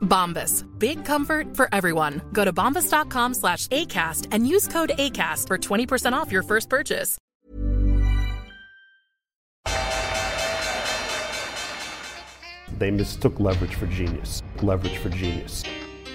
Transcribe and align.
Bombas. 0.00 0.66
Big 0.78 1.04
comfort 1.04 1.56
for 1.56 1.68
everyone. 1.72 2.20
Go 2.32 2.44
to 2.44 2.52
bombas.com 2.52 3.34
slash 3.34 3.66
ACAST 3.68 4.26
and 4.32 4.46
use 4.46 4.68
code 4.68 4.90
ACAST 4.98 5.46
for 5.46 5.58
20% 5.58 6.12
off 6.12 6.30
your 6.30 6.42
first 6.42 6.68
purchase. 6.68 7.16
They 12.78 12.90
mistook 12.90 13.38
leverage 13.38 13.74
for 13.74 13.86
genius. 13.86 14.42
Leverage 14.62 14.96
for 14.98 15.10
genius. 15.10 15.64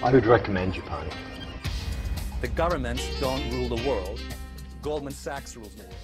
I 0.02 0.10
would 0.10 0.26
recommend 0.26 0.74
Japan. 0.74 1.08
The 2.40 2.48
governments 2.48 3.08
don't 3.20 3.48
rule 3.52 3.68
the 3.68 3.88
world. 3.88 4.20
Goldman 4.82 5.12
Sachs 5.12 5.56
rules 5.56 5.74
the 5.74 5.82
world. 5.82 5.94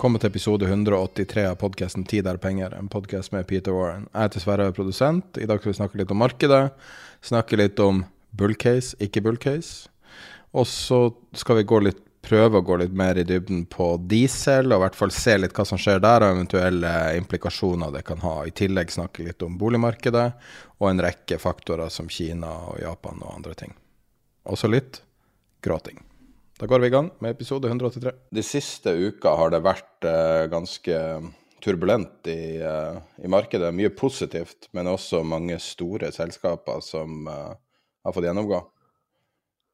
Velkommen 0.00 0.16
til 0.22 0.30
episode 0.30 0.64
183 0.64 1.42
av 1.44 1.58
podkasten 1.60 2.06
'Tid 2.08 2.24
er 2.26 2.38
penger', 2.40 2.72
en 2.72 2.88
podkast 2.88 3.34
med 3.34 3.46
Peter 3.46 3.74
Warren. 3.76 4.06
Jeg 4.14 4.22
heter 4.22 4.40
Sverre, 4.40 4.72
produsent. 4.72 5.36
I 5.36 5.44
dag 5.44 5.60
skal 5.60 5.72
vi 5.72 5.76
snakke 5.76 5.98
litt 6.00 6.10
om 6.10 6.16
markedet. 6.16 6.72
Snakke 7.20 7.58
litt 7.60 7.78
om 7.84 8.06
bullcase, 8.32 8.96
ikke 8.96 9.20
bullcase. 9.20 9.90
Og 10.54 10.64
så 10.64 11.12
skal 11.34 11.56
vi 11.56 11.80
litt, 11.84 12.00
prøve 12.22 12.56
å 12.56 12.64
gå 12.64 12.78
litt 12.80 12.96
mer 12.96 13.18
i 13.18 13.24
dybden 13.24 13.66
på 13.66 14.00
diesel, 14.08 14.72
og 14.72 14.78
i 14.78 14.84
hvert 14.86 14.96
fall 14.96 15.10
se 15.10 15.36
litt 15.36 15.52
hva 15.52 15.66
som 15.66 15.76
skjer 15.76 16.00
der, 16.00 16.22
og 16.24 16.32
eventuelle 16.32 17.16
implikasjoner 17.20 17.92
det 17.92 18.06
kan 18.06 18.24
ha. 18.24 18.46
I 18.46 18.56
tillegg 18.56 18.88
snakke 18.88 19.22
litt 19.22 19.42
om 19.42 19.58
boligmarkedet 19.58 20.32
og 20.80 20.88
en 20.88 21.00
rekke 21.04 21.36
faktorer 21.36 21.90
som 21.90 22.08
Kina 22.08 22.72
og 22.72 22.80
Japan 22.80 23.20
og 23.20 23.36
andre 23.36 23.52
ting. 23.52 23.76
Også 24.48 24.66
litt 24.66 25.02
gråting. 25.60 26.00
Da 26.60 26.66
går 26.66 26.78
vi 26.78 26.86
i 26.90 26.92
gang 26.92 27.06
med 27.24 27.32
episode 27.32 27.68
183. 27.68 28.10
De 28.36 28.42
siste 28.44 28.92
uka 28.92 29.30
har 29.40 29.48
det 29.48 29.62
vært 29.64 30.04
eh, 30.04 30.44
ganske 30.52 30.96
turbulent 31.64 32.28
i, 32.28 32.60
eh, 32.60 32.98
i, 33.16 33.30
markedet. 33.32 33.72
Mye 33.72 33.88
positivt, 33.96 34.68
men 34.76 34.90
også 34.92 35.22
mange 35.24 35.56
store 35.64 36.12
selskaper 36.12 36.84
som 36.84 37.24
eh, 37.32 37.56
har 38.04 38.12
fått 38.12 38.28
gjennomgå. 38.28 38.60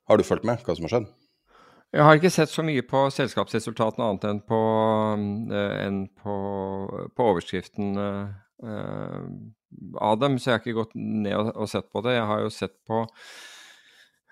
Har 0.06 0.20
du 0.20 0.22
fulgt 0.28 0.46
med 0.46 0.62
hva 0.62 0.76
som 0.78 0.86
har 0.86 0.94
skjedd? 0.94 1.08
Jeg 1.96 2.06
har 2.06 2.20
ikke 2.20 2.36
sett 2.36 2.54
så 2.54 2.62
mye 2.66 2.86
på 2.86 3.02
selskapsresultatene 3.16 4.06
annet 4.06 4.28
enn 4.30 4.40
på, 4.46 4.60
enn 5.58 6.00
på, 6.22 6.34
på 7.18 7.28
overskriften 7.32 7.98
av 7.98 10.14
dem, 10.22 10.38
så 10.38 10.52
jeg 10.52 10.54
har 10.54 10.62
ikke 10.62 10.80
gått 10.84 10.94
ned 10.94 11.34
og, 11.34 11.50
og 11.50 11.66
sett 11.72 11.90
på 11.90 12.06
det. 12.06 12.14
Jeg 12.20 12.30
har 12.30 12.46
jo 12.46 12.54
sett 12.54 12.78
på 12.86 13.02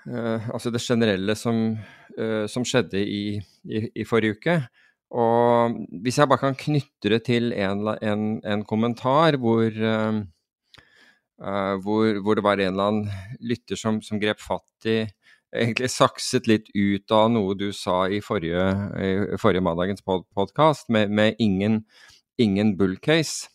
Uh, 0.04 0.50
altså 0.52 0.68
det 0.68 0.82
generelle 0.84 1.32
som, 1.38 1.78
uh, 2.18 2.44
som 2.50 2.64
skjedde 2.68 3.00
i, 3.00 3.38
i, 3.64 3.80
i, 3.88 4.04
forrige 4.04 4.36
uke. 4.36 4.56
Og 5.14 5.78
hvis 6.04 6.18
jeg 6.18 6.28
bare 6.28 6.42
kan 6.42 6.58
knytte 6.58 7.12
det 7.12 7.22
til 7.28 7.54
en, 7.56 7.86
en, 8.02 8.24
en 8.44 8.64
kommentar 8.68 9.38
hvor, 9.40 9.70
uh, 9.72 10.20
hvor, 11.80 12.20
hvor, 12.20 12.36
det 12.36 12.44
var 12.44 12.60
en 12.60 12.74
eller 12.74 12.90
annen 12.90 13.38
lytter 13.40 13.80
som, 13.80 14.02
som, 14.04 14.20
grep 14.20 14.42
fatt 14.42 14.90
i 14.90 15.04
Egentlig 15.54 15.86
sakset 15.94 16.48
litt 16.50 16.66
ut 16.74 17.12
av 17.14 17.28
noe 17.30 17.52
du 17.54 17.68
sa 17.70 18.08
i 18.10 18.16
forrige, 18.18 18.64
i 18.98 19.36
forrige 19.38 19.62
mandagens 19.62 20.02
pod 20.02 20.24
podkast, 20.34 20.88
med, 20.90 21.12
med, 21.14 21.38
ingen, 21.38 21.84
ingen 22.42 22.72
bull 22.74 22.96
case. 22.98 23.53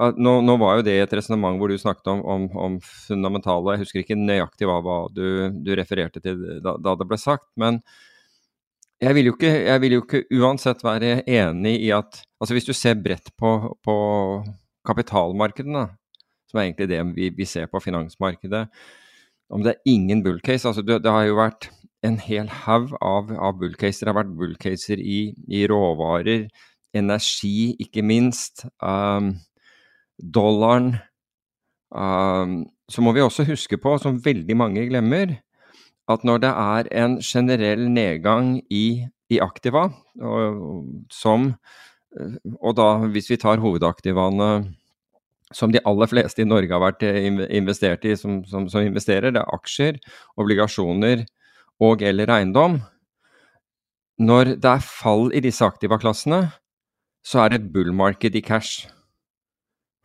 Nå, 0.00 0.32
nå, 0.40 0.54
var 0.56 0.78
jo 0.78 0.84
det 0.86 0.94
et 1.02 1.12
resonnement 1.18 1.58
hvor 1.60 1.68
du 1.68 1.76
snakket 1.76 2.08
om, 2.08 2.22
om, 2.24 2.46
om, 2.56 2.76
fundamentale 2.80 3.74
Jeg 3.74 3.82
husker 3.82 4.00
ikke 4.00 4.16
nøyaktig 4.16 4.64
hva, 4.64 4.78
hva 4.80 4.96
du, 5.12 5.52
du, 5.52 5.74
refererte 5.76 6.22
til 6.24 6.38
da, 6.64 6.78
da, 6.80 6.94
det 6.96 7.06
ble 7.10 7.18
sagt. 7.20 7.50
Men 7.60 7.82
jeg 9.02 9.18
vil, 9.18 9.28
jo 9.28 9.34
ikke, 9.36 9.50
jeg 9.66 9.82
vil 9.82 9.96
jo 9.98 10.04
ikke 10.06 10.22
uansett 10.40 10.80
være 10.86 11.20
enig 11.28 11.76
i 11.84 11.92
at 11.94 12.22
Altså 12.42 12.56
hvis 12.56 12.66
du 12.66 12.72
ser 12.74 12.96
bredt 12.98 13.28
på, 13.38 13.52
på 13.84 13.94
kapitalmarkedene, 14.88 15.84
som 16.50 16.58
er 16.58 16.64
egentlig 16.64 16.88
det 16.90 17.02
vi, 17.12 17.28
vi, 17.36 17.46
ser 17.46 17.68
på 17.70 17.78
finansmarkedet 17.84 18.64
Om 19.52 19.62
det 19.62 19.76
er 19.76 19.92
ingen 19.92 20.24
bullcase 20.24 20.66
altså 20.66 20.82
det, 20.82 21.02
det 21.04 21.12
har 21.12 21.28
jo 21.28 21.38
vært 21.38 21.68
en 22.02 22.18
hel 22.18 22.48
haug 22.64 22.96
av, 22.98 23.30
av 23.30 23.60
bullcaser. 23.60 24.06
Det 24.06 24.10
har 24.10 24.18
vært 24.24 24.34
bullcaser 24.34 24.98
i, 24.98 25.20
i 25.46 25.62
råvarer, 25.70 26.48
energi 26.98 27.76
ikke 27.82 28.02
minst. 28.02 28.64
Um, 28.82 29.36
dollaren 30.22 30.96
um, 31.90 32.62
Så 32.90 33.02
må 33.02 33.12
vi 33.16 33.24
også 33.24 33.46
huske 33.48 33.78
på, 33.80 33.96
som 33.98 34.20
veldig 34.24 34.56
mange 34.56 34.86
glemmer, 34.88 35.38
at 36.10 36.24
når 36.24 36.42
det 36.42 36.50
er 36.50 36.90
en 37.04 37.16
generell 37.24 37.86
nedgang 37.90 38.58
i, 38.70 39.06
i 39.30 39.38
aktiva, 39.40 39.88
og, 40.20 40.84
som 41.10 41.54
Og 42.60 42.74
da, 42.76 42.88
hvis 43.08 43.30
vi 43.30 43.38
tar 43.40 43.62
hovedaktivaene 43.62 44.50
som 45.56 45.72
de 45.72 45.80
aller 45.88 46.08
fleste 46.08 46.42
i 46.42 46.48
Norge 46.48 46.72
har 46.72 46.82
vært 46.82 47.04
investert 47.04 48.04
i 48.08 48.16
som, 48.16 48.42
som, 48.48 48.68
som 48.68 48.84
investerer, 48.84 49.32
det 49.32 49.40
er 49.40 49.54
aksjer, 49.54 50.00
obligasjoner 50.40 51.24
og 51.82 52.02
eller 52.04 52.32
eiendom. 52.32 52.80
Når 54.22 54.56
det 54.62 54.70
er 54.70 54.84
fall 54.84 55.30
i 55.34 55.42
disse 55.44 55.64
aktiva-klassene, 55.64 56.44
så 57.24 57.44
er 57.44 57.52
det 57.52 57.60
et 57.60 57.70
bull 57.74 57.92
market 57.96 58.36
i 58.38 58.42
cash. 58.44 58.86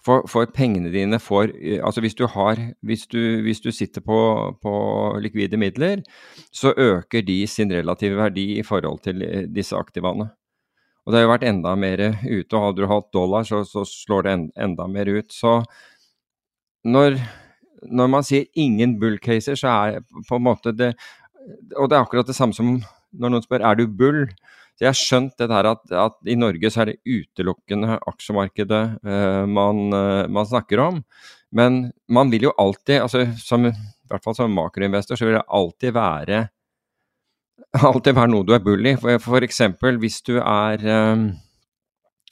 For, 0.08 0.24
for, 0.32 0.48
pengene 0.56 0.88
dine 0.94 1.20
får 1.20 1.52
Altså 1.84 2.02
hvis 2.04 2.16
du 2.16 2.24
har 2.32 2.62
Hvis 2.86 3.08
du, 3.12 3.20
hvis 3.44 3.60
du 3.60 3.72
sitter 3.76 4.02
på, 4.02 4.20
på, 4.64 4.74
likvide 5.20 5.60
midler, 5.60 6.04
så 6.52 6.72
øker 6.78 7.26
de 7.28 7.42
sin 7.48 7.74
relative 7.74 8.16
verdi 8.16 8.60
i 8.60 8.64
forhold 8.64 9.02
til 9.04 9.22
eh, 9.26 9.48
disse 9.52 9.76
aktivaene. 9.76 10.30
Og 11.06 11.12
det 11.12 11.20
har 11.20 11.26
jo 11.26 11.32
vært 11.32 11.48
enda 11.48 11.74
mer 11.80 12.02
ute, 12.24 12.56
og 12.56 12.64
hadde 12.64 12.82
du 12.82 12.90
hatt 12.92 13.14
dollar, 13.16 13.46
så, 13.48 13.62
så 13.68 13.86
slår 13.88 14.26
det 14.26 14.34
en, 14.34 14.46
enda 14.60 14.88
mer 14.92 15.08
ut. 15.08 15.32
Så 15.32 15.62
når, 16.84 17.16
når 17.88 18.12
man 18.12 18.28
sier 18.28 18.48
ingen 18.60 18.98
bull 19.00 19.16
caser, 19.24 19.56
så 19.60 19.72
er 19.72 20.02
på 20.28 20.40
en 20.40 20.48
måte 20.50 20.76
det 20.76 20.94
Og 21.80 21.88
det 21.88 21.96
er 21.96 22.04
akkurat 22.04 22.28
det 22.28 22.36
samme 22.36 22.56
som 22.56 22.78
når 23.16 23.32
noen 23.32 23.44
spør 23.46 23.64
er 23.64 23.78
du 23.80 23.86
bull, 23.88 24.26
så 24.78 24.86
jeg 24.86 24.92
har 24.92 24.98
skjønt 25.00 25.40
det 25.42 25.48
der 25.50 25.68
at, 25.72 25.80
at, 25.90 26.18
i 26.30 26.36
Norge 26.38 26.70
så 26.70 26.84
er 26.84 26.92
det 26.92 27.00
utelukkende 27.10 27.96
aksjemarkedet 28.12 28.82
uh, 29.02 29.46
man, 29.50 29.80
uh, 29.90 30.28
man, 30.30 30.46
snakker 30.46 30.84
om. 30.84 31.00
Men 31.50 31.80
man 32.14 32.30
vil 32.30 32.46
jo 32.46 32.54
alltid, 32.62 33.00
altså 33.02 33.24
som, 33.42 33.66
i 33.66 34.12
hvert 34.12 34.22
fall 34.22 34.38
som 34.38 34.54
makroinvestor, 34.54 35.18
så 35.18 35.26
vil 35.26 35.40
det 35.40 35.48
alltid 35.50 35.96
være 35.98 36.44
alltid 37.90 38.20
være 38.20 38.32
noe 38.36 38.46
du 38.46 38.54
er 38.54 38.62
bull 38.62 38.86
i. 38.86 38.94
For, 39.02 39.18
for 39.24 39.48
eksempel 39.48 39.98
hvis 40.04 40.22
du 40.30 40.36
er 40.38 40.86
um, 41.10 41.26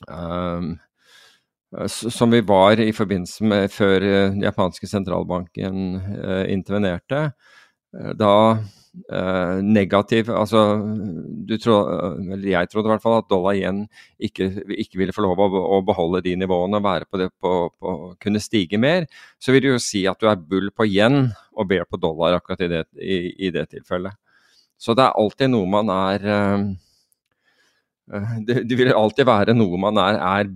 um, 0.06 0.72
som 1.90 2.30
vi 2.32 2.46
var 2.46 2.78
i 2.80 2.92
forbindelse 2.94 3.50
med 3.50 3.74
før 3.74 4.06
den 4.06 4.46
japanske 4.46 4.88
sentralbanken 4.88 5.98
intervenerte. 6.54 7.26
Da 8.16 8.36
Uh, 9.12 9.60
negativ 9.60 10.30
Altså, 10.32 10.60
du 11.46 11.58
tror 11.60 11.90
eller 12.16 12.46
jeg 12.48 12.70
trodde 12.72 12.88
i 12.88 12.94
hvert 12.94 13.04
fall 13.04 13.18
at 13.20 13.28
dollar 13.30 13.58
igjen 13.58 13.82
ikke, 14.24 14.48
ikke 14.72 15.02
ville 15.02 15.14
få 15.14 15.26
lov 15.26 15.42
å, 15.44 15.50
å, 15.76 15.82
beholde 15.86 16.22
de 16.24 16.38
nivåene 16.40 16.80
og 16.80 16.86
være 16.86 17.10
på 17.12 17.20
det 17.20 17.28
på, 17.44 17.52
på 17.76 17.96
kunne 18.24 18.40
stige 18.40 18.80
mer. 18.80 19.10
Så 19.36 19.52
vil 19.52 19.66
det 19.66 19.74
jo 19.74 19.82
si 19.84 20.06
at 20.08 20.22
du 20.22 20.30
er 20.32 20.40
bull 20.40 20.72
på 20.72 20.88
yen 20.88 21.28
og 21.54 21.68
ber 21.70 21.84
på 21.90 22.00
dollar 22.00 22.38
akkurat 22.38 22.64
i 22.64 22.72
det, 22.72 22.86
i, 22.96 23.20
i 23.48 23.52
det 23.54 23.68
tilfellet. 23.76 24.16
Så 24.80 24.96
det 24.96 25.04
er 25.06 25.20
alltid 25.20 25.52
noe 25.52 25.70
man 25.76 25.92
er 25.92 26.26
uh, 26.32 26.66
det, 28.48 28.64
det, 28.70 28.78
vil 28.78 28.94
alltid 28.94 29.26
være 29.28 29.58
noe 29.58 29.82
man 29.82 30.00
er, 30.02 30.22
er 30.22 30.50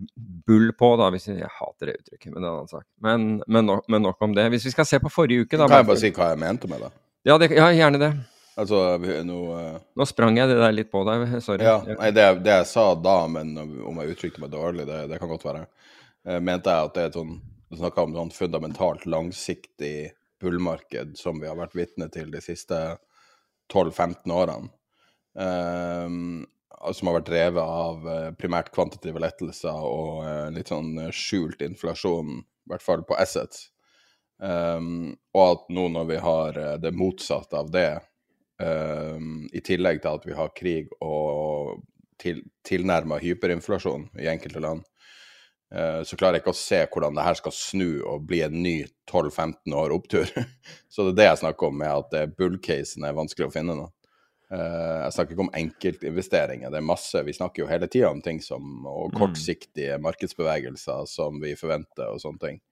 bull 0.48 0.72
på, 0.78 0.94
da, 1.02 1.10
hvis 1.14 1.28
jeg, 1.32 1.40
jeg 1.42 1.54
hater 1.60 1.92
det 1.92 2.00
uttrykket, 2.00 2.32
men 2.32 2.40
det 2.40 2.46
er 2.46 2.52
en 2.52 2.56
annen 2.56 2.72
sak. 2.72 2.86
Men, 3.04 3.30
men, 3.48 3.70
nok, 3.70 3.86
men, 3.90 4.04
nok, 4.06 4.20
om 4.26 4.36
det. 4.38 4.48
Hvis 4.54 4.70
vi 4.70 4.74
skal 4.76 4.88
se 4.88 5.00
på 5.02 5.12
forrige 5.14 5.46
uke 5.46 5.58
da, 5.58 5.68
Kan 5.68 5.82
jeg 5.82 5.90
bare 5.90 6.04
si 6.04 6.14
hva 6.14 6.32
jeg 6.34 6.44
mente 6.46 6.70
med 6.70 6.86
det? 6.86 6.92
Ja, 7.28 7.38
det, 7.38 7.50
ja 7.52 7.68
gjerne 7.76 8.00
det. 8.00 8.12
Altså, 8.60 8.80
nå 9.24 9.40
uh... 9.56 9.80
Nå 9.96 10.08
sprang 10.08 10.38
jeg 10.40 10.52
det 10.52 10.60
der 10.60 10.76
litt 10.76 10.92
på 10.92 11.02
deg, 11.08 11.26
sorry. 11.44 11.64
Ja, 11.64 11.80
nei, 12.00 12.12
det, 12.16 12.26
det 12.44 12.56
jeg 12.58 12.68
sa 12.72 12.92
da, 13.00 13.22
men 13.32 13.54
om 13.60 14.02
jeg 14.02 14.16
uttrykte 14.16 14.44
meg 14.44 14.54
dårlig, 14.54 14.88
det, 14.90 15.06
det 15.12 15.20
kan 15.22 15.32
godt 15.32 15.48
være. 15.48 15.66
uh, 16.28 16.40
mente 16.44 16.74
jeg 16.74 16.90
at 16.90 16.96
det 16.96 17.06
er 17.06 17.12
et 17.12 17.20
sånn 17.20 17.38
Du 17.70 17.78
snakka 17.78 18.02
om 18.02 18.16
sånn 18.18 18.34
fundamentalt 18.34 19.04
langsiktig 19.06 20.12
bullmarked 20.42 21.14
som 21.20 21.38
vi 21.38 21.46
har 21.46 21.60
vært 21.60 21.76
vitne 21.78 22.08
til 22.10 22.32
de 22.34 22.42
siste 22.42 22.78
12-15 23.70 24.34
årene. 24.34 24.72
Uh, 25.38 26.42
som 26.96 27.10
har 27.12 27.20
vært 27.20 27.28
drevet 27.28 27.60
av 27.84 28.06
primært 28.40 28.72
kvantitative 28.72 29.20
lettelser 29.20 29.84
og 29.84 30.24
litt 30.56 30.72
sånn 30.72 30.94
skjult 31.12 31.60
inflasjon, 31.62 32.40
i 32.40 32.72
hvert 32.72 32.86
fall 32.86 33.04
på 33.04 33.18
assets. 33.20 33.68
Um, 34.40 35.18
og 35.36 35.42
at 35.44 35.66
nå 35.76 35.90
når 35.92 36.06
vi 36.08 36.20
har 36.24 36.58
eh, 36.58 36.76
det 36.80 36.94
motsatte 36.96 37.60
av 37.60 37.72
det, 37.74 38.00
um, 38.64 39.50
i 39.52 39.60
tillegg 39.60 40.00
til 40.00 40.16
at 40.16 40.28
vi 40.28 40.38
har 40.38 40.54
krig 40.56 40.94
og 41.04 41.82
til, 42.20 42.40
tilnærma 42.68 43.18
hyperinflasjon 43.20 44.08
i 44.20 44.30
enkelte 44.32 44.64
land, 44.64 44.86
uh, 45.76 46.02
så 46.08 46.16
klarer 46.16 46.40
jeg 46.40 46.46
ikke 46.46 46.56
å 46.56 46.62
se 46.62 46.80
hvordan 46.86 47.20
det 47.20 47.26
her 47.28 47.40
skal 47.42 47.56
snu 47.56 47.90
og 48.00 48.30
bli 48.30 48.40
en 48.46 48.56
ny 48.64 48.78
12-15 49.12 49.76
år 49.76 49.96
opptur. 49.98 50.32
så 50.92 51.10
det 51.10 51.18
er 51.18 51.20
det 51.20 51.30
jeg 51.34 51.42
snakker 51.44 51.72
om 51.72 51.80
med 51.84 51.92
at 51.92 52.16
det 52.16 52.36
bull-casen 52.40 53.08
er 53.08 53.20
vanskelig 53.20 53.50
å 53.50 53.56
finne 53.58 53.76
nå. 53.76 53.90
Uh, 54.50 55.04
jeg 55.04 55.18
snakker 55.18 55.36
ikke 55.36 55.46
om 55.50 55.54
enkeltinvesteringer, 55.60 56.72
det 56.72 56.80
er 56.80 56.88
masse. 56.88 57.26
Vi 57.28 57.36
snakker 57.36 57.66
jo 57.66 57.70
hele 57.70 57.92
tida 57.92 58.10
om 58.10 58.24
ting 58.24 58.40
som 58.42 58.88
og 58.88 59.12
kortsiktige 59.20 60.00
markedsbevegelser 60.02 61.04
som 61.12 61.44
vi 61.44 61.54
forventer 61.60 62.08
og 62.08 62.24
sånne 62.24 62.46
ting. 62.48 62.64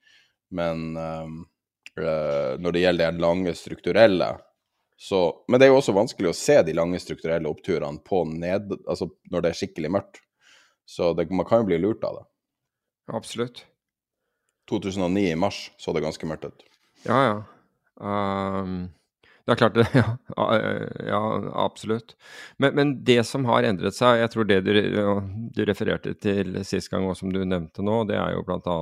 Men 0.49 0.95
um, 0.95 1.37
eh, 1.43 1.56
når 1.97 2.75
det 2.75 2.83
gjelder 2.83 3.15
det 3.15 3.23
lange 3.23 3.53
strukturelle, 3.57 4.35
så 4.97 5.43
Men 5.47 5.59
det 5.59 5.67
er 5.67 5.71
jo 5.71 5.77
også 5.77 5.93
vanskelig 5.93 6.31
å 6.31 6.37
se 6.37 6.55
de 6.65 6.73
lange 6.73 6.97
strukturelle 6.99 7.49
oppturene 7.49 8.01
på 8.01 8.23
ned... 8.31 8.71
Altså 8.89 9.11
når 9.29 9.43
det 9.43 9.51
er 9.51 9.59
skikkelig 9.59 9.91
mørkt. 9.93 10.21
Så 10.89 11.11
det, 11.13 11.27
man 11.29 11.45
kan 11.45 11.61
jo 11.61 11.67
bli 11.69 11.77
lurt 11.83 12.05
av 12.07 12.17
det. 12.17 12.23
Absolutt. 13.13 13.61
2009 14.71 15.21
i 15.31 15.35
mars 15.39 15.67
så 15.77 15.93
det 15.93 16.01
ganske 16.03 16.27
mørkt 16.27 16.49
ut. 16.49 16.65
Ja, 17.05 17.19
ja. 17.27 17.37
Ehm, 18.01 18.89
det 19.47 19.53
er 19.53 19.59
klart 19.61 19.77
det. 19.77 19.85
Ja, 20.35 20.45
ja 21.07 21.19
absolutt. 21.63 22.15
Men, 22.59 22.75
men, 22.75 22.89
det 23.07 23.21
som 23.29 23.45
har 23.47 23.63
endret 23.63 23.95
seg, 23.95 24.19
jeg 24.19 24.33
tror 24.33 24.49
det 24.49 24.59
du, 24.65 24.73
du 25.55 25.61
refererte 25.65 26.13
til 26.19 26.59
sist 26.67 26.91
gang, 26.91 27.07
og 27.07 27.15
som 27.15 27.31
du 27.31 27.39
nevnte 27.45 27.85
nå, 27.85 28.01
det 28.09 28.19
er 28.19 28.35
jo 28.35 28.43
bl.a. 28.47 28.77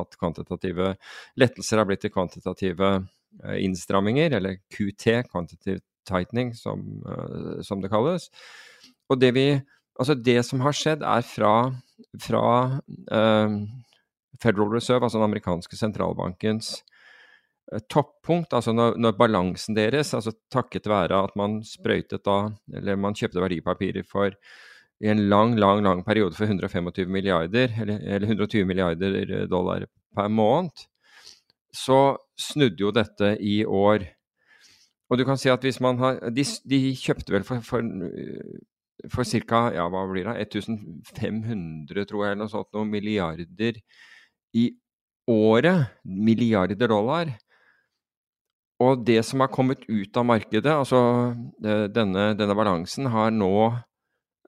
at 0.00 0.16
kvantitative 0.16 0.94
lettelser 1.36 1.82
har 1.82 1.90
blitt 1.90 2.06
til 2.06 2.14
kvantitative 2.14 2.92
innstramminger, 3.60 4.32
eller 4.38 4.56
QT, 4.72 5.28
quantitative 5.28 5.84
tightening, 6.08 6.54
som, 6.56 6.86
som 7.60 7.84
det 7.84 7.92
kalles. 7.92 8.30
Og 9.12 9.20
det 9.20 9.34
vi 9.36 9.50
Altså, 9.98 10.14
det 10.14 10.44
som 10.46 10.60
har 10.62 10.76
skjedd, 10.78 11.00
er 11.02 11.24
fra, 11.26 11.52
fra 12.22 12.42
uh, 12.78 13.56
Federal 14.38 14.70
Reserve, 14.70 15.02
altså 15.02 15.18
den 15.18 15.26
amerikanske 15.26 15.74
sentralbankens 15.74 16.76
toppunkt, 17.92 18.54
altså 18.56 18.72
når, 18.72 18.96
når, 19.00 19.16
balansen 19.18 19.76
deres, 19.76 20.14
altså 20.16 20.32
takket 20.52 20.88
være 20.88 21.18
at 21.28 21.34
man 21.36 21.58
sprøytet 21.66 22.24
da, 22.24 22.38
eller 22.72 23.00
man 23.00 23.16
kjøpte 23.16 23.42
verdipapirer 23.42 24.06
for 24.08 24.32
i 25.04 25.10
en 25.12 25.26
lang, 25.30 25.54
lang 25.60 25.82
lang 25.84 26.00
periode 26.06 26.34
for 26.34 26.48
125 26.48 27.10
milliarder, 27.12 27.74
eller, 27.80 28.00
eller 28.02 28.26
120 28.26 28.64
milliarder 28.66 29.46
dollar 29.50 29.84
per 30.16 30.30
måned, 30.32 30.86
så 31.74 32.16
snudde 32.40 32.82
jo 32.82 32.94
dette 32.94 33.36
i 33.44 33.60
år. 33.64 34.06
Og 35.08 35.20
du 35.20 35.24
kan 35.28 35.38
si 35.40 35.52
at 35.52 35.62
hvis 35.64 35.80
man 35.80 36.00
har 36.00 36.18
De, 36.34 36.44
de 36.68 36.80
kjøpte 36.96 37.32
vel 37.32 37.46
for, 37.46 37.62
for 37.64 37.84
for 39.12 39.22
ca. 39.24 39.60
Ja, 39.76 39.86
hva 39.92 40.02
blir 40.10 40.26
det? 40.26 40.48
1500, 40.58 42.06
tror 42.08 42.24
jeg, 42.24 42.32
eller 42.32 42.42
noe 42.42 42.50
sånt, 42.52 42.70
noen 42.74 42.90
milliarder 42.90 43.78
i 44.58 44.64
året. 45.30 45.94
Milliarder 46.02 46.90
dollar. 46.90 47.30
Og 48.78 49.02
det 49.06 49.24
som 49.26 49.42
har 49.42 49.50
kommet 49.50 49.82
ut 49.88 50.16
av 50.16 50.26
markedet, 50.28 50.70
altså 50.70 51.34
denne, 51.58 52.34
denne 52.38 52.54
balansen, 52.54 53.08
har 53.10 53.32
nå 53.34 53.54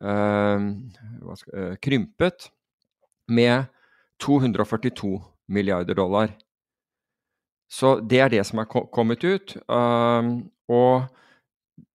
øh, 0.06 0.60
krympet 1.82 2.50
med 3.30 3.66
242 4.22 5.18
milliarder 5.50 5.94
dollar. 5.98 6.30
Så 7.70 8.00
det 8.02 8.20
er 8.20 8.30
det 8.32 8.44
som 8.46 8.58
har 8.62 8.68
kommet 8.70 9.24
ut. 9.24 9.54
Uh, 9.70 10.42
og 10.70 11.06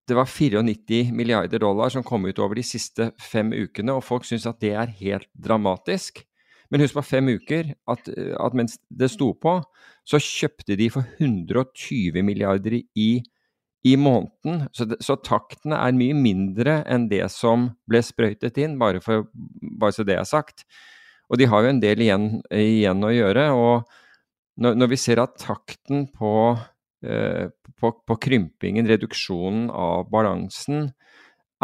det 0.08 0.16
var 0.16 0.28
94 0.28 1.12
milliarder 1.12 1.58
dollar 1.58 1.90
som 1.90 2.04
kom 2.06 2.26
ut 2.26 2.38
over 2.38 2.58
de 2.58 2.66
siste 2.66 3.10
fem 3.20 3.52
ukene, 3.52 3.96
og 3.96 4.04
folk 4.04 4.26
syns 4.28 4.46
at 4.46 4.60
det 4.62 4.74
er 4.76 4.94
helt 5.00 5.28
dramatisk. 5.34 6.22
Men 6.74 6.82
husk 6.82 6.96
på 6.98 7.04
fem 7.06 7.28
uker 7.36 7.68
at, 7.86 8.08
at, 8.10 8.54
mens 8.58 8.80
det 8.90 9.06
sto 9.12 9.28
på, 9.38 9.60
så 10.02 10.18
kjøpte 10.18 10.74
de 10.74 10.88
for 10.90 11.06
120 11.22 12.18
milliarder 12.26 12.80
i, 12.82 13.10
i 13.86 13.92
måneden. 13.94 14.64
Så, 14.74 14.88
så, 14.98 15.14
taktene 15.22 15.78
er 15.78 15.94
mye 15.94 16.16
mindre 16.18 16.80
enn 16.90 17.06
det 17.12 17.22
som 17.30 17.68
ble 17.86 18.02
sprøytet 18.02 18.58
inn, 18.58 18.74
bare, 18.82 18.98
for, 19.04 19.28
bare 19.62 19.94
så 19.94 20.02
det 20.02 20.18
er 20.18 20.26
sagt. 20.26 20.66
Og 21.30 21.38
de 21.38 21.46
har 21.46 21.62
jo 21.62 21.70
en 21.76 21.80
del 21.84 22.02
igjen, 22.02 22.28
igjen 22.50 23.06
å 23.06 23.14
gjøre. 23.14 23.46
Og 23.54 24.66
når, 24.66 24.74
når 24.82 24.90
vi 24.96 25.00
ser 25.06 25.22
at 25.22 25.38
takten 25.38 26.08
på 26.10 26.34
på, 27.04 27.90
på, 28.08 28.16
krympingen, 28.16 28.86
reduksjonen 28.88 29.66
av 29.68 30.06
balansen, 30.08 30.86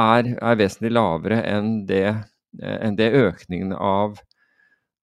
er, 0.01 0.35
er 0.37 0.59
vesentlig 0.61 0.93
lavere 0.93 1.41
enn 1.49 1.87
det, 1.89 2.05
enn 2.61 2.99
det 2.99 3.11
økningen 3.17 3.73
av, 3.73 4.21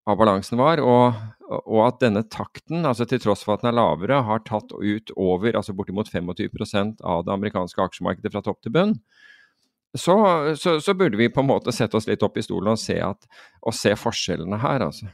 av 0.07 0.18
balansen 0.19 0.59
var. 0.59 0.81
Og, 0.83 1.19
og, 1.48 1.80
at 1.86 2.01
denne 2.04 2.24
takten, 2.31 2.86
altså 2.88 3.07
til 3.09 3.21
tross 3.24 3.44
for 3.45 3.57
at 3.57 3.63
den 3.63 3.71
er 3.74 3.80
lavere, 3.80 4.24
har 4.27 4.44
tatt 4.48 4.74
ut 4.74 5.13
over 5.15 5.57
altså 5.57 5.75
bortimot 5.77 6.12
25% 6.12 7.04
av 7.04 7.25
det 7.27 7.36
amerikanske 7.36 7.83
aksjemarkedet 7.89 8.33
fra 8.33 8.44
topp 8.45 8.63
til 8.63 8.75
bunn. 8.75 8.98
Så, 9.98 10.15
så, 10.59 10.77
så, 10.83 10.94
burde 10.94 11.18
vi 11.18 11.30
på 11.31 11.42
en 11.42 11.50
måte 11.50 11.74
sette 11.74 11.98
oss 11.98 12.09
litt 12.09 12.24
opp 12.25 12.36
i 12.38 12.44
stolen 12.45 12.75
og 12.75 12.81
se, 12.81 12.98
at, 13.01 13.24
og 13.63 13.74
se 13.74 13.95
forskjellene 13.98 14.59
her, 14.62 14.83
altså. 14.89 15.07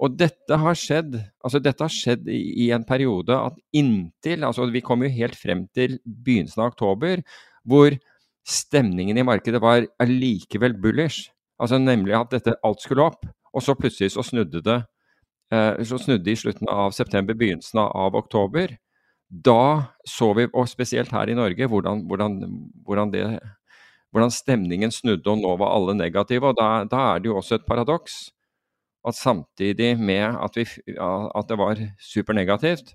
Og 0.00 0.14
dette 0.16 0.56
har 0.56 0.78
skjedd 0.78 1.18
altså 1.44 1.58
dette 1.60 1.84
har 1.84 1.92
skjedd 1.92 2.28
i, 2.32 2.38
i, 2.64 2.68
en 2.72 2.86
periode 2.88 3.36
at 3.36 3.58
inntil 3.76 4.46
altså 4.48 4.64
Vi 4.72 4.80
kom 4.80 5.04
jo 5.04 5.10
helt 5.12 5.36
frem 5.36 5.66
til 5.76 5.98
begynnelsen 6.04 6.62
av 6.64 6.70
oktober, 6.70 7.20
hvor 7.68 7.92
stemningen 8.48 9.20
i 9.20 9.26
markedet 9.26 9.60
var 9.60 9.84
allikevel 10.00 10.78
bullish. 10.80 11.28
Altså 11.60 11.76
nemlig 11.76 12.16
at 12.16 12.32
dette 12.32 12.56
alt 12.64 12.80
skulle 12.80 13.10
opp. 13.10 13.28
Og 13.54 13.64
så 13.64 13.74
plutselig 13.78 14.12
så 14.14 14.24
snudde 14.26 14.62
det. 14.64 14.78
Eh, 15.52 15.82
så 15.86 15.98
snudde 15.98 16.30
i 16.30 16.38
slutten 16.38 16.68
av 16.70 16.94
september, 16.94 17.34
begynnelsen 17.34 17.82
av 17.82 18.18
oktober. 18.18 18.76
Da 19.30 19.94
så 20.06 20.32
vi, 20.34 20.48
og 20.52 20.68
spesielt 20.70 21.12
her 21.14 21.30
i 21.30 21.38
Norge, 21.38 21.66
hvordan, 21.70 22.04
hvordan, 22.10 22.36
hvordan, 22.86 23.12
det, 23.14 23.24
hvordan 24.10 24.30
stemningen 24.34 24.90
snudde, 24.94 25.30
og 25.30 25.42
nå 25.42 25.56
var 25.60 25.74
alle 25.76 25.94
negative. 25.98 26.50
Og 26.50 26.58
da, 26.58 26.84
da 26.90 27.14
er 27.14 27.22
det 27.22 27.30
jo 27.30 27.38
også 27.38 27.58
et 27.58 27.66
paradoks 27.66 28.28
at 29.06 29.16
samtidig 29.16 29.94
med 29.98 30.36
at, 30.44 30.56
vi, 30.56 30.66
at 31.00 31.48
det 31.48 31.58
var 31.58 31.78
supernegativt, 32.04 32.94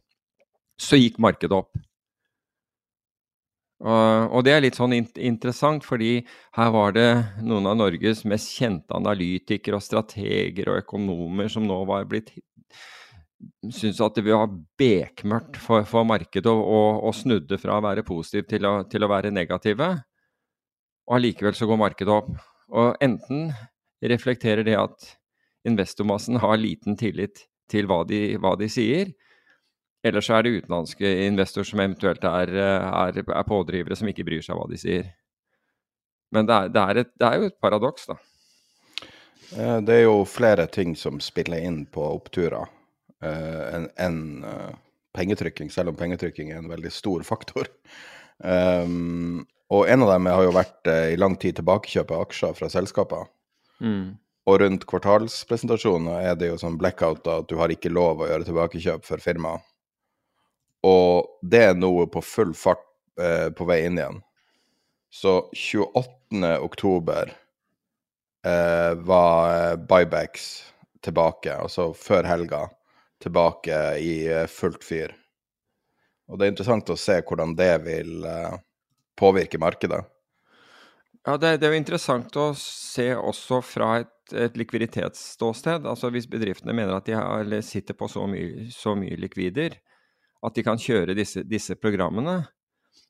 så 0.77 0.99
gikk 0.99 1.17
markedet 1.23 1.55
opp. 1.55 1.71
Og, 3.83 4.39
det 4.47 4.53
er 4.55 4.61
litt 4.63 4.77
sånn 4.77 4.93
interessant, 4.95 5.83
fordi 5.83 6.21
her 6.55 6.69
var 6.71 6.93
det 6.95 7.09
noen 7.43 7.67
av 7.67 7.75
Norges 7.81 8.23
mest 8.23 8.53
kjente 8.55 8.95
analytikere 8.95 9.75
og 9.75 9.83
strateger 9.83 10.71
og 10.71 10.79
økonomer 10.79 11.51
som 11.51 11.67
nå 11.67 11.81
var 11.89 12.07
blitt 12.07 12.31
syntes 13.67 13.99
at 14.01 14.15
det 14.17 14.25
var 14.27 14.47
bekmørkt 14.79 15.57
for, 15.61 15.85
for 15.87 16.07
markedet 16.07 16.49
og, 16.49 16.61
og, 16.63 17.03
og, 17.07 17.15
snudde 17.17 17.59
fra 17.61 17.77
å 17.77 17.83
være 17.83 18.05
positiv 18.07 18.47
til 18.49 18.67
å, 18.67 18.75
til 18.89 19.05
å 19.05 19.11
være 19.11 19.33
negative. 19.33 19.91
Og 21.05 21.17
allikevel 21.19 21.57
så 21.57 21.67
går 21.69 21.81
markedet 21.81 22.13
opp. 22.13 22.31
Og 22.73 22.95
enten 23.03 23.51
reflekterer 24.05 24.65
det 24.65 24.77
at 24.79 25.11
investormassen 25.67 26.39
har 26.41 26.57
liten 26.61 26.97
tillit 26.97 27.45
til 27.71 27.89
hva 27.89 28.03
de, 28.07 28.37
hva 28.41 28.55
de 28.59 28.69
sier. 28.71 29.11
Eller 30.05 30.21
så 30.21 30.37
er 30.37 30.45
det 30.45 30.59
utenlandske 30.59 31.11
investorer 31.25 31.65
som 31.65 31.81
eventuelt 31.81 32.25
er, 32.29 32.51
er, 32.53 33.19
er, 33.25 33.45
pådrivere 33.47 33.97
som 33.97 34.09
ikke 34.11 34.25
bryr 34.27 34.43
seg 34.45 34.57
hva 34.57 34.67
de 34.69 34.77
sier. 34.77 35.07
Men 36.35 36.45
det 36.49 36.55
er, 36.55 36.71
det 36.73 36.83
er, 36.83 36.99
et, 37.01 37.11
det 37.21 37.31
jo 37.39 37.49
et 37.49 37.61
paradoks, 37.63 38.09
da. 38.11 38.17
Eh, 39.55 39.79
det 39.87 39.95
er 39.95 40.03
jo 40.05 40.19
flere 40.29 40.67
ting 40.69 40.93
som 40.99 41.17
spiller 41.23 41.63
inn 41.65 41.83
på 41.89 42.05
oppturer 42.05 42.69
eh, 43.23 43.63
enn 43.77 43.89
en, 44.05 44.21
uh, 44.45 44.71
pengetrykking, 45.15 45.71
selv 45.73 45.93
om 45.93 45.97
pengetrykking 45.97 46.51
er 46.51 46.61
en 46.61 46.69
veldig 46.69 46.91
stor 46.93 47.25
faktor. 47.25 47.69
Um, 48.43 49.45
og 49.71 49.87
en 49.89 50.03
av 50.03 50.11
dem 50.11 50.27
har 50.29 50.43
jo 50.43 50.53
vært 50.53 50.89
i 50.91 51.15
lang 51.17 51.37
tid 51.39 51.55
tilbakekjøp 51.57 52.11
av 52.13 52.25
aksjer 52.27 52.57
fra 52.57 52.67
selskaper. 52.69 53.29
Mm. 53.79 54.17
Og 54.45 54.59
rundt 54.61 54.83
kvartalspresentasjoner 54.89 56.27
er 56.29 56.35
det 56.37 56.51
jo 56.51 56.59
sånn 56.61 56.75
blackout 56.77 57.25
at 57.31 57.47
du 57.49 57.55
har 57.57 57.71
ikke 57.73 57.93
lov 57.93 58.21
å 58.21 58.27
gjøre 58.29 58.45
tilbakekjøp 58.49 59.07
for 59.07 59.23
firmaet. 59.23 59.63
Og 60.85 61.39
det 61.41 61.63
er 61.71 61.77
noe 61.77 62.05
på 62.11 62.21
full 62.25 62.53
fart 62.57 62.83
eh, 63.21 63.49
på 63.55 63.65
vei 63.67 63.81
inn 63.87 63.99
igjen. 63.99 64.21
Så 65.15 65.47
28. 65.55 66.05
oktober 66.61 67.31
eh, 68.45 68.93
var 69.07 69.53
eh, 69.53 69.75
buybacks 69.79 70.49
tilbake, 71.05 71.53
altså 71.55 71.91
før 71.93 72.27
helga, 72.27 72.65
tilbake 73.23 73.77
i 74.01 74.15
eh, 74.27 74.49
fullt 74.51 74.83
fyr. 74.83 75.15
Og 76.29 76.37
det 76.37 76.47
er 76.47 76.53
interessant 76.53 76.89
å 76.89 76.99
se 76.99 77.19
hvordan 77.21 77.55
det 77.57 77.71
vil 77.85 78.27
eh, 78.27 78.59
påvirke 79.17 79.61
markedet. 79.61 80.03
Ja, 81.25 81.37
det, 81.41 81.55
det, 81.57 81.65
er 81.65 81.73
jo 81.73 81.81
interessant 81.81 82.35
å 82.37 82.51
se 82.59 83.07
også 83.15 83.61
fra 83.65 83.95
et, 84.03 84.13
et 84.35 84.57
likviditetsståsted. 84.59 85.87
Altså 85.89 86.11
hvis 86.13 86.27
bedriftene 86.29 86.75
mener 86.75 86.99
at 86.99 87.07
de 87.09 87.15
har, 87.17 87.49
sitter 87.65 87.97
på 87.97 88.09
så 88.11 88.27
mye, 88.29 88.67
så 88.73 88.93
mye, 88.99 89.17
likvider 89.21 89.79
at 90.45 90.57
de 90.57 90.63
kan 90.65 90.79
kjøre 90.81 91.15
disse, 91.17 91.43
disse 91.47 91.77
programmene. 91.79 92.43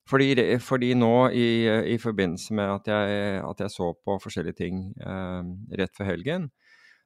Fordi, 0.09 0.57
fordi 0.61 0.91
nå 0.97 1.13
i, 1.33 1.47
i, 1.93 1.97
forbindelse 1.97 2.53
med 2.53 2.69
at 2.69 2.89
jeg, 2.91 3.37
at 3.41 3.61
jeg, 3.63 3.73
så 3.73 3.89
på 4.05 4.17
forskjellige 4.21 4.59
ting 4.59 4.83
eh, 5.01 5.47
rett 5.79 5.97
før 5.97 6.11
helgen, 6.11 6.49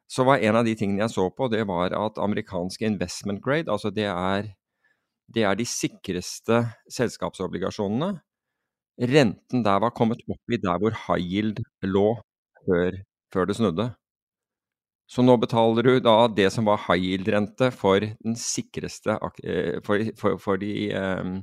så 0.09 0.25
var 0.27 0.43
en 0.43 0.57
av 0.59 0.67
de 0.67 0.73
tingene 0.75 1.05
jeg 1.05 1.13
så 1.13 1.29
på, 1.31 1.47
det 1.53 1.61
var 1.69 1.95
at 1.95 2.19
amerikansk 2.19 2.83
investment 2.83 3.43
grade, 3.45 3.71
altså 3.71 3.91
det 3.93 4.09
er, 4.09 4.49
det 5.31 5.45
er 5.47 5.55
de 5.55 5.67
sikreste 5.69 6.63
selskapsobligasjonene 6.91 8.17
renten 8.99 9.63
der 9.63 9.79
var 9.79 9.95
kommet 9.95 10.19
opp 10.27 10.51
i 10.51 10.59
der 10.59 10.79
hvor 10.81 10.95
high 11.05 11.23
yield 11.23 11.61
lå 11.83 12.19
før, 12.65 12.99
før 13.33 13.45
det 13.45 13.55
snudde. 13.55 13.89
Så 15.09 15.23
nå 15.25 15.33
betaler 15.41 15.87
du 15.87 15.95
da 16.05 16.27
det 16.29 16.51
som 16.53 16.67
var 16.69 16.83
high 16.85 17.01
yield-rente 17.01 17.71
for 17.73 18.03
den 18.03 18.35
sikreste 18.37 19.15
eh, 19.41 19.79
For, 19.85 20.03
for, 20.19 20.37
for 20.41 20.61
de 20.61 20.91
um, 20.93 21.39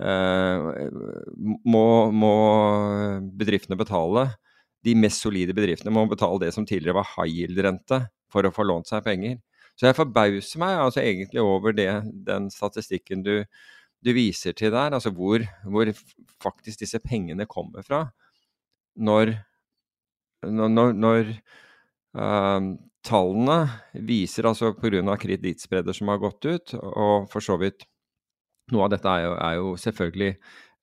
uh, 0.00 0.70
må, 1.68 1.84
må, 2.16 2.34
bedriftene 3.36 3.76
betale. 3.76 4.30
De 4.84 4.94
mest 4.96 5.20
solide 5.20 5.56
bedriftene 5.56 5.92
må 5.92 6.06
betale 6.08 6.46
det 6.46 6.54
som 6.56 6.64
tidligere 6.64 6.96
var 7.02 7.10
high 7.12 7.28
yield-rente 7.42 8.06
for 8.32 8.48
å 8.48 8.52
få 8.54 8.64
lånt 8.64 8.88
seg 8.88 9.04
penger. 9.04 9.36
Så 9.76 9.90
jeg 9.90 9.98
forbauser 9.98 10.62
meg 10.62 10.80
altså 10.86 11.02
egentlig 11.02 11.44
over 11.44 11.76
det, 11.76 11.90
den 12.24 12.48
statistikken 12.52 13.24
du, 13.26 13.34
du 14.00 14.12
viser 14.16 14.56
til 14.56 14.72
der, 14.72 14.96
altså 14.96 15.12
hvor, 15.12 15.44
hvor 15.68 15.92
faktisk 16.40 16.80
disse 16.80 17.02
pengene 17.04 17.44
kommer 17.50 17.84
fra, 17.84 18.06
når, 18.96 19.34
når, 20.46 20.92
når 20.94 21.32
uh, 22.16 22.72
tallene 23.04 23.58
viser 24.06 24.48
altså 24.48 24.72
pga. 24.76 25.16
kredittspredder 25.20 25.96
som 25.96 26.08
har 26.12 26.22
gått 26.22 26.44
ut, 26.44 26.74
og 26.74 27.28
for 27.32 27.44
så 27.44 27.58
vidt 27.60 27.86
noe 28.72 28.86
av 28.86 28.94
dette 28.94 29.08
er 29.08 29.26
jo, 29.26 29.34
er 29.36 29.58
jo 29.58 29.74
selvfølgelig 29.76 30.30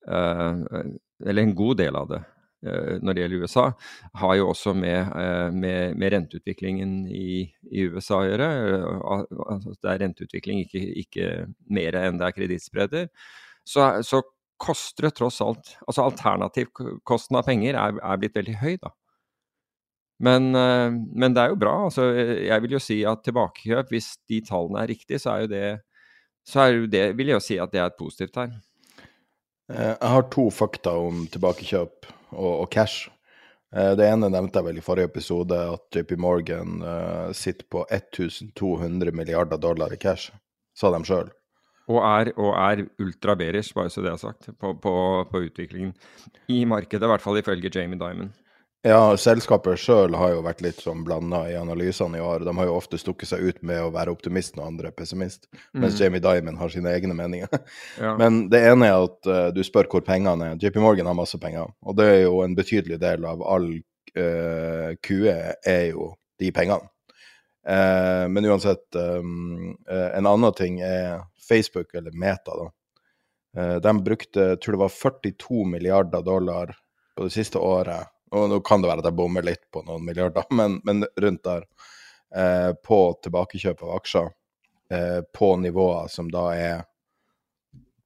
uh, 0.05 0.85
Eller 1.25 1.41
en 1.41 1.55
god 1.57 1.77
del 1.81 1.97
av 1.97 2.11
det 2.11 2.21
Eh, 2.61 2.99
når 3.01 3.15
det 3.15 3.23
gjelder 3.23 3.43
USA, 3.45 3.63
har 4.21 4.35
jo 4.37 4.49
også 4.51 4.73
med, 4.77 4.99
eh, 5.17 5.49
med, 5.53 5.95
med 5.97 6.13
renteutviklingen 6.13 7.07
i, 7.09 7.47
i, 7.71 7.87
USA 7.89 8.19
å 8.21 8.27
gjøre. 8.27 8.49
Altså, 9.01 9.73
det 9.81 9.89
er 9.89 10.03
renteutvikling, 10.03 10.61
ikke, 10.67 10.83
ikke 11.01 11.31
mer 11.73 11.97
enn 12.03 12.21
det 12.21 12.27
er 12.27 12.37
kredittspredder. 12.37 13.09
Så, 13.65 13.87
så, 14.05 14.23
koster 14.61 15.07
det 15.07 15.15
tross 15.17 15.39
alt 15.41 15.71
Altså 15.89 16.03
alternativkosten 16.05 17.39
av 17.39 17.47
penger 17.47 17.73
er, 17.81 17.95
er, 17.97 18.19
blitt 18.21 18.35
veldig 18.37 18.53
høy, 18.59 18.75
da. 18.83 18.91
Men, 20.21 20.51
men, 20.53 21.33
det 21.33 21.41
er 21.41 21.53
jo 21.53 21.61
bra. 21.61 21.71
Altså, 21.87 22.11
jeg 22.13 22.61
vil 22.61 22.75
jo 22.75 22.81
si 22.83 22.99
at 23.09 23.23
tilbakekjøp, 23.25 23.89
hvis 23.89 24.11
de 24.29 24.41
tallene 24.45 24.83
er 24.83 24.91
riktige, 24.93 25.17
så 25.21 25.31
er 25.33 25.45
jo 25.45 25.49
det, 25.49 25.63
så 26.45 26.61
er 26.61 26.75
jo 26.75 26.91
det 26.93 27.05
vil 27.17 27.31
jeg 27.31 27.39
jo 27.39 27.45
si 27.45 27.57
at 27.61 27.73
det 27.73 27.81
er 27.81 27.89
et 27.89 27.97
positivt 27.97 28.35
tegn. 28.35 28.53
Jeg 29.71 30.11
har 30.13 30.27
to 30.29 30.45
fakta 30.53 30.93
om 30.99 31.25
tilbakekjøp 31.31 32.09
og, 32.35 32.53
og 32.53 32.69
cash. 32.73 33.09
Eh, 33.73 33.93
det 33.97 34.09
ene 34.11 34.29
nevnte 34.29 34.59
jeg 34.59 34.67
vel 34.67 34.81
i 34.81 34.85
forrige 34.85 35.09
episode, 35.09 35.57
at 35.73 35.97
JP 35.97 36.17
Morgan 36.21 36.81
sitter 37.33 37.65
på 37.71 37.85
1200 37.89 39.15
milliarder 39.15 39.61
dollar 39.61 39.95
i 39.95 40.01
cash, 40.01 40.29
sa 40.77 40.93
de 40.93 41.01
sjøl. 41.07 41.31
Og 41.91 41.99
er, 42.05 42.31
og 42.39 42.51
er 42.55 42.83
ultra 43.01 43.35
bare 43.35 43.63
så 43.63 44.03
det 44.03 44.11
er 44.11 44.19
sagt, 44.21 44.51
på, 44.59 44.73
på, 44.79 44.93
på 45.31 45.41
utviklingen 45.47 45.93
i 46.51 46.63
markedet, 46.65 47.03
i 47.03 47.11
hvert 47.11 47.23
fall 47.23 47.39
ifølge 47.39 47.71
Jamie 47.73 47.99
Dimon. 47.99 48.31
Ja, 48.81 49.13
selskapet 49.13 49.77
sjøl 49.77 50.15
har 50.17 50.31
jo 50.33 50.39
vært 50.41 50.63
litt 50.65 50.79
sånn 50.81 51.03
blanda 51.05 51.43
i 51.51 51.53
analysene 51.53 52.17
i 52.17 52.23
år. 52.25 52.41
De 52.47 52.53
har 52.57 52.65
jo 52.65 52.77
ofte 52.79 52.97
stukket 52.97 53.29
seg 53.29 53.43
ut 53.45 53.59
med 53.61 53.77
å 53.77 53.91
være 53.93 54.09
optimist 54.09 54.55
når 54.57 54.71
andre 54.71 54.89
er 54.89 54.95
pessimist, 54.97 55.45
mens 55.77 55.93
mm. 55.93 55.99
Jamie 55.99 56.23
Dimon 56.23 56.57
har 56.57 56.71
sine 56.73 56.93
egne 56.95 57.17
meninger. 57.17 57.49
Ja. 58.01 58.15
Men 58.17 58.47
det 58.49 58.61
ene 58.65 58.87
er 58.87 59.03
at 59.03 59.27
uh, 59.29 59.47
du 59.53 59.59
spør 59.65 59.85
hvor 59.91 60.01
pengene 60.05 60.47
er. 60.47 60.57
JP 60.57 60.79
Morgan 60.81 61.05
har 61.05 61.15
masse 61.17 61.37
penger, 61.37 61.69
og 61.85 61.97
det 61.99 62.07
er 62.09 62.19
jo 62.23 62.39
en 62.41 62.55
betydelig 62.57 62.97
del 63.01 63.27
av 63.29 63.43
all 63.45 63.67
uh, 63.75 64.21
eh, 64.23 64.95
QE 65.05 65.35
er 65.69 65.83
jo 65.91 66.07
de 66.41 66.49
pengene. 66.55 66.89
Uh, 67.67 68.25
men 68.31 68.47
uansett, 68.49 68.87
um, 68.97 69.75
en 69.91 70.29
annen 70.31 70.55
ting 70.57 70.79
er 70.85 71.21
Facebook, 71.45 71.93
eller 71.93 72.15
Meta, 72.17 72.55
da. 72.57 73.67
de 73.83 73.93
brukte, 74.01 74.47
jeg 74.53 74.61
tror 74.63 74.77
det 74.77 74.81
var 74.85 74.95
42 74.95 75.67
milliarder 75.75 76.25
dollar 76.25 76.73
på 77.17 77.27
det 77.27 77.35
siste 77.35 77.61
året 77.61 78.09
og 78.31 78.49
nå 78.51 78.59
kan 78.65 78.83
det 78.83 78.89
være 78.91 79.03
at 79.03 79.09
jeg 79.09 79.17
bommer 79.17 79.45
litt 79.45 79.63
på 79.73 79.83
noen 79.87 80.05
milliarder, 80.07 80.47
men, 80.59 80.79
men 80.87 81.05
rundt 81.19 81.43
der. 81.47 81.67
Eh, 82.31 82.71
på 82.87 82.97
tilbakekjøp 83.23 83.81
av 83.83 83.89
aksjer 83.97 84.29
eh, 84.95 85.19
på 85.35 85.49
nivåer 85.59 86.07
som 86.07 86.29
da 86.31 86.45
er 86.55 86.85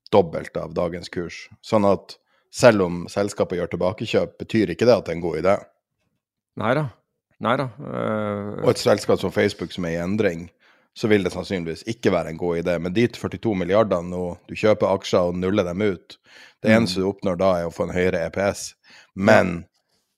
dobbelt 0.09 0.57
av 0.57 0.73
dagens 0.73 1.11
kurs. 1.13 1.43
Sånn 1.61 1.85
at 1.85 2.17
selv 2.55 2.87
om 2.87 3.03
selskapet 3.11 3.59
gjør 3.59 3.69
tilbakekjøp, 3.75 4.37
betyr 4.41 4.73
ikke 4.73 4.87
det 4.89 4.95
at 4.95 5.05
det 5.05 5.13
er 5.13 5.19
en 5.19 5.25
god 5.27 5.41
idé. 5.43 5.55
Nei 6.57 6.73
da. 6.77 6.85
Nei 7.45 7.53
da. 7.59 7.67
Uh... 7.77 8.63
Og 8.63 8.71
et 8.71 8.81
selskap 8.81 9.21
som 9.21 9.33
Facebook 9.35 9.75
som 9.75 9.85
er 9.85 9.97
i 9.97 10.01
endring, 10.01 10.47
så 10.95 11.09
vil 11.11 11.25
det 11.27 11.33
sannsynligvis 11.35 11.83
ikke 11.91 12.13
være 12.15 12.31
en 12.31 12.39
god 12.39 12.63
idé. 12.63 12.77
Men 12.81 12.95
de 12.95 13.05
42 13.11 13.53
milliardene 13.59 14.09
nå, 14.09 14.23
du 14.47 14.55
kjøper 14.57 14.93
aksjer 14.95 15.29
og 15.29 15.37
nuller 15.37 15.67
dem 15.67 15.83
ut, 15.83 16.17
det 16.63 16.71
mm. 16.71 16.75
eneste 16.79 17.03
du 17.03 17.09
oppnår 17.11 17.37
da, 17.41 17.51
er 17.59 17.69
å 17.69 17.75
få 17.75 17.89
en 17.89 17.93
høyere 17.93 18.23
EPS. 18.29 18.69
Men 19.13 19.65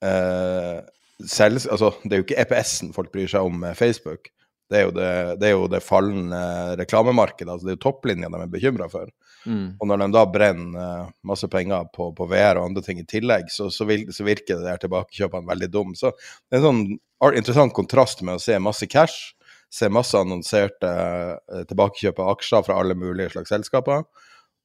eh, 0.05 0.79
selv, 1.25 1.61
altså, 1.71 1.93
Det 2.03 2.13
er 2.13 2.21
jo 2.21 2.25
ikke 2.27 2.41
EPS-en 2.43 2.93
folk 2.95 3.13
bryr 3.13 3.29
seg 3.31 3.47
om 3.47 3.55
med 3.63 3.77
Facebook. 3.77 4.29
Det 4.67 4.81
er 4.81 4.91
det, 4.91 5.11
det, 5.39 5.47
er 5.47 5.55
jo 5.55 5.69
det 5.71 5.79
fallende 5.83 6.75
reklamemarkedet. 6.79 7.49
altså 7.49 7.67
Det 7.67 7.73
er 7.73 7.77
jo 7.77 7.85
topplinja 7.87 8.29
de 8.29 8.41
er 8.43 8.51
bekymra 8.51 8.89
for. 8.91 9.09
Mm. 9.47 9.77
Og 9.79 9.87
når 9.87 10.01
de 10.01 10.07
da 10.11 10.25
brenner 10.27 10.83
eh, 10.83 11.09
masse 11.27 11.47
penger 11.47 11.87
på, 11.95 12.11
på, 12.17 12.27
VR 12.27 12.59
og 12.59 12.67
andre 12.67 12.83
ting 12.83 12.99
i 12.99 13.07
tillegg, 13.07 13.47
så, 13.53 13.69
så, 13.71 13.87
vil, 13.87 14.07
så 14.11 14.27
virker 14.27 14.59
det 14.59 14.67
der 14.67 14.83
tilbakekjøpene 14.83 15.47
veldig 15.47 15.71
dum. 15.71 15.95
Så 15.95 16.11
det 16.17 16.57
er 16.57 16.61
en 16.61 16.67
sånn 16.67 16.83
interessant 17.31 17.75
kontrast 17.75 18.21
med 18.27 18.37
å 18.37 18.43
se 18.43 18.59
masse 18.59 18.89
cash, 18.91 19.31
se 19.73 19.89
masse 19.91 20.15
annonserte 20.15 20.89
uh, 20.89 21.63
tilbakekjøp 21.67 22.19
av 22.23 22.35
aksjer 22.35 22.67
fra 22.67 22.77
alle 22.79 22.95
mulige 22.95 23.33
slags 23.33 23.51
selskaper, 23.51 24.05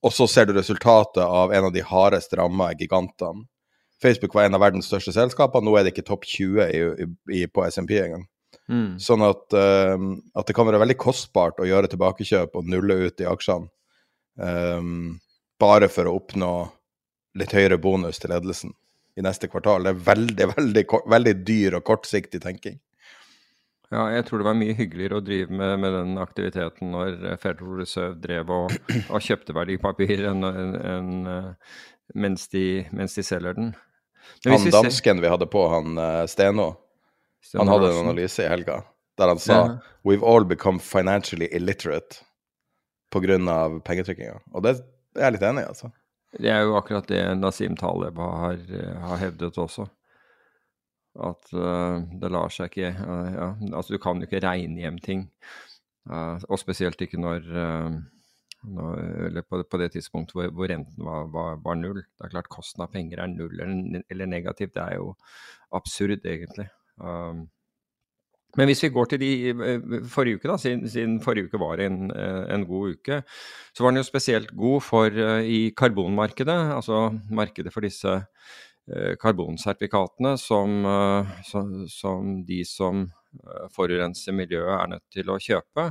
og 0.03 0.13
så 0.15 0.29
ser 0.31 0.47
du 0.47 0.53
resultatet 0.55 1.23
av 1.23 1.55
en 1.55 1.69
av 1.69 1.73
de 1.75 1.83
hardest 1.87 2.35
ramma 2.39 2.73
gigantene 2.75 3.47
Facebook 4.03 4.35
var 4.35 4.49
en 4.49 4.59
av 4.59 4.63
verdens 4.65 4.89
største 4.91 5.15
selskaper, 5.15 5.63
nå 5.65 5.75
er 5.79 5.87
det 5.87 5.95
ikke 5.95 6.07
topp 6.11 6.27
20 6.29 6.69
i, 6.69 7.09
i, 7.39 7.43
på 7.47 7.65
SMP 7.71 7.97
engang. 8.03 8.27
Mm. 8.71 8.99
Sånn 9.03 9.25
at, 9.27 9.47
um, 9.97 10.15
at, 10.35 10.47
det 10.49 10.55
kan 10.57 10.69
være 10.69 10.81
veldig 10.83 10.99
kostbart 11.01 11.61
å 11.61 11.67
gjøre 11.69 11.91
tilbakekjøp 11.93 12.55
og 12.59 12.69
nulle 12.71 12.99
ut 13.09 13.23
i 13.23 13.29
aksjene 13.29 13.69
um, 14.39 15.19
bare 15.61 15.89
for 15.93 16.09
å 16.09 16.15
oppnå 16.21 16.53
litt 17.41 17.55
høyere 17.57 17.79
bonus 17.81 18.21
til 18.21 18.33
ledelsen 18.35 18.73
i 19.17 19.25
neste 19.25 19.49
kvartal. 19.51 19.85
Det 19.85 19.93
er 19.93 20.07
veldig, 20.07 20.49
veldig, 20.57 20.87
veldig 21.15 21.37
dyr 21.47 21.79
og 21.79 21.87
kortsiktig 21.89 22.43
tenking. 22.45 22.81
Ja, 23.93 24.07
jeg 24.09 24.25
tror 24.25 24.41
det 24.41 24.49
var 24.49 24.57
mye 24.57 24.77
hyggeligere 24.77 25.19
å 25.21 25.25
drive 25.25 25.53
med, 25.53 25.75
med 25.83 25.93
den 25.93 26.21
aktiviteten 26.21 26.95
når 26.95 27.19
Federal 27.43 27.75
Reserve 27.83 28.17
drev 28.23 28.53
og, 28.55 28.77
og 29.13 29.19
kjøpte 29.21 29.57
verdipapir 29.57 30.23
enn, 30.31 30.47
en, 30.49 30.77
enn, 30.81 31.11
eh, 31.29 31.75
mens, 32.17 32.47
de, 32.55 32.87
mens 32.97 33.19
de 33.19 33.25
selger 33.27 33.59
den. 33.59 33.75
Han 34.45 34.71
dansken 34.71 35.21
vi 35.23 35.31
hadde 35.31 35.47
på, 35.51 35.67
han 35.71 35.99
uh, 35.99 36.25
Steno, 36.31 36.73
han 37.59 37.71
hadde 37.71 37.93
en 37.93 38.03
analyse 38.07 38.45
i 38.45 38.51
helga 38.51 38.83
der 39.19 39.29
han 39.29 39.39
sa 39.39 39.53
ja. 39.53 39.79
We've 40.03 40.25
all 40.27 40.45
become 40.45 40.81
financially 40.81 41.49
illiterate 41.53 42.17
pga. 43.13 43.81
pengetrykkinga. 43.85 44.41
Og 44.53 44.63
det 44.65 44.71
er 45.15 45.27
jeg 45.27 45.35
litt 45.37 45.45
enig 45.47 45.63
i, 45.63 45.69
altså. 45.69 45.91
Det 46.33 46.49
er 46.51 46.63
jo 46.65 46.79
akkurat 46.79 47.07
det 47.07 47.21
Nasim 47.37 47.77
Taleb 47.77 48.19
har, 48.19 48.57
har 49.05 49.21
hevdet 49.21 49.59
også. 49.61 49.87
At 51.21 51.53
uh, 51.53 52.01
det 52.19 52.31
lar 52.33 52.49
seg 52.51 52.73
ikke 52.73 52.89
uh, 52.97 53.29
ja, 53.35 53.49
Altså, 53.77 53.93
du 53.93 54.01
kan 54.01 54.19
jo 54.19 54.27
ikke 54.27 54.41
regne 54.43 54.81
hjem 54.81 54.99
ting. 55.05 55.27
Uh, 56.09 56.41
og 56.49 56.59
spesielt 56.59 57.01
ikke 57.05 57.21
når 57.21 57.45
eller 58.63 59.43
på, 59.43 59.63
på, 59.67 59.79
det 59.81 59.93
tidspunktet 59.97 60.37
hvor, 60.37 60.51
hvor 60.55 60.71
renten 60.71 61.05
var, 61.05 61.27
var, 61.35 61.57
var, 61.65 61.79
null. 61.79 62.03
Det 62.03 62.27
er 62.27 62.35
klart 62.37 62.51
Kosten 62.53 62.85
av 62.85 62.93
penger 62.93 63.23
er 63.23 63.33
null 63.33 63.59
eller, 63.59 64.05
eller 64.11 64.31
negativt. 64.31 64.75
Det 64.77 64.85
er 64.85 65.01
jo 65.01 65.13
absurd, 65.75 66.23
egentlig. 66.25 66.69
Um, 67.01 67.49
Men 68.57 68.69
hvis 68.69 68.83
vi 68.85 68.93
går 68.93 69.07
til 69.09 69.21
de 69.23 69.31
forrige 70.13 70.37
uke, 70.37 70.49
da, 70.51 70.59
siden, 70.61 70.85
siden 70.89 71.21
forrige 71.25 71.49
uke 71.49 71.61
var 71.61 71.81
en, 71.81 72.11
en, 72.13 72.67
god 72.69 72.99
uke, 72.99 73.23
så 73.73 73.83
var 73.83 73.95
den 73.95 74.03
jo 74.03 74.05
spesielt 74.05 74.51
god 74.53 74.83
for 74.85 75.09
i 75.41 75.73
karbonmarkedet, 75.73 76.59
altså 76.77 77.07
markedet 77.33 77.73
for 77.73 77.81
disse 77.81 78.19
karbonsertifikatene 79.23 80.35
som, 80.37 80.85
som, 81.49 81.73
som 81.89 82.35
de 82.45 82.61
som 82.69 83.07
forurenser 83.73 84.37
miljøet, 84.37 84.75
er 84.77 84.93
nødt 84.93 85.07
til 85.17 85.33
å 85.33 85.41
kjøpe 85.41 85.89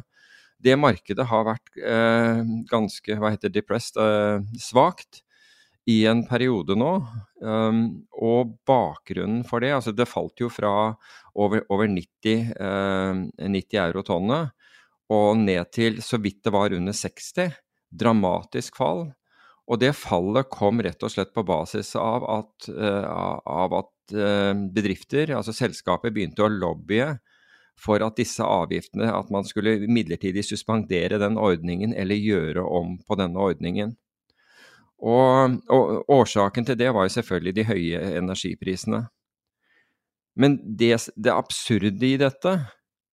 det 0.64 0.78
markedet 0.80 1.26
har 1.30 1.48
vært 1.48 1.82
eh, 1.82 2.42
ganske 2.70 3.18
hva 3.20 3.34
heter 3.34 3.54
depressed, 3.54 3.98
eh, 4.02 4.42
svakt 4.62 5.22
i 5.90 6.04
en 6.06 6.22
periode 6.30 6.76
nå. 6.78 6.92
Um, 7.42 7.82
og 8.14 8.54
bakgrunnen 8.70 9.42
for 9.48 9.64
det 9.64 9.72
altså 9.74 9.96
Det 9.98 10.06
falt 10.06 10.44
jo 10.44 10.50
fra 10.54 10.94
over, 11.34 11.64
over 11.74 11.90
90, 11.90 12.52
eh, 12.54 13.24
90 13.50 13.80
euro 13.82 14.04
tonnet 14.06 14.52
og 15.12 15.40
ned 15.42 15.72
til 15.74 15.98
så 16.06 16.20
vidt 16.22 16.44
det 16.46 16.54
var 16.54 16.76
under 16.76 16.96
60. 16.96 17.58
Dramatisk 17.92 18.78
fall. 18.80 19.10
Og 19.72 19.80
det 19.82 19.92
fallet 19.98 20.48
kom 20.52 20.80
rett 20.84 21.04
og 21.04 21.12
slett 21.12 21.34
på 21.36 21.44
basis 21.48 21.94
av 22.00 22.24
at, 22.28 22.70
uh, 22.72 23.38
av 23.44 23.76
at 23.82 24.16
uh, 24.16 24.54
bedrifter, 24.72 25.34
altså 25.36 25.54
selskaper, 25.56 26.14
begynte 26.16 26.44
å 26.44 26.52
lobbye 26.52 27.14
for 27.80 28.04
at 28.06 28.18
disse 28.20 28.44
avgiftene, 28.46 29.10
at 29.10 29.32
man 29.34 29.48
skulle 29.48 29.88
midlertidig 29.90 30.44
suspendere 30.46 31.20
den 31.22 31.38
ordningen 31.42 31.96
eller 31.98 32.20
gjøre 32.20 32.64
om 32.66 32.98
på 33.08 33.18
denne 33.20 33.42
ordningen. 33.42 33.96
Og, 35.02 35.58
og 35.74 36.12
Årsaken 36.14 36.68
til 36.68 36.78
det 36.78 36.92
var 36.94 37.08
jo 37.08 37.16
selvfølgelig 37.16 37.56
de 37.58 37.66
høye 37.66 38.02
energiprisene. 38.20 39.02
Men 40.38 40.60
det, 40.78 40.94
det 41.18 41.34
absurde 41.34 42.08
i 42.08 42.20
dette 42.22 42.60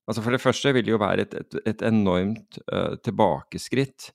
altså 0.09 0.23
For 0.25 0.33
det 0.33 0.41
første 0.41 0.71
vil 0.73 0.87
det 0.87 0.95
jo 0.95 1.01
være 1.03 1.27
et, 1.27 1.35
et, 1.37 1.57
et 1.69 1.83
enormt 1.85 2.57
uh, 2.73 2.95
tilbakeskritt 3.05 4.07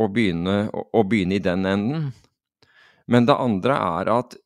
å 0.00 0.06
begynne, 0.08 0.70
å, 0.72 0.86
å 0.96 1.02
begynne 1.04 1.36
i 1.36 1.42
den 1.44 1.68
enden. 1.68 2.06
Men 3.04 3.28
det 3.28 3.36
andre 3.36 3.76
er 3.76 4.10
at 4.14 4.38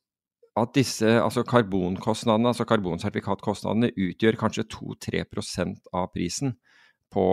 at 0.57 0.73
disse 0.75 1.09
altså 1.21 1.45
karbonkostnadene, 1.45 2.49
altså 2.53 2.65
karbonsertifikatkostnadene, 2.69 3.93
utgjør 3.93 4.39
kanskje 4.41 4.65
2-3% 4.73 5.91
av 5.93 6.09
prisen 6.15 6.55
på, 7.13 7.27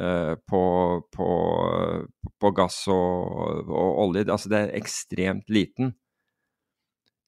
eh, 0.00 0.34
på, 0.50 0.62
på, 1.14 1.28
på 2.40 2.50
gass 2.56 2.82
og, 2.92 3.70
og, 3.70 4.02
olje. 4.06 4.26
Altså 4.26 4.50
det 4.52 4.60
er 4.60 4.74
ekstremt 4.80 5.48
liten. 5.52 5.94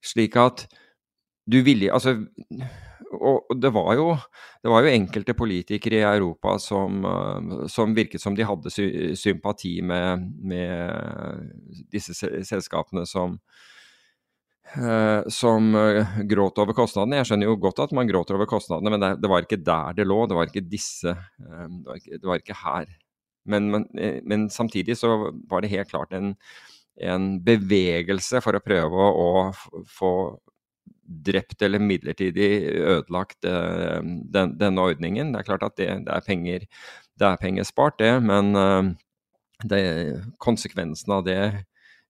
Slik 0.04 0.36
at 0.38 0.68
du 1.48 1.62
ville 1.64 1.88
Altså 1.90 2.12
og 3.08 3.56
det 3.56 3.70
var, 3.72 3.94
jo, 3.96 4.10
det 4.62 4.68
var 4.68 4.84
jo 4.84 4.90
enkelte 4.92 5.32
politikere 5.34 6.02
i 6.02 6.04
Europa 6.04 6.58
som, 6.60 7.00
eh, 7.08 7.66
som 7.72 7.94
virket 7.96 8.20
som 8.20 8.36
de 8.36 8.44
hadde 8.44 8.70
sympati 9.16 9.78
med, 9.80 10.26
med 10.44 11.48
disse 11.92 12.12
selskapene 12.44 13.06
som, 13.08 13.38
som 15.32 15.74
uh, 15.74 16.20
gråt 16.28 16.58
over 16.60 16.76
kostnadene. 16.76 17.20
Jeg 17.20 17.30
skjønner 17.30 17.48
jo 17.48 17.58
godt 17.60 17.82
at 17.86 17.92
man 17.96 18.08
gråter 18.08 18.36
over 18.36 18.48
kostnadene, 18.50 18.92
men 18.92 19.02
det, 19.02 19.12
det 19.22 19.30
var 19.32 19.44
ikke 19.44 19.60
der 19.64 19.96
det 19.96 20.06
lå. 20.08 20.22
Det 20.28 20.36
var 20.36 20.50
ikke 20.50 20.64
disse 20.68 21.14
uh, 21.14 21.68
det, 21.68 21.86
var 21.86 22.00
ikke, 22.00 22.16
det, 22.18 22.26
var 22.30 22.42
ikke, 22.42 22.58
her. 22.62 22.90
Men, 23.48 23.70
men, 23.72 23.86
men, 24.28 24.48
samtidig 24.52 24.98
så 25.00 25.14
var 25.48 25.64
det 25.64 25.72
helt 25.72 25.88
klart 25.88 26.12
en, 26.12 26.34
en 27.00 27.30
bevegelse 27.44 28.42
for 28.44 28.58
å 28.58 28.62
prøve 28.64 29.08
å, 29.08 29.30
å 29.48 29.84
få 29.88 30.12
drept 31.08 31.64
eller 31.64 31.80
midlertidig 31.80 32.50
ødelagt 32.68 33.46
den, 33.46 34.50
denne 34.60 34.82
ordningen. 34.84 35.30
Det 35.32 35.40
er 35.40 35.46
klart 35.46 35.64
at 35.64 35.78
det, 35.80 35.86
det, 36.04 36.12
er, 36.12 36.26
penger, 36.26 36.66
det 37.16 37.30
er 37.30 37.40
penger 37.40 37.64
spart, 37.64 37.96
det, 38.02 38.10
men 38.20 38.52
det, 39.64 39.80
konsekvensen 40.44 41.14
av 41.16 41.24
det 41.24 41.40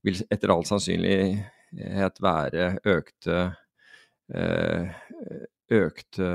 vil 0.02 0.18
etter 0.34 0.50
all 0.50 0.66
sannsynlig 0.66 1.38
være 2.22 2.78
økte 2.88 3.38
eh, 4.34 4.90
økte 5.68 6.28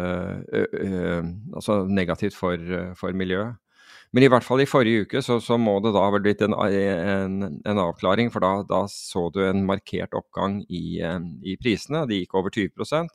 Altså 1.56 1.84
negativt 1.90 2.36
for, 2.38 2.58
for, 2.96 3.14
miljøet. 3.18 3.56
Men 4.14 4.24
i 4.24 4.30
hvert 4.30 4.46
fall 4.46 4.62
i 4.62 4.70
forrige 4.70 5.08
uke 5.08 5.24
så, 5.26 5.40
så 5.42 5.58
må 5.58 5.80
det 5.82 5.96
da 5.96 6.04
ha 6.06 6.20
blitt 6.22 6.44
en, 6.46 6.54
en, 6.54 7.62
en 7.66 7.82
avklaring, 7.82 8.30
for 8.30 8.46
da, 8.46 8.52
da, 8.70 8.84
så 8.92 9.26
du 9.34 9.42
en 9.42 9.64
markert 9.66 10.14
oppgang 10.14 10.60
i, 10.70 11.02
i 11.02 11.58
prisene. 11.58 12.06
De 12.10 12.22
gikk 12.22 12.38
over 12.38 12.54
20% 12.54 13.10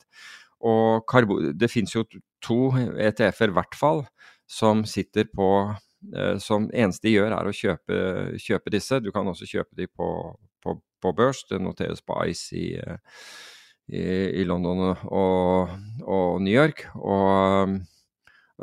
Og 0.67 1.15
det 1.55 1.71
finnes 1.71 1.95
jo 1.95 2.03
to 2.43 2.59
ETF-er 2.75 3.53
i 3.53 3.55
hvert 3.55 3.79
fall 3.79 4.03
som 4.49 4.83
sitter 4.83 5.29
på 5.31 5.47
Som 6.39 6.69
eneste 6.71 7.09
de 7.09 7.15
gjør, 7.17 7.33
er 7.35 7.47
å 7.49 7.55
kjøpe, 7.55 7.97
kjøpe 8.39 8.71
disse. 8.71 9.01
Du 9.03 9.11
kan 9.15 9.27
også 9.27 9.47
kjøpe 9.49 9.75
de 9.75 9.87
på, 9.91 10.07
på 11.01 11.11
børs. 11.15 11.43
Det 11.49 11.59
noteres 11.61 12.01
på 12.05 12.17
ICE 12.29 12.57
i, 12.59 12.67
i, 13.91 14.03
i 14.41 14.45
London 14.47 14.89
og, 14.89 15.73
og, 16.05 16.41
New 16.43 16.53
York. 16.53 16.85
Og 16.95 17.79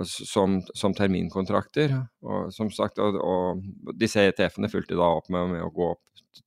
som, 0.05 0.61
som 0.77 0.95
terminkontrakter. 0.95 1.95
Og 2.25 2.53
som 2.55 2.71
sagt, 2.75 3.01
og, 3.03 3.17
og 3.21 3.97
disse 3.97 4.27
ETF-ene 4.29 4.71
fulgte 4.73 4.99
da 4.99 5.09
opp 5.19 5.31
med, 5.33 5.55
med, 5.55 5.65
å 5.65 5.73
gå 5.73 5.93
opp 5.95 6.03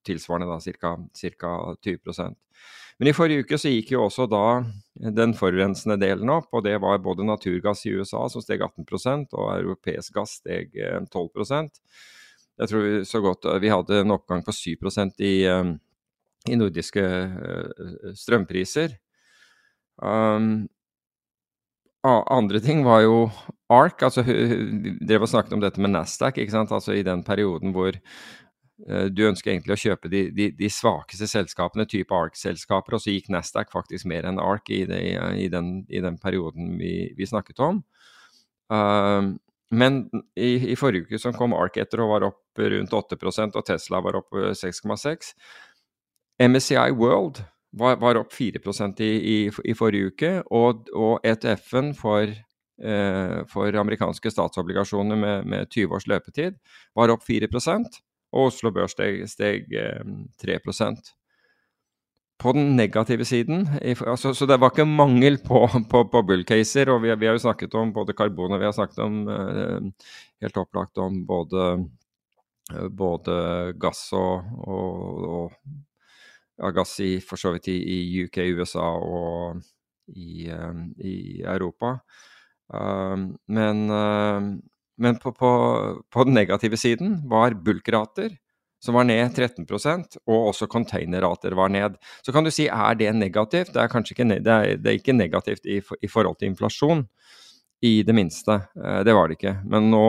tilsvarende 0.06 0.60
ca. 0.78 0.96
20 1.18 2.36
men 3.00 3.10
i 3.10 3.16
forrige 3.16 3.46
uke 3.46 3.58
så 3.58 3.72
gikk 3.72 3.94
jo 3.96 4.06
også 4.06 4.28
da 4.30 4.44
den 5.16 5.34
forurensende 5.38 5.96
delen 6.02 6.30
opp, 6.34 6.50
og 6.52 6.66
det 6.66 6.76
var 6.84 7.00
både 7.04 7.28
naturgass 7.28 7.86
i 7.88 7.94
USA 7.96 8.26
som 8.30 8.44
steg 8.44 8.62
18% 8.66 9.36
og 9.40 9.52
europeisk 9.56 10.18
gass 10.20 10.42
steg 10.42 10.76
12% 10.76 11.80
jeg 12.60 12.72
tror 12.72 12.84
vi 12.84 12.96
så 13.08 13.22
godt 13.24 13.48
Vi 13.64 13.72
hadde 13.72 14.02
en 14.02 14.16
oppgang 14.16 14.44
på 14.44 14.52
7 14.56 14.74
i, 15.24 15.48
um, 15.48 15.78
i 16.50 16.58
nordiske 16.60 17.04
strømpriser. 18.16 18.98
Um, 20.02 20.68
andre 22.04 22.60
ting 22.64 22.84
var 22.86 23.02
jo 23.04 23.30
ARK. 23.70 24.04
altså 24.04 24.24
drev 24.24 25.24
og 25.24 25.30
snakket 25.30 25.54
om 25.54 25.64
dette 25.64 25.82
med 25.82 25.92
Nasdaq. 25.92 26.38
ikke 26.38 26.52
sant, 26.52 26.72
altså 26.72 26.94
I 26.94 27.04
den 27.04 27.24
perioden 27.24 27.72
hvor 27.72 27.96
du 29.12 29.26
ønsker 29.28 29.52
egentlig 29.52 29.76
å 29.76 29.82
kjøpe 29.82 30.08
de, 30.12 30.22
de, 30.32 30.46
de 30.56 30.70
svakeste 30.72 31.28
selskapene, 31.28 31.84
type 31.90 32.16
ARK-selskaper, 32.16 32.96
og 32.96 33.04
så 33.04 33.12
gikk 33.12 33.28
Nasdaq 33.34 33.74
faktisk 33.74 34.08
mer 34.08 34.28
enn 34.30 34.40
ARK 34.40 34.72
i, 34.72 34.86
det, 34.88 35.02
i, 35.36 35.50
den, 35.52 35.82
i 35.92 36.00
den, 36.00 36.16
perioden 36.22 36.78
vi, 36.80 36.94
vi 37.18 37.28
snakket 37.28 37.60
om. 37.66 37.82
Uh, 38.72 39.36
men 39.70 40.02
i, 40.36 40.72
i, 40.72 40.76
forrige 40.80 41.06
uke 41.06 41.20
som 41.22 41.36
kom 41.38 41.54
Ark 41.54 41.78
etter 41.78 42.02
og 42.02 42.14
var 42.16 42.26
opp 42.32 42.62
rundt 42.74 42.94
8% 42.96 43.58
og 43.60 43.66
Tesla 43.68 44.02
var 44.02 44.18
opp 44.18 44.34
6,6. 44.34 45.34
MSCI 46.42 46.90
World 46.98 47.44
var, 47.78 48.00
var 48.02 48.18
opp 48.18 48.34
4 48.34 48.62
i, 48.98 49.04
i, 49.06 49.38
i, 49.64 49.74
forrige 49.78 50.14
uke, 50.14 50.32
og, 50.50 50.90
og 50.96 51.26
ETF-en 51.28 51.94
for, 51.98 52.32
eh, 52.82 53.36
for, 53.52 53.78
amerikanske 53.84 54.32
statsobligasjoner 54.34 55.20
med, 55.20 55.46
med 55.46 55.70
20 55.70 55.96
års 55.96 56.08
løpetid 56.10 56.58
var 56.98 57.14
opp 57.14 57.24
4 57.28 57.52
og 58.32 58.52
Oslo 58.52 58.72
Børs 58.74 58.94
steg, 58.94 59.24
steg 59.30 59.72
eh, 59.74 60.04
3 60.42 60.60
på 62.40 62.54
den 62.56 62.76
negative 62.78 63.26
siden. 63.28 63.68
Altså, 64.08 64.34
så 64.34 64.48
det 64.48 64.60
var 64.62 64.72
ikke 64.72 64.86
mangel 64.88 65.38
på, 65.44 65.66
på, 65.92 66.04
på 66.12 66.22
bull-caser. 66.24 66.92
Og 66.94 67.02
vi, 67.04 67.12
vi, 67.20 67.28
har 67.28 67.36
jo 67.36 67.44
snakket 67.44 67.76
om 67.76 67.92
både 67.94 68.16
karbon 68.16 68.56
og 68.56 68.62
vi 68.62 68.68
har 68.70 68.76
snakket 68.76 69.02
om 69.04 69.18
uh, 69.28 70.14
helt 70.44 70.62
opplagt 70.62 71.02
om 71.04 71.20
både, 71.28 71.66
uh, 72.72 72.88
både 72.88 73.36
gass 73.82 74.08
og, 74.16 74.48
og, 74.64 75.28
og, 75.28 75.60
ja, 76.60 76.72
gass 76.76 76.96
i, 77.04 77.18
for 77.20 77.42
så 77.42 77.52
vidt 77.56 77.68
i, 77.74 77.76
i 77.76 78.00
UK, 78.24 78.40
USA 78.56 78.88
og 78.88 79.60
i, 80.16 80.48
i 81.06 81.44
Europa. 81.44 82.00
men, 83.48 83.84
men 85.00 85.18
på, 85.22 85.34
på, 85.34 86.24
den 86.28 86.36
negative 86.38 86.78
siden 86.78 87.18
var 87.30 87.56
bulkrater 87.56 88.36
som 88.84 88.96
var 88.96 89.08
ned 89.08 89.36
13% 89.36 90.20
og 90.24 90.52
også 90.52 90.68
containerrater 90.72 91.56
var 91.58 91.72
ned. 91.72 91.98
Så 92.24 92.32
kan 92.36 92.46
du 92.48 92.52
si 92.54 92.70
er 92.72 92.96
det 93.00 93.12
negativt? 93.16 93.74
Det 93.76 93.82
er 93.84 93.92
kanskje 93.92 94.16
ikke, 94.16 94.28
det 94.38 94.54
er, 94.54 94.78
det 94.80 94.92
er 94.92 95.00
ikke 95.02 95.18
negativt 95.18 95.68
i, 95.68 95.82
i, 95.82 96.08
forhold 96.08 96.40
til 96.40 96.54
inflasjon, 96.54 97.04
i 97.84 98.00
det 98.08 98.16
minste. 98.16 98.62
Eh, 98.80 99.02
det 99.08 99.16
var 99.16 99.28
det 99.28 99.40
ikke. 99.40 99.58
Men 99.68 99.92
nå, 99.92 100.06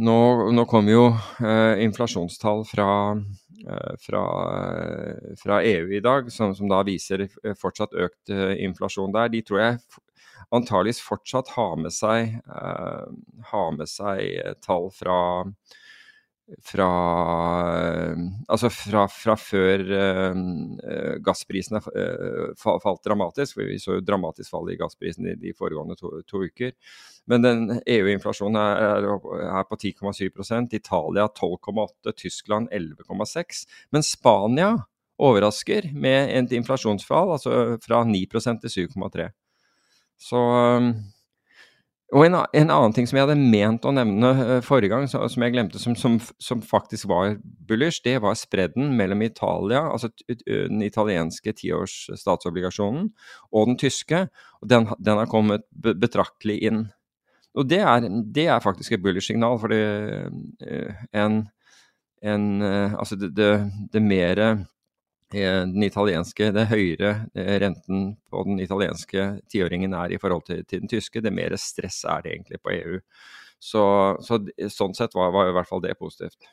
nå, 0.00 0.18
nå 0.52 0.66
kommer 0.68 0.92
jo 0.92 1.06
eh, 1.44 1.82
inflasjonstall 1.84 2.64
fra, 2.68 2.88
eh, 3.64 3.92
fra, 4.00 4.22
eh, 4.60 5.34
fra, 5.40 5.62
EU 5.62 5.92
i 5.92 6.00
dag, 6.04 6.30
som, 6.32 6.54
som, 6.56 6.68
da 6.68 6.82
viser 6.86 7.26
fortsatt 7.60 7.96
økt 7.96 8.32
inflasjon 8.32 9.12
der. 9.12 9.32
De 9.32 9.42
tror 9.44 9.64
jeg 9.64 9.80
antageligvis 10.52 11.02
fortsatt 11.04 11.54
har 11.56 11.78
med 11.80 11.94
seg, 11.94 12.36
uh, 12.48 13.08
har 13.52 13.72
med 13.76 13.90
seg 13.90 14.58
tall 14.64 14.90
fra 14.94 15.20
fra 16.60 16.88
Altså 18.52 18.68
fra, 18.72 19.06
fra 19.08 19.36
før 19.38 19.84
uh, 19.88 21.14
gassprisene 21.24 21.80
uh, 21.80 22.52
falt 22.58 23.04
dramatisk. 23.06 23.56
Vi 23.60 23.78
så 23.80 23.96
jo 23.96 24.04
dramatisk 24.04 24.52
fall 24.52 24.68
i 24.72 24.76
gassprisen 24.80 25.30
i 25.30 25.36
de 25.40 25.54
foregående 25.56 25.96
to, 25.96 26.10
to 26.28 26.42
uker. 26.44 26.74
Men 27.30 27.46
den 27.46 27.62
EU-inflasjonen 27.86 28.58
er, 28.58 29.06
er, 29.06 29.66
på 29.70 29.78
10,7% 29.78 30.74
Italia 30.76 31.28
12,8 31.30 32.16
Tyskland 32.18 32.72
11,6 32.74 33.62
Men 33.94 34.04
Spania 34.04 34.72
overrasker 35.22 35.92
med 35.94 36.32
et 36.34 36.56
inflasjonsfall 36.56 37.36
altså 37.36 37.78
fra 37.84 38.02
9% 38.08 38.64
til 38.64 38.88
7,3 38.90 39.30
Så 40.22 40.38
um, 40.38 40.92
og 42.12 42.26
en, 42.26 42.34
en, 42.36 42.70
annen 42.70 42.92
ting 42.92 43.06
som 43.08 43.16
jeg 43.16 43.24
hadde 43.24 43.40
ment 43.40 43.86
å 43.88 43.92
nevne 43.96 44.30
uh, 44.36 44.56
forrige 44.64 44.92
gang, 44.92 45.06
som 45.08 45.44
jeg 45.44 45.54
glemte, 45.54 45.80
som, 45.80 45.94
som, 45.96 46.18
som, 46.42 46.60
faktisk 46.64 47.08
var 47.08 47.38
bullish, 47.40 48.02
det 48.04 48.18
var 48.20 48.36
spredden 48.36 48.92
mellom 48.98 49.24
Italia, 49.24 49.86
altså 49.88 50.10
den 50.28 50.84
italienske 50.84 51.54
tiårs 51.56 52.10
statsobligasjonen, 52.20 53.08
og 53.48 53.70
den 53.70 53.80
tyske. 53.80 54.26
og 54.60 54.68
Den, 54.68 54.90
den 55.00 55.22
har 55.22 55.30
kommet 55.32 55.64
betraktelig 55.72 56.60
inn. 56.68 56.84
Og 57.56 57.68
det 57.68 57.80
er, 57.80 58.04
det 58.36 58.46
er 58.48 58.64
faktisk 58.64 58.92
et 58.92 59.02
bullish 59.04 59.32
signal, 59.32 59.56
fordi 59.60 59.80
en, 61.16 61.42
en 62.22 62.46
Altså 62.62 63.16
det, 63.16 63.32
det, 63.36 63.50
det 63.92 64.04
mere 64.04 64.52
Eh, 64.52 64.68
den 65.32 65.84
italienske, 65.86 66.50
det 66.54 66.68
høyere 66.70 67.12
eh, 67.34 67.54
renten 67.62 68.16
på 68.30 68.42
den 68.48 68.60
italienske 68.62 69.26
tiåringen 69.52 69.94
er 69.96 70.12
i 70.12 70.20
forhold 70.20 70.44
til, 70.48 70.64
til, 70.64 70.84
den 70.84 70.92
tyske, 70.92 71.22
det 71.24 71.32
mer 71.34 71.56
stress 71.60 72.02
er 72.04 72.24
det 72.24 72.34
egentlig 72.34 72.60
på 72.62 72.74
EU. 72.74 73.00
Så, 73.62 73.84
så 74.26 74.40
sånn 74.74 74.96
sett 74.98 75.14
var, 75.14 75.32
var, 75.34 75.48
i 75.50 75.56
hvert 75.56 75.70
fall 75.70 75.82
det 75.84 75.98
positivt. 76.00 76.50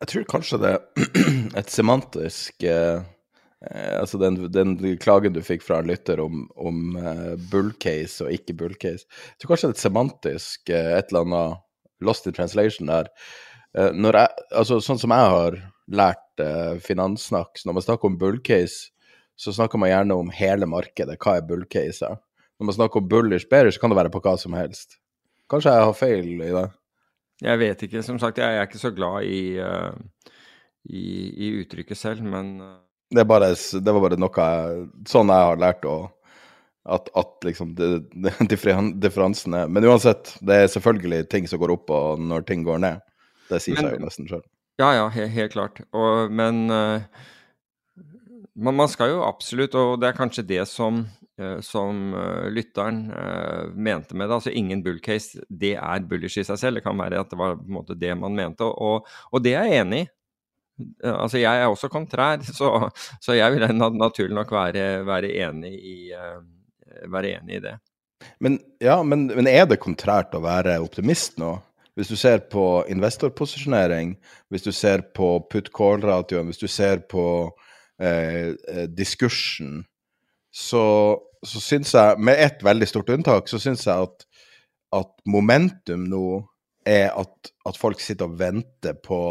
Jeg 0.00 0.12
tror 0.12 0.28
kanskje 0.34 0.60
det 0.62 0.74
er 0.74 1.16
et 1.60 1.72
semantisk 1.72 2.64
eh, 2.64 3.00
Altså 3.60 4.16
den, 4.16 4.38
den, 4.48 4.70
klagen 4.96 5.34
du 5.36 5.42
fikk 5.44 5.60
fra 5.60 5.82
en 5.82 5.90
lytter 5.90 6.16
om, 6.22 6.46
om 6.56 6.94
uh, 6.96 7.34
bullcase 7.52 8.24
og 8.24 8.32
ikke 8.32 8.54
bullcase. 8.56 9.04
Jeg 9.04 9.42
tror 9.42 9.50
kanskje 9.50 9.68
det 9.68 9.74
er 9.74 9.76
et 9.76 9.82
semantisk 9.82 10.72
eh, 10.72 10.92
et 10.96 11.12
eller 11.12 11.26
annet 11.26 11.60
lost 12.00 12.24
in 12.24 12.32
translation 12.32 12.88
der. 12.88 13.10
Uh, 13.78 13.90
når 13.94 14.18
jeg, 14.18 14.46
altså 14.62 14.80
Sånn 14.82 14.98
som 14.98 15.14
jeg 15.14 15.34
har 15.34 15.60
lært 15.90 16.42
eh, 16.42 16.78
finanssnakk. 16.82 17.62
Når 17.66 17.76
man 17.76 17.84
snakker 17.84 18.10
om 18.10 18.18
bullcase, 18.18 18.90
så 19.40 19.54
snakker 19.56 19.80
man 19.80 19.90
gjerne 19.90 20.18
om 20.22 20.28
hele 20.34 20.68
markedet. 20.70 21.16
Hva 21.20 21.38
er 21.38 21.46
bullcase? 21.48 22.12
Når 22.60 22.68
man 22.68 22.76
snakker 22.76 23.00
om 23.00 23.08
bullish 23.08 23.48
bearish, 23.50 23.78
så 23.78 23.84
kan 23.84 23.92
det 23.92 23.98
være 23.98 24.12
på 24.12 24.20
hva 24.22 24.36
som 24.38 24.54
helst. 24.54 24.98
Kanskje 25.50 25.72
jeg 25.74 25.88
har 25.88 25.96
feil 25.96 26.28
i 26.36 26.52
det? 26.54 26.66
Jeg 27.42 27.62
vet 27.62 27.82
ikke. 27.86 28.04
Som 28.06 28.20
sagt, 28.22 28.38
jeg 28.38 28.58
er 28.58 28.68
ikke 28.68 28.82
så 28.82 28.92
glad 28.94 29.26
i, 29.26 29.58
uh, 29.58 29.90
i, 30.86 31.04
i 31.48 31.50
uttrykket 31.62 31.98
selv, 31.98 32.22
men 32.22 32.58
det, 33.10 33.26
bare, 33.26 33.50
det, 33.56 33.90
var 33.90 34.04
bare 34.04 34.20
noe 34.20 34.46
jeg, 34.46 34.82
sånn 35.10 35.32
jeg 35.32 35.48
har 35.48 35.58
lært 35.58 35.86
å 35.88 35.98
at, 36.90 37.10
at 37.18 37.44
liksom 37.44 37.74
differansene 39.02 39.66
Men 39.68 39.84
uansett, 39.84 40.30
det 40.40 40.56
er 40.56 40.70
selvfølgelig 40.72 41.26
ting 41.28 41.48
som 41.50 41.60
går 41.60 41.74
opp 41.74 41.90
og 41.92 42.22
når 42.22 42.46
ting 42.48 42.62
går 42.66 42.80
ned. 42.82 43.02
Det 43.50 43.60
sier 43.62 43.78
men, 43.78 43.86
seg 43.86 43.96
jo 43.96 44.06
nesten 44.06 44.30
sjøl. 44.30 44.44
Ja, 44.80 44.92
ja, 44.96 45.08
he 45.12 45.26
helt 45.28 45.52
klart. 45.52 45.82
Og, 45.96 46.30
men 46.32 46.70
uh, 46.72 47.02
man, 48.54 48.76
man, 48.76 48.88
skal 48.88 49.12
jo 49.12 49.24
absolutt, 49.26 49.76
og 49.76 49.98
det 50.00 50.10
er 50.10 50.16
kanskje 50.16 50.46
det 50.48 50.62
som, 50.70 51.02
uh, 51.40 51.58
som 51.64 52.14
uh, 52.16 52.46
lytteren 52.52 53.02
mente 53.74 54.16
med 54.16 54.30
det, 54.30 54.38
altså 54.38 54.54
ingen 54.54 54.84
bullcase, 54.86 55.44
det 55.48 55.74
er 55.76 56.06
bullish 56.08 56.40
i 56.40 56.46
seg 56.46 56.62
selv. 56.62 56.80
Det 56.80 56.86
kan 56.86 56.98
være 57.00 57.20
at 57.20 57.32
det 57.32 57.40
var 57.40 57.58
på 57.58 57.68
en 57.68 57.76
måte 57.80 57.98
det 57.98 58.14
man 58.16 58.38
mente, 58.38 58.64
og, 58.64 59.10
og 59.30 59.44
det 59.44 59.56
er 59.58 59.68
jeg 59.68 59.84
enig 59.84 60.06
i. 60.06 60.10
Altså, 61.04 61.36
jeg 61.36 61.60
er 61.60 61.68
også 61.68 61.90
kontrær, 61.92 62.40
så, 62.56 62.88
så 63.20 63.34
jeg 63.36 63.52
vil 63.52 63.66
naturlig 63.76 64.32
nok 64.32 64.52
være, 64.54 65.02
være, 65.04 65.34
enig 65.44 65.74
i, 65.76 65.96
være 67.04 67.34
enig 67.34 67.58
i 67.58 67.64
det. 67.66 67.74
Men, 68.40 68.56
ja, 68.80 69.02
men, 69.04 69.26
men 69.28 69.48
er 69.48 69.66
det 69.68 69.80
kontrært 69.82 70.32
å 70.36 70.40
være 70.44 70.78
optimist 70.80 71.36
nå? 71.40 71.58
Hvis 71.98 72.10
du 72.10 72.16
ser 72.16 72.44
på 72.52 72.84
investorposisjonering, 72.88 74.14
hvis 74.50 74.64
du 74.66 74.70
ser 74.72 75.02
på 75.16 75.32
put-call-ratioen, 75.50 76.48
hvis 76.50 76.62
du 76.62 76.68
ser 76.70 77.02
på 77.10 77.24
eh, 78.00 78.54
eh, 78.68 78.86
diskursen, 78.88 79.82
så, 80.50 80.84
så 81.46 81.62
syns 81.62 81.94
jeg, 81.94 82.18
med 82.18 82.40
ett 82.40 82.64
veldig 82.64 82.88
stort 82.88 83.10
unntak, 83.14 83.50
så 83.50 83.60
syns 83.62 83.86
jeg 83.86 84.08
at, 84.08 84.26
at, 84.96 85.12
momentum 85.26 86.06
nå 86.10 86.24
er 86.88 87.10
at, 87.12 87.52
at, 87.68 87.78
folk 87.78 88.00
sitter 88.00 88.30
og 88.30 88.40
venter 88.40 88.98
på 88.98 89.22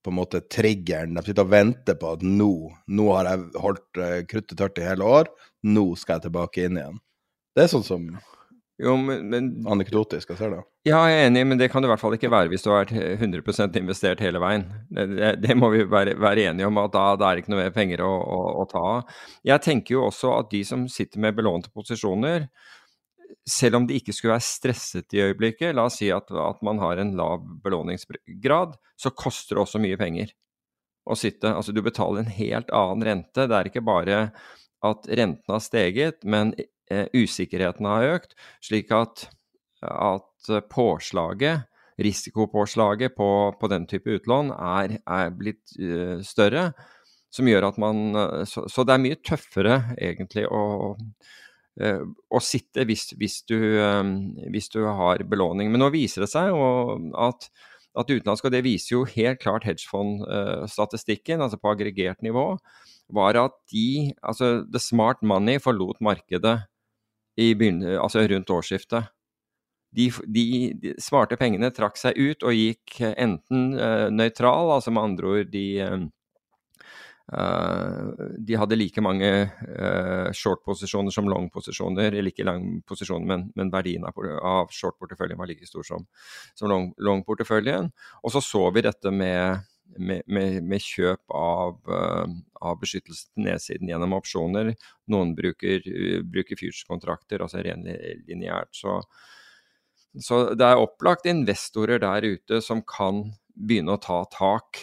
på 0.00 0.08
en 0.08 0.16
måte 0.16 0.38
triggeren. 0.48 1.12
De 1.12 1.20
sitter 1.26 1.44
og 1.44 1.50
venter 1.52 1.96
på 2.00 2.14
at 2.14 2.22
nå, 2.24 2.52
nå 2.88 3.08
har 3.12 3.26
jeg 3.28 3.60
holdt 3.60 3.98
uh, 4.00 4.14
kruttet 4.24 4.56
tørt 4.56 4.80
i 4.80 4.86
hele 4.86 5.04
år, 5.04 5.28
nå 5.68 5.90
skal 6.00 6.16
jeg 6.16 6.30
tilbake 6.30 6.64
inn 6.64 6.78
igjen. 6.80 6.96
Det 7.52 7.66
er 7.66 7.68
sånn 7.68 7.84
som 7.84 8.06
jo, 8.80 8.94
men, 8.96 9.26
men, 9.28 9.50
Anekdotisk, 9.68 10.32
jeg 10.32 10.40
ser 10.40 10.54
det. 10.54 10.62
Ja, 10.88 11.02
jeg 11.10 11.18
er 11.18 11.26
enig, 11.28 11.42
men 11.44 11.58
det 11.60 11.66
kan 11.68 11.82
det 11.82 11.90
i 11.90 11.90
hvert 11.90 12.00
fall 12.00 12.14
ikke 12.16 12.30
være 12.32 12.48
hvis 12.48 12.62
du 12.64 12.70
har 12.70 12.86
vært 12.86 12.94
100 13.20 13.76
investert 13.82 14.22
hele 14.24 14.40
veien. 14.40 14.62
Det, 14.88 15.04
det, 15.12 15.32
det 15.42 15.56
må 15.58 15.68
vi 15.74 15.82
være, 15.84 16.14
være, 16.16 16.46
enige 16.48 16.70
om, 16.70 16.78
at 16.80 16.94
da, 16.94 17.02
da, 17.20 17.28
er 17.28 17.36
det 17.36 17.44
ikke 17.44 17.52
noe 17.52 17.66
mer 17.66 17.74
penger 17.74 18.00
å, 18.06 18.08
å, 18.08 18.38
å, 18.62 18.64
ta 18.70 18.84
av. 18.94 19.10
Jeg 19.44 19.64
tenker 19.66 19.98
jo 19.98 20.06
også 20.06 20.32
at 20.38 20.48
de 20.54 20.62
som 20.64 20.86
sitter 20.88 21.20
med 21.20 21.36
belånte 21.36 21.68
posisjoner, 21.74 22.48
selv 23.44 23.76
om 23.76 23.90
de 23.90 24.00
ikke 24.00 24.14
skulle 24.16 24.38
være 24.38 24.46
stresset 24.46 25.18
i 25.18 25.20
øyeblikket, 25.26 25.76
la 25.76 25.84
oss 25.90 26.00
si 26.00 26.08
at, 26.16 26.32
at 26.32 26.64
man 26.64 26.80
har 26.80 27.02
en 27.02 27.12
lav 27.18 27.44
belåningsgrad, 27.64 28.74
så 28.96 29.12
koster 29.12 29.58
det 29.58 29.66
også 29.66 29.84
mye 29.84 30.00
penger 30.00 30.32
å 31.04 31.18
sitte. 31.18 31.52
Altså 31.52 31.76
du 31.76 31.84
betaler 31.84 32.24
en 32.24 32.34
helt 32.40 32.72
annen 32.72 33.04
rente. 33.04 33.44
Det 33.44 33.58
er 33.58 33.68
ikke 33.68 33.84
bare 33.84 34.26
at 34.80 35.12
renten 35.12 35.52
har 35.52 35.60
steget, 35.60 36.24
men 36.24 36.54
Eh, 36.90 37.06
usikkerheten 37.14 37.86
har 37.86 38.16
økt, 38.16 38.32
slik 38.66 38.90
at, 38.90 39.28
at 39.82 40.50
påslaget, 40.70 41.66
risikopåslaget 42.00 43.14
på, 43.16 43.30
på, 43.60 43.68
den 43.68 43.86
type 43.88 44.16
utlån 44.16 44.54
er, 44.56 44.96
er 45.04 45.34
blitt 45.36 45.74
uh, 45.80 46.20
større. 46.24 46.70
Som 47.30 47.46
gjør 47.46 47.68
at 47.68 47.76
man 47.78 48.16
eh, 48.18 48.40
så, 48.50 48.64
så, 48.66 48.82
det 48.82 48.90
er 48.90 49.02
mye 49.04 49.16
tøffere 49.22 49.74
egentlig 50.02 50.48
å, 50.50 50.96
å 51.78 52.40
sitte 52.42 52.82
hvis, 52.88 53.04
hvis, 53.20 53.36
du, 53.46 53.54
hvis, 54.50 54.66
du, 54.74 54.80
har 54.98 55.22
belåning. 55.30 55.70
Men 55.70 55.84
nå 55.84 55.92
viser 55.94 56.24
det 56.24 56.30
seg 56.32 56.50
at, 56.50 57.46
at 57.94 58.10
utenlandsk, 58.10 58.48
og 58.48 58.56
det 58.56 58.64
viser 58.66 58.96
jo 58.96 59.04
helt 59.14 59.38
klart 59.44 59.68
hedgefondstatistikken, 59.68 61.38
altså 61.46 61.60
på 61.62 61.70
aggregert 61.70 62.18
nivå, 62.26 62.48
var 63.14 63.38
at 63.38 63.54
de, 63.70 64.10
altså 64.26 64.64
the 64.66 64.82
smart 64.82 65.22
money 65.22 65.62
forlot 65.62 66.02
markedet 66.02 66.58
altså 67.40 68.26
rundt 68.28 68.50
årsskiftet. 68.52 69.06
De, 69.90 70.06
de, 70.26 70.44
de, 70.78 70.94
smarte 71.02 71.34
pengene 71.40 71.72
trakk 71.74 71.98
seg 71.98 72.18
ut 72.18 72.44
og 72.46 72.54
gikk 72.54 73.00
enten 73.10 73.72
uh, 73.74 74.06
nøytral, 74.14 74.70
altså 74.76 74.92
med 74.94 75.02
andre 75.02 75.32
ord 75.34 75.50
de 75.50 75.66
uh, 75.82 76.04
de 78.38 78.56
hadde 78.58 78.78
like 78.78 79.02
mange 79.02 79.28
uh, 79.46 80.30
short-posisjoner 80.34 81.14
som 81.14 81.28
long-posisjoner, 81.30 82.10
eller 82.10 82.32
ikke 82.32 82.46
lang-posisjoner, 82.46 83.26
men, 83.26 83.44
men, 83.54 83.70
verdien 83.70 84.06
av, 84.06 84.18
av 84.42 84.72
short-porteføljen 84.74 85.38
var 85.38 85.50
like 85.50 85.68
stor 85.68 85.86
som, 85.86 86.06
som 86.58 86.70
long-porteføljen. 86.70 87.90
Long 87.90 88.24
og 88.26 88.34
så 88.34 88.42
så 88.42 88.64
vi 88.74 88.86
dette 88.86 89.14
med 89.14 89.66
med, 89.98 90.22
med, 90.30 90.62
med, 90.62 90.82
kjøp 90.86 91.32
av, 91.34 91.80
uh, 91.90 92.30
av, 92.62 92.76
beskyttelse 92.78 93.32
til 93.32 93.46
nedsiden 93.48 93.90
gjennom 93.90 94.14
opsjoner. 94.14 94.70
Noen 95.10 95.32
bruker, 95.34 95.82
bruker 96.30 96.58
future-kontrakter, 96.58 97.42
altså 97.42 97.64
ren 97.66 97.82
lineært. 98.28 98.70
Så, 98.78 99.00
så, 100.18 100.54
det 100.58 100.66
er 100.66 100.80
opplagt 100.82 101.28
investorer 101.30 102.00
der 102.02 102.26
ute 102.26 102.60
som 102.64 102.82
kan 102.82 103.28
begynne 103.54 103.94
å 103.94 104.02
ta 104.02 104.24
tak 104.32 104.80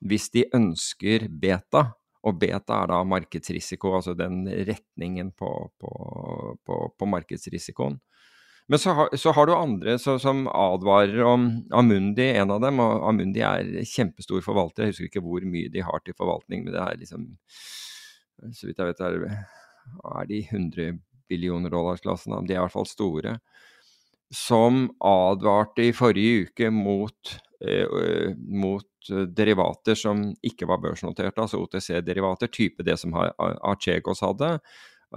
hvis 0.00 0.30
de 0.32 0.46
ønsker 0.56 1.28
beta. 1.28 1.90
Og 2.24 2.36
beta 2.40 2.82
er 2.82 2.90
da 2.92 3.00
markedsrisiko, 3.08 3.94
altså 3.96 4.12
den 4.16 4.44
retningen 4.68 5.32
på, 5.36 5.50
på, 5.80 5.90
på, 6.68 6.78
på 6.96 7.08
markedsrisikoen. 7.08 7.98
Men 8.70 8.78
så 8.78 8.92
har, 8.94 9.08
så 9.18 9.32
har 9.34 9.48
du 9.48 9.54
andre 9.56 9.96
så, 9.98 10.14
som 10.22 10.44
advarer 10.46 11.24
om 11.26 11.46
Amundi, 11.74 12.28
en 12.38 12.52
av 12.54 12.60
dem. 12.62 12.78
Og 12.84 13.06
Amundi 13.08 13.42
er 13.42 13.70
kjempestor 13.88 14.44
forvalter. 14.44 14.84
Jeg 14.86 14.94
husker 14.94 15.08
ikke 15.08 15.24
hvor 15.24 15.46
mye 15.48 15.72
de 15.72 15.82
har 15.82 16.04
til 16.04 16.14
forvaltning, 16.14 16.62
men 16.64 16.76
det 16.76 16.84
er 16.84 17.00
liksom 17.00 17.26
Så 18.54 18.68
vidt 18.68 18.78
jeg 18.78 18.92
vet 18.92 19.02
er, 19.04 19.16
er 20.12 20.28
de 20.30 20.38
100 20.44 21.00
billioner 21.28 21.72
dollars-klassen. 21.72 22.36
De 22.46 22.54
er 22.54 22.60
i 22.60 22.62
hvert 22.62 22.76
fall 22.76 22.88
store. 22.88 23.34
Som 24.30 24.86
advarte 25.02 25.88
i 25.88 25.94
forrige 25.96 26.46
uke 26.46 26.70
mot, 26.70 27.34
eh, 27.66 28.30
mot 28.36 28.86
derivater 29.10 29.96
som 29.98 30.22
ikke 30.44 30.68
var 30.70 30.78
børsnoterte, 30.82 31.40
altså 31.40 31.58
OTC-derivater, 31.64 32.50
type 32.52 32.84
det 32.86 32.98
som 33.00 33.16
Archegos 33.16 34.22
hadde. 34.22 34.58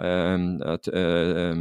Eh, 0.01 1.57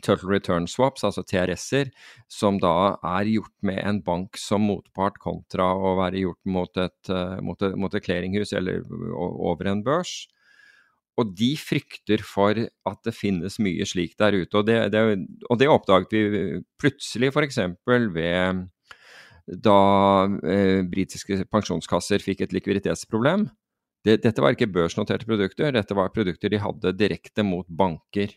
Turtle 0.00 0.30
Return 0.32 0.66
Swaps, 0.68 1.04
altså 1.04 1.22
TRS-er, 1.28 1.90
som 2.28 2.58
da 2.60 2.96
er 3.04 3.28
gjort 3.28 3.52
med 3.66 3.80
en 3.84 4.00
bank 4.04 4.38
som 4.40 4.64
motpart, 4.64 5.18
kontra 5.20 5.70
å 5.76 5.94
være 6.00 6.24
gjort 6.24 6.40
mot 6.56 6.80
et, 6.80 7.12
mot 7.44 7.62
et, 7.62 7.76
mot 7.76 7.94
et 7.94 8.04
clearinghus 8.04 8.54
eller 8.56 8.84
over 9.12 9.68
en 9.70 9.84
børs. 9.84 10.22
Og 11.20 11.32
de 11.36 11.52
frykter 11.60 12.24
for 12.24 12.56
at 12.56 13.00
det 13.06 13.14
finnes 13.16 13.58
mye 13.62 13.86
slikt 13.88 14.18
der 14.22 14.38
ute. 14.40 14.60
Og 14.60 14.66
det, 14.68 14.78
det, 14.94 15.04
og 15.50 15.60
det 15.60 15.70
oppdaget 15.70 16.14
vi 16.16 16.44
plutselig 16.80 17.32
f.eks. 17.34 17.60
ved 17.86 18.68
da 19.50 19.78
eh, 20.46 20.80
britiske 20.86 21.44
pensjonskasser 21.50 22.22
fikk 22.22 22.44
et 22.44 22.54
likviditetsproblem. 22.54 23.48
Det, 24.06 24.20
dette 24.24 24.40
var 24.40 24.54
ikke 24.54 24.70
børsnoterte 24.72 25.28
produkter, 25.28 25.72
dette 25.74 25.96
var 25.96 26.12
produkter 26.14 26.52
de 26.52 26.60
hadde 26.62 26.94
direkte 26.96 27.44
mot 27.44 27.66
banker 27.68 28.32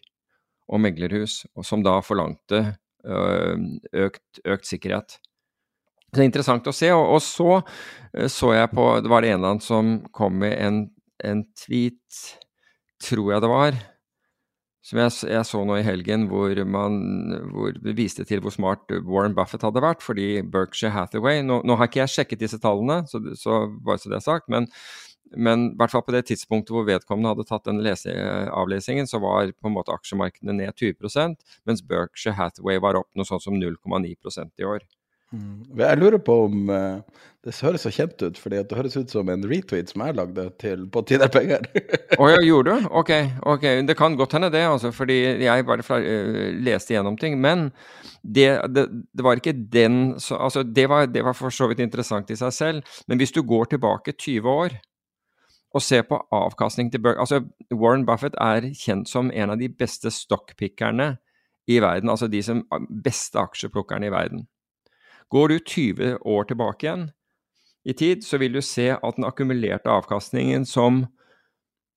og 0.67 0.81
meglerhus, 0.83 1.43
og 1.55 1.67
som 1.67 1.83
da 1.85 1.99
forlangte 2.03 2.63
øh, 3.05 3.67
økt, 4.05 4.41
økt, 4.43 4.67
sikkerhet. 4.67 5.17
Det 6.13 6.21
er 6.21 6.29
interessant 6.29 6.67
å 6.67 6.75
se. 6.75 6.91
Og, 6.95 7.15
og 7.17 7.21
så 7.23 7.49
øh, 7.59 8.29
så 8.31 8.53
jeg 8.57 8.71
på 8.73 8.87
Det 9.03 9.11
var 9.11 9.23
det 9.23 9.31
en 9.33 9.39
eller 9.39 9.55
annen 9.55 9.65
som 9.65 9.93
kom 10.15 10.39
med 10.43 10.57
en, 10.59 10.83
en 11.23 11.45
tweet, 11.63 12.23
tror 13.03 13.33
jeg 13.33 13.43
det 13.43 13.51
var, 13.51 13.77
som 14.83 14.99
jeg, 14.99 15.13
jeg, 15.31 15.47
så 15.47 15.61
nå 15.63 15.77
i 15.79 15.85
helgen, 15.85 16.25
hvor 16.27 16.59
man 16.67 16.97
hvor 17.53 17.71
det 17.77 17.95
viste 17.95 18.25
til 18.27 18.41
hvor 18.43 18.51
smart 18.51 18.91
Warren 19.07 19.35
Buffett 19.37 19.63
hadde 19.63 19.83
vært. 19.83 20.03
Fordi 20.03 20.41
Berkshire 20.43 20.91
Hathaway 20.91 21.39
Nå, 21.45 21.61
nå 21.63 21.77
har 21.79 21.87
ikke 21.87 22.01
jeg 22.01 22.15
sjekket 22.17 22.43
disse 22.43 22.59
tallene, 22.63 23.05
så, 23.07 23.21
så 23.39 23.63
bare 23.79 24.01
så 24.01 24.11
det 24.11 24.19
er 24.19 24.25
sagt, 24.25 24.49
men, 24.51 24.67
men 25.39 25.69
i 25.69 25.77
hvert 25.79 25.93
fall 25.93 26.03
på 26.03 26.15
det 26.15 26.25
tidspunktet 26.27 26.75
hvor 26.75 26.83
vedkommende 26.89 27.31
hadde 27.31 27.47
tatt 27.47 27.69
den 27.69 27.79
avlesingen, 28.51 29.07
så 29.07 29.23
var 29.23 29.53
på 29.55 29.71
en 29.71 29.77
måte 29.77 29.95
aksjemarkedene 29.95 30.57
ned 30.59 30.75
20% 30.75 31.39
mens 31.69 31.85
Berkshire 31.87 32.35
Hathaway 32.35 32.83
var 32.83 32.99
opp 32.99 33.11
noe 33.15 33.29
sånt 33.29 33.47
som 33.47 33.55
0,9% 33.55 34.51
i 34.59 34.67
år. 34.67 34.83
Mm. 35.33 35.63
Jeg 35.79 35.97
lurer 35.97 36.21
på 36.21 36.35
om 36.45 36.69
uh, 36.69 37.23
det 37.43 37.55
høres 37.65 37.83
så 37.83 37.91
kjent 37.91 38.21
ut, 38.21 38.37
fordi 38.39 38.59
det 38.61 38.77
høres 38.77 38.95
ut 38.95 39.11
som 39.11 39.29
en 39.33 39.43
retweet 39.49 39.89
som 39.91 40.03
jeg 40.05 40.15
lagde 40.15 40.45
til, 40.61 40.85
på 40.93 41.01
Tider 41.09 41.31
penger. 41.33 41.65
Å 42.19 42.21
oh, 42.21 42.29
ja, 42.29 42.37
gjorde 42.45 42.77
du? 42.77 42.87
Ok. 43.01 43.11
ok. 43.55 43.65
Det 43.89 43.97
kan 43.99 44.15
godt 44.19 44.37
hende 44.37 44.51
det, 44.53 44.61
altså, 44.69 44.93
fordi 44.95 45.17
jeg 45.41 45.65
bare 45.67 45.83
uh, 45.83 46.45
leste 46.63 46.95
gjennom 46.95 47.17
ting. 47.19 47.39
Men 47.41 47.71
det, 48.21 48.47
det, 48.71 48.85
det 49.11 49.25
var 49.25 49.41
ikke 49.41 49.55
den 49.73 50.15
så, 50.21 50.37
altså, 50.37 50.63
det 50.63 50.87
var, 50.89 51.09
det 51.11 51.25
var, 51.25 51.35
for 51.35 51.51
så 51.51 51.67
vidt 51.71 51.83
interessant 51.83 52.31
i 52.31 52.39
seg 52.39 52.55
selv. 52.55 52.95
Men 53.07 53.19
hvis 53.19 53.35
du 53.35 53.41
går 53.43 53.73
tilbake 53.73 54.15
20 54.15 54.49
år 54.53 54.79
og 55.73 55.81
ser 55.81 56.05
på 56.05 56.19
avkastning 56.31 56.91
til 56.93 57.01
Berg 57.01 57.17
altså 57.17 57.39
Warren 57.73 58.05
Buffett 58.05 58.35
er 58.37 58.67
kjent 58.77 59.09
som 59.09 59.31
en 59.33 59.55
av 59.55 59.57
de 59.57 59.71
beste 59.73 60.11
stockpickerne 60.13 61.15
i 61.67 61.79
verden. 61.81 62.11
Altså 62.13 62.29
de 62.29 62.43
som 62.45 62.61
beste 63.03 63.41
aksjeplukkerne 63.41 64.07
i 64.07 64.13
verden. 64.13 64.45
Går 65.31 65.47
du 65.49 65.59
20 65.59 66.17
år 66.17 66.43
tilbake 66.49 66.88
igjen 66.88 67.12
i 67.83 67.93
tid, 67.93 68.23
så 68.23 68.38
vil 68.39 68.53
du 68.55 68.62
se 68.63 68.91
at 68.95 69.15
den 69.17 69.25
akkumulerte 69.27 69.91
avkastningen 69.91 70.65
som 70.65 71.05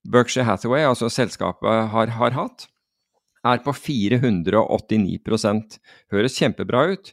Berkshire 0.06 0.46
Hathaway, 0.46 0.84
altså 0.86 1.08
selskapet, 1.10 1.88
har, 1.90 2.06
har 2.18 2.30
hatt, 2.36 2.68
er 3.46 3.58
på 3.62 3.72
489% 3.74 5.78
Høres 6.14 6.38
kjempebra 6.38 6.86
ut, 6.94 7.12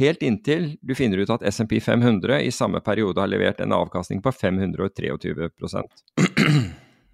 helt 0.00 0.22
inntil 0.24 0.78
du 0.82 0.94
finner 0.96 1.18
ut 1.22 1.30
at 1.32 1.44
SMP 1.52 1.80
500 1.84 2.40
i 2.44 2.50
samme 2.52 2.80
periode 2.84 3.20
har 3.20 3.28
levert 3.30 3.60
en 3.60 3.72
avkastning 3.76 4.22
på 4.24 4.30
523 4.32 5.12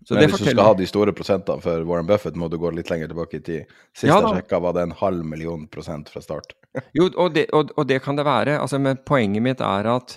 så 0.07 0.17
Men 0.17 0.31
hvis 0.31 0.41
du 0.41 0.47
skal 0.49 0.65
ha 0.65 0.75
de 0.77 0.87
store 0.89 1.13
prosentene 1.17 1.61
for 1.61 1.85
Warren 1.89 2.09
Buffett, 2.09 2.37
må 2.39 2.49
du 2.49 2.57
gå 2.61 2.71
litt 2.73 2.89
lenger 2.91 3.11
tilbake 3.11 3.37
i 3.37 3.43
tid. 3.45 3.75
Sist 3.93 4.09
ja, 4.09 4.17
jeg 4.17 4.41
sjekka, 4.41 4.61
var 4.65 4.77
det 4.77 4.87
en 4.87 4.95
halv 4.97 5.27
million 5.29 5.67
prosent 5.69 6.09
fra 6.13 6.23
start. 6.25 6.55
jo, 6.97 7.11
og 7.11 7.35
det, 7.37 7.51
og, 7.57 7.75
og 7.77 7.89
det, 7.91 8.01
kan 8.05 8.17
det 8.17 8.25
være. 8.29 8.57
Altså, 8.63 8.81
men 8.81 9.03
poenget 9.07 9.45
mitt 9.45 9.61
er 9.65 9.91
at 9.93 10.17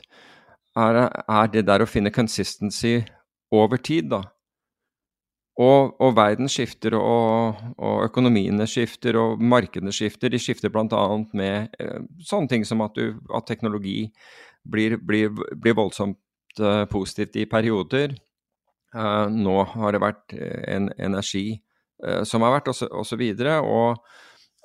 er, 0.79 1.01
er, 1.11 1.51
det 1.53 1.65
der 1.67 1.83
å 1.83 1.89
finne 1.89 2.13
consistency 2.15 3.01
over 3.53 3.81
tid, 3.81 4.09
da. 4.13 4.23
Og, 5.61 5.91
og 6.01 6.15
verden 6.17 6.49
skifter, 6.49 6.95
og, 6.97 7.59
økonomiene 8.07 8.65
skifter, 8.69 9.19
og 9.19 9.41
markedene 9.43 9.93
skifter. 9.93 10.31
De 10.33 10.39
skifter 10.41 10.71
bl.a. 10.73 11.03
med 11.37 11.75
eh, 11.77 11.99
sånne 12.25 12.49
ting 12.49 12.65
som 12.65 12.81
at, 12.87 12.97
du, 12.97 13.19
at 13.35 13.45
teknologi 13.51 14.07
blir, 14.63 14.97
blir, 14.97 15.29
blir 15.35 15.77
voldsomt 15.77 16.17
eh, 16.57 16.85
positivt 16.89 17.37
i 17.37 17.45
perioder. 17.51 18.15
Uh, 18.93 19.25
nå 19.31 19.55
har 19.73 19.95
det 19.95 20.01
vært 20.03 20.35
eh, 20.37 20.65
en 20.75 20.91
energi 21.01 21.57
uh, 22.05 22.21
som 22.27 22.45
har 22.45 22.59
vært. 22.59 22.69
Og, 22.69 23.05
så 23.07 23.17
videre, 23.17 23.57
og, 23.61 24.03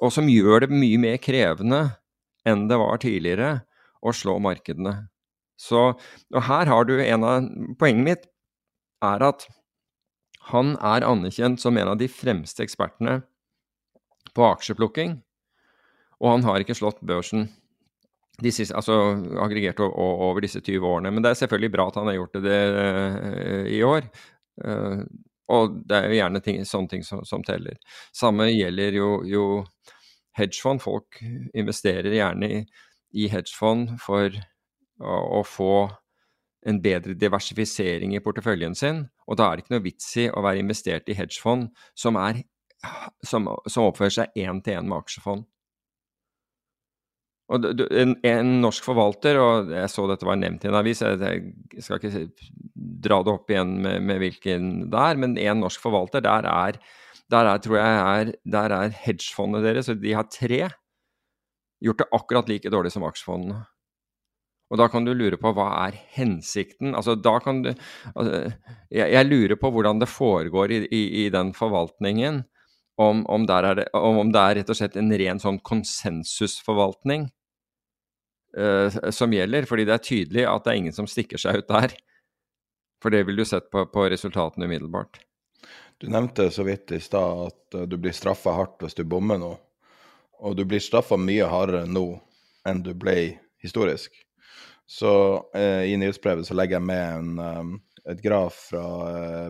og 0.04 0.12
som 0.14 0.28
gjør 0.28 0.66
det 0.66 0.74
mye 0.74 1.00
mer 1.00 1.16
krevende 1.22 1.84
enn 2.48 2.66
det 2.68 2.78
var 2.80 3.00
tidligere 3.02 3.52
å 4.04 4.12
slå 4.14 4.36
markedene. 4.42 5.08
Så, 5.58 5.92
og 5.98 6.42
her 6.46 6.70
har 6.70 6.86
du 6.86 6.98
en 7.02 7.24
av 7.26 7.48
Poenget 7.80 8.04
mitt 8.04 8.28
er 9.04 9.24
at 9.26 9.48
han 10.52 10.76
er 10.76 11.06
anerkjent 11.06 11.60
som 11.60 11.76
en 11.76 11.92
av 11.92 11.98
de 12.00 12.08
fremste 12.08 12.62
ekspertene 12.64 13.18
på 14.36 14.44
aksjeplukking, 14.46 15.18
og 16.22 16.30
han 16.30 16.46
har 16.46 16.62
ikke 16.62 16.76
slått 16.78 17.02
børsen 17.04 17.48
siste, 18.46 18.74
altså 18.79 18.94
aggregert 19.42 19.81
over 19.83 20.40
disse 20.44 20.61
20 20.62 20.87
årene. 20.87 21.11
Men 21.11 21.24
det 21.24 21.33
er 21.33 21.40
selvfølgelig 21.40 21.72
bra 21.74 21.88
at 21.90 21.98
han 21.98 22.11
har 22.11 22.18
gjort 22.18 22.37
det, 22.37 22.42
det 22.46 22.59
eh, 22.59 23.70
i 23.79 23.81
år. 23.83 24.07
Uh, 24.59 25.03
og 25.55 25.79
det 25.88 25.96
er 25.96 26.11
jo 26.11 26.18
gjerne 26.18 26.42
ting, 26.44 26.61
sånne 26.68 26.92
ting 26.92 27.05
som, 27.07 27.22
som, 27.27 27.42
teller. 27.46 27.79
Samme 28.14 28.51
gjelder 28.51 28.98
jo, 28.98 29.09
jo 29.27 29.44
hedgefond. 30.38 30.83
Folk 30.85 31.20
investerer 31.57 32.12
gjerne 32.12 32.51
i, 32.53 32.61
i 33.16 33.31
hedgefond 33.33 33.96
for 34.03 34.29
å, 34.29 35.16
å, 35.40 35.42
få 35.46 35.88
en 36.68 36.83
bedre 36.85 37.16
diversifisering 37.16 38.12
i 38.14 38.22
porteføljen 38.22 38.77
sin. 38.77 39.07
Og 39.27 39.40
da 39.40 39.48
er 39.48 39.57
det 39.57 39.64
ikke 39.64 39.79
noe 39.79 39.87
vits 39.87 40.11
i 40.20 40.29
å 40.29 40.44
være 40.44 40.61
investert 40.62 41.09
i 41.09 41.16
hedgefond 41.16 41.70
som, 41.96 42.18
er, 42.20 42.42
som, 43.24 43.48
som 43.66 43.88
oppfører 43.88 44.18
seg 44.20 44.42
én-til-én 44.44 44.87
med 44.90 45.01
aksjefond. 45.01 45.48
Og 47.48 47.64
en, 47.64 48.12
en, 48.28 48.48
norsk 48.61 48.84
forvalter, 48.84 49.38
og 49.40 49.70
jeg 49.72 49.88
så 49.88 50.04
dette 50.11 50.26
var 50.28 50.37
nevnt 50.37 50.66
i 50.66 50.68
en 50.68 50.76
avis, 50.76 51.00
jeg, 51.00 51.38
jeg 51.72 51.84
skal 51.84 52.02
ikke 52.02 52.26
dra 52.76 53.22
det 53.24 53.32
opp 53.32 53.48
igjen 53.52 53.78
med, 53.87 54.02
med, 54.04 54.20
hvilken 54.20 54.66
det 54.92 55.00
er, 55.00 55.20
men 55.22 55.38
en 55.40 55.62
norsk 55.64 55.80
forvalter, 55.80 56.24
der 56.26 56.44
er, 56.50 56.76
der 57.32 57.48
er 57.48 57.62
tror 57.64 57.78
jeg 57.80 58.02
er, 58.02 58.34
der 58.44 58.76
er 58.76 58.92
hedgefondet 59.06 59.64
deres, 59.64 59.88
og 59.88 60.04
de 60.04 60.12
har 60.18 60.28
tre, 60.28 60.61
gjort 61.80 62.02
det 62.02 62.08
akkurat 62.20 62.52
like 62.52 62.72
dårlig 62.74 62.92
som 62.92 63.06
aksjefondene. 63.08 63.62
Og 64.68 64.76
da 64.76 64.90
kan 64.92 65.06
du 65.06 65.14
lure 65.16 65.38
på 65.40 65.54
hva 65.56 65.70
er 65.87 65.96
hensikten? 66.18 66.92
Altså, 66.92 67.14
da 67.16 67.38
kan 67.40 67.62
du 67.64 67.70
altså, 67.70 68.42
jeg, 68.92 69.06
jeg, 69.14 69.24
lurer 69.24 69.56
på 69.56 69.70
hvordan 69.72 70.02
det 70.02 70.11
foregår 70.12 70.74
i, 70.74 70.82
i, 70.92 71.02
i 71.24 71.26
den 71.32 71.54
forvaltningen. 71.56 72.42
Om, 72.98 73.22
om, 73.30 73.44
det, 73.46 73.87
om, 73.94 74.32
det, 74.34 74.40
er 74.42 74.56
rett 74.58 74.70
og 74.74 74.76
slett 74.76 74.96
en 74.98 75.12
ren 75.14 75.38
sånn 75.38 75.61
konsensusforvaltning 75.62 77.28
som 79.12 79.32
gjelder. 79.34 79.66
Fordi 79.68 79.84
det 79.84 79.92
er 79.94 80.04
tydelig 80.04 80.44
at 80.48 80.64
det 80.64 80.72
er 80.72 80.78
ingen 80.80 80.94
som 80.96 81.08
stikker 81.11 81.40
seg 81.40 81.61
ut 81.61 81.68
der. 81.68 81.92
For 83.02 83.14
det 83.14 83.22
vil 83.28 83.37
du 83.38 83.44
sett 83.46 83.70
på, 83.70 83.84
på 83.87 84.06
resultatene 84.11 84.66
umiddelbart. 84.66 85.20
Du 85.98 86.08
nevnte 86.08 86.50
så 86.50 86.62
vidt 86.62 86.92
i 86.92 87.00
stad 87.00 87.46
at 87.46 87.74
uh, 87.74 87.82
du 87.82 87.96
blir 87.98 88.14
straffa 88.14 88.54
hardt 88.54 88.82
hvis 88.82 88.94
du 88.98 89.04
bommer 89.04 89.38
nå. 89.38 89.52
Og 90.38 90.54
du 90.56 90.64
blir 90.68 90.82
straffa 90.82 91.18
mye 91.18 91.46
hardere 91.50 91.88
nå 91.90 92.06
enn 92.68 92.82
du 92.87 92.92
ble 92.94 93.38
historisk. 93.62 94.14
Så 94.88 95.11
eh, 95.56 95.90
i 95.90 95.96
nyhetsbrevet 96.00 96.46
så 96.46 96.54
legger 96.56 96.78
jeg 96.78 96.87
med 96.87 97.02
en, 97.02 97.40
um, 97.42 97.72
et 98.08 98.20
graf 98.22 98.61
fra 98.70 98.84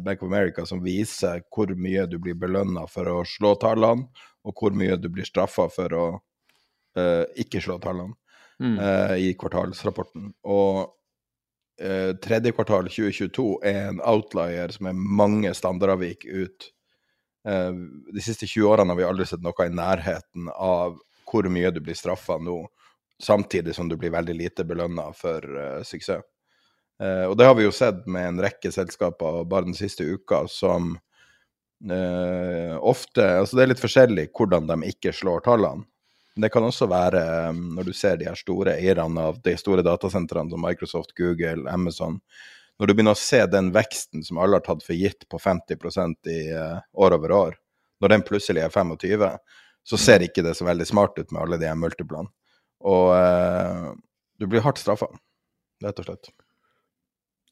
Bank 0.03 0.23
of 0.25 0.33
America 0.33 0.65
som 0.67 0.81
viser 0.83 1.45
hvor 1.55 1.71
mye 1.79 2.07
du 2.11 2.17
blir 2.19 2.35
belønna 2.35 2.87
for 2.91 3.07
å 3.13 3.21
slå 3.29 3.53
tallene, 3.61 4.09
og 4.43 4.57
hvor 4.59 4.75
mye 4.75 4.97
du 4.99 5.07
blir 5.13 5.29
straffa 5.29 5.69
for 5.71 5.95
å 5.95 6.07
ikke 7.39 7.61
slå 7.63 7.77
tallene 7.85 8.17
mm. 8.63 8.79
uh, 8.79 9.17
i 9.19 9.35
kvartalsrapporten. 9.35 10.33
Og 10.45 10.81
uh, 11.83 12.17
tredje 12.25 12.53
kvartal 12.53 12.89
2022 12.91 13.47
er 13.67 13.81
en 13.89 14.03
outlier 14.05 14.73
som 14.75 14.91
er 14.91 14.99
mange 14.99 15.55
standardavvik 15.55 16.27
ut. 16.29 16.71
Uh, 17.49 17.75
de 18.15 18.25
siste 18.25 18.47
20 18.47 18.73
årene 18.73 18.95
har 18.95 19.01
vi 19.01 19.09
aldri 19.09 19.29
sett 19.29 19.45
noe 19.45 19.67
i 19.67 19.75
nærheten 19.75 20.51
av 20.55 20.99
hvor 21.29 21.49
mye 21.53 21.71
du 21.75 21.83
blir 21.85 21.97
straffa 21.99 22.39
nå, 22.41 22.63
samtidig 23.21 23.75
som 23.77 23.89
du 23.91 23.99
blir 24.01 24.15
veldig 24.15 24.35
lite 24.37 24.65
belønna 24.65 25.11
for 25.13 25.45
suksess. 25.85 26.23
og 27.29 27.35
det 27.37 27.45
har 27.45 27.55
vi 27.59 27.67
jo 27.67 27.73
sett 27.75 28.07
med 28.07 28.29
en 28.29 28.41
rekke 28.41 28.71
selskaper 28.73 29.45
bare 29.45 29.67
den 29.67 29.77
siste 29.77 30.07
uka 30.07 30.47
som 30.49 30.95
ofte 32.81 33.27
Altså 33.27 33.59
det 33.59 33.63
er 33.63 33.71
litt 33.75 33.83
forskjellig 33.83 34.25
hvordan 34.39 34.71
de 34.71 34.79
ikke 34.89 35.13
slår 35.13 35.45
tallene. 35.45 35.85
Det 36.39 36.53
kan 36.55 36.63
også 36.63 36.87
være, 36.91 37.21
um, 37.51 37.63
når 37.75 37.89
du 37.89 37.95
ser 37.97 38.19
de 38.21 38.29
her 38.29 38.39
store 38.39 38.77
eierne 38.79 39.25
av 39.31 39.41
de 39.43 39.57
store 39.59 39.83
datasentrene 39.87 40.53
som 40.53 40.63
Microsoft, 40.63 41.17
Google, 41.19 41.67
Amazon 41.71 42.21
Når 42.79 42.87
du 42.87 42.93
begynner 42.95 43.17
å 43.17 43.19
se 43.19 43.41
den 43.51 43.73
veksten 43.75 44.23
som 44.23 44.39
alle 44.39 44.61
har 44.61 44.63
tatt 44.63 44.85
for 44.87 44.95
gitt 44.95 45.27
på 45.27 45.41
50% 45.43 46.31
i 46.31 46.43
uh, 46.55 46.79
år 46.95 47.17
over 47.17 47.35
år, 47.35 47.57
når 47.99 48.13
den 48.15 48.23
plutselig 48.23 48.63
er 48.63 48.71
25 48.71 49.25
så 49.89 49.97
ser 49.97 50.25
ikke 50.25 50.45
det 50.45 50.55
så 50.59 50.67
veldig 50.69 50.87
smart 50.87 51.17
ut 51.19 51.33
med 51.33 51.43
alle 51.43 51.59
de 51.61 51.69
her 51.69 51.79
multiplene. 51.79 52.29
Og 52.85 53.09
eh, 53.17 53.87
du 54.39 54.47
blir 54.47 54.63
hardt 54.63 54.81
straffa, 54.81 55.09
rett 55.85 56.03
og 56.03 56.09
slett. 56.09 56.31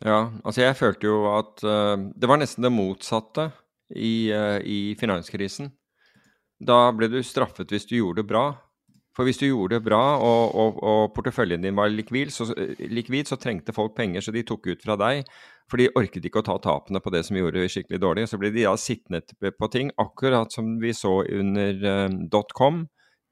Ja, 0.04 0.18
altså 0.44 0.60
jeg 0.60 0.76
følte 0.76 1.08
jo 1.08 1.22
at 1.32 1.62
uh, 1.64 1.96
det 1.96 2.28
var 2.28 2.36
nesten 2.36 2.66
det 2.66 2.70
motsatte 2.74 3.46
i, 3.88 4.28
uh, 4.28 4.60
i, 4.60 4.92
finanskrisen. 5.00 5.70
Da 6.60 6.90
ble 6.92 7.08
du 7.08 7.22
straffet 7.24 7.72
hvis 7.72 7.88
du 7.88 7.96
gjorde 7.96 8.20
det 8.20 8.28
bra. 8.28 8.44
For 9.16 9.24
hvis 9.24 9.40
du 9.40 9.46
gjorde 9.46 9.78
det 9.78 9.86
bra 9.86 10.00
og, 10.20 10.54
og, 10.60 10.80
og 10.84 11.12
porteføljen 11.16 11.64
din 11.64 11.76
var 11.76 11.88
likvid 11.88 12.32
så, 12.34 12.50
likvid, 12.92 13.30
så 13.30 13.38
trengte 13.40 13.72
folk 13.72 13.94
penger, 13.96 14.20
så 14.20 14.34
de 14.34 14.44
tok 14.44 14.68
ut 14.68 14.82
fra 14.84 14.98
deg. 15.00 15.30
For 15.70 15.80
de 15.80 15.88
orket 15.98 16.28
ikke 16.28 16.42
å 16.42 16.46
ta 16.46 16.58
tapene 16.62 17.00
på 17.02 17.12
det 17.14 17.24
som 17.26 17.38
gjorde 17.38 17.62
det 17.62 17.70
skikkelig 17.72 18.02
dårlig. 18.02 18.26
Så 18.28 18.38
ble 18.40 18.52
de 18.54 18.66
da 18.66 18.74
sittende 18.78 19.22
på 19.56 19.70
ting, 19.72 19.88
akkurat 20.02 20.52
som 20.52 20.76
vi 20.82 20.92
så 20.94 21.22
under 21.24 21.80
uh, 22.12 22.44
.com, 22.52 22.84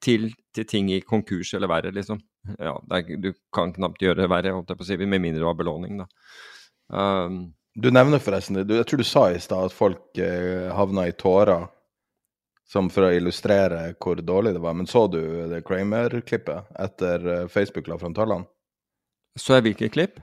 til, 0.04 0.30
til, 0.56 0.66
ting 0.68 0.88
i 0.92 1.02
konkurs 1.04 1.52
eller 1.56 1.70
verre, 1.70 1.92
liksom. 1.94 2.18
Ja, 2.58 2.74
er, 2.92 3.12
du 3.20 3.30
kan 3.54 3.72
knapt 3.76 4.02
gjøre 4.04 4.24
det 4.24 4.32
verre, 4.32 4.56
holdt 4.56 4.72
jeg 4.72 4.80
på 4.80 4.84
å 4.84 4.88
si, 4.88 4.98
med 5.04 5.22
mindre 5.22 5.44
du 5.44 5.46
har 5.48 5.56
belåning, 5.56 6.02
da. 6.02 6.08
Um, 6.92 7.38
du 7.74 7.88
nevner 7.90 8.22
forresten, 8.22 8.60
jeg 8.62 8.86
tror 8.86 9.00
du 9.00 9.06
sa 9.06 9.24
i 9.32 9.40
stad 9.42 9.70
at 9.70 9.74
folk 9.74 10.18
eh, 10.22 10.68
havna 10.70 11.08
i 11.10 11.14
tårer 11.18 11.64
som 12.68 12.88
for 12.90 13.08
å 13.08 13.12
illustrere 13.14 13.94
hvor 14.00 14.20
dårlig 14.24 14.54
det 14.56 14.62
var. 14.64 14.76
Men 14.78 14.88
så 14.90 15.06
du 15.10 15.20
det 15.50 15.62
Kramer-klippet 15.68 16.72
etter 16.80 17.28
eh, 17.34 17.46
Facebook 17.52 17.90
la 17.90 17.98
fram 18.00 18.16
tallene? 18.16 18.48
Så 19.38 19.58
jeg 19.58 19.68
hvilket 19.68 19.94
klipp? 19.94 20.20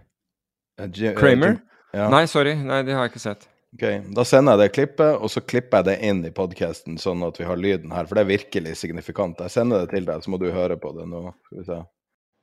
G 0.91 1.13
Kramer? 1.17 1.60
Ja. 1.93 2.08
Nei, 2.10 2.23
sorry. 2.32 2.56
Nei, 2.56 2.82
det 2.88 2.95
har 2.95 3.06
jeg 3.06 3.13
ikke 3.13 3.23
sett. 3.25 3.47
Ok, 3.75 3.84
Da 4.15 4.23
sender 4.27 4.56
jeg 4.56 4.62
det 4.62 4.75
klippet, 4.75 5.17
og 5.19 5.32
så 5.32 5.43
klipper 5.43 5.82
jeg 5.82 5.89
det 5.89 5.97
inn 6.08 6.23
i 6.27 6.32
podkasten, 6.36 6.97
sånn 6.99 7.23
at 7.27 7.38
vi 7.39 7.47
har 7.47 7.60
lyden 7.60 7.91
her. 7.95 8.08
For 8.08 8.17
det 8.17 8.25
er 8.25 8.32
virkelig 8.32 8.77
signifikant. 8.80 9.39
Jeg 9.43 9.54
sender 9.54 9.84
det 9.84 9.93
til 9.93 10.08
deg, 10.08 10.23
så 10.23 10.32
må 10.32 10.39
du 10.41 10.49
høre 10.51 10.80
på 10.80 10.93
det 10.97 11.08
nå. 11.12 11.27
Skal 11.47 11.60
vi 11.62 11.67
se. 11.67 11.82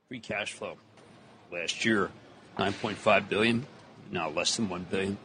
Free 0.09 0.23
cash 0.25 0.55
flow 0.57 0.77
last 1.53 1.85
year, 1.85 2.09
9.5 2.59 3.29
billion. 3.29 3.67
now 4.11 4.31
less 4.31 4.57
than 4.57 4.69
1 4.69 4.91
billion. 4.91 5.19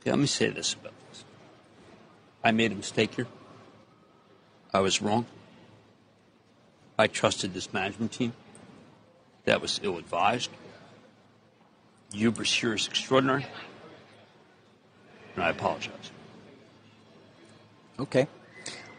Okay, 0.00 0.10
let 0.10 0.18
me 0.18 0.26
say 0.26 0.50
this 0.50 0.74
about 0.74 0.92
this. 1.10 1.24
I 2.42 2.52
made 2.52 2.72
a 2.72 2.74
mistake 2.74 3.14
here. 3.14 3.26
I 4.78 4.80
was 4.80 5.02
wrong. 5.02 5.26
I 7.04 7.08
trusted 7.08 7.52
this 7.52 7.72
management 7.72 8.12
team. 8.12 8.32
That 9.44 9.60
was 9.60 9.80
ill 9.82 9.98
advised. 9.98 10.50
Hubris 12.12 12.52
here 12.60 12.74
is 12.74 12.86
extraordinary. 12.86 13.44
And 15.34 15.42
I 15.42 15.50
apologize. 15.50 16.12
Okay. 17.98 18.28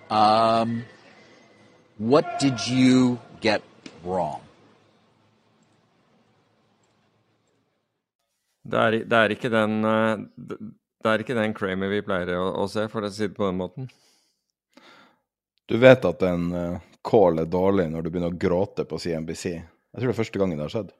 Um, 0.09 0.83
what 1.97 2.39
did 2.39 2.67
you 2.67 3.19
get 3.39 3.63
wrong? 4.03 4.41
Det 8.69 8.79
er, 8.79 8.91
det 8.91 9.17
er, 9.17 9.29
ikke 9.29 9.49
den 9.49 9.85
eh, 9.85 10.17
det 11.03 11.11
er 11.11 11.23
ikke 11.23 11.39
den 11.39 11.53
Kramer 11.53 11.89
vi 11.89 12.03
pleier 12.05 12.35
å, 12.35 12.51
å 12.63 12.67
se, 12.67 12.83
for 12.91 13.07
å 13.07 13.09
si 13.09 13.25
det 13.29 13.37
på 13.37 13.47
den 13.47 13.57
måten. 13.63 13.87
Du 15.69 15.77
vet 15.77 16.05
at 16.05 16.25
en 16.25 16.49
uh, 16.55 16.81
call 17.05 17.43
er 17.43 17.49
dårlig 17.49 17.87
når 17.91 18.05
du 18.05 18.09
begynner 18.09 18.33
å 18.33 18.41
gråte 18.41 18.87
på 18.89 18.97
CNBC. 18.99 19.45
Jeg 19.53 20.01
tror 20.01 20.09
det 20.09 20.15
er 20.15 20.17
første 20.17 20.41
gangen 20.41 20.57
det 20.57 20.65
har 20.65 20.73
skjedd. 20.73 20.91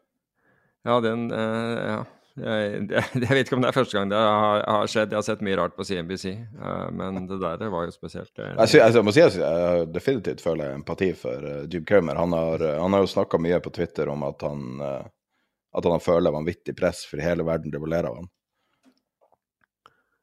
Ja, 0.88 1.02
den 1.04 1.28
uh, 1.34 1.76
Ja. 1.96 2.00
Jeg, 2.40 2.86
jeg, 2.94 3.28
vet 3.36 3.50
ikke 3.50 3.58
om 3.58 3.64
det 3.66 3.68
er 3.68 3.76
første 3.76 3.98
gang 3.98 4.12
det 4.14 4.20
har, 4.22 4.62
har 4.64 4.88
skjedd. 4.88 5.12
Jeg 5.12 5.18
har 5.18 5.26
sett 5.28 5.42
mye 5.44 5.58
rart 5.60 5.74
på 5.76 5.84
CNBC, 5.84 6.38
uh, 6.62 6.86
men 6.96 7.26
det 7.28 7.42
der 7.42 7.66
var 7.74 7.90
jo 7.90 7.92
spesielt. 7.92 8.32
Jeg, 8.38 8.54
jeg, 8.56 8.80
jeg, 8.80 9.04
må 9.04 9.12
si 9.12 9.26
at 9.26 9.36
jeg 9.36 9.90
definitivt 9.92 10.44
føler 10.46 10.78
empati 10.78 11.10
for 11.20 11.50
Jim 11.68 11.84
Kramer. 11.90 12.22
Han 12.22 12.38
har, 12.38 12.64
han 12.80 12.96
har 12.96 13.04
jo 13.04 13.12
snakka 13.12 13.42
mye 13.42 13.60
på 13.66 13.74
Twitter 13.76 14.14
om 14.14 14.24
at 14.30 14.46
han 14.48 14.80
at 15.78 15.86
han 15.86 16.02
føler 16.02 16.34
vanvittig 16.34 16.76
press, 16.78 17.04
for 17.06 17.22
hele 17.22 17.46
verden 17.46 17.74
revolerer 17.74 18.10
av 18.10 18.22
han. 18.22 18.30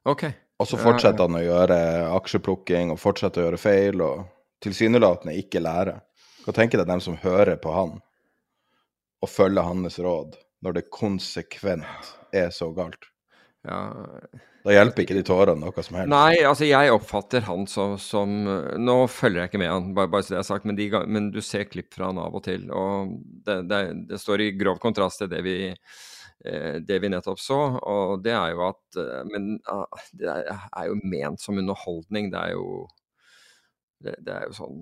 Ok. 0.07 0.25
Og 0.57 0.67
så 0.67 0.79
fortsetter 0.79 1.27
han 1.27 1.37
å 1.37 1.43
gjøre 1.43 1.77
aksjeplukking 2.17 2.91
og 2.93 2.99
fortsetter 2.99 3.43
å 3.43 3.47
gjøre 3.47 3.61
feil, 3.61 4.01
og 4.03 4.25
tilsynelatende 4.63 5.37
ikke 5.39 5.61
lære. 5.63 5.99
Hva 6.45 6.55
tenker 6.55 6.81
deg 6.81 6.89
dem 6.89 7.03
som 7.03 7.17
hører 7.19 7.57
på 7.61 7.73
han, 7.75 7.97
og 9.21 9.31
følger 9.31 9.65
hans 9.67 9.99
råd, 9.99 10.37
når 10.63 10.77
det 10.77 10.89
konsekvent 10.93 12.13
er 12.35 12.51
så 12.55 12.69
galt? 12.75 13.09
Ja, 13.67 13.81
da 14.67 14.73
hjelper 14.75 15.03
ikke 15.03 15.15
de 15.15 15.23
tårene 15.23 15.63
noe 15.63 15.83
som 15.83 15.95
helst. 15.95 16.11
Nei, 16.11 16.41
altså 16.43 16.67
jeg 16.67 16.91
oppfatter 16.91 17.45
han 17.47 17.65
som, 17.71 17.95
som 18.01 18.33
Nå 18.83 18.95
følger 19.11 19.43
jeg 19.43 19.51
ikke 19.51 19.61
med 19.61 19.71
han, 19.71 19.89
bare, 19.95 20.11
bare 20.11 20.27
så 20.27 20.35
det 20.35 20.41
er 20.41 20.47
sagt, 20.49 20.67
men, 20.67 20.75
de, 20.79 20.89
men, 21.07 21.29
du 21.31 21.39
ser 21.45 21.69
klipp 21.71 21.93
fra 21.95 22.09
han 22.09 22.19
av 22.21 22.35
og 22.35 22.43
til. 22.47 22.67
Og 22.75 23.13
det, 23.47 23.61
det, 23.71 23.81
det 24.09 24.19
står 24.21 24.43
i 24.43 24.51
grov 24.59 24.81
kontrast 24.83 25.23
til 25.23 25.31
det 25.31 25.39
vi, 25.45 25.57
eh, 25.71 26.77
det 26.83 26.99
vi 27.03 27.11
nettopp 27.13 27.39
så. 27.39 27.61
Og 27.79 28.23
det 28.25 28.35
er 28.35 28.55
jo 28.57 28.65
at 28.67 28.99
eh, 29.03 29.23
Men 29.31 29.55
ah, 29.71 30.03
det 30.11 30.35
er 30.35 30.89
jo 30.89 30.99
ment 31.03 31.43
som 31.43 31.63
underholdning. 31.63 32.31
Det 32.35 32.43
er 32.43 32.57
jo 32.57 32.85
det, 34.03 34.17
det 34.25 34.33
er 34.33 34.49
jo 34.49 34.57
sånn 34.57 34.81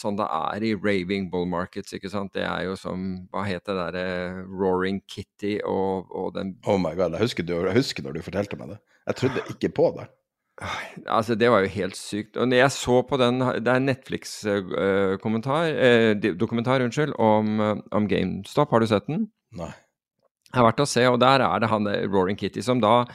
sånn 0.00 0.16
det 0.18 0.26
er 0.32 0.64
i 0.64 0.70
raving 0.78 1.28
bull 1.32 1.46
markets, 1.50 1.92
ikke 1.96 2.10
sant. 2.12 2.32
Det 2.36 2.44
er 2.46 2.64
jo 2.68 2.76
som 2.78 3.26
Hva 3.34 3.44
heter 3.44 3.76
det 3.76 3.88
derre 3.96 4.46
Roaring 4.46 5.02
Kitty 5.10 5.58
og, 5.68 6.08
og, 6.08 6.32
den 6.36 6.54
Oh 6.68 6.78
my 6.80 6.94
god, 6.96 7.16
jeg 7.16 7.26
husker, 7.26 7.46
du, 7.46 7.56
jeg 7.58 7.76
husker 7.76 8.06
når 8.06 8.16
du 8.16 8.24
fortalte 8.24 8.58
meg 8.60 8.74
det. 8.74 8.80
Jeg 9.10 9.20
trodde 9.20 9.44
ikke 9.52 9.72
på 9.76 9.90
det. 9.98 10.08
Altså, 11.08 11.34
det 11.40 11.48
var 11.48 11.64
jo 11.64 11.72
helt 11.72 11.96
sykt. 11.96 12.36
Og 12.36 12.48
når 12.48 12.58
jeg 12.58 12.72
så 12.74 12.96
på 13.08 13.16
den 13.16 13.40
Det 13.40 13.70
er 13.72 13.78
Netflix-kommentar 13.80 15.70
uh, 15.72 16.10
uh, 16.12 16.34
Dokumentar, 16.36 16.84
unnskyld, 16.84 17.14
om, 17.16 17.54
uh, 17.60 17.76
om, 17.96 18.08
GameStop. 18.08 18.70
Har 18.70 18.84
du 18.84 18.86
sett 18.90 19.08
den? 19.08 19.30
Nei. 19.56 19.72
Jeg 20.50 20.58
har 20.58 20.66
vært 20.66 20.82
og 20.82 20.90
se, 20.90 21.06
og 21.08 21.20
der 21.22 21.44
er 21.46 21.62
det 21.62 21.70
han 21.70 21.86
Roaring 22.10 22.36
Kitty 22.36 22.60
som 22.66 22.80
da 22.82 23.06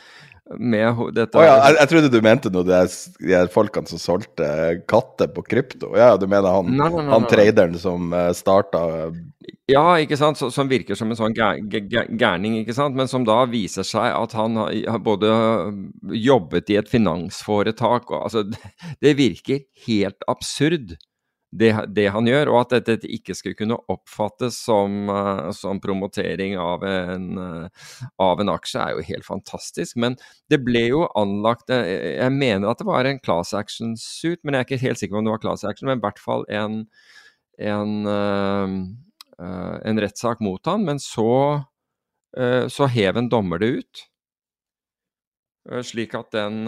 med 0.54 1.00
dette 1.16 1.40
oh, 1.40 1.44
ja, 1.44 1.56
jeg, 1.58 1.78
jeg, 1.80 1.90
trodde 1.90 2.10
du 2.14 2.18
mente 2.22 2.52
noe 2.54 2.66
de, 2.68 2.82
de 3.18 3.40
folkene 3.50 3.90
som 3.90 4.02
solgte 4.02 4.48
katter 4.90 5.32
på 5.34 5.42
krypto. 5.46 5.90
Ja, 5.98 6.12
du 6.22 6.28
mener 6.30 6.60
han, 6.60 6.70
nei, 6.70 6.90
nei, 6.94 7.06
nei, 7.08 7.14
han 7.16 7.26
traderen 7.30 7.80
som 7.82 8.14
eh, 8.14 8.30
starta 8.38 8.84
Ja, 9.72 9.98
ikke 10.02 10.20
sant, 10.20 10.38
så, 10.38 10.52
som 10.54 10.70
virker 10.70 10.98
som 10.98 11.10
en 11.10 11.18
sånn 11.18 11.34
gærning, 11.34 12.60
ikke 12.62 12.78
sant, 12.78 12.98
men 12.98 13.10
som 13.10 13.26
da 13.26 13.42
viser 13.50 13.88
seg 13.88 14.06
at 14.14 14.38
han 14.38 14.60
har 14.62 15.02
både 15.02 15.34
jobbet 16.14 16.70
i 16.70 16.80
et 16.82 16.94
finansforetak 16.94 18.14
og 18.14 18.22
Altså, 18.26 18.46
det 19.04 19.18
virker 19.18 19.66
helt 19.88 20.30
absurd 20.30 20.96
det, 21.56 21.72
det, 21.96 22.08
han 22.12 22.28
gjør, 22.28 22.50
og 22.52 22.58
at 22.66 22.88
dette 22.90 23.10
ikke 23.12 23.36
skulle 23.38 23.58
kunne 23.58 23.78
oppfattes 23.92 24.58
som, 24.66 25.08
uh, 25.12 25.52
som 25.56 25.80
promotering 25.84 26.58
av 26.60 26.84
en, 26.88 27.28
uh, 27.40 27.92
av 28.22 28.42
en, 28.44 28.52
aksje, 28.52 28.82
er 28.82 28.96
jo 28.96 29.06
helt 29.08 29.28
fantastisk. 29.28 29.96
Men 30.02 30.18
det 30.52 30.60
ble 30.66 30.84
jo 30.90 31.06
anlagt 31.16 31.72
uh, 31.72 31.80
Jeg 31.86 32.34
mener 32.36 32.68
at 32.70 32.82
det 32.82 32.90
var 32.90 33.08
en 33.08 33.22
class 33.24 33.54
action 33.56 33.96
suit, 34.00 34.42
men 34.44 34.56
jeg 34.56 34.66
er 34.66 34.70
ikke 34.70 34.84
helt 34.84 35.02
sikker 35.02 35.16
på 35.16 35.22
om 35.24 35.30
det 35.30 35.36
var 35.38 35.46
class 35.46 35.64
action, 35.68 35.90
men 35.90 36.02
i 36.02 36.06
hvert 36.06 36.20
fall 36.22 36.44
en, 36.52 36.82
en, 37.72 37.96
en 39.40 40.04
rettssak 40.04 40.44
mot 40.44 40.68
han. 40.68 40.84
Men 40.88 41.00
så, 41.04 41.64
så 42.36 42.90
hev 42.92 43.20
en 43.20 43.32
dommer 43.32 43.64
det 43.64 43.72
ut, 43.80 44.04
slik 45.88 46.14
at 46.18 46.36
den 46.36 46.68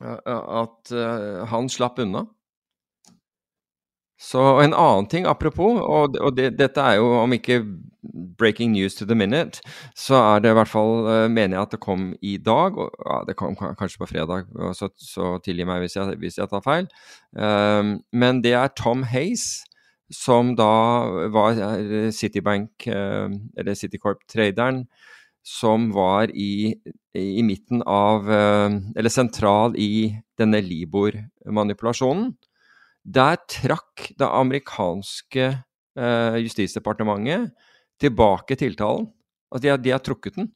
At 0.00 0.94
han 1.50 1.68
slapp 1.72 1.98
unna. 2.04 2.26
Så 4.16 4.40
en 4.62 4.72
annen 4.72 5.06
ting, 5.12 5.26
apropos, 5.28 5.76
og, 5.82 6.16
og 6.16 6.36
det, 6.36 6.54
dette 6.56 6.80
er 6.80 6.96
jo 6.96 7.10
om 7.20 7.34
ikke 7.36 7.60
breaking 8.38 8.72
news 8.72 8.94
to 8.96 9.04
the 9.04 9.14
minute, 9.14 9.60
så 9.96 10.16
er 10.16 10.40
det 10.40 10.52
i 10.52 10.56
hvert 10.56 10.70
fall 10.70 10.92
uh, 11.04 11.26
mener 11.28 11.56
jeg 11.56 11.66
at 11.66 11.74
det 11.74 11.80
kom 11.84 12.06
i 12.24 12.36
dag. 12.40 12.78
Og, 12.80 12.94
ja, 13.04 13.18
det 13.28 13.36
kom 13.36 13.56
kanskje 13.56 14.00
på 14.00 14.08
fredag, 14.14 14.48
så, 14.78 14.88
så 14.96 15.36
tilgi 15.44 15.66
meg 15.68 15.84
hvis 15.84 15.98
jeg, 15.98 16.16
hvis 16.22 16.40
jeg, 16.40 16.48
tar 16.48 16.64
feil. 16.64 16.88
Um, 17.36 17.98
men 18.12 18.40
det 18.44 18.54
er 18.56 18.72
Tom 18.76 19.04
Hace, 19.10 19.66
som 20.12 20.54
da 20.56 20.70
var 21.34 21.58
Citibank, 22.14 22.88
uh, 22.88 23.28
eller 23.58 23.76
Citicorp-traderen, 23.76 24.86
som 25.46 25.90
var 25.94 26.32
i, 26.34 26.72
i 27.14 27.42
midten 27.46 27.84
av 27.86 28.26
Eller 28.26 29.12
sentral 29.14 29.76
i 29.78 30.08
denne 30.34 30.58
Libor-manipulasjonen. 30.58 32.32
Der 33.06 33.38
trakk 33.48 34.08
det 34.18 34.26
amerikanske 34.26 35.44
eh, 35.96 36.36
justisdepartementet 36.42 37.52
tilbake 38.02 38.56
tiltalen. 38.58 39.06
Altså 39.50 39.62
de 39.62 39.70
har, 39.70 39.78
de 39.78 39.92
har, 39.94 40.02
trukket 40.02 40.34
den. 40.36 40.48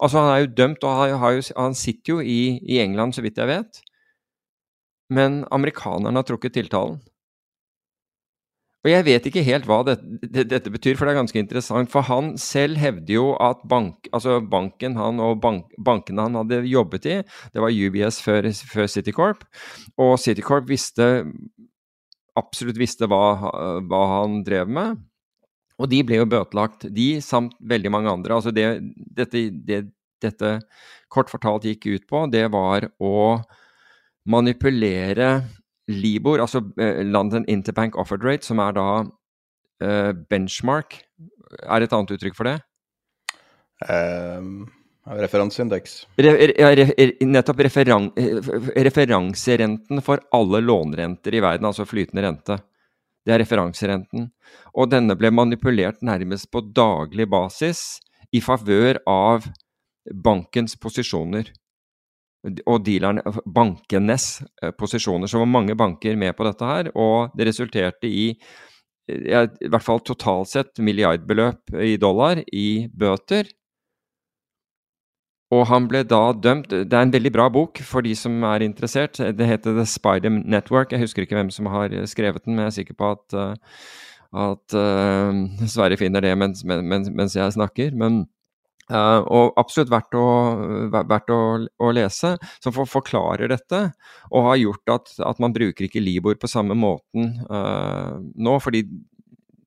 Altså 0.00 0.20
Han 0.20 0.32
er 0.32 0.38
jo 0.44 0.54
dømt, 0.56 0.84
og 0.84 0.96
har, 0.96 1.16
har 1.16 1.36
jo, 1.36 1.42
han 1.56 1.74
sitter 1.74 2.14
jo 2.14 2.20
i, 2.20 2.58
i, 2.62 2.80
England, 2.80 3.12
så 3.12 3.22
vidt 3.22 3.38
jeg 3.38 3.48
vet. 3.48 3.82
Men 5.10 5.44
amerikanerne 5.50 6.16
har 6.16 6.26
trukket 6.26 6.56
tiltalen. 6.56 6.98
Og 8.86 8.92
jeg 8.92 9.02
vet 9.02 9.24
ikke 9.26 9.42
helt 9.42 9.64
hva 9.66 9.80
det, 9.82 9.96
det, 10.22 10.44
dette 10.52 10.70
betyr, 10.70 10.94
for 10.94 11.08
det 11.08 11.16
er 11.16 11.18
ganske 11.18 11.40
interessant. 11.42 11.90
For 11.90 12.06
han 12.06 12.36
selv 12.38 12.78
hevder 12.78 13.16
jo 13.16 13.24
at 13.42 13.64
bank, 13.66 14.06
altså 14.14 14.38
banken 14.38 14.94
han 14.94 15.18
og 15.22 15.40
bank, 15.42 15.72
bankene 15.82 16.28
han 16.28 16.38
hadde 16.38 16.60
jobbet 16.70 17.08
i, 17.10 17.16
det 17.50 17.64
var 17.64 17.74
UBS 17.74 18.20
før, 18.22 18.46
før 18.70 18.86
Citicorp. 18.92 19.42
Og 19.98 20.14
Citicorp 20.22 20.70
visste 20.70 21.08
absolutt 22.38 22.78
visste 22.78 23.08
hva, 23.10 23.24
hva 23.88 24.02
han 24.12 24.40
drev 24.46 24.70
med. 24.70 25.02
Og 25.82 25.90
de 25.90 26.00
ble 26.06 26.20
jo 26.20 26.30
bøtelagt, 26.30 26.86
de 26.94 27.16
samt 27.24 27.56
veldig 27.66 27.90
mange 27.92 28.12
andre. 28.12 28.38
Altså 28.38 28.52
det, 28.54 28.68
dette, 29.18 29.48
det, 29.66 29.82
dette 30.22 30.52
kort 31.12 31.32
fortalt 31.32 31.66
gikk 31.66 31.88
ut 31.90 32.06
på, 32.08 32.22
det 32.30 32.46
var 32.54 32.86
å 33.02 33.16
manipulere 34.30 35.30
Libor, 35.88 36.42
altså 36.42 36.62
eh, 36.82 37.02
London 37.06 37.44
Interbank 37.48 37.96
Offered 38.00 38.24
Rate, 38.26 38.46
som 38.46 38.58
er 38.62 38.74
da 38.74 38.86
uh, 39.06 40.12
benchmark, 40.30 40.98
er 41.62 41.84
et 41.84 41.94
annet 41.94 42.16
uttrykk 42.16 42.34
for 42.34 42.48
det? 42.48 42.56
Um, 43.86 44.66
referanseindeks. 45.06 45.98
Re, 46.18 46.32
re, 46.50 46.72
re, 46.80 47.10
nettopp 47.22 47.60
referan, 47.68 48.08
referanserenten 48.88 50.02
for 50.02 50.24
alle 50.34 50.62
lånerenter 50.64 51.36
i 51.36 51.42
verden, 51.44 51.68
altså 51.68 51.86
flytende 51.86 52.24
rente. 52.26 52.58
Det 53.26 53.34
er 53.34 53.42
referanserenten. 53.42 54.28
Og 54.78 54.90
denne 54.90 55.16
ble 55.18 55.32
manipulert 55.34 56.02
nærmest 56.06 56.50
på 56.50 56.62
daglig 56.74 57.26
basis 57.30 58.00
i 58.34 58.42
favør 58.42 59.00
av 59.10 59.46
bankens 60.14 60.76
posisjoner. 60.78 61.50
Og 62.66 62.84
dealerne, 62.86 63.24
bankenes 63.46 64.28
eh, 64.62 64.72
posisjoner. 64.76 65.30
Så 65.30 65.42
var 65.42 65.50
mange 65.50 65.76
banker 65.78 66.16
med 66.18 66.36
på 66.36 66.46
dette 66.46 66.70
her, 66.70 66.90
og 66.94 67.36
det 67.36 67.50
resulterte 67.50 68.10
i 68.10 68.30
i 69.06 69.68
hvert 69.70 69.84
fall 69.86 70.00
totalt 70.02 70.50
sett 70.50 70.80
milliardbeløp 70.82 71.76
i 71.78 71.92
dollar 72.02 72.40
i 72.50 72.88
bøter 72.90 73.46
og 75.54 75.66
han 75.70 75.86
ble 75.86 76.02
da 76.08 76.32
dømt 76.34 76.72
Det 76.72 76.90
er 76.90 77.04
en 77.04 77.14
veldig 77.14 77.32
bra 77.34 77.46
bok 77.52 77.78
for 77.86 78.02
de 78.02 78.14
som 78.18 78.42
er 78.48 78.64
interessert. 78.66 79.20
Det 79.20 79.46
heter 79.46 79.76
The 79.76 79.86
Spider 79.86 80.32
Network. 80.42 80.92
Jeg 80.92 81.04
husker 81.04 81.22
ikke 81.22 81.38
hvem 81.38 81.52
som 81.54 81.68
har 81.70 81.94
skrevet 82.10 82.44
den, 82.44 82.56
men 82.56 82.66
jeg 82.66 82.72
er 82.72 82.78
sikker 82.80 82.98
på 82.98 83.12
at, 83.14 83.36
at 84.34 84.74
uh, 84.74 85.68
Sverre 85.70 85.98
finner 86.00 86.24
det 86.24 86.34
mens, 86.38 86.64
mens, 86.66 87.10
mens 87.14 87.36
jeg 87.38 87.54
snakker. 87.54 87.94
Men, 87.94 88.24
uh, 88.92 89.20
og 89.22 89.58
absolutt 89.60 89.92
verdt, 89.92 90.16
å, 90.18 90.26
verdt 90.94 91.32
å, 91.34 91.40
å, 91.66 91.90
lese, 91.96 92.36
som 92.60 92.74
for, 92.76 92.88
forklarer 92.90 93.50
dette. 93.52 93.82
Og 94.30 94.48
har 94.50 94.62
gjort 94.62 94.94
at, 94.96 95.12
at, 95.32 95.42
man 95.42 95.54
bruker 95.56 95.88
ikke 95.88 96.04
Libor 96.04 96.38
på 96.40 96.50
samme 96.50 96.76
måten 96.78 97.34
nå, 97.46 98.56
fordi 98.62 98.84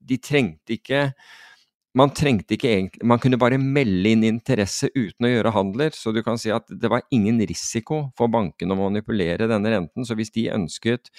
de 0.09 0.17
trengte 0.22 0.78
ikke 0.78 1.09
man 1.97 2.11
trengte 2.13 2.53
ikke 2.53 2.69
egentlig 2.69 3.07
Man 3.07 3.21
kunne 3.21 3.39
bare 3.41 3.57
melde 3.57 4.11
inn 4.13 4.25
interesse 4.27 4.91
uten 4.93 5.25
å 5.25 5.31
gjøre 5.31 5.53
handler. 5.55 5.95
Så 5.95 6.13
du 6.13 6.21
kan 6.25 6.37
si 6.41 6.51
at 6.53 6.69
det 6.69 6.91
var 6.91 7.05
ingen 7.15 7.39
risiko 7.49 8.03
for 8.17 8.31
bankene 8.31 8.75
å 8.75 8.79
manipulere 8.79 9.49
denne 9.49 9.73
renten. 9.73 10.05
Så 10.05 10.17
hvis 10.19 10.33
de 10.35 10.49
ønsket, 10.53 11.09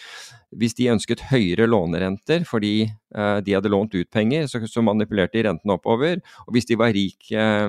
hvis 0.55 0.77
de 0.79 0.91
ønsket 0.95 1.27
høyere 1.33 1.67
lånerenter 1.71 2.47
fordi 2.49 2.75
eh, 2.87 3.39
de 3.45 3.57
hadde 3.57 3.73
lånt 3.73 3.97
ut 3.97 4.11
penger, 4.11 4.47
så, 4.51 4.63
så, 4.67 4.85
manipulerte 4.87 5.41
de 5.41 5.49
renten 5.49 5.75
oppover. 5.75 6.23
Og 6.47 6.55
hvis 6.55 6.71
de 6.71 6.79
var 6.79 6.95
rik 6.95 7.33
eh, 7.35 7.67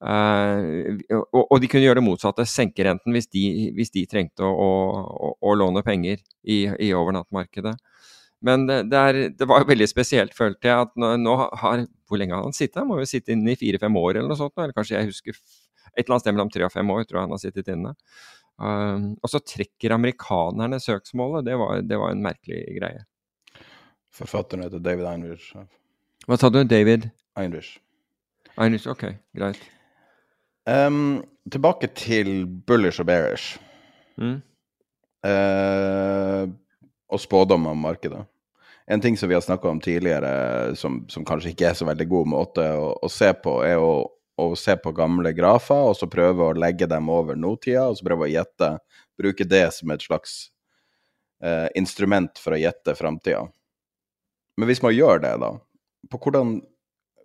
eh, 0.00 1.12
og, 1.20 1.42
og, 1.42 1.58
de 1.60 1.68
kunne 1.68 1.84
gjøre 1.84 2.00
det 2.00 2.06
motsatte, 2.08 2.48
senke 2.48 2.88
renten 2.88 3.12
hvis 3.16 3.28
de, 3.28 3.44
hvis 3.76 3.92
de 3.92 4.06
trengte 4.08 4.46
å, 4.46 4.72
å, 5.04 5.34
å, 5.36 5.58
låne 5.58 5.84
penger 5.84 6.24
i, 6.42 6.64
i 6.88 6.94
overnattmarkedet. 6.96 7.76
Men 8.44 8.66
det, 8.68 8.92
er, 8.92 9.18
det, 9.32 9.46
var 9.48 9.64
veldig 9.68 9.86
spesielt, 9.88 10.34
følte 10.36 10.68
jeg. 10.68 10.88
at 10.88 10.92
nå, 11.00 11.14
nå 11.22 11.36
har, 11.62 11.86
Hvor 12.06 12.20
lenge 12.20 12.36
har 12.36 12.44
han 12.44 12.56
sittet? 12.56 12.82
Han 12.82 12.90
må 12.90 13.00
jo 13.00 13.08
sitte 13.08 13.32
inne 13.32 13.54
i 13.54 13.58
fire-fem 13.58 13.96
år 13.96 14.18
eller 14.18 14.28
noe 14.30 14.38
sånt. 14.38 14.54
Eller 14.60 14.76
kanskje 14.76 14.98
jeg 14.98 15.10
husker 15.10 15.38
et 15.96 16.04
eller 16.04 16.16
annet 16.16 16.26
sted 16.26 16.36
mellom 16.36 16.52
tre 16.52 16.66
og 16.66 16.74
fem 16.74 16.90
år 16.92 17.06
tror 17.06 17.18
jeg 17.18 17.26
han 17.26 17.34
har 17.34 17.42
sittet 17.42 17.70
inne. 17.72 17.94
Um, 18.56 19.08
og 19.20 19.32
så 19.32 19.40
trekker 19.44 19.94
amerikanerne 19.96 20.80
søksmålet. 20.80 21.46
Det 21.48 21.56
var, 21.60 21.80
det 21.84 22.00
var 22.00 22.12
en 22.12 22.24
merkelig 22.24 22.60
greie. 22.78 23.04
Forfatteren 24.16 24.64
heter 24.64 24.84
David 24.84 25.08
Einrich. 25.10 25.48
Hva 26.26 26.38
sa 26.40 26.50
du? 26.52 26.62
David? 26.64 27.10
Einrich. 27.36 27.76
Einrich, 28.56 28.86
ok, 28.88 29.08
greit. 29.36 29.60
Um, 30.66 31.20
tilbake 31.52 31.90
til 31.94 32.46
bullish 32.66 33.00
og 33.02 33.08
bearish. 33.10 33.60
Mm. 34.16 34.40
Uh, 35.26 36.48
og 37.12 37.22
spådommer 37.22 37.74
om 37.74 37.84
markedet. 37.86 38.24
En 38.86 39.00
ting 39.02 39.16
som 39.18 39.28
vi 39.28 39.34
har 39.34 39.42
snakka 39.42 39.68
om 39.68 39.80
tidligere, 39.80 40.76
som, 40.78 41.00
som, 41.10 41.24
kanskje 41.26 41.50
ikke 41.50 41.70
er 41.70 41.74
så 41.74 41.86
veldig 41.88 42.06
god 42.10 42.28
måte 42.30 42.66
å, 42.78 42.92
å 43.02 43.10
se 43.10 43.32
på, 43.42 43.58
er 43.66 43.82
å, 43.82 44.06
å, 44.38 44.46
se 44.58 44.76
på 44.78 44.92
gamle 44.94 45.32
grafer 45.34 45.88
og 45.90 45.96
så 45.98 46.06
prøve 46.10 46.46
å 46.46 46.54
legge 46.54 46.86
dem 46.90 47.10
over 47.10 47.38
nåtida, 47.38 47.88
og 47.90 47.98
så 47.98 48.06
prøve 48.06 48.28
å 48.28 48.30
gjette. 48.30 48.76
Bruke 49.18 49.48
det 49.48 49.64
som 49.74 49.90
et 49.90 50.06
slags 50.06 50.36
eh, 51.42 51.66
instrument 51.74 52.38
for 52.38 52.54
å 52.54 52.60
gjette 52.62 52.94
framtida. 52.94 53.42
Men 54.56 54.70
hvis 54.70 54.84
man 54.84 54.94
gjør 54.94 55.24
det, 55.24 55.34
da, 55.42 55.50
på 56.06 56.22
hvordan, 56.22 56.60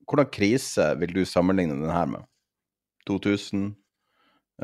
hvordan 0.10 0.34
krise 0.34 0.92
vil 1.00 1.14
du 1.14 1.24
sammenligne 1.30 1.78
den 1.78 1.94
her 1.94 2.10
med? 2.10 2.26
2000, 3.06 3.70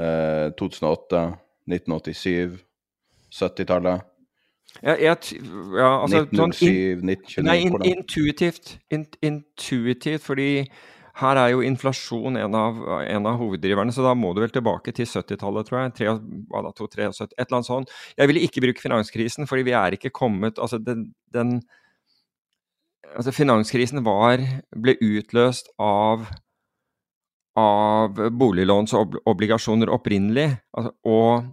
eh, 0.02 0.50
2008, 0.58 1.26
1987, 1.70 2.58
70-tallet? 3.38 4.17
Jeg, 4.84 5.00
jeg, 5.02 5.40
ja, 5.78 5.90
altså, 6.04 6.22
1907, 6.28 6.68
sånn, 7.00 7.12
1929 7.16 7.48
Nei, 7.48 7.58
in, 7.66 7.78
intuitivt. 7.96 8.76
In, 8.94 9.08
intuitivt, 9.26 10.26
fordi 10.26 10.52
her 11.18 11.40
er 11.42 11.52
jo 11.56 11.64
inflasjon 11.66 12.38
en 12.38 12.56
av, 12.58 12.80
en 13.02 13.30
av, 13.30 13.40
hoveddriverne, 13.42 13.94
så 13.94 14.06
da 14.06 14.14
må 14.18 14.36
du 14.38 14.44
vel 14.44 14.54
tilbake 14.54 14.94
til 14.94 15.10
70-tallet, 15.10 15.70
tror 15.70 15.80
jeg. 15.82 15.94
3, 16.04 16.16
hva 16.52 16.62
da, 16.68 16.74
2, 16.78 16.90
3, 16.94 17.10
70, 17.10 17.34
et 17.34 17.44
eller 17.48 17.58
annet 17.58 17.70
sånt. 17.72 17.94
Jeg 18.20 18.30
ville 18.30 18.44
ikke 18.46 18.64
bruke 18.68 18.84
finanskrisen, 18.84 19.50
fordi 19.50 19.66
vi 19.72 19.78
er 19.78 19.98
ikke 19.98 20.14
kommet 20.14 20.62
Altså, 20.62 20.78
den, 20.82 21.08
den 21.34 21.58
altså 23.16 23.34
Finanskrisen 23.34 24.04
var, 24.06 24.44
ble 24.78 24.98
utløst 25.02 25.74
av 25.82 26.28
av 27.58 28.20
boliglånsobligasjoner 28.38 29.90
opprinnelig, 29.90 30.52
altså, 30.78 30.92
og 31.10 31.48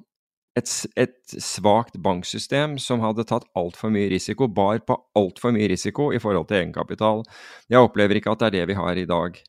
et, 0.58 0.70
et 0.96 1.34
svakt 1.42 1.96
banksystem 1.98 2.76
som 2.82 3.02
hadde 3.02 3.26
tatt 3.26 3.46
altfor 3.58 3.90
mye 3.94 4.08
risiko, 4.12 4.46
bar 4.46 4.78
på 4.86 4.96
altfor 5.18 5.54
mye 5.54 5.68
risiko 5.72 6.12
i 6.14 6.20
forhold 6.22 6.48
til 6.50 6.60
egenkapital. 6.60 7.24
Jeg 7.70 7.82
opplever 7.82 8.20
ikke 8.20 8.34
at 8.34 8.44
det 8.44 8.50
er 8.50 8.56
det 8.58 8.68
vi 8.70 8.78
har 8.78 9.00
i 9.00 9.08
dag. 9.10 9.40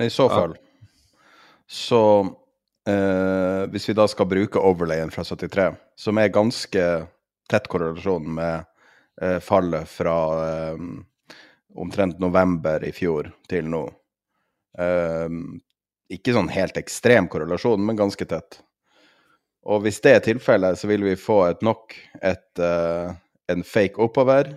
I 0.00 0.10
så 0.10 0.28
fall, 0.30 0.54
så 1.70 2.02
eh, 2.88 3.64
Hvis 3.70 3.88
vi 3.88 3.96
da 3.96 4.06
skal 4.08 4.28
bruke 4.30 4.62
overlayen 4.62 5.12
fra 5.12 5.24
73, 5.24 5.74
som 5.96 6.18
er 6.18 6.32
ganske 6.32 6.84
tett 7.50 7.68
korrelasjon 7.68 8.30
med 8.34 8.64
eh, 9.22 9.38
fallet 9.44 9.88
fra 9.88 10.16
eh, 10.46 10.86
omtrent 11.74 12.18
november 12.22 12.84
i 12.86 12.92
fjor 12.94 13.28
til 13.50 13.68
nå 13.70 13.82
eh, 14.78 15.28
Ikke 16.14 16.34
sånn 16.36 16.52
helt 16.54 16.78
ekstrem 16.80 17.28
korrelasjon, 17.28 17.82
men 17.84 17.98
ganske 17.98 18.26
tett. 18.28 18.62
Og 19.64 19.84
hvis 19.84 20.00
det 20.04 20.12
er 20.12 20.24
tilfellet, 20.24 20.78
så 20.78 20.88
vil 20.90 21.04
vi 21.06 21.16
få 21.16 21.40
et 21.48 21.62
nok 21.64 21.94
et, 22.20 22.60
uh, 22.60 23.14
en 23.48 23.64
fake 23.64 24.00
oppover, 24.02 24.52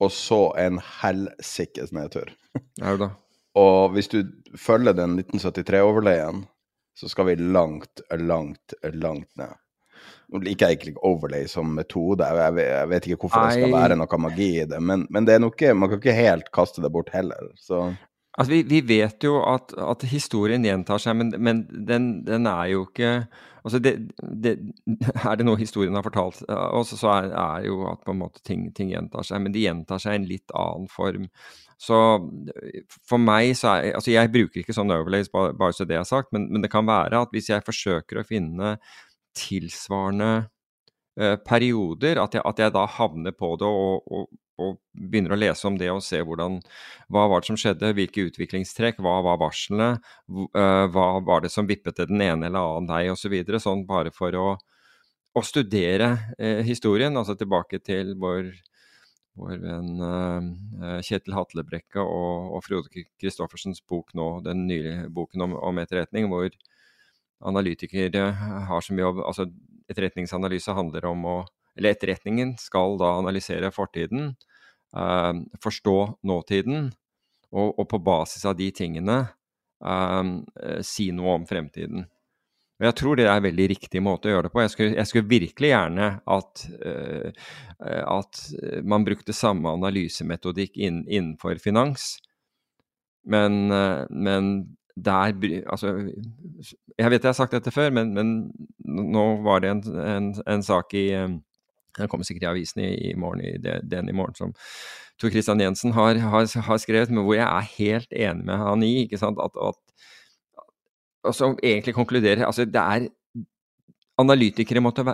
og 0.00 0.12
så 0.12 0.46
en 0.60 0.80
helsikes 1.02 1.92
nedtur. 1.92 2.32
Ja, 2.80 2.96
da. 2.96 3.10
og 3.62 3.92
hvis 3.96 4.08
du 4.08 4.22
følger 4.58 4.96
den 4.96 5.18
1973-overleien, 5.20 6.46
så 6.96 7.08
skal 7.08 7.30
vi 7.30 7.36
langt, 7.40 8.02
langt, 8.16 8.74
langt 8.82 9.28
ned. 9.36 9.56
Nå 10.30 10.40
liker 10.44 10.70
jeg 10.70 10.78
ikke 10.78 11.02
overlay 11.06 11.46
som 11.50 11.72
metode, 11.74 12.26
jeg, 12.26 12.62
jeg 12.62 12.90
vet 12.92 13.06
ikke 13.08 13.24
hvorfor 13.24 13.42
Ei. 13.42 13.48
det 13.48 13.64
skal 13.64 13.74
være 13.74 13.96
noe 13.98 14.18
magi 14.22 14.50
i 14.62 14.66
det, 14.68 14.78
men, 14.78 15.02
men 15.10 15.26
det 15.26 15.36
er 15.36 15.42
noe, 15.42 15.72
man 15.74 15.90
kan 15.90 15.98
ikke 15.98 16.14
helt 16.14 16.52
kaste 16.54 16.84
det 16.84 16.92
bort 16.94 17.10
heller. 17.12 17.50
Så. 17.58 17.88
Altså, 18.38 18.52
vi, 18.52 18.62
vi, 18.62 18.80
vet 18.86 19.24
jo 19.26 19.40
at, 19.42 19.72
at, 19.74 20.04
historien 20.06 20.62
gjentar 20.64 21.02
seg, 21.02 21.16
men, 21.18 21.32
men 21.42 21.64
den, 21.86 22.10
den, 22.24 22.46
er 22.46 22.68
jo 22.70 22.84
ikke 22.86 23.24
altså 23.66 23.80
det, 23.82 23.94
det, 24.22 24.52
Er 25.26 25.40
det 25.40 25.46
noe 25.48 25.58
historien 25.58 25.98
har 25.98 26.06
fortalt 26.06 26.44
oss, 26.48 26.94
så 26.96 27.10
er, 27.16 27.32
er 27.34 27.66
jo 27.66 27.82
at 27.90 28.04
på 28.06 28.14
en 28.14 28.20
måte 28.22 28.42
ting, 28.46 28.68
ting, 28.76 28.92
gjentar 28.94 29.26
seg. 29.26 29.42
Men 29.42 29.56
de 29.56 29.64
gjentar 29.66 30.02
seg 30.02 30.14
i 30.14 30.20
en 30.20 30.30
litt 30.30 30.54
annen 30.56 30.86
form. 30.92 31.26
Så 31.80 31.98
for 33.08 33.20
meg 33.20 33.54
så 33.58 33.74
er 33.74 33.98
Altså, 33.98 34.12
jeg 34.14 34.32
bruker 34.32 34.62
ikke 34.62 34.76
sånn 34.76 34.94
overlays, 34.94 35.32
bare, 35.32 35.56
bare 35.56 35.74
så 35.76 35.88
det 35.88 35.98
er 35.98 36.06
sagt, 36.08 36.30
men, 36.36 36.46
men, 36.52 36.62
det 36.62 36.70
kan 36.72 36.86
være 36.88 37.24
at 37.24 37.34
hvis 37.34 37.50
jeg 37.50 37.66
forsøker 37.66 38.20
å 38.20 38.26
finne 38.28 38.76
tilsvarende 39.36 40.32
uh, 41.18 41.36
perioder, 41.46 42.22
at 42.22 42.38
jeg, 42.38 42.46
at 42.46 42.62
jeg, 42.62 42.74
da 42.78 42.86
havner 42.98 43.34
på 43.34 43.56
det 43.58 43.68
og, 43.68 44.06
og 44.06 44.30
og 44.60 44.78
begynner 44.92 45.34
å 45.34 45.40
lese 45.40 45.66
om 45.68 45.76
det 45.80 45.90
og 45.92 46.02
se 46.04 46.20
hvordan, 46.24 46.58
hva 47.12 47.26
var 47.30 47.42
det 47.42 47.50
som 47.50 47.58
skjedde, 47.60 47.92
hvilke 47.96 48.26
utviklingstrekk, 48.28 49.00
hva 49.04 49.18
var 49.26 49.40
varslene, 49.40 49.90
eh, 50.30 50.86
hva 50.94 51.06
var 51.26 51.44
det 51.44 51.52
som 51.54 51.68
vippet 51.68 51.98
til 51.98 52.10
den 52.10 52.24
ene 52.24 52.50
eller 52.50 52.76
annen 52.76 52.90
vei 52.90 53.04
osv. 53.12 53.22
Så 53.24 53.32
videre, 53.32 53.60
sånn 53.62 53.86
bare 53.88 54.12
for 54.14 54.34
å, 54.36 54.48
å 55.36 55.44
studere 55.46 56.10
eh, 56.38 56.64
historien, 56.66 57.16
altså 57.16 57.36
tilbake 57.38 57.82
til 57.84 58.16
vår, 58.20 58.50
vår 59.38 59.60
venn 59.62 60.02
uh, 60.02 60.98
Kjetil 61.06 61.36
Hatlebrekke 61.36 62.02
og, 62.02 62.56
og 62.56 62.64
Frode 62.66 63.06
Christoffersens 63.20 63.84
bok 63.86 64.10
nå, 64.18 64.32
den 64.46 64.66
nylige 64.66 65.06
boken 65.14 65.46
om, 65.46 65.56
om 65.70 65.80
etterretning, 65.80 66.26
hvor 66.32 66.50
analytikere 67.40 68.26
har 68.68 68.84
så 68.84 68.92
mye 68.96 69.14
altså 69.24 69.48
Etterretningsanalyse 69.90 70.70
handler 70.76 71.06
om 71.08 71.24
å 71.26 71.32
eller 71.78 71.94
etterretningen 71.94 72.56
skal 72.60 72.98
da 73.00 73.14
analysere 73.18 73.70
fortiden, 73.74 74.34
forstå 74.90 75.98
nåtiden, 76.26 76.88
og, 77.50 77.78
og, 77.78 77.84
på 77.90 77.98
basis 78.02 78.46
av 78.46 78.56
de 78.58 78.70
tingene 78.74 79.18
uh, 79.82 80.80
si 80.86 81.10
noe 81.14 81.36
om 81.40 81.46
fremtiden. 81.48 82.06
Og 82.80 82.86
Jeg 82.88 82.96
tror 82.96 83.18
det 83.18 83.26
er 83.26 83.34
en 83.36 83.44
veldig 83.44 83.66
riktig 83.74 84.00
måte 84.00 84.30
å 84.30 84.34
gjøre 84.34 84.48
det 84.48 84.54
på. 84.54 84.62
Jeg 84.64 84.72
skulle, 84.72 84.96
jeg 84.96 85.10
skulle 85.10 85.28
virkelig 85.28 85.72
gjerne 85.72 86.10
at, 86.36 86.64
uh, 86.80 87.48
at, 88.16 88.42
man 88.88 89.04
brukte 89.04 89.36
samme 89.36 89.74
analysemetodikk 89.76 90.78
inn, 90.80 91.02
innenfor 91.08 91.60
finans. 91.60 92.14
Men, 93.28 93.66
uh, 93.72 94.06
men, 94.10 94.76
der 95.00 95.32
Altså, 95.70 95.94
jeg 96.98 97.10
vet 97.10 97.22
jeg 97.22 97.28
har 97.28 97.36
sagt 97.36 97.54
dette 97.54 97.72
før, 97.72 97.92
men, 97.94 98.10
men 98.12 98.32
nå 98.84 99.26
var 99.46 99.62
det 99.62 99.70
en, 99.70 99.84
en, 100.02 100.26
en 100.44 100.64
sak 100.66 100.92
i 100.98 101.06
Den 102.00 102.10
kommer 102.10 102.26
sikkert 102.28 102.48
i 102.48 102.50
avisen 102.54 102.82
i, 102.84 102.90
i 103.10 103.14
morgen, 103.18 103.44
i 103.44 103.54
den 103.60 104.08
i 104.08 104.16
morgen, 104.16 104.36
som 104.38 104.54
Tor 105.20 105.32
Christian 105.32 105.60
Jensen 105.60 105.92
har, 105.92 106.16
har, 106.16 106.46
har, 106.64 106.78
skrevet, 106.80 107.12
men 107.12 107.26
hvor 107.26 107.36
jeg 107.36 107.44
er 107.44 107.72
helt 107.76 108.12
enig 108.16 108.46
med 108.48 108.56
han 108.56 108.84
i. 108.86 108.92
ikke 109.04 109.20
sant, 109.20 109.40
at, 109.42 109.56
at 109.60 111.34
som 111.36 111.58
egentlig 111.60 111.92
konkluderer 111.94 112.46
altså 112.46 112.64
det 112.64 112.80
er 112.80 113.08
analytikere 114.20 114.80
måtte, 114.84 115.04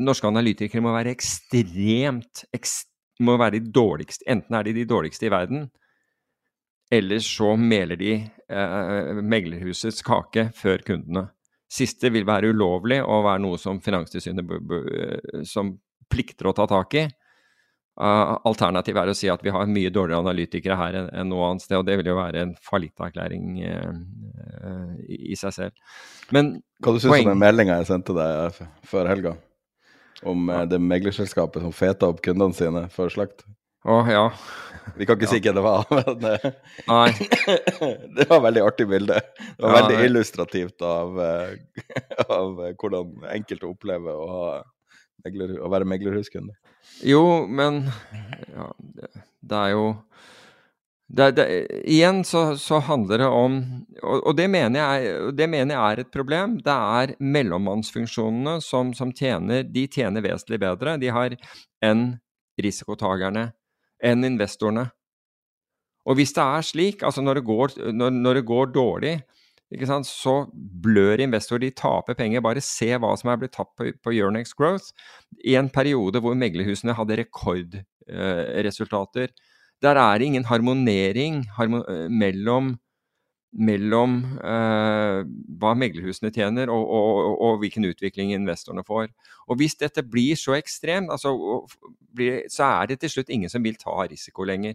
Norske 0.00 0.28
analytikere 0.28 0.82
må 0.84 0.94
være 0.94 1.12
ekstremt 1.14 2.44
ekst, 2.56 2.88
må 3.20 3.36
være 3.40 3.58
de 3.58 3.72
dårligste 3.72 4.24
Enten 4.32 4.56
er 4.56 4.64
de 4.64 4.74
de 4.78 4.86
dårligste 4.88 5.28
i 5.28 5.32
verden, 5.32 5.68
eller 6.92 7.20
så 7.22 7.54
meler 7.56 8.00
de 8.00 8.14
eh, 8.16 9.20
meglerhusets 9.20 10.02
kake 10.02 10.48
før 10.56 10.82
kundene. 10.86 11.28
Siste 11.70 12.10
vil 12.10 12.26
være 12.26 12.50
ulovlig 12.50 12.98
og 13.04 13.24
være 13.28 13.42
noe 13.44 13.58
som 13.60 13.78
Finanstilsynet 13.80 14.48
som 15.46 15.76
plikter 16.10 16.50
å 16.50 16.54
ta 16.56 16.66
tak 16.70 16.96
i. 16.98 17.06
Uh, 18.00 18.38
Alternativet 18.48 19.02
er 19.02 19.10
å 19.12 19.16
si 19.16 19.28
at 19.28 19.42
vi 19.44 19.52
har 19.52 19.68
mye 19.68 19.90
dårligere 19.92 20.22
analytikere 20.22 20.76
her 20.78 20.96
enn, 20.96 21.08
enn 21.20 21.28
noe 21.28 21.50
annet 21.50 21.66
sted, 21.66 21.76
og 21.76 21.84
det 21.84 21.98
vil 22.00 22.08
jo 22.08 22.16
være 22.16 22.46
en 22.46 22.54
fallitterklæring 22.64 23.58
uh, 23.60 24.94
i, 25.04 25.18
i, 25.34 25.36
seg 25.36 25.52
selv. 25.52 25.98
Men 26.32 26.54
Hva 26.80 26.94
du 26.94 27.00
syns 27.02 27.12
poeng... 27.12 27.26
om 27.26 27.34
den 27.34 27.42
meldinga 27.42 27.80
jeg 27.82 27.90
sendte 27.90 28.16
deg 28.16 28.60
før 28.88 29.10
helga? 29.10 29.34
Om 30.24 30.48
uh, 30.48 30.62
det 30.70 30.80
meglerselskapet 30.80 31.66
som 31.66 31.76
feta 31.76 32.08
opp 32.08 32.22
kundene 32.24 32.56
sine 32.56 32.86
før 32.94 33.12
slakt? 33.12 33.44
Å, 33.84 34.00
ja. 34.08 34.24
Vi 34.96 35.06
kan 35.08 35.16
ikke 35.16 35.28
ja. 35.28 35.34
si 35.34 35.44
hvem 35.44 35.56
det 35.56 35.64
var, 35.64 35.84
men 35.92 36.24
det 38.16 38.26
var 38.30 38.40
et 38.40 38.48
veldig 38.48 38.64
artig 38.64 38.88
bilde. 38.88 39.20
Det 39.44 39.60
var 39.60 39.76
ja, 39.76 39.78
veldig 39.82 40.02
illustrativt 40.08 40.84
av, 40.88 41.20
av 42.40 42.60
hvordan 42.80 43.28
enkelte 43.36 43.68
opplever 43.68 44.16
å, 44.16 44.28
ha 44.34 44.60
megler, 45.24 45.56
å 45.60 45.70
være 45.72 45.88
meglerhuskunde. 45.88 46.54
Jo, 47.06 47.46
men 47.48 47.84
ja, 48.52 48.68
det, 49.40 49.56
er 49.56 49.72
jo 49.72 49.84
det, 51.08 51.30
det, 51.38 51.46
Igjen 51.90 52.22
så, 52.28 52.44
så, 52.60 52.80
handler 52.86 53.24
det 53.24 53.28
om 53.32 53.56
Og, 54.02 54.26
og 54.30 54.36
det, 54.38 54.46
mener 54.52 54.80
jeg, 54.80 55.32
det, 55.38 55.48
mener 55.50 55.74
jeg, 55.74 55.80
er 55.80 56.04
et 56.04 56.12
problem. 56.14 56.58
Det 56.64 56.76
er 57.00 57.14
mellommannsfunksjonene 57.18 58.60
som, 58.64 58.94
som 58.96 59.12
tjener 59.16 59.64
De 59.66 59.86
tjener 59.90 60.24
vesentlig 60.24 60.60
bedre 60.62 60.96
de 61.00 61.12
har 61.12 61.36
enn 61.84 62.12
risikotakerne, 62.60 63.50
enn 64.04 64.26
investorene. 64.26 64.90
Og 66.08 66.16
hvis 66.18 66.32
det 66.36 66.42
er 66.44 66.64
slik, 66.66 67.04
altså 67.06 67.22
når 67.24 67.38
det 67.38 67.44
går, 67.46 67.74
når, 67.96 68.10
når 68.24 68.38
det 68.38 68.48
går 68.48 68.72
dårlig, 68.74 69.14
så 69.70 70.50
blør 70.82 71.20
investorer. 71.20 71.60
De 71.60 71.70
taper 71.70 72.14
penger. 72.14 72.40
Bare 72.40 72.60
se 72.60 72.96
hva 72.98 73.16
som 73.16 73.30
er 73.30 73.36
blitt 73.38 73.52
tatt 73.52 73.68
på, 73.76 73.92
på 74.02 74.12
Euronex 74.12 74.52
Growth 74.54 74.92
i 75.44 75.54
en 75.54 75.68
periode 75.70 76.20
hvor 76.20 76.34
meglerhusene 76.34 76.92
hadde 76.92 77.16
rekordresultater. 77.16 79.22
Eh, 79.22 79.28
Der 79.82 79.96
er 79.96 80.18
det 80.18 80.26
ingen 80.26 80.44
harmonering 80.44 81.46
harmon 81.56 81.84
eh, 81.88 82.08
mellom, 82.08 82.78
mellom 83.52 84.24
eh, 84.42 85.24
hva 85.58 85.74
meglerhusene 85.74 86.30
tjener 86.30 86.68
og, 86.68 86.90
og, 86.90 87.30
og, 87.30 87.40
og, 87.40 87.58
hvilken 87.60 87.84
utvikling 87.84 88.32
investorene 88.34 88.84
får. 88.84 89.08
Og 89.48 89.56
Hvis 89.56 89.74
dette 89.76 90.02
blir 90.02 90.36
så 90.36 90.52
ekstremt, 90.58 91.10
altså, 91.10 91.66
så 92.48 92.64
er 92.64 92.86
det 92.86 93.00
til 93.00 93.10
slutt 93.10 93.28
ingen 93.30 93.48
som 93.48 93.64
vil 93.64 93.76
ta 93.76 93.90
risiko 94.02 94.44
lenger. 94.44 94.74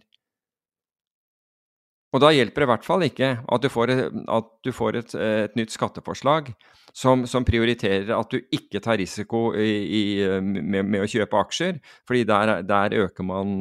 Og 2.15 2.21
da 2.23 2.31
hjelper 2.31 2.63
det 2.63 2.67
i 2.67 2.71
hvert 2.71 2.87
fall 2.87 3.03
ikke 3.03 3.29
at 3.43 3.65
du 3.65 3.67
får, 3.71 3.91
et, 3.91 4.19
du 4.63 4.71
får 4.71 4.99
et, 5.01 5.15
et, 5.19 5.57
nytt 5.59 5.73
skatteforslag 5.73 6.53
som, 6.95 7.25
som, 7.27 7.43
prioriterer 7.43 8.13
at 8.15 8.31
du 8.31 8.39
ikke 8.55 8.79
tar 8.83 9.01
risiko 9.01 9.49
i, 9.59 9.73
i, 9.83 10.03
med, 10.39 10.85
med, 10.87 11.01
å 11.03 11.09
kjøpe 11.11 11.41
aksjer, 11.41 11.81
fordi 12.07 12.23
der, 12.29 12.53
der, 12.63 12.95
øker 13.03 13.27
man, 13.27 13.57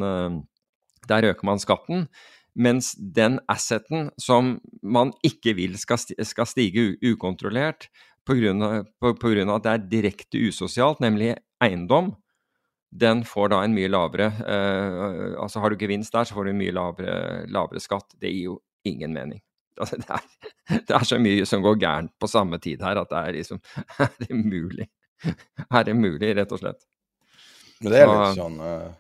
der, 1.11 1.26
øker 1.32 1.50
man, 1.50 1.59
skatten. 1.59 2.07
Mens 2.55 2.92
den 2.94 3.40
asseten 3.50 4.12
som 4.22 4.61
man 4.86 5.11
ikke 5.26 5.57
vil 5.59 5.74
skal, 5.80 5.98
skal 5.98 6.46
stige 6.46 6.92
ukontrollert 7.02 7.88
pga. 8.24 8.55
at 8.55 9.64
det 9.66 9.72
er 9.72 9.88
direkte 9.90 10.38
usosialt, 10.46 11.02
nemlig 11.02 11.34
eiendom, 11.64 12.14
den 12.95 13.24
får 13.26 13.51
da 13.51 13.59
en 13.64 13.74
mye 13.74 13.90
lavere 13.90 14.28
eh, 14.47 15.32
Altså 15.42 15.62
har 15.62 15.72
du 15.72 15.80
gevinst 15.80 16.14
der, 16.14 16.26
så 16.28 16.36
får 16.36 16.47
du 16.47 16.53
en 16.53 16.61
mye 16.61 16.74
lavere, 16.74 17.14
lavere 17.51 17.82
skatt. 17.82 18.14
Det 18.20 18.30
gir 18.30 18.53
jo 18.53 18.59
ingen 18.86 19.14
mening. 19.16 19.40
Altså, 19.80 19.99
det, 19.99 20.07
er, 20.07 20.26
det, 20.86 20.95
er, 20.95 21.07
så 21.09 21.18
mye 21.18 21.47
som 21.51 21.64
går 21.64 21.80
gærent 21.82 22.12
på 22.22 22.30
samme 22.30 22.61
tid 22.62 22.84
her 22.86 23.01
at 23.01 23.11
det 23.11 23.22
er 23.22 23.38
liksom 23.40 23.62
Er 24.05 24.12
det 24.20 24.36
mulig? 24.38 24.86
Er 25.66 25.88
det 25.88 25.97
mulig, 25.99 26.34
rett 26.38 26.53
og 26.55 26.61
slett? 26.62 26.84
Men 27.80 27.90
det 27.90 28.05
er 28.05 28.12
litt 28.12 28.38
sånn 28.38 28.61
uh, 28.62 28.92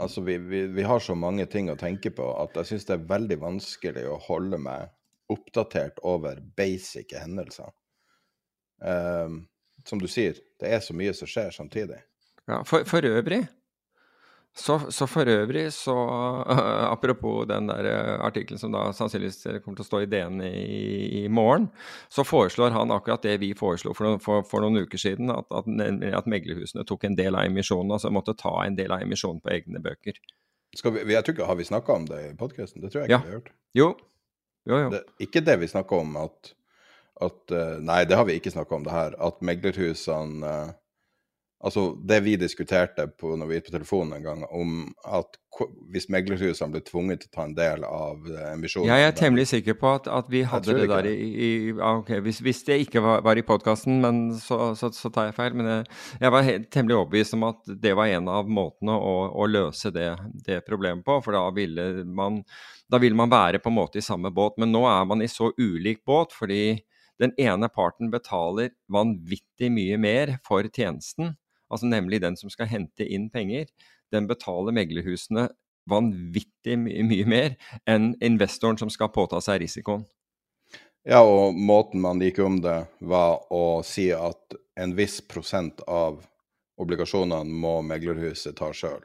Altså, 0.00 0.22
vi, 0.24 0.38
vi, 0.40 0.62
vi, 0.72 0.86
har 0.88 1.02
så 1.04 1.14
mange 1.14 1.44
ting 1.52 1.68
å 1.68 1.76
tenke 1.76 2.10
på 2.16 2.24
at 2.40 2.56
jeg 2.56 2.70
syns 2.70 2.88
det 2.88 2.94
er 2.96 3.10
veldig 3.10 3.36
vanskelig 3.42 4.06
å 4.08 4.16
holde 4.24 4.56
meg 4.58 4.88
oppdatert 5.32 6.00
over 6.08 6.40
basic 6.56 7.12
hendelser. 7.12 7.68
Uh, 8.80 9.44
som 9.84 10.00
du 10.00 10.08
sier, 10.08 10.40
det 10.60 10.72
er 10.72 10.80
så 10.82 10.96
mye 10.96 11.12
som 11.14 11.28
skjer 11.28 11.52
samtidig. 11.52 12.00
Ja, 12.50 12.62
for, 12.66 12.86
for 12.88 13.06
øvrig 13.06 13.44
så, 14.54 14.80
så, 14.90 15.06
for 15.06 15.28
øvrig 15.28 15.72
så 15.72 15.94
uh, 16.50 16.92
Apropos 16.92 17.46
den 17.48 17.68
der 17.68 17.86
uh, 17.88 18.24
artikkelen 18.24 18.58
som 18.58 18.72
da 18.74 18.90
sannsynligvis 18.92 19.46
kommer 19.64 19.78
til 19.78 19.84
å 19.84 19.88
stå 19.88 20.00
i 20.04 20.08
DN 20.12 20.42
i, 20.44 21.22
i, 21.22 21.28
morgen, 21.32 21.70
så 22.12 22.24
foreslår 22.24 22.74
han 22.76 22.92
akkurat 22.92 23.24
det 23.24 23.38
vi 23.40 23.54
foreslo 23.56 23.94
for, 23.96 24.18
for, 24.20 24.44
for 24.44 24.64
noen 24.64 24.84
uker 24.84 25.00
siden, 25.00 25.32
at, 25.32 25.48
at, 25.48 25.70
at, 26.12 26.28
meglerhusene 26.28 26.84
tok 26.84 27.08
en 27.08 27.16
del 27.16 27.38
av 27.38 27.48
emisjonen, 27.48 27.94
altså 27.96 28.12
måtte 28.12 28.36
ta 28.36 28.52
en 28.66 28.76
del 28.76 28.92
av 28.92 29.06
emisjonen 29.06 29.40
på 29.40 29.54
egne 29.56 29.80
bøker. 29.80 30.20
Vi, 30.72 31.00
jeg 31.14 31.24
tror 31.24 31.34
ikke, 31.36 31.48
Har 31.48 31.56
vi 31.56 31.68
snakka 31.68 31.96
om 31.96 32.04
det 32.08 32.20
i 32.26 32.36
podkasten? 32.36 32.84
Det 32.84 32.92
tror 32.92 33.02
jeg 33.02 33.08
ikke 33.08 33.16
ja. 33.16 33.24
vi 33.24 33.32
har 33.32 33.40
hørt. 33.40 33.50
Jo. 33.76 33.88
jo, 34.68 34.82
jo. 34.84 34.92
Det, 34.92 35.02
ikke 35.28 35.44
det 35.48 35.56
vi 35.64 35.72
snakka 35.72 36.04
om 36.04 36.20
at, 36.20 36.52
at 37.24 37.56
uh, 37.56 37.80
Nei, 37.80 38.02
det 38.04 38.20
har 38.20 38.28
vi 38.28 38.36
ikke 38.36 38.52
snakka 38.52 38.76
om 38.76 38.84
det 38.84 38.92
her. 38.92 39.16
At 39.16 39.40
meglerhusene 39.40 40.54
Altså 41.62 41.92
det 42.02 42.18
vi 42.24 42.34
diskuterte 42.34 43.04
på, 43.06 43.36
når 43.38 43.46
vi 43.46 43.56
gikk 43.58 43.68
på 43.68 43.74
telefonen 43.76 44.16
en 44.16 44.24
gang, 44.24 44.40
om 44.50 44.80
at 45.06 45.36
hvis 45.92 46.08
meglerhusene 46.10 46.72
ble 46.72 46.80
tvunget 46.82 47.22
til 47.22 47.28
å 47.30 47.34
ta 47.36 47.44
en 47.44 47.54
del 47.54 47.84
av 47.86 48.24
eh, 48.26 48.48
emisjonen 48.54 48.88
Ja, 48.88 48.96
jeg 48.98 49.12
er 49.12 49.18
temmelig 49.18 49.44
sikker 49.50 49.76
på 49.78 49.90
at, 49.92 50.08
at 50.10 50.30
vi 50.32 50.40
hadde 50.48 50.74
det 50.78 50.88
der 50.90 51.06
i, 51.10 51.12
i 51.46 51.50
Ok, 51.76 52.10
hvis, 52.24 52.40
hvis, 52.42 52.62
det 52.66 52.80
ikke 52.86 53.02
var, 53.04 53.20
var 53.22 53.38
i 53.38 53.44
podkasten, 53.46 54.00
så, 54.40 54.72
så, 54.78 54.90
så, 54.96 55.10
tar 55.12 55.28
jeg 55.28 55.36
feil. 55.36 55.54
Men 55.58 55.68
jeg, 55.70 55.84
jeg 56.24 56.34
var 56.34 56.46
helt, 56.48 56.66
temmelig 56.74 56.96
overbevist 56.98 57.36
om 57.36 57.46
at 57.52 57.74
det 57.84 57.92
var 57.98 58.10
en 58.10 58.30
av 58.32 58.48
måtene 58.50 58.96
å, 58.96 59.12
å 59.30 59.46
løse 59.50 59.92
det, 59.94 60.08
det, 60.48 60.62
problemet 60.66 61.04
på. 61.06 61.20
For 61.22 61.36
da 61.36 61.44
ville 61.54 62.06
man 62.08 62.40
da 62.90 62.98
vil 63.00 63.14
man 63.16 63.30
være 63.32 63.60
på 63.62 63.70
en 63.70 63.78
måte 63.78 64.00
i 64.00 64.04
samme 64.04 64.32
båt. 64.34 64.58
Men 64.60 64.74
nå 64.74 64.82
er 64.88 65.06
man 65.08 65.22
i 65.22 65.30
så 65.30 65.52
ulik 65.60 66.02
båt 66.08 66.34
fordi 66.34 66.80
den 67.22 67.36
ene 67.38 67.68
parten 67.70 68.10
betaler 68.10 68.72
vanvittig 68.90 69.70
mye 69.70 70.00
mer 70.00 70.36
for 70.48 70.66
tjenesten 70.66 71.36
altså 71.72 71.88
nemlig 71.88 72.20
den 72.22 72.36
som 72.38 72.52
skal 72.52 72.70
hente 72.70 73.06
inn 73.06 73.30
penger, 73.32 73.70
den 74.12 74.28
betaler 74.30 74.74
meglerhusene 74.76 75.48
vanvittig 75.90 76.76
mye 76.78 77.24
mer 77.26 77.54
enn 77.90 78.12
investoren 78.22 78.78
som 78.78 78.90
skal 78.92 79.10
påta 79.14 79.40
seg 79.42 79.62
risikoen. 79.64 80.04
Ja, 81.02 81.24
og 81.26 81.56
måten 81.58 82.02
man 82.04 82.22
gikk 82.22 82.38
om 82.44 82.60
det, 82.62 82.84
var 83.00 83.40
å 83.50 83.80
si 83.86 84.12
at 84.14 84.54
en 84.78 84.94
viss 84.94 85.18
prosent 85.26 85.82
av 85.90 86.20
obligasjonene 86.82 87.58
må 87.64 87.80
meglerhuset 87.86 88.54
ta 88.58 88.70
sjøl. 88.74 89.02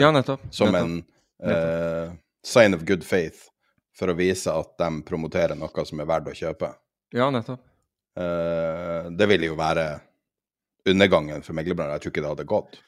Ja, 0.00 0.10
nettopp. 0.10 0.40
Som 0.50 0.72
nettopp. 0.72 1.04
en 1.44 1.52
eh, 1.52 2.16
sign 2.44 2.74
of 2.74 2.86
good 2.88 3.04
faith, 3.04 3.50
for 3.96 4.10
å 4.10 4.16
vise 4.16 4.52
at 4.52 4.72
de 4.80 4.88
promoterer 5.06 5.58
noe 5.58 5.84
som 5.86 6.00
er 6.00 6.08
verdt 6.08 6.32
å 6.32 6.36
kjøpe. 6.40 6.72
Ja, 7.14 7.28
nettopp. 7.30 7.62
Eh, 8.16 9.12
det 9.12 9.28
vil 9.28 9.50
jo 9.50 9.58
være 9.60 9.86
undergangen 10.90 11.44
for 11.46 11.56
meglerbransjen. 11.58 11.96
Jeg 11.96 12.04
tror 12.04 12.14
ikke 12.14 12.24
det 12.24 12.32
hadde 12.34 12.48
gått. 12.50 12.78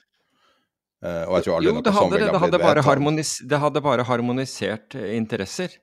Uh, 0.99 1.24
og 1.28 1.36
jeg 1.38 1.46
tror 1.46 1.57
aldri 1.57 1.70
jo, 1.70 1.82
det 1.86 1.94
hadde, 1.94 2.18
det, 2.18 2.26
det, 2.26 2.40
hadde 2.42 2.59
bare 2.59 2.82
harmonis, 2.82 3.36
det 3.46 3.59
hadde 3.62 3.82
bare 3.84 4.07
harmonisert 4.09 4.96
eh, 4.99 5.12
interesser. 5.14 5.76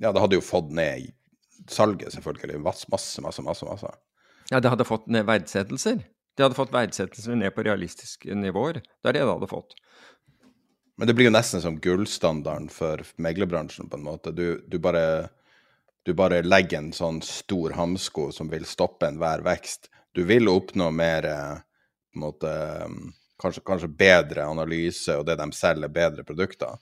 Ja, 0.00 0.10
det 0.12 0.20
hadde 0.20 0.36
jo 0.36 0.44
fått 0.44 0.68
ned 0.76 1.08
salget, 1.70 2.12
selvfølgelig. 2.12 2.60
Masse, 2.60 2.88
masse, 2.92 3.44
masse. 3.44 3.64
masse. 3.64 3.92
Ja, 4.50 4.60
det 4.60 4.72
hadde 4.72 4.84
fått 4.88 5.06
ned 5.12 5.24
verdsettelser. 5.28 6.02
Det 6.36 6.44
hadde 6.44 6.58
fått 6.58 6.74
verdsettelser 6.74 7.38
ned 7.40 7.54
på 7.56 7.64
realistiske 7.66 8.36
nivåer. 8.36 8.80
Det 8.80 9.12
er 9.12 9.16
det 9.16 9.24
det 9.24 9.32
hadde 9.32 9.50
fått. 9.50 9.76
Men 11.00 11.08
det 11.08 11.16
blir 11.16 11.30
jo 11.30 11.32
nesten 11.32 11.62
som 11.64 11.78
gullstandarden 11.80 12.68
for 12.72 13.00
meglerbransjen, 13.16 13.88
på 13.88 13.96
en 13.96 14.04
måte. 14.04 14.32
Du, 14.36 14.60
du, 14.68 14.76
bare, 14.82 15.30
du 16.04 16.12
bare 16.16 16.42
legger 16.44 16.82
en 16.82 16.92
sånn 16.92 17.22
stor 17.24 17.72
hamsko 17.78 18.28
som 18.36 18.50
vil 18.52 18.66
stoppe 18.68 19.08
enhver 19.08 19.44
vekst. 19.46 19.88
Du 20.16 20.24
vil 20.26 20.50
oppnå 20.50 20.90
mer 20.94 21.26
eh, 21.28 21.56
på 22.10 22.18
en 22.18 22.24
måte, 22.24 22.52
kanskje, 23.40 23.62
kanskje 23.66 23.90
bedre 24.00 24.46
analyse, 24.50 25.14
og 25.16 25.26
det 25.28 25.38
de 25.38 25.48
selger, 25.54 25.92
bedre 25.94 26.24
produkter. 26.26 26.78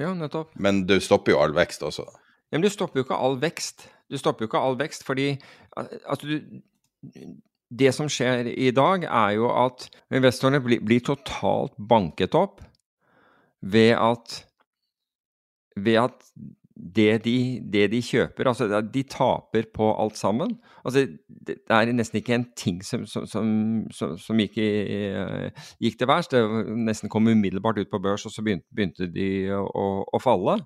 Ja, 0.00 0.14
nettopp. 0.16 0.54
Men 0.56 0.84
du 0.88 0.96
stopper 1.02 1.34
jo 1.34 1.40
all 1.42 1.54
vekst 1.56 1.84
også. 1.84 2.06
Ja, 2.50 2.58
men 2.58 2.64
du 2.64 2.72
stopper 2.72 3.00
jo 3.00 3.06
ikke 3.06 3.18
all 3.20 3.36
vekst. 3.42 3.86
Du 4.10 4.18
stopper 4.18 4.44
jo 4.44 4.50
ikke 4.50 4.62
all 4.64 4.78
vekst 4.80 5.04
fordi 5.06 5.32
altså, 5.76 6.26
du, 6.26 6.62
Det 7.70 7.92
som 7.94 8.08
skjer 8.10 8.48
i 8.50 8.72
dag, 8.74 9.04
er 9.06 9.36
jo 9.36 9.50
at 9.54 9.86
investorene 10.10 10.58
blir, 10.64 10.80
blir 10.82 11.04
totalt 11.06 11.76
banket 11.78 12.34
opp 12.34 12.64
ved 13.60 13.94
at 13.94 14.40
ved 15.76 16.00
at 16.00 16.16
det 16.74 17.22
de, 17.24 17.60
det 17.72 17.88
de, 17.92 18.00
kjøper 18.02 18.48
altså 18.48 18.80
De 18.82 19.02
taper 19.02 19.66
på 19.74 19.90
alt 20.00 20.16
sammen. 20.16 20.54
Altså, 20.84 21.06
det 21.28 21.58
er 21.68 21.92
nesten 21.92 22.20
ikke 22.20 22.36
en 22.38 22.46
ting 22.56 22.78
som, 22.86 23.04
som, 23.06 23.26
som, 23.26 24.14
som 24.18 24.40
gikk, 24.40 24.56
i, 24.62 24.68
gikk, 25.82 25.98
til 25.98 26.08
værs. 26.08 26.30
Det 26.30 26.40
nesten 26.78 27.12
kom 27.12 27.28
umiddelbart 27.28 27.82
ut 27.82 27.90
på 27.90 28.00
børs, 28.02 28.24
og 28.26 28.34
så 28.34 28.44
begynte, 28.46 28.68
begynte 28.74 29.10
de 29.12 29.50
å, 29.56 29.88
å, 30.06 30.22
falle. 30.22 30.60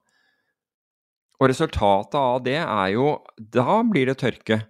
Og 1.41 1.51
resultatet 1.51 2.21
av 2.21 2.39
det 2.45 2.61
er 2.63 2.95
jo 2.95 3.19
Da 3.37 3.81
blir 3.89 4.13
det 4.13 4.21
tørke. 4.23 4.63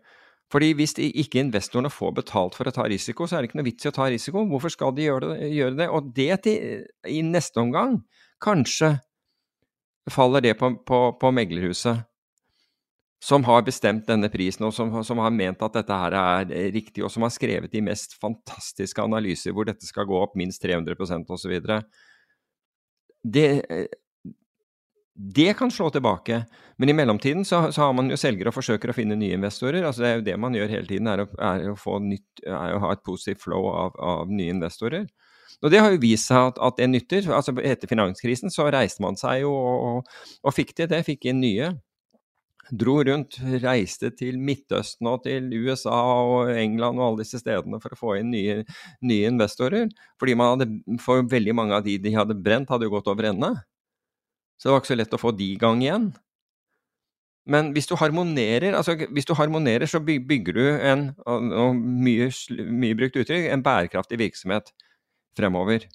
Fordi 0.53 0.71
hvis 0.79 0.95
ikke 1.01 1.43
investorene 1.43 1.91
får 1.91 2.13
betalt 2.21 2.55
for 2.55 2.69
å 2.69 2.73
ta 2.75 2.85
risiko, 2.87 3.27
så 3.27 3.37
er 3.37 3.43
det 3.43 3.51
ikke 3.51 3.59
noe 3.59 3.67
vits 3.67 3.87
i 3.87 3.91
å 3.91 3.97
ta 3.97 4.07
risiko. 4.13 4.45
Hvorfor 4.49 4.71
skal 4.71 4.95
de 4.95 5.09
gjøre 5.09 5.33
det? 5.33 5.49
Gjøre 5.57 5.79
det? 5.81 5.89
Og 5.91 6.13
det 6.15 6.31
til, 6.47 6.85
i 7.11 7.25
neste 7.27 7.61
omgang 7.65 8.05
Kanskje 8.45 8.91
faller 10.11 10.45
det 10.45 10.55
på, 10.61 10.71
på, 10.87 11.01
på 11.21 11.31
meglerhuset, 11.33 12.03
som 13.25 13.45
har 13.45 13.63
bestemt 13.65 14.05
denne 14.09 14.29
prisen, 14.29 14.67
og 14.67 14.75
som, 14.77 14.91
som, 15.05 15.21
har 15.25 15.33
ment 15.33 15.63
at 15.65 15.79
dette 15.79 15.97
her 15.97 16.17
er 16.21 16.73
riktig, 16.75 17.05
og 17.05 17.13
som 17.13 17.25
har 17.25 17.33
skrevet 17.33 17.73
de 17.73 17.81
mest 17.87 18.19
fantastiske 18.21 19.01
analyser 19.01 19.55
hvor 19.57 19.65
dette 19.69 19.89
skal 19.89 20.05
gå 20.11 20.19
opp 20.21 20.35
minst 20.37 20.61
300% 20.65 21.33
osv. 21.33 21.55
Det, 23.25 23.47
det 25.15 25.55
kan 25.57 25.71
slå 25.73 25.89
tilbake. 25.95 26.43
Men 26.77 26.89
i 26.93 26.97
mellomtiden 26.99 27.45
så, 27.45 27.73
så, 27.73 27.87
har 27.87 27.93
man 27.97 28.11
jo 28.11 28.19
selgere 28.21 28.51
og 28.51 28.59
forsøker 28.59 28.91
å 28.91 28.97
finne 28.97 29.17
nye 29.17 29.39
investorer. 29.39 29.87
altså 29.87 30.03
Det 30.03 30.11
er 30.11 30.17
jo 30.19 30.27
det 30.29 30.39
man 30.45 30.57
gjør 30.59 30.75
hele 30.75 30.91
tiden, 30.91 31.09
er 31.09 31.25
å, 31.25 31.29
er 31.39 31.69
å, 31.73 31.99
nytt, 32.03 32.45
er 32.45 32.77
å 32.77 32.83
ha 32.83 32.93
et 32.93 33.05
positivt 33.07 33.45
flow 33.47 33.71
av, 33.71 33.97
av 33.97 34.33
nye 34.33 34.53
investorer. 34.53 35.07
Og 35.65 35.73
det 35.73 35.81
har 35.81 35.95
jo 35.95 36.03
vist 36.03 36.29
seg 36.29 36.51
at, 36.51 36.61
at 36.61 36.77
det 36.77 36.91
nytter. 36.93 37.31
altså 37.33 37.55
Etter 37.65 37.89
finanskrisen 37.89 38.53
så 38.53 38.69
reiste 38.73 39.03
man 39.05 39.17
seg 39.17 39.43
jo 39.47 39.55
og, 39.57 39.85
og, 39.89 40.17
og 40.45 40.55
fikk 40.57 40.75
til 40.77 40.91
det. 40.91 41.01
Fikk 41.07 41.31
inn 41.31 41.41
nye. 41.41 41.73
Dro 42.73 42.97
rundt, 43.05 43.37
reiste 43.61 44.09
til 44.17 44.39
Midtøsten 44.41 45.09
og 45.09 45.25
til 45.27 45.51
USA 45.53 45.97
og 46.17 46.53
England 46.53 47.01
og 47.01 47.07
alle 47.07 47.25
disse 47.25 47.41
stedene 47.41 47.81
for 47.81 47.93
å 47.93 47.99
få 47.99 48.15
inn 48.21 48.31
nye, 48.33 48.59
nye 49.05 49.33
investorer. 49.33 49.89
Fordi 50.21 50.37
man 50.37 50.55
hadde, 50.55 50.69
for 51.05 51.25
veldig 51.29 51.57
mange 51.57 51.77
av 51.77 51.85
de 51.89 51.97
de 52.01 52.13
hadde 52.17 52.37
brent, 52.45 52.73
hadde 52.73 52.89
jo 52.89 52.95
gått 52.97 53.09
over 53.13 53.33
ende. 53.33 53.55
Så 54.57 54.69
det 54.69 54.75
var 54.75 54.85
ikke 54.85 54.93
så 54.93 55.01
lett 55.01 55.17
å 55.17 55.21
få 55.21 55.33
de 55.37 55.51
i 55.55 55.61
gang 55.61 55.83
igjen. 55.85 56.13
Men 57.45 57.75
hvis 57.77 57.89
du 57.89 57.97
harmonerer, 58.01 58.73
altså 58.73 58.97
hvis 58.97 59.29
du 59.29 59.35
harmonerer 59.37 59.89
så 59.89 60.01
bygger 60.01 60.57
du 60.57 60.65
en, 60.65 61.11
mye, 61.77 62.31
mye 62.65 62.97
brukt 62.97 63.19
uttrykk, 63.21 63.51
en 63.53 63.65
bærekraftig 63.65 64.21
virksomhet 64.23 64.73
fremover. 65.39 65.87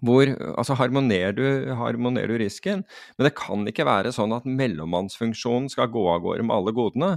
Hvor 0.00 0.30
altså 0.56 0.76
harmonerer 0.80 1.34
du, 1.36 1.44
harmonerer 1.76 2.32
du 2.32 2.38
risken, 2.40 2.84
men 3.18 3.26
det 3.26 3.34
kan 3.36 3.66
ikke 3.68 3.84
være 3.88 4.14
sånn 4.16 4.32
at 4.32 4.46
mellommannsfunksjonen 4.48 5.68
skal 5.72 5.90
gå 5.92 6.06
av 6.08 6.22
gårde 6.24 6.46
med 6.46 6.56
alle 6.56 6.72
godene. 6.76 7.10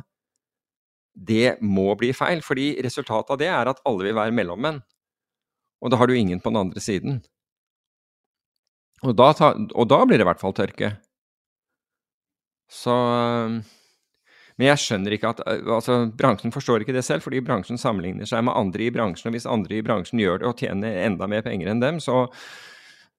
Det 1.14 1.60
må 1.62 1.94
bli 2.00 2.10
feil, 2.18 2.42
fordi 2.44 2.74
resultatet 2.84 3.36
av 3.36 3.40
det 3.40 3.52
er 3.54 3.72
at 3.72 3.80
alle 3.88 4.10
vil 4.10 4.18
være 4.18 4.36
mellommenn. 4.36 4.82
Og 5.84 5.92
da 5.92 6.00
har 6.00 6.10
du 6.10 6.16
ingen 6.18 6.42
på 6.44 6.52
den 6.52 6.60
andre 6.64 6.84
siden. 6.84 7.22
Og 9.04 9.16
da, 9.20 9.32
og 9.76 9.88
da 9.92 10.00
blir 10.08 10.20
det 10.20 10.26
i 10.26 10.30
hvert 10.32 10.42
fall 10.42 10.56
tørke. 10.56 10.94
Så 12.72 12.94
men 14.58 14.70
jeg 14.70 14.82
skjønner 14.84 15.16
ikke 15.16 15.32
at 15.34 15.42
eh, 15.48 15.64
altså, 15.76 15.98
Bransjen 16.18 16.54
forstår 16.54 16.84
ikke 16.84 16.96
det 16.96 17.06
selv, 17.08 17.26
fordi 17.26 17.42
bransjen 17.46 17.80
sammenligner 17.82 18.30
seg 18.30 18.46
med 18.46 18.56
andre 18.58 18.86
i 18.86 18.92
bransjen. 18.94 19.32
Og 19.32 19.38
hvis 19.38 19.50
andre 19.50 19.80
i 19.80 19.86
bransjen 19.86 20.22
gjør 20.22 20.44
det 20.44 20.50
og 20.50 20.62
tjener 20.62 21.00
enda 21.08 21.30
mer 21.30 21.46
penger 21.46 21.72
enn 21.72 21.82
dem, 21.82 22.02
så, 22.04 22.28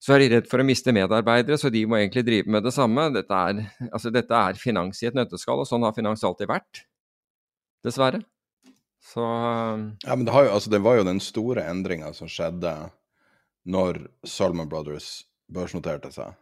så 0.03 0.15
er 0.15 0.23
de 0.23 0.31
redd 0.37 0.51
for 0.51 0.63
å 0.63 0.69
miste 0.69 0.95
medarbeidere, 0.95 1.59
så 1.61 1.73
de 1.75 1.83
må 1.91 1.99
egentlig 1.99 2.27
drive 2.29 2.55
med 2.55 2.67
det 2.67 2.75
samme. 2.77 3.09
Dette 3.17 3.41
er, 3.51 3.65
altså, 3.91 4.15
dette 4.15 4.45
er 4.51 4.61
finans 4.61 5.03
i 5.03 5.11
et 5.11 5.19
nøtteskall, 5.19 5.65
og 5.65 5.71
sånn 5.71 5.87
har 5.87 5.97
finans 5.97 6.23
alltid 6.27 6.51
vært. 6.53 6.85
Dessverre. 7.85 8.23
Så 9.05 9.21
Ja, 9.21 10.15
men 10.15 10.25
det, 10.25 10.33
jo, 10.33 10.55
altså, 10.55 10.71
det 10.73 10.81
var 10.87 11.01
jo 11.01 11.09
den 11.09 11.21
store 11.21 11.67
endringa 11.69 12.15
som 12.17 12.31
skjedde 12.31 12.73
når 13.69 14.07
Salman 14.29 14.71
Brothers 14.71 15.25
børsnoterte 15.53 16.13
seg 16.15 16.33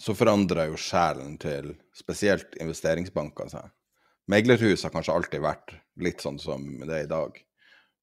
så 0.00 0.14
forandrer 0.16 0.72
jo 0.72 0.80
sjelen 0.80 1.36
til 1.42 1.74
spesielt 1.94 2.56
investeringsbanker 2.60 3.50
seg. 3.52 3.72
Meglerhus 4.30 4.86
har 4.86 4.92
kanskje 4.94 5.14
alltid 5.14 5.44
vært 5.44 5.74
litt 6.00 6.22
sånn 6.24 6.40
som 6.40 6.64
det 6.82 6.94
er 6.96 7.06
i 7.06 7.10
dag. 7.10 7.36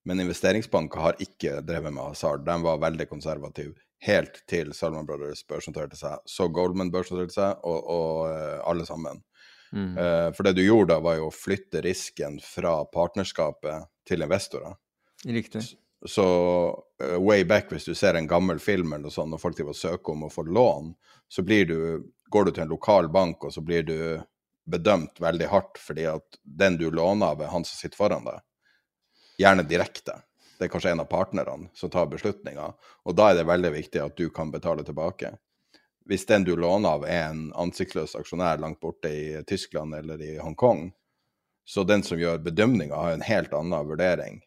Men 0.05 0.21
investeringsbanker 0.23 1.01
har 1.01 1.21
ikke 1.21 1.59
drevet 1.65 1.93
med 1.93 2.11
hasard. 2.11 2.45
De 2.45 2.55
var 2.63 2.81
veldig 2.81 3.07
konservative 3.09 3.75
helt 4.05 4.41
til 4.49 4.71
Salman 4.73 5.05
Brothers 5.05 5.43
børsnoterte 5.47 5.97
seg. 5.99 6.21
Så 6.25 6.47
Goldman 6.53 6.91
børsnoterte 6.93 7.35
seg, 7.35 7.59
og, 7.67 7.83
og 7.85 8.31
uh, 8.31 8.61
alle 8.69 8.85
sammen. 8.87 9.21
Mm. 9.71 9.93
Uh, 9.95 10.29
for 10.35 10.47
det 10.47 10.55
du 10.57 10.63
gjorde 10.65 10.95
da, 10.95 10.99
var 11.03 11.19
jo 11.19 11.29
å 11.29 11.35
flytte 11.35 11.83
risken 11.85 12.39
fra 12.43 12.79
partnerskapet 12.91 13.87
til 14.09 14.25
investorer. 14.25 14.73
Riktig. 15.27 15.63
Så 16.05 16.25
uh, 17.03 17.17
way 17.21 17.43
back, 17.45 17.69
hvis 17.71 17.85
du 17.85 17.95
ser 17.95 18.17
en 18.17 18.27
gammel 18.27 18.59
film 18.59 18.93
eller 18.93 19.13
sånt, 19.13 19.33
og 19.33 19.41
folk 19.41 19.57
driver 19.57 19.75
og 19.75 19.77
søker 19.77 20.15
om 20.15 20.25
å 20.25 20.31
få 20.33 20.43
lån, 20.47 20.93
så 21.29 21.41
du, 21.41 22.09
går 22.29 22.45
du 22.45 22.51
til 22.51 22.63
en 22.63 22.73
lokal 22.73 23.09
bank, 23.09 23.43
og 23.43 23.53
så 23.53 23.61
blir 23.61 23.83
du 23.83 24.21
bedømt 24.71 25.21
veldig 25.21 25.47
hardt 25.49 25.77
fordi 25.81 26.05
at 26.09 26.41
den 26.43 26.77
du 26.77 26.89
låner 26.91 27.33
av, 27.33 27.41
er 27.41 27.53
han 27.53 27.65
som 27.65 27.77
sitter 27.77 27.97
foran 27.97 28.25
deg. 28.25 28.41
Gjerne 29.41 29.65
direkte. 29.67 30.21
Det 30.57 30.67
er 30.67 30.73
kanskje 30.73 30.91
en 30.93 31.01
av 31.01 31.09
partnerne 31.09 31.71
som 31.73 31.89
tar 31.89 32.09
beslutninga, 32.09 32.67
og 33.05 33.15
da 33.17 33.31
er 33.31 33.39
det 33.39 33.47
veldig 33.49 33.71
viktig 33.73 34.01
at 34.03 34.17
du 34.17 34.27
kan 34.33 34.51
betale 34.53 34.85
tilbake. 34.85 35.33
Hvis 36.05 36.25
den 36.29 36.45
du 36.45 36.55
låner 36.57 36.97
av, 36.97 37.05
er 37.05 37.29
en 37.29 37.47
ansiktsløs 37.57 38.13
aksjonær 38.17 38.61
langt 38.61 38.81
borte 38.81 39.09
i 39.09 39.41
Tyskland 39.47 39.95
eller 39.97 40.21
i 40.21 40.35
Hongkong, 40.41 40.91
så 41.65 41.85
den 41.85 42.03
som 42.03 42.19
gjør 42.19 42.41
bedømninga, 42.45 42.95
har 42.97 43.15
en 43.15 43.25
helt 43.25 43.53
annen 43.53 43.87
vurdering. 43.89 44.41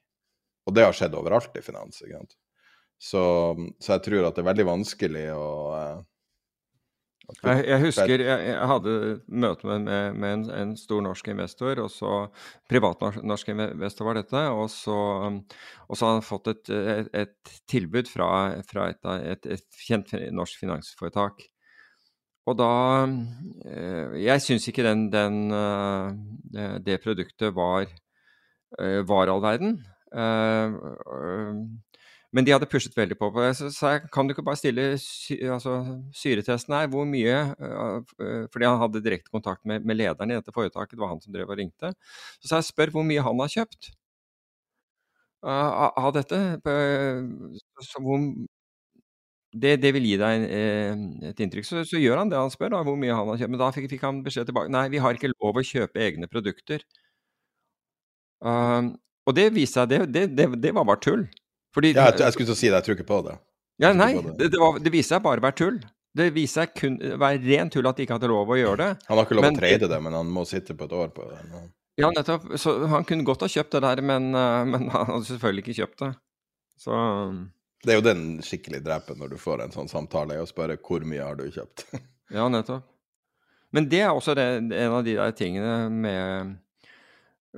Og 0.74 0.78
det 0.80 0.88
har 0.88 0.96
skjedd 0.96 1.14
overalt 1.14 1.54
i 1.54 1.62
finans. 1.62 2.00
Så, 2.98 3.22
så, 3.78 3.92
jeg 3.92 4.02
tror 4.02 4.26
at 4.26 4.34
det 4.34 4.42
er 4.42 4.48
veldig 4.48 4.66
vanskelig 4.66 5.28
å 5.38 5.46
eh, 5.78 6.02
jeg, 7.24 7.60
jeg, 7.70 7.80
husker 7.86 8.20
jeg, 8.20 8.40
jeg, 8.50 8.64
hadde 8.68 8.94
møte 9.32 9.68
med, 9.68 9.84
med, 9.86 10.16
med 10.18 10.34
en, 10.34 10.42
en, 10.58 10.72
stor 10.76 11.00
norsk 11.06 11.30
investor, 11.32 11.78
og 11.80 11.88
så 11.88 12.10
privatnorsk 12.68 13.52
investor 13.54 14.10
var 14.10 14.18
dette, 14.18 14.42
og 14.52 14.66
så, 14.72 14.96
og 15.30 15.96
så 15.96 16.08
hadde 16.08 16.18
han 16.18 16.26
fått 16.26 16.50
et, 16.52 16.72
et, 16.74 17.08
et 17.22 17.54
tilbud 17.70 18.10
fra, 18.10 18.28
fra 18.66 18.90
et, 18.92 19.48
et, 19.56 19.64
kjent 19.86 20.12
norsk 20.36 20.66
finansforetak. 20.66 21.46
Og 22.44 22.58
da 22.60 22.72
eh, 23.70 24.18
Jeg 24.26 24.44
syns 24.44 24.68
ikke 24.68 24.84
den, 24.84 25.06
den, 25.14 25.38
eh, 25.56 26.76
det 26.84 27.00
produktet 27.06 27.56
var, 27.56 27.88
var 29.08 29.30
all 29.30 29.40
verden. 29.40 29.78
Men 32.34 32.46
de 32.46 32.50
hadde 32.50 32.66
pushet 32.70 32.96
veldig 32.98 33.16
på. 33.18 33.28
Så 33.54 33.68
sa 33.74 33.92
jeg 33.94 34.08
kan 34.14 34.26
du 34.26 34.34
ikke 34.34 34.44
bare 34.46 34.58
stille 34.58 34.86
sy 34.98 35.36
altså, 35.54 35.76
syretesten 36.16 36.74
her, 36.74 36.88
hvor 36.90 37.06
mye 37.06 37.36
uh, 37.54 38.00
Fordi 38.50 38.66
han 38.66 38.80
hadde 38.80 39.02
direkte 39.04 39.30
kontakt 39.30 39.62
med, 39.62 39.86
med, 39.86 40.00
lederen 40.00 40.32
i 40.32 40.38
dette 40.40 40.54
foretaket, 40.54 40.96
det 40.96 41.04
var 41.04 41.12
han 41.12 41.22
som 41.22 41.34
drev 41.34 41.52
og 41.52 41.60
ringte. 41.60 41.92
Så 42.40 42.50
sa 42.50 42.58
jeg 42.58 42.72
spør 42.72 42.94
hvor 42.96 43.06
mye 43.06 43.22
han 43.22 43.44
har 43.44 43.52
kjøpt 43.54 43.92
uh, 45.46 45.94
av 45.94 46.10
dette. 46.16 46.42
Hvor, 48.02 48.26
det, 49.54 49.76
det, 49.84 49.94
vil 49.94 50.10
gi 50.10 50.18
deg 50.18 50.48
et 51.30 51.44
inntrykk. 51.44 51.68
Så, 51.68 51.84
så, 51.86 52.02
gjør 52.02 52.24
han 52.24 52.34
det 52.34 52.40
han 52.40 52.50
spør, 52.50 52.74
da, 52.74 52.82
hvor 52.82 52.98
mye 52.98 53.14
han 53.14 53.30
har 53.30 53.38
kjøpt. 53.44 53.54
Men 53.54 53.62
da 53.62 53.70
fikk, 53.76 53.86
fikk 53.94 54.06
han 54.08 54.24
beskjed 54.26 54.50
tilbake 54.50 54.74
nei, 54.74 54.88
vi 54.90 55.02
har 55.04 55.14
ikke 55.14 55.30
lov 55.36 55.62
å 55.62 55.66
kjøpe 55.70 56.02
egne 56.02 56.26
produkter. 56.30 56.82
Uh, 58.42 58.90
og 59.24 59.36
det 59.36 59.48
viste 59.54 59.80
seg, 59.80 59.90
det, 59.90 60.00
det, 60.12 60.24
det, 60.36 60.48
det 60.60 60.72
var 60.76 60.86
bare 60.88 61.02
tull. 61.02 61.26
Fordi, 61.74 61.94
ja, 61.96 62.10
jeg, 62.10 62.20
jeg 62.22 62.36
skulle 62.36 62.50
til 62.50 62.56
å 62.56 62.60
si 62.60 62.68
det, 62.68 62.78
jeg 62.78 62.86
tror 62.86 62.98
ikke 62.98 63.10
på 63.10 63.20
det. 63.26 63.36
Ja, 63.82 63.90
nei, 63.96 64.12
det, 64.22 64.52
det, 64.52 64.58
var, 64.60 64.76
det 64.78 64.92
viser 64.94 65.16
seg 65.16 65.24
bare 65.24 65.42
å 65.42 65.46
være 65.48 65.58
tull. 65.58 65.78
Det 66.14 66.28
viser 66.34 66.68
seg 66.68 66.74
kun 66.78 66.98
være 67.18 67.40
ren 67.42 67.72
tull 67.74 67.88
at 67.90 67.98
de 67.98 68.04
ikke 68.06 68.14
hadde 68.20 68.30
lov 68.30 68.52
å 68.54 68.58
gjøre 68.58 68.78
det. 68.84 68.90
Han 69.08 69.18
har 69.18 69.26
ikke 69.26 69.38
lov 69.40 69.48
men, 69.48 69.56
å 69.56 69.62
trade 69.64 69.88
det, 69.90 69.98
men 70.06 70.14
han 70.14 70.30
må 70.30 70.44
sitte 70.46 70.76
på 70.78 70.86
et 70.86 70.94
år 70.94 71.10
på 71.16 71.26
det. 71.26 71.40
Ja, 71.98 72.10
nettopp. 72.14 72.46
Så 72.60 72.76
han 72.90 73.06
kunne 73.08 73.26
godt 73.26 73.42
ha 73.46 73.50
kjøpt 73.50 73.74
det 73.74 73.82
der, 73.82 74.02
men, 74.06 74.30
eh, 74.38 74.62
men 74.70 74.88
han 74.92 75.10
hadde 75.10 75.26
selvfølgelig 75.32 75.64
ikke 75.64 75.76
kjøpt 75.80 76.04
det. 76.04 76.12
Så 76.84 76.94
Det 77.84 77.92
er 77.92 77.98
jo 77.98 78.06
den 78.06 78.24
skikkelig 78.42 78.80
drepen 78.84 79.18
når 79.20 79.34
du 79.34 79.38
får 79.42 79.64
en 79.64 79.74
sånn 79.74 79.90
samtale, 79.90 80.38
og 80.42 80.50
spørre 80.50 80.78
hvor 80.78 81.04
mye 81.06 81.22
har 81.22 81.38
du 81.40 81.46
kjøpt. 81.48 81.88
Ja, 82.32 82.46
nettopp. 82.48 82.86
Men 83.76 83.84
det 83.92 83.98
er 84.00 84.14
også 84.14 84.32
det, 84.34 84.46
en 84.72 84.94
av 84.96 85.02
de 85.04 85.12
der 85.18 85.34
tingene 85.36 85.90
med 85.92 86.54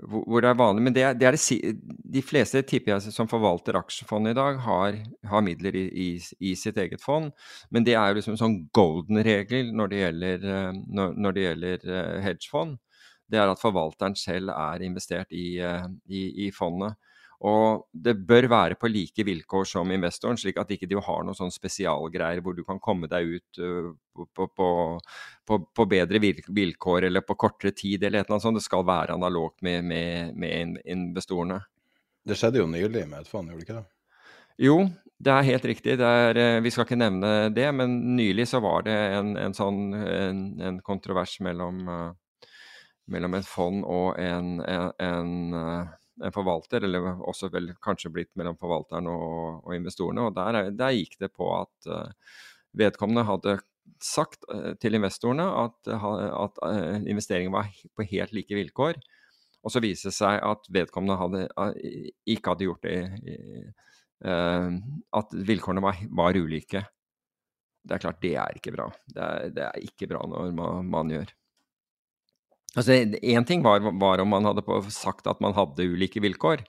hvor, 0.04 0.42
det 0.42 0.50
er 0.50 0.58
vanlig 0.58 0.82
Men 0.82 0.94
det 0.94 1.04
det 1.20 1.26
er 1.28 1.36
det, 1.36 1.72
de 2.16 2.22
fleste 2.22 2.62
tipper 2.62 2.94
jeg 2.94 3.14
som 3.14 3.28
forvalter 3.30 3.78
aksjefondet 3.78 4.34
i 4.34 4.38
dag, 4.38 4.58
har, 4.60 4.98
har 5.30 5.44
midler 5.44 5.76
i, 5.76 5.86
i, 5.88 6.08
i, 6.40 6.54
sitt 6.58 6.76
eget 6.76 7.02
fond. 7.02 7.32
Men 7.70 7.84
det 7.86 7.94
er 7.94 8.10
jo 8.10 8.18
liksom 8.18 8.36
en 8.36 8.42
sånn 8.42 8.58
golden 8.76 9.22
regel 9.24 9.72
når 9.76 9.92
det 9.92 10.02
gjelder, 10.02 10.48
eh, 10.56 10.82
når, 10.98 11.16
når 11.16 11.36
det 11.36 11.46
gjelder 11.46 11.88
eh, 11.88 12.20
hedgefond. 12.26 12.76
Det 13.26 13.40
er 13.40 13.50
at 13.50 13.62
forvalteren 13.62 14.14
selv 14.18 14.52
er 14.54 14.84
investert 14.86 15.32
i, 15.34 15.58
eh, 15.58 15.88
i 16.06 16.50
fondet. 16.54 16.94
Og 17.44 17.84
det 17.92 18.14
bør 18.26 18.48
være 18.48 18.78
på 18.80 18.88
like 18.88 19.24
vilkår 19.26 19.66
som 19.68 19.90
investoren, 19.92 20.38
slik 20.40 20.56
at 20.60 20.70
ikke 20.72 20.88
du 20.88 20.96
har 21.04 21.24
noen 21.24 21.36
sånn 21.36 21.52
spesialgreier 21.52 22.40
hvor 22.40 22.56
du 22.56 22.62
kan 22.64 22.80
komme 22.80 23.10
deg 23.12 23.36
ut 23.36 23.60
uh, 23.60 23.90
på, 24.16 24.46
på, 24.48 24.68
på, 25.44 25.58
på, 25.76 25.88
bedre 25.90 26.20
vilkår 26.48 27.10
eller 27.10 27.26
på 27.26 27.36
kortere 27.36 27.74
tid 27.76 28.04
eller 28.04 28.22
et 28.22 28.24
eller 28.24 28.38
annet 28.38 28.46
sånt. 28.46 28.60
Det 28.60 28.64
skal 28.64 28.86
være 28.88 29.18
analogt 29.18 29.60
med, 29.66 29.84
med, 29.84 30.32
med 30.36 30.80
investorene. 30.84 31.60
Det 32.26 32.38
skjedde 32.38 32.62
jo 32.62 32.70
nylig 32.70 33.04
med 33.04 33.20
et 33.20 33.28
fond, 33.28 33.52
gjorde 33.52 33.60
det 33.60 33.68
ikke 33.68 33.82
det? 33.82 33.84
Jo, 34.66 34.78
det 35.20 35.32
er 35.34 35.48
helt 35.50 35.68
riktig. 35.68 35.98
Er, 36.00 36.40
eh, 36.40 36.62
vi 36.64 36.72
skal 36.72 36.88
ikke 36.88 36.96
nevne 36.96 37.34
det, 37.52 37.68
men 37.76 37.98
nylig 38.16 38.48
så 38.48 38.62
var 38.64 38.88
det 38.88 38.96
en, 38.96 39.36
en 39.36 39.54
sånn 39.54 39.92
en, 39.92 40.40
en 40.64 40.80
kontrovers 40.80 41.36
mellom, 41.44 41.84
uh, 41.84 42.48
mellom 43.12 43.36
et 43.36 43.46
fond 43.46 43.84
og 43.84 44.16
en, 44.16 44.56
en 44.64 45.52
en 46.24 46.32
forvalter, 46.32 46.84
eller 46.86 47.20
også 47.28 47.50
vel 47.52 47.70
kanskje 47.84 48.12
blitt 48.12 48.32
mellom 48.38 48.56
forvalteren 48.60 49.08
og, 49.10 49.62
og 49.66 49.74
investorene. 49.76 50.26
og 50.26 50.36
der, 50.36 50.70
der, 50.76 50.94
gikk 50.96 51.18
det 51.20 51.32
på 51.36 51.48
at 51.58 51.90
uh, 51.90 52.38
vedkommende 52.76 53.26
hadde 53.28 53.58
sagt 54.02 54.46
uh, 54.52 54.72
til 54.80 54.96
investorene 54.98 55.46
at, 55.64 55.76
uh, 55.92 56.46
at 56.46 56.62
investeringen 57.04 57.54
var 57.54 57.70
på 57.96 58.08
helt 58.12 58.34
like 58.36 58.56
vilkår. 58.56 59.00
Og 59.66 59.72
så 59.74 59.82
viste 59.82 60.12
det 60.12 60.16
seg 60.16 60.38
at 60.46 60.68
vedkommende 60.70 61.18
hadde, 61.18 61.72
ikke 62.30 62.52
hadde 62.52 62.68
gjort 62.68 62.84
det 62.86 63.72
At 64.22 65.32
vilkårene 65.48 65.82
var, 65.82 65.98
var, 66.14 66.38
ulike. 66.38 66.84
Det 67.82 67.96
er 67.96 68.02
klart, 68.04 68.20
det 68.22 68.36
er 68.38 68.54
ikke 68.54 68.72
bra. 68.76 68.86
Det 69.10 69.24
er, 69.24 69.50
det 69.56 69.64
er 69.66 69.82
ikke 69.82 70.06
bra 70.12 70.22
når 70.30 70.54
man, 70.54 70.86
man 70.92 71.10
gjør. 71.10 71.34
Altså, 72.76 72.92
Én 73.22 73.46
ting 73.48 73.62
var, 73.64 73.80
var, 73.80 74.20
om 74.20 74.28
man 74.28 74.44
hadde 74.44 74.64
sagt 74.92 75.26
at 75.26 75.40
man 75.40 75.56
hadde 75.56 75.86
ulike 75.88 76.20
vilkår. 76.20 76.64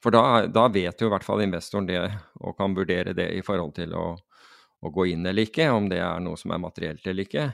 For 0.00 0.12
da, 0.12 0.46
da, 0.48 0.66
vet 0.72 1.00
jo 1.00 1.08
i 1.08 1.12
hvert 1.12 1.24
fall 1.24 1.42
investoren 1.44 1.88
det, 1.88 2.00
og 2.40 2.56
kan 2.56 2.76
vurdere 2.76 3.12
det 3.16 3.28
i 3.36 3.42
forhold 3.44 3.74
til 3.76 3.92
å, 3.96 4.14
å, 4.16 4.92
gå 4.92 5.10
inn 5.12 5.26
eller 5.28 5.48
ikke, 5.48 5.68
om 5.72 5.90
det 5.92 6.00
er 6.00 6.22
noe 6.24 6.40
som 6.40 6.54
er 6.54 6.62
materielt 6.62 7.04
eller 7.04 7.28
ikke. 7.28 7.50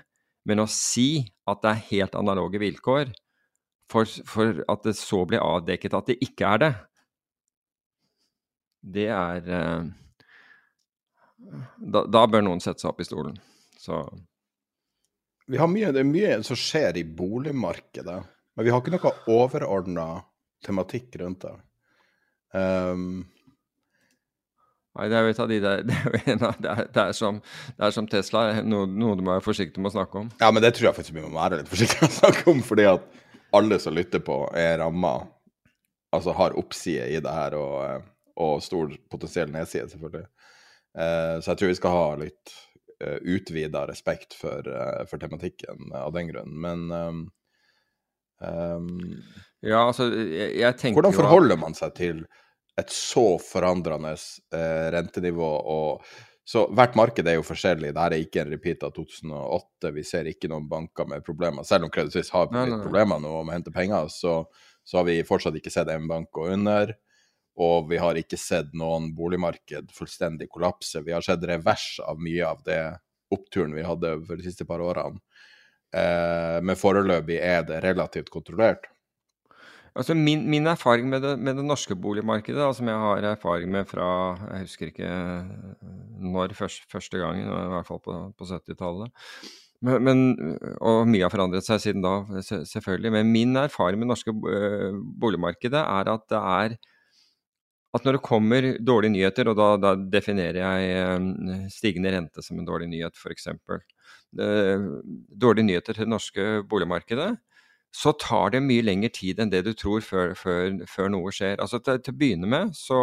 Men 0.47 0.63
å 0.63 0.69
si 0.71 1.25
at 1.51 1.63
det 1.63 1.73
er 1.73 1.87
helt 1.91 2.19
analoge 2.19 2.63
vilkår, 2.63 3.11
for, 3.91 4.11
for 4.27 4.63
at 4.71 4.87
det 4.87 4.95
så 4.99 5.23
blir 5.27 5.43
avdekket 5.43 5.95
at 5.95 6.11
det 6.11 6.19
ikke 6.23 6.55
er 6.55 6.63
det, 6.63 6.73
det 8.87 9.07
er 9.11 9.51
eh, 9.51 9.87
da, 11.79 12.03
da 12.07 12.25
bør 12.31 12.45
noen 12.47 12.63
sette 12.63 12.83
seg 12.83 12.93
opp 12.93 13.03
i 13.03 13.07
stolen. 13.07 13.39
Så 13.79 14.03
vi 15.47 15.61
har 15.61 15.71
mye, 15.71 15.93
det 15.95 16.03
er 16.03 16.09
mye 16.09 16.41
som 16.47 16.59
skjer 16.59 16.99
i 17.01 17.05
boligmarkedet, 17.07 18.19
men 18.57 18.67
vi 18.67 18.73
har 18.73 18.83
ikke 18.83 18.97
noe 18.97 19.15
overordna 19.31 20.07
tematikk 20.65 21.19
rundt 21.21 21.47
det. 21.47 21.55
Um, 22.57 23.25
Nei, 24.97 25.11
det 25.13 25.17
er 25.19 25.27
jo 25.27 25.33
et 25.35 25.41
av 25.43 25.51
de 25.51 25.57
der 25.61 25.83
Det 25.87 26.33
er, 26.33 26.39
det 26.41 26.71
er, 26.71 26.83
det 26.89 27.03
er, 27.03 27.15
som, 27.17 27.41
det 27.77 27.85
er 27.85 27.93
som, 27.93 28.09
Tesla, 28.09 28.47
noe, 28.65 28.89
noe, 28.89 29.17
du 29.19 29.23
må 29.25 29.35
være 29.35 29.45
forsiktig 29.45 29.83
med 29.83 29.93
å 29.93 29.97
snakke 29.99 30.23
om. 30.23 30.31
Ja, 30.41 30.51
men 30.55 30.65
det 30.65 30.73
tror 30.77 30.89
jeg 30.89 30.99
faktisk 30.99 31.19
vi 31.19 31.25
må 31.25 31.35
være 31.37 31.61
litt 31.61 31.71
forsiktige 31.71 32.07
med 32.07 32.15
å 32.15 32.19
snakke 32.21 32.47
om, 32.53 32.63
fordi 32.65 32.87
at 32.89 33.25
alle 33.57 33.79
som 33.83 33.97
lytter 33.97 34.23
på, 34.25 34.41
er 34.57 34.79
ramma. 34.81 35.19
Altså 36.17 36.33
har 36.39 36.57
oppside 36.57 37.11
i 37.13 37.21
det 37.21 37.35
her, 37.35 37.59
og, 37.61 38.07
og 38.41 38.63
stor 38.65 38.95
potensiell 39.13 39.53
nedside, 39.53 39.91
selvfølgelig. 39.93 40.31
Uh, 40.97 41.37
så 41.43 41.53
jeg 41.53 41.61
tror 41.61 41.73
vi 41.75 41.79
skal 41.83 41.93
ha 41.93 42.07
litt 42.23 42.57
utvida 43.05 43.85
respekt 43.89 44.35
for, 44.35 44.67
uh, 44.69 45.03
for, 45.11 45.21
tematikken 45.21 45.93
av 45.95 46.15
den 46.17 46.31
grunn. 46.31 46.55
Men 46.61 46.87
um, 46.93 47.25
um, 48.41 48.89
Ja, 49.61 49.83
altså, 49.89 50.09
jeg, 50.13 50.55
jeg 50.61 50.79
tenker 50.81 51.01
Hvordan 51.01 51.17
forholder 51.17 51.61
man 51.61 51.77
seg 51.77 51.93
til 51.99 52.25
et 52.77 52.93
så 52.93 53.37
forandrende 53.43 54.15
uh, 54.17 54.89
rentenivå? 54.95 55.51
og 55.77 56.07
så 56.47 56.63
Hvert 56.79 56.95
marked 56.95 57.27
er 57.27 57.41
jo 57.41 57.47
forskjellig. 57.47 57.91
Dette 57.91 58.07
er 58.07 58.23
ikke 58.23 58.45
en 58.45 58.53
repeat 58.53 58.85
av 58.87 58.93
2008. 58.95 59.91
Vi 59.97 60.05
ser 60.07 60.29
ikke 60.31 60.51
noen 60.53 60.69
banker 60.71 61.09
med 61.11 61.25
problemer. 61.27 61.67
Selv 61.67 61.89
om 61.89 61.91
Credit 61.91 62.15
Suisse 62.15 62.31
har 62.31 62.53
litt 62.55 62.85
problemer 62.85 63.19
nå 63.19 63.33
med 63.41 63.51
å 63.51 63.57
hente 63.57 63.75
penger, 63.75 64.07
så, 64.15 64.45
så 64.87 65.01
har 65.01 65.09
vi 65.09 65.17
fortsatt 65.27 65.59
ikke 65.59 65.73
sett 65.75 65.91
en 65.91 66.07
bank 66.07 66.31
gå 66.31 66.47
under. 66.55 66.95
Og 67.57 67.89
vi 67.91 68.01
har 68.01 68.19
ikke 68.21 68.39
sett 68.41 68.75
noen 68.77 69.13
boligmarked 69.17 69.93
fullstendig 69.97 70.51
kollapse. 70.53 71.01
Vi 71.07 71.15
har 71.17 71.25
sett 71.25 71.45
revers 71.49 71.95
av 72.05 72.21
mye 72.21 72.45
av 72.45 72.61
det 72.67 72.81
oppturen 73.33 73.75
vi 73.75 73.87
hadde 73.87 74.13
for 74.27 74.37
de 74.39 74.45
siste 74.45 74.67
par 74.69 74.83
årene. 74.85 75.23
Eh, 75.97 76.59
men 76.63 76.79
foreløpig 76.79 77.39
er 77.41 77.65
det 77.69 77.81
relativt 77.85 78.31
kontrollert. 78.33 78.91
Altså 79.97 80.13
min, 80.13 80.43
min 80.51 80.69
erfaring 80.69 81.09
med 81.09 81.23
det, 81.25 81.37
med 81.41 81.57
det, 81.57 81.65
norske 81.65 81.97
boligmarkedet, 81.97 82.59
da, 82.61 82.73
som 82.77 82.89
jeg 82.91 83.01
har 83.01 83.29
erfaring 83.31 83.71
med 83.73 83.87
fra 83.89 84.09
Jeg 84.51 84.67
husker 84.67 84.91
ikke 84.91 85.13
når 86.21 86.53
først, 86.59 86.85
første 86.93 87.21
gangen, 87.21 87.49
i 87.49 87.71
hvert 87.73 87.89
fall 87.89 88.03
på, 88.05 88.17
på 88.37 88.49
70-tallet. 88.51 89.09
Men, 89.87 90.05
men, 90.05 90.59
og 90.85 91.07
mye 91.09 91.25
har 91.25 91.33
forandret 91.33 91.65
seg 91.65 91.81
siden 91.81 92.05
da, 92.05 92.43
selvfølgelig. 92.45 93.15
Men 93.17 93.33
min 93.33 93.57
erfaring 93.61 94.01
med 94.01 94.09
det 94.09 94.13
norske 94.13 94.37
eh, 94.53 95.01
boligmarkedet 95.23 95.81
er 95.81 96.13
at 96.13 96.29
det 96.33 96.43
er 96.43 96.77
at 97.97 98.07
når 98.07 98.19
det 98.19 98.25
kommer 98.27 98.69
dårlige 98.79 99.15
nyheter, 99.15 99.51
og 99.51 99.59
da, 99.59 99.69
da 99.81 99.93
definerer 99.97 100.61
jeg 100.61 100.95
eh, 101.01 101.67
stigende 101.73 102.13
rente 102.15 102.45
som 102.45 102.61
en 102.61 102.69
dårlig 102.69 102.89
nyhet, 102.93 103.19
f.eks. 103.19 103.49
Eh, 103.51 104.87
dårlige 105.45 105.69
nyheter 105.71 105.97
til 105.97 106.05
det 106.05 106.13
norske 106.13 106.47
boligmarkedet, 106.71 107.35
så 107.97 108.13
tar 108.21 108.53
det 108.53 108.65
mye 108.65 108.85
lengre 108.85 109.11
tid 109.15 109.41
enn 109.41 109.53
det 109.53 109.63
du 109.65 109.73
tror 109.77 110.03
før, 110.05 110.35
før, 110.37 110.83
før 110.91 111.13
noe 111.15 111.33
skjer. 111.33 111.57
Altså 111.63 111.81
til, 111.81 112.01
til, 112.05 112.17
å 112.17 112.21
begynne 112.21 112.51
med 112.51 112.75
så, 112.77 113.03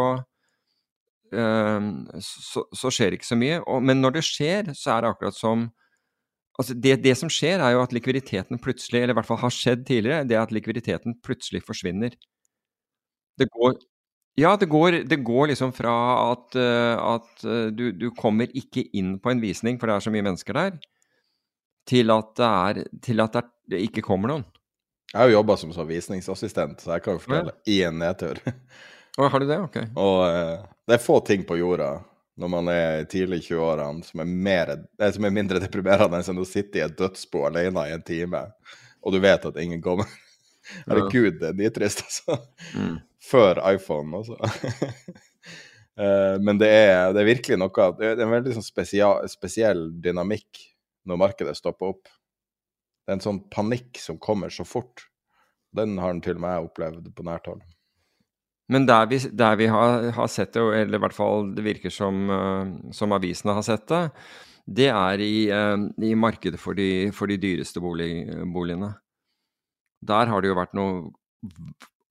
eh, 1.34 1.88
så, 2.22 2.66
så, 2.70 2.92
skjer 2.92 3.10
det 3.10 3.20
ikke 3.20 3.32
så 3.32 3.40
mye. 3.40 3.62
Og, 3.64 3.82
men 3.82 4.02
når 4.04 4.18
det 4.18 4.26
skjer, 4.28 4.70
så 4.78 4.94
er 4.94 5.04
det 5.04 5.14
akkurat 5.14 5.38
som 5.38 5.66
altså 6.60 6.76
det, 6.78 7.00
det, 7.02 7.16
som 7.18 7.32
skjer, 7.32 7.58
er 7.58 7.74
jo 7.74 7.82
at 7.82 7.94
likviditeten 7.96 8.60
plutselig, 8.62 9.02
eller 9.02 9.16
i 9.16 9.18
hvert 9.18 9.26
fall 9.26 9.42
har 9.42 9.54
skjedd 9.54 9.82
tidligere, 9.88 10.28
det 10.28 10.38
er 10.38 10.44
at 10.44 10.54
likviditeten 10.54 11.18
plutselig 11.24 11.64
forsvinner. 11.66 12.14
Det 13.40 13.48
går, 13.50 13.74
ja, 14.34 14.56
det 14.56 14.66
går, 14.66 14.92
det 14.92 15.16
går, 15.16 15.46
liksom 15.46 15.72
fra 15.72 15.94
at, 16.32 16.56
uh, 16.58 17.14
at 17.14 17.44
uh, 17.46 17.66
du, 17.70 17.92
du, 17.92 18.08
kommer 18.18 18.50
ikke 18.50 18.82
inn 18.98 19.14
på 19.22 19.30
en 19.30 19.42
visning, 19.42 19.78
for 19.78 19.90
det 19.90 19.94
er 19.94 20.06
så 20.06 20.12
mye 20.14 20.26
mennesker 20.26 20.58
der, 20.58 20.80
til 21.86 22.10
at 22.10 22.32
det, 22.40 22.48
er, 22.48 22.80
til 23.04 23.22
at 23.22 23.38
det 23.70 23.84
ikke 23.86 24.02
kommer 24.06 24.32
noen. 24.32 24.46
Jeg 25.12 25.20
har 25.20 25.30
jo 25.30 25.36
jobba 25.36 25.56
som 25.60 25.70
sånn 25.76 25.86
visningsassistent, 25.86 26.82
så 26.82 26.96
jeg 26.96 27.04
kan 27.04 27.14
jo 27.14 27.22
fortelle 27.22 27.54
ja. 27.70 27.92
en 27.92 28.02
nedtur. 28.02 28.42
Å, 29.20 29.28
har 29.30 29.38
du 29.38 29.46
det? 29.46 29.60
Ok. 29.62 29.78
Og 30.02 30.18
uh, 30.26 30.66
det 30.88 30.98
er 30.98 31.06
få 31.06 31.20
ting 31.22 31.46
på 31.46 31.60
jorda 31.60 31.92
når 32.34 32.50
man 32.50 32.66
er 32.72 33.04
tidlig 33.06 33.44
i 33.44 33.46
20-årene 33.52 34.02
som, 34.02 34.18
som, 34.18 35.26
er 35.28 35.36
mindre 35.36 35.62
deprimerende 35.62 36.18
enn 36.18 36.42
å 36.42 36.48
sitte 36.48 36.80
i 36.80 36.82
et 36.82 36.96
dødsbo 36.98 37.44
alene 37.46 37.86
i 37.86 37.94
en 37.94 38.02
time, 38.02 38.40
og 39.06 39.14
du 39.14 39.20
vet 39.22 39.46
at 39.46 39.60
ingen 39.62 39.78
kommer. 39.84 40.10
Herregud, 40.88 41.38
det 41.38 41.52
er 41.52 41.60
nitrist, 41.60 42.02
altså. 42.02 42.40
Mm 42.74 42.96
før 43.24 43.60
iPhone, 43.72 44.20
altså. 44.20 44.36
Men 46.44 46.58
det 46.58 46.68
er, 46.68 47.12
det 47.14 47.20
er, 47.22 47.28
virkelig 47.28 47.56
noe 47.60 47.84
Det 47.94 48.08
er 48.08 48.20
en 48.24 48.32
veldig 48.32 48.56
sånn 48.56 48.66
spesial, 48.66 49.28
spesiell 49.30 49.84
dynamikk 50.02 50.58
når 51.06 51.20
markedet 51.20 51.54
stopper 51.54 51.92
opp. 51.92 52.08
Det 53.04 53.12
er 53.12 53.18
en 53.18 53.22
sånn 53.22 53.42
panikk 53.52 54.00
som 54.02 54.18
kommer 54.18 54.50
så 54.50 54.64
fort. 54.66 55.04
Den 55.76 55.98
har 56.02 56.14
den 56.14 56.22
til 56.24 56.38
og 56.38 56.42
med 56.42 56.56
jeg 56.56 56.68
opplevd 56.68 57.10
på 57.14 57.26
nært 57.28 57.50
hold. 57.50 57.62
Men 58.72 58.86
der 58.88 59.06
vi, 59.10 59.18
der 59.28 59.58
vi 59.60 59.68
har, 59.68 60.08
har, 60.16 60.28
sett 60.32 60.54
det, 60.56 60.62
eller 60.62 60.96
i 60.96 61.02
hvert 61.04 61.16
fall 61.16 61.50
det 61.52 61.66
virker 61.66 61.92
som, 61.92 62.22
uh, 62.32 62.92
som 62.96 63.12
avisene 63.12 63.58
har 63.58 63.66
sett 63.66 63.84
det, 63.92 64.04
det 64.64 64.88
er 64.88 65.20
i, 65.20 65.34
uh, 65.52 65.76
i 66.00 66.14
markedet 66.16 66.60
for 66.60 66.78
de, 66.78 67.10
for 67.12 67.28
de 67.28 67.36
dyreste 67.42 67.82
bolig, 67.84 68.24
boligene. 68.54 68.94
Der 70.04 70.32
har 70.32 70.40
det 70.40 70.52
jo 70.52 70.56
vært 70.56 70.78
noe 70.78 71.12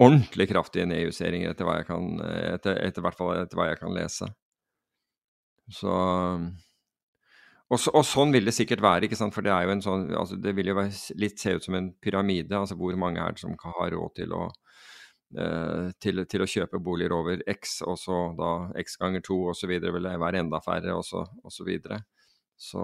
ordentlig 0.01 0.49
kraftige 0.49 0.87
nedjusteringer, 0.89 1.53
etter 1.53 1.67
hva 1.67 1.79
jeg 1.79 1.89
kan, 1.89 2.13
etter, 2.55 2.79
etter, 2.81 3.05
hvert 3.05 3.17
fall 3.19 3.35
etter 3.37 3.59
hva 3.59 3.69
jeg 3.69 3.81
kan 3.81 3.93
lese. 3.95 4.29
Så 5.71 5.93
og, 7.73 7.79
så, 7.81 7.93
og, 7.95 8.03
sånn 8.05 8.33
vil 8.35 8.45
det 8.45 8.53
sikkert 8.53 8.83
være, 8.83 9.07
ikke 9.07 9.17
sant? 9.17 9.33
for 9.33 9.45
det 9.45 9.53
er 9.53 9.65
jo 9.65 9.73
en 9.73 9.81
sånn, 9.81 10.03
altså 10.19 10.37
det 10.37 10.51
vil 10.57 10.69
jo 10.69 10.83
litt 11.17 11.41
se 11.41 11.55
ut 11.55 11.65
som 11.65 11.77
en 11.79 11.89
pyramide. 12.03 12.53
altså 12.53 12.77
Hvor 12.77 12.97
mange 12.99 13.23
er 13.23 13.33
det 13.33 13.41
som 13.41 13.55
har 13.63 13.93
råd 13.95 14.13
til 14.19 14.35
å, 14.37 14.43
eh, 15.39 15.87
til, 16.03 16.25
til, 16.29 16.43
å 16.43 16.49
kjøpe 16.49 16.81
boliger 16.83 17.15
over 17.15 17.41
X, 17.55 17.79
og 17.87 17.97
så 17.97 18.19
da 18.37 18.51
X 18.83 18.99
ganger 19.01 19.25
to 19.25 19.39
osv. 19.55 19.73
vil 19.73 20.05
det 20.05 20.19
være 20.21 20.43
enda 20.43 20.61
færre, 20.61 20.93
og 20.99 21.07
så, 21.07 21.23
og 21.23 21.55
så 21.55 21.65
videre. 21.65 22.03
Så, 22.59 22.83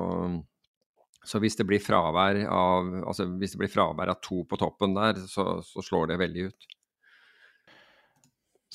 så 1.22 1.43
hvis 1.43 1.60
det 1.60 1.68
blir 1.70 1.84
fravær 1.84 2.41
av 2.49 2.89
altså 3.12 3.28
hvis 3.38 3.53
det 3.53 3.62
blir 3.62 3.72
fravær 3.72 4.16
av 4.16 4.24
to 4.26 4.41
på 4.49 4.57
toppen 4.57 4.97
der, 4.97 5.22
så, 5.30 5.60
så 5.62 5.86
slår 5.86 6.14
det 6.14 6.22
veldig 6.24 6.49
ut. 6.49 6.70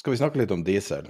Skal 0.04 0.10
vi 0.10 0.16
snakke 0.20 0.36
litt 0.38 0.50
om 0.52 0.60
diesel? 0.60 1.06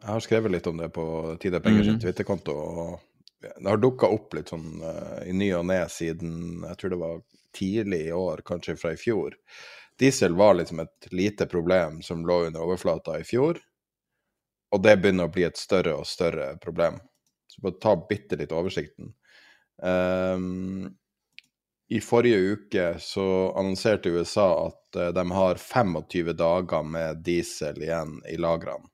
Jeg 0.00 0.08
har 0.08 0.22
skrevet 0.24 0.52
litt 0.54 0.66
om 0.70 0.78
det 0.80 0.86
på 0.96 1.02
Tide 1.42 1.58
Penger 1.60 1.82
sin 1.84 1.98
mm. 1.98 2.00
Twitter-konto. 2.00 2.54
og 2.56 3.42
Det 3.42 3.66
har 3.68 3.76
dukka 3.76 4.08
opp 4.08 4.32
litt 4.32 4.48
sånn 4.48 4.78
uh, 4.80 5.18
i 5.28 5.34
ny 5.36 5.50
og 5.58 5.66
ne 5.68 5.82
siden 5.92 6.62
jeg 6.64 6.78
tror 6.80 6.94
det 6.94 6.98
var 7.02 7.18
tidlig 7.52 7.98
i 8.06 8.14
år, 8.16 8.40
kanskje 8.48 8.78
fra 8.80 8.94
i 8.94 8.96
fjor. 8.96 9.36
Diesel 10.00 10.38
var 10.40 10.56
liksom 10.56 10.80
et 10.80 11.10
lite 11.12 11.44
problem 11.52 12.00
som 12.00 12.24
lå 12.24 12.38
under 12.46 12.64
overflata 12.64 13.18
i 13.20 13.28
fjor. 13.28 13.60
Og 14.72 14.82
det 14.88 14.96
begynner 15.02 15.28
å 15.28 15.34
bli 15.36 15.44
et 15.44 15.60
større 15.60 15.98
og 16.00 16.08
større 16.08 16.54
problem. 16.64 16.96
Så 17.44 17.60
bare 17.60 17.76
ta 17.84 17.92
bitte 18.08 18.40
litt 18.40 18.56
oversikten. 18.56 19.12
Um, 19.84 20.88
I 21.90 21.98
forrige 22.00 22.38
uke 22.54 22.86
så 23.02 23.26
annonserte 23.58 24.12
USA 24.14 24.46
at 24.68 24.98
uh, 24.98 25.08
de 25.16 25.24
har 25.34 25.58
25 25.58 26.32
dager 26.38 26.86
med 26.86 27.24
diesel 27.26 27.82
igjen 27.82 28.20
i 28.30 28.38
lagrene. 28.38 28.86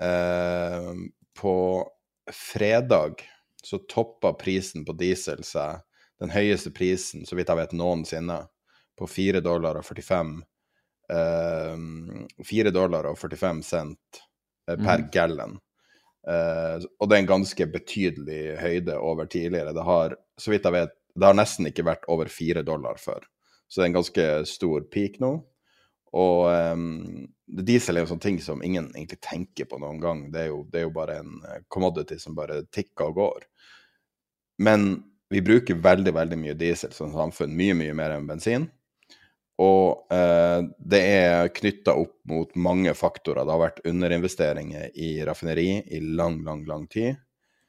Eh, 0.00 0.92
på 1.40 1.88
fredag 2.32 3.14
så 3.62 3.78
toppa 3.78 4.32
prisen 4.32 4.84
på 4.84 4.92
diesel 4.92 5.40
seg, 5.44 5.80
den 6.20 6.30
høyeste 6.30 6.70
prisen, 6.70 7.24
så 7.26 7.36
vidt 7.36 7.48
jeg 7.48 7.60
vet, 7.60 7.72
noensinne, 7.76 8.42
på 8.96 9.08
4 9.08 9.42
dollar 9.44 9.76
og 9.80 9.84
45 9.84 10.36
eh, 11.12 12.44
4 12.50 12.72
dollar 12.72 13.10
og 13.10 13.18
45 13.20 13.62
cent 13.66 14.20
eh, 14.68 14.76
per 14.76 15.02
mm. 15.04 15.08
gallon. 15.12 15.58
Eh, 16.26 16.86
og 16.98 17.08
det 17.08 17.16
er 17.16 17.24
en 17.24 17.32
ganske 17.34 17.66
betydelig 17.72 18.40
høyde 18.62 18.96
over 18.98 19.28
tidligere. 19.30 19.74
Det 19.76 19.84
har, 19.84 20.16
så 20.40 20.54
vidt 20.54 20.64
jeg 20.64 20.76
vet, 20.78 20.95
det 21.16 21.26
har 21.28 21.36
nesten 21.36 21.68
ikke 21.70 21.86
vært 21.86 22.06
over 22.12 22.30
fire 22.32 22.62
dollar 22.66 23.00
før. 23.00 23.24
Så 23.66 23.80
det 23.80 23.84
er 23.84 23.90
en 23.90 23.98
ganske 23.98 24.26
stor 24.46 24.86
peak 24.92 25.18
nå. 25.22 25.32
Og 26.16 26.46
um, 26.48 27.26
diesel 27.46 27.98
er 27.98 28.04
jo 28.04 28.12
sånn 28.12 28.22
ting 28.22 28.38
som 28.42 28.62
ingen 28.64 28.88
egentlig 28.94 29.18
tenker 29.24 29.68
på 29.68 29.80
noen 29.82 29.98
gang. 30.02 30.22
Det 30.32 30.44
er 30.44 30.48
jo, 30.52 30.62
det 30.70 30.80
er 30.80 30.86
jo 30.86 30.94
bare 30.94 31.18
en 31.20 31.34
eh, 31.44 31.60
commodity 31.72 32.18
som 32.22 32.36
bare 32.36 32.62
tikker 32.72 33.10
og 33.10 33.18
går. 33.18 33.44
Men 34.64 34.88
vi 35.32 35.42
bruker 35.44 35.82
veldig, 35.82 36.14
veldig 36.14 36.38
mye 36.40 36.56
diesel 36.56 36.94
som 36.94 37.12
samfunn. 37.12 37.52
Mye, 37.58 37.74
mye 37.76 37.96
mer 37.98 38.14
enn 38.14 38.28
bensin. 38.28 38.68
Og 39.60 40.12
uh, 40.12 40.60
det 40.78 41.00
er 41.00 41.52
knytta 41.56 41.96
opp 41.96 42.16
mot 42.28 42.50
mange 42.60 42.92
faktorer. 42.96 43.42
Det 43.44 43.54
har 43.54 43.64
vært 43.64 43.84
underinvesteringer 43.88 44.90
i 44.94 45.14
raffineri 45.26 45.70
i 45.96 46.00
lang, 46.06 46.42
lang, 46.46 46.64
lang 46.68 46.84
tid. 46.92 47.16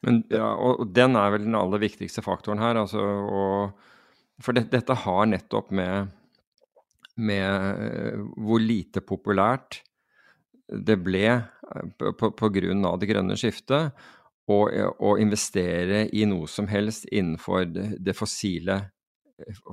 Men, 0.06 0.22
ja, 0.30 0.52
og 0.54 0.92
den 0.94 1.18
er 1.18 1.32
vel 1.34 1.48
den 1.48 1.58
aller 1.58 1.82
viktigste 1.82 2.22
faktoren 2.26 2.62
her. 2.62 2.78
Altså, 2.84 3.02
og, 3.02 3.72
for 4.44 4.54
det, 4.54 4.68
dette 4.74 4.94
har 5.06 5.30
nettopp 5.30 5.74
med 5.76 6.14
med 7.18 7.82
eh, 7.82 8.20
hvor 8.46 8.62
lite 8.62 9.02
populært 9.06 9.82
det 10.68 10.98
ble 11.02 11.26
eh, 11.34 12.26
pga. 12.38 12.94
det 13.00 13.10
grønne 13.10 13.38
skiftet 13.40 13.96
å, 14.48 14.60
å, 14.68 15.16
investere 15.20 16.06
i 16.14 16.26
noe 16.30 16.48
som 16.48 16.70
helst 16.72 17.08
innenfor 17.12 17.66
det 17.68 18.16
fossile 18.16 18.80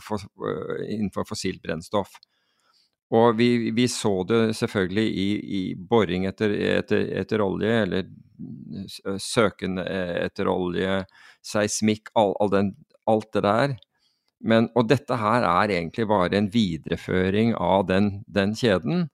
for, 0.02 0.24
innenfor 0.88 1.28
fossilt 1.28 1.62
brennstoff. 1.62 2.16
Og 3.14 3.36
vi, 3.38 3.70
vi, 3.76 3.86
så 3.90 4.24
det 4.26 4.56
selvfølgelig 4.58 5.06
i, 5.06 5.28
i 5.58 5.62
boring 5.78 6.26
etter, 6.26 6.50
etter, 6.78 7.04
etter, 7.20 7.42
olje, 7.44 7.74
eller 7.84 9.18
søken 9.22 9.78
etter 9.78 10.50
olje, 10.50 11.02
seismikk, 11.44 12.10
all, 12.18 12.34
all 12.42 12.50
den, 12.50 12.72
alt 13.10 13.30
det 13.36 13.44
der. 13.46 13.76
Men, 14.44 14.68
og 14.76 14.88
dette 14.90 15.16
her 15.20 15.46
er 15.46 15.72
egentlig 15.76 16.08
bare 16.10 16.36
en 16.36 16.50
videreføring 16.52 17.54
av 17.56 17.86
den, 17.88 18.10
den 18.26 18.56
kjeden. 18.58 19.06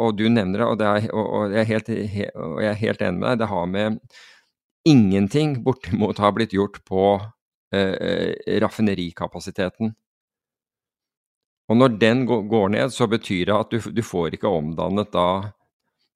Og 0.00 0.14
du 0.18 0.26
nevner 0.30 0.62
det, 0.62 0.66
og, 0.66 0.76
det 0.80 0.90
er, 0.90 1.08
og, 1.16 1.54
jeg 1.54 1.70
helt, 1.72 1.90
og, 2.34 2.60
jeg 2.62 2.70
er 2.70 2.82
helt, 2.84 3.02
enig 3.04 3.20
med 3.22 3.28
deg, 3.32 3.40
det 3.42 3.50
har 3.50 3.66
med 3.72 3.98
ingenting 4.88 5.58
bortimot 5.64 6.20
har 6.22 6.32
blitt 6.36 6.54
gjort 6.56 6.78
på 6.88 7.02
eh, 7.76 8.36
raffinerikapasiteten. 8.62 9.92
Og 11.70 11.78
når 11.78 11.96
den 12.02 12.24
går 12.26 12.72
ned, 12.74 12.92
så 12.92 13.06
betyr 13.10 13.46
det 13.48 13.56
at 13.56 13.72
du, 13.72 13.78
du 13.94 14.02
får 14.02 14.36
ikke 14.36 14.50
omdannet 14.50 15.12
da 15.14 15.52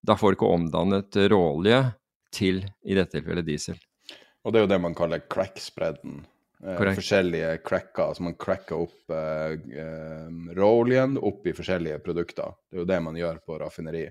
Da 0.05 0.17
får 0.21 0.35
du 0.35 0.37
ikke 0.37 0.53
omdannet 0.53 1.17
råolje 1.33 1.81
til, 2.35 2.65
i 2.85 2.97
dette 2.99 3.15
tilfellet, 3.17 3.47
diesel. 3.47 3.79
Og 4.45 4.53
det 4.53 4.59
er 4.61 4.65
jo 4.67 4.73
det 4.75 4.81
man 4.83 4.97
kaller 4.99 5.23
crack-spredden 5.31 6.25
Eh, 6.67 6.95
forskjellige 6.95 7.59
cracker. 7.59 8.03
Altså 8.03 8.23
man 8.23 8.37
cracker 8.41 8.81
opp 8.87 9.11
uh, 9.13 9.53
uh, 9.53 10.53
råoljen 10.57 11.19
opp 11.21 11.47
i 11.47 11.53
forskjellige 11.53 11.99
produkter. 12.05 12.55
Det 12.71 12.79
er 12.79 12.85
jo 12.85 12.89
det 12.89 13.01
man 13.05 13.19
gjør 13.19 13.41
på 13.45 13.59
raffineri. 13.61 14.07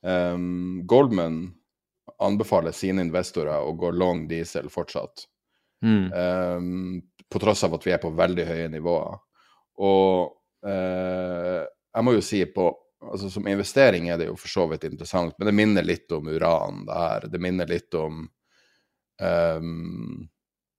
Um, 0.00 0.86
Goldman 0.88 1.42
anbefaler 2.24 2.72
sine 2.72 3.04
investorer 3.04 3.60
å 3.60 3.74
gå 3.76 3.90
long 3.92 4.24
diesel 4.30 4.70
fortsatt. 4.72 5.26
Mm. 5.84 6.08
Um, 6.12 7.02
på 7.28 7.42
tross 7.42 7.66
av 7.66 7.76
at 7.76 7.84
vi 7.84 7.92
er 7.92 8.00
på 8.00 8.14
veldig 8.16 8.48
høye 8.48 8.70
nivåer. 8.72 9.20
Og 9.84 10.37
jeg 10.66 12.04
må 12.04 12.16
jo 12.16 12.22
si 12.24 12.40
på 12.50 12.64
altså 12.98 13.30
Som 13.30 13.46
investering 13.46 14.08
er 14.10 14.18
det 14.18 14.28
jo 14.28 14.36
for 14.38 14.50
så 14.50 14.66
vidt 14.72 14.86
interessant, 14.88 15.36
men 15.38 15.50
det 15.50 15.56
minner 15.56 15.86
litt 15.86 16.12
om 16.12 16.28
uran. 16.28 16.84
Det 16.86 16.98
her. 16.98 17.26
Det 17.30 17.40
minner 17.42 17.70
litt 17.70 17.94
om 17.94 18.24
um, 19.22 20.28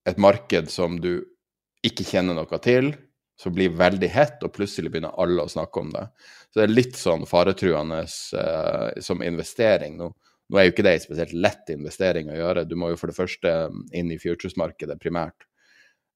et 0.09 0.19
marked 0.19 0.71
som 0.71 0.99
du 1.01 1.13
ikke 1.85 2.03
kjenner 2.03 2.35
noe 2.35 2.59
til, 2.63 2.91
som 3.39 3.55
blir 3.55 3.71
veldig 3.79 4.09
hett, 4.11 4.43
og 4.43 4.51
plutselig 4.55 4.91
begynner 4.91 5.15
alle 5.21 5.45
å 5.45 5.51
snakke 5.51 5.79
om 5.79 5.93
det. 5.95 6.05
Så 6.49 6.59
det 6.59 6.65
er 6.65 6.75
litt 6.75 6.99
sånn 6.99 7.27
faretruende 7.29 8.01
uh, 8.03 8.89
som 9.03 9.23
investering. 9.23 9.95
Nå, 9.99 10.11
nå 10.49 10.59
er 10.59 10.67
jo 10.67 10.73
ikke 10.75 10.87
det 10.89 10.97
en 10.97 11.05
spesielt 11.05 11.35
lett 11.37 11.71
investering 11.71 12.33
å 12.33 12.39
gjøre. 12.39 12.67
Du 12.67 12.75
må 12.79 12.91
jo 12.91 12.99
for 12.99 13.11
det 13.11 13.19
første 13.19 13.55
inn 13.95 14.11
i 14.11 14.19
futures-markedet 14.19 14.99
primært. 14.99 15.47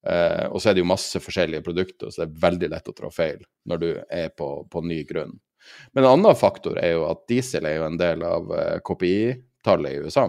Uh, 0.04 0.49
og 0.51 0.60
så 0.60 0.70
er 0.70 0.76
det 0.76 0.84
jo 0.84 0.89
masse 0.89 1.20
forskjellige 1.24 1.64
produkter, 1.64 2.12
så 2.12 2.24
det 2.24 2.28
er 2.28 2.41
veldig 2.43 2.70
lett 2.74 2.89
å 2.91 2.95
trå 2.95 3.12
feil 3.14 3.43
når 3.72 3.80
du 3.80 3.89
er 4.12 4.34
på, 4.36 4.49
på 4.68 4.84
ny 4.84 4.99
grunn. 5.08 5.38
Men 5.95 6.04
en 6.04 6.10
annen 6.18 6.36
faktor 6.36 6.76
er 6.82 6.97
jo 6.97 7.06
at 7.08 7.24
diesel 7.32 7.70
er 7.70 7.78
jo 7.78 7.86
en 7.88 7.99
del 7.99 8.26
av 8.28 8.51
uh, 8.51 8.60
eh, 8.66 8.80
KPI-tallet 8.84 9.95
i 9.95 10.01
USA 10.04 10.28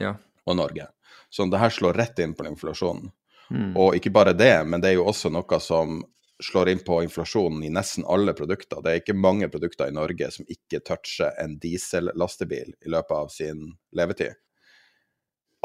ja. 0.00 0.14
og 0.48 0.56
Norge. 0.56 0.88
Så 1.28 1.44
det 1.52 1.60
her 1.60 1.74
slår 1.74 2.00
rett 2.00 2.22
inn 2.24 2.32
på 2.34 2.48
inflasjonen. 2.48 3.12
Mm. 3.50 3.74
Og 3.76 3.98
ikke 3.98 4.12
bare 4.14 4.32
det, 4.32 4.54
men 4.64 4.80
det 4.80 4.92
er 4.92 5.00
jo 5.00 5.08
også 5.10 5.28
noe 5.34 5.60
som 5.60 6.00
slår 6.40 6.70
inn 6.72 6.80
på 6.86 7.02
inflasjonen 7.04 7.62
i 7.66 7.70
nesten 7.72 8.06
alle 8.08 8.32
produkter. 8.32 8.80
Det 8.80 8.92
er 8.92 9.02
ikke 9.02 9.18
mange 9.18 9.50
produkter 9.52 9.90
i 9.90 9.94
Norge 9.94 10.30
som 10.32 10.48
ikke 10.48 10.80
toucher 10.86 11.34
en 11.42 11.58
diesellastebil 11.60 12.72
i 12.72 12.92
løpet 12.92 13.16
av 13.16 13.28
sin 13.34 13.66
levetid. 13.96 14.38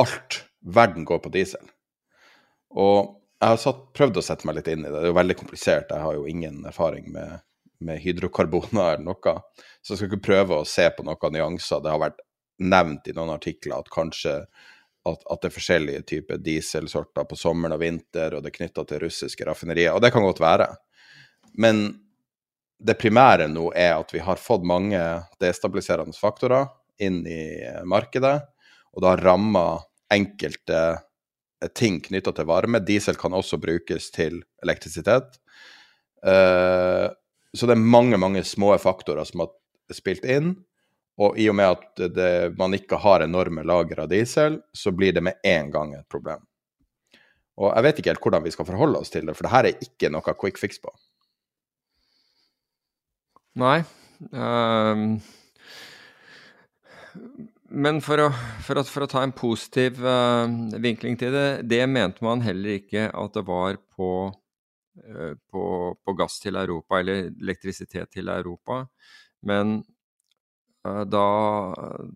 Alt 0.02 0.42
verden 0.60 1.06
går 1.08 1.22
på 1.24 1.32
diesel. 1.32 1.64
Og 2.76 3.16
jeg 3.42 3.52
har 3.52 3.60
satt, 3.60 3.82
prøvd 3.98 4.20
å 4.20 4.24
sette 4.24 4.48
meg 4.48 4.60
litt 4.60 4.70
inn 4.72 4.86
i 4.86 4.88
det. 4.90 4.96
Det 4.96 5.08
er 5.08 5.12
jo 5.12 5.18
veldig 5.18 5.38
komplisert. 5.40 5.92
Jeg 5.92 6.04
har 6.06 6.16
jo 6.16 6.30
ingen 6.30 6.62
erfaring 6.68 7.10
med, 7.14 7.42
med 7.84 8.00
hydrokarboner 8.02 8.96
eller 8.96 9.04
noe. 9.04 9.36
Så 9.82 9.94
jeg 9.94 10.00
skal 10.00 10.10
ikke 10.12 10.28
prøve 10.30 10.62
å 10.62 10.70
se 10.70 10.88
på 10.96 11.04
noen 11.06 11.36
nyanser. 11.36 11.84
Det 11.84 11.92
har 11.92 12.02
vært 12.06 12.24
nevnt 12.64 13.10
i 13.12 13.16
noen 13.16 13.34
artikler 13.36 13.82
at 13.82 13.92
kanskje 13.92 14.38
at, 15.06 15.20
at, 15.22 15.42
det 15.42 15.50
er 15.50 15.54
forskjellige 15.54 16.06
typer 16.10 16.40
dieselsorter 16.42 17.28
på 17.30 17.38
sommeren 17.38 17.76
og 17.76 17.84
vinter, 17.84 18.34
og 18.34 18.42
det 18.42 18.50
er 18.50 18.56
knytta 18.56 18.86
til 18.90 19.04
russiske 19.04 19.46
raffinerier. 19.46 19.94
Og 19.94 20.02
det 20.02 20.10
kan 20.16 20.26
godt 20.26 20.42
være. 20.42 20.72
Men 21.62 21.84
det 22.82 22.98
primære 23.00 23.48
nå 23.52 23.70
er 23.78 23.94
at 24.00 24.10
vi 24.16 24.24
har 24.24 24.42
fått 24.42 24.66
mange 24.68 25.00
destabiliserende 25.42 26.18
faktorer 26.18 26.72
inn 27.04 27.22
i 27.28 27.44
markedet, 27.86 28.40
og 28.96 29.04
det 29.04 29.12
har 29.12 29.24
ramma 29.28 29.66
enkelte 30.16 30.80
ting 31.78 32.02
knytta 32.04 32.34
til 32.36 32.48
varme. 32.50 32.82
Diesel 32.84 33.18
kan 33.20 33.34
også 33.34 33.60
brukes 33.62 34.10
til 34.16 34.42
elektrisitet. 34.64 35.38
Uh, 36.26 37.12
så 37.56 37.68
det 37.68 37.76
er 37.76 37.86
mange, 37.96 38.18
mange 38.20 38.44
små 38.44 38.74
faktorer 38.82 39.28
som 39.28 39.46
har 39.46 39.54
spilt 39.96 40.26
inn. 40.28 40.56
Og 41.22 41.38
i 41.40 41.48
og 41.48 41.56
med 41.56 41.78
at 41.78 42.02
det, 42.12 42.32
man 42.60 42.76
ikke 42.76 43.00
har 43.00 43.24
enorme 43.24 43.64
lager 43.64 44.04
av 44.04 44.12
diesel, 44.12 44.60
så 44.76 44.92
blir 44.92 45.16
det 45.16 45.24
med 45.24 45.40
en 45.48 45.72
gang 45.72 45.94
et 45.96 46.08
problem. 46.12 46.44
Og 47.56 47.70
jeg 47.72 47.86
vet 47.86 48.00
ikke 48.02 48.12
helt 48.12 48.26
hvordan 48.26 48.44
vi 48.44 48.52
skal 48.52 48.68
forholde 48.68 49.00
oss 49.00 49.14
til 49.14 49.28
det, 49.28 49.36
for 49.38 49.48
det 49.48 49.54
her 49.54 49.70
er 49.70 49.86
ikke 49.86 50.12
noe 50.12 50.36
quick 50.36 50.60
fix 50.60 50.82
på. 50.84 50.92
Nei. 53.56 53.78
Um, 54.36 55.22
men 57.76 58.00
for 58.04 58.22
å, 58.24 58.30
for, 58.64 58.80
å, 58.80 58.86
for 58.88 59.06
å, 59.06 59.10
ta 59.12 59.22
en 59.26 59.34
positiv 59.36 60.00
uh, 60.06 60.48
vinkling 60.82 61.18
til 61.20 61.36
det, 61.36 61.50
det 61.68 61.84
mente 61.92 62.24
man 62.26 62.44
heller 62.46 62.80
ikke 62.80 63.10
at 63.12 63.36
det 63.36 63.44
var 63.48 63.80
på, 63.98 64.12
uh, 65.04 65.34
på, 65.52 65.66
på, 66.00 66.16
gass 66.18 66.40
til 66.44 66.60
Europa 66.62 67.02
eller 67.02 67.30
elektrisitet 67.34 68.14
til 68.16 68.32
Europa. 68.32 68.86
Men 69.46 69.82
uh, 70.88 71.04
da, 71.04 71.28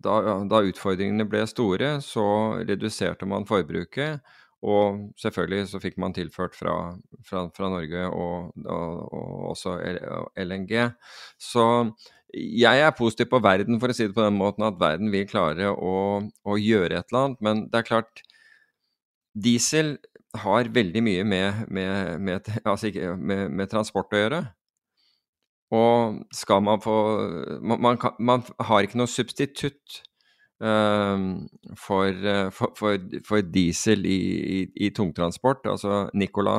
da, 0.00 0.18
da, 0.48 0.62
utfordringene 0.72 1.28
ble 1.28 1.44
store, 1.50 1.98
så 2.04 2.26
reduserte 2.64 3.28
man 3.28 3.48
forbruket. 3.48 4.24
Og 4.60 5.06
selvfølgelig 5.20 5.70
så 5.70 5.80
fikk 5.80 5.94
man 6.00 6.12
tilført 6.12 6.56
fra, 6.56 6.74
fra, 7.24 7.46
fra 7.56 7.68
Norge 7.72 8.08
og, 8.12 8.50
og, 8.60 9.04
og 9.16 9.44
også 9.54 9.78
LNG. 10.36 10.74
Så 11.40 11.64
jeg 12.34 12.82
er 12.84 12.94
positiv 12.96 13.30
på 13.32 13.40
verden, 13.42 13.80
for 13.80 13.90
å 13.90 13.96
si 13.96 14.06
det 14.06 14.16
på 14.16 14.24
den 14.24 14.38
måten, 14.38 14.66
at 14.66 14.78
verden 14.80 15.10
vil 15.12 15.28
klare 15.30 15.72
å, 15.72 15.94
å 16.22 16.60
gjøre 16.60 17.00
et 17.00 17.10
eller 17.10 17.24
annet. 17.24 17.42
Men 17.46 17.64
det 17.70 17.80
er 17.80 17.88
klart, 17.88 18.22
diesel 19.34 19.96
har 20.38 20.70
veldig 20.70 21.02
mye 21.02 21.26
med, 21.26 21.66
med, 21.74 22.20
med, 22.22 22.50
altså 22.70 22.92
med 23.18 23.70
transport 23.72 24.14
å 24.14 24.22
gjøre. 24.24 24.42
Og 25.70 26.22
skal 26.34 26.64
man 26.66 26.80
få 26.82 26.94
Man, 27.62 27.78
man, 27.78 27.98
kan, 28.02 28.16
man 28.18 28.42
har 28.58 28.82
ikke 28.82 28.98
noe 28.98 29.10
substitutt 29.10 30.00
for, 30.60 32.08
eh, 32.26 32.50
for, 32.52 32.72
for, 32.76 32.98
for, 33.24 33.40
diesel 33.42 34.04
i, 34.04 34.18
i, 34.58 34.58
i, 34.86 34.90
tungtransport. 34.92 35.64
Altså 35.72 36.02
Nicola 36.12 36.58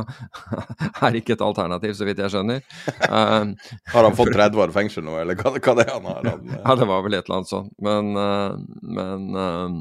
er 1.05 1.17
ikke 1.19 1.35
et 1.37 1.45
alternativ, 1.45 1.93
så 1.97 2.07
vidt 2.07 2.21
jeg 2.23 2.33
skjønner. 2.33 2.65
Um, 3.05 3.53
har 3.93 4.07
han 4.07 4.17
fått 4.17 4.33
30 4.33 4.65
år 4.65 4.75
fengsel 4.75 5.05
nå, 5.05 5.19
eller 5.21 5.37
hva, 5.37 5.53
hva 5.53 5.77
det 5.77 5.87
er 5.87 5.93
han 5.93 6.09
har? 6.09 6.21
Han, 6.31 6.49
eh? 6.49 6.59
ja, 6.63 6.77
det 6.81 6.89
var 6.89 7.05
vel 7.05 7.17
et 7.17 7.25
eller 7.27 7.41
annet 7.41 7.53
sånt. 7.53 7.73
Men, 7.77 8.13
uh, 8.17 8.57
men 8.81 9.29
um, 9.37 9.79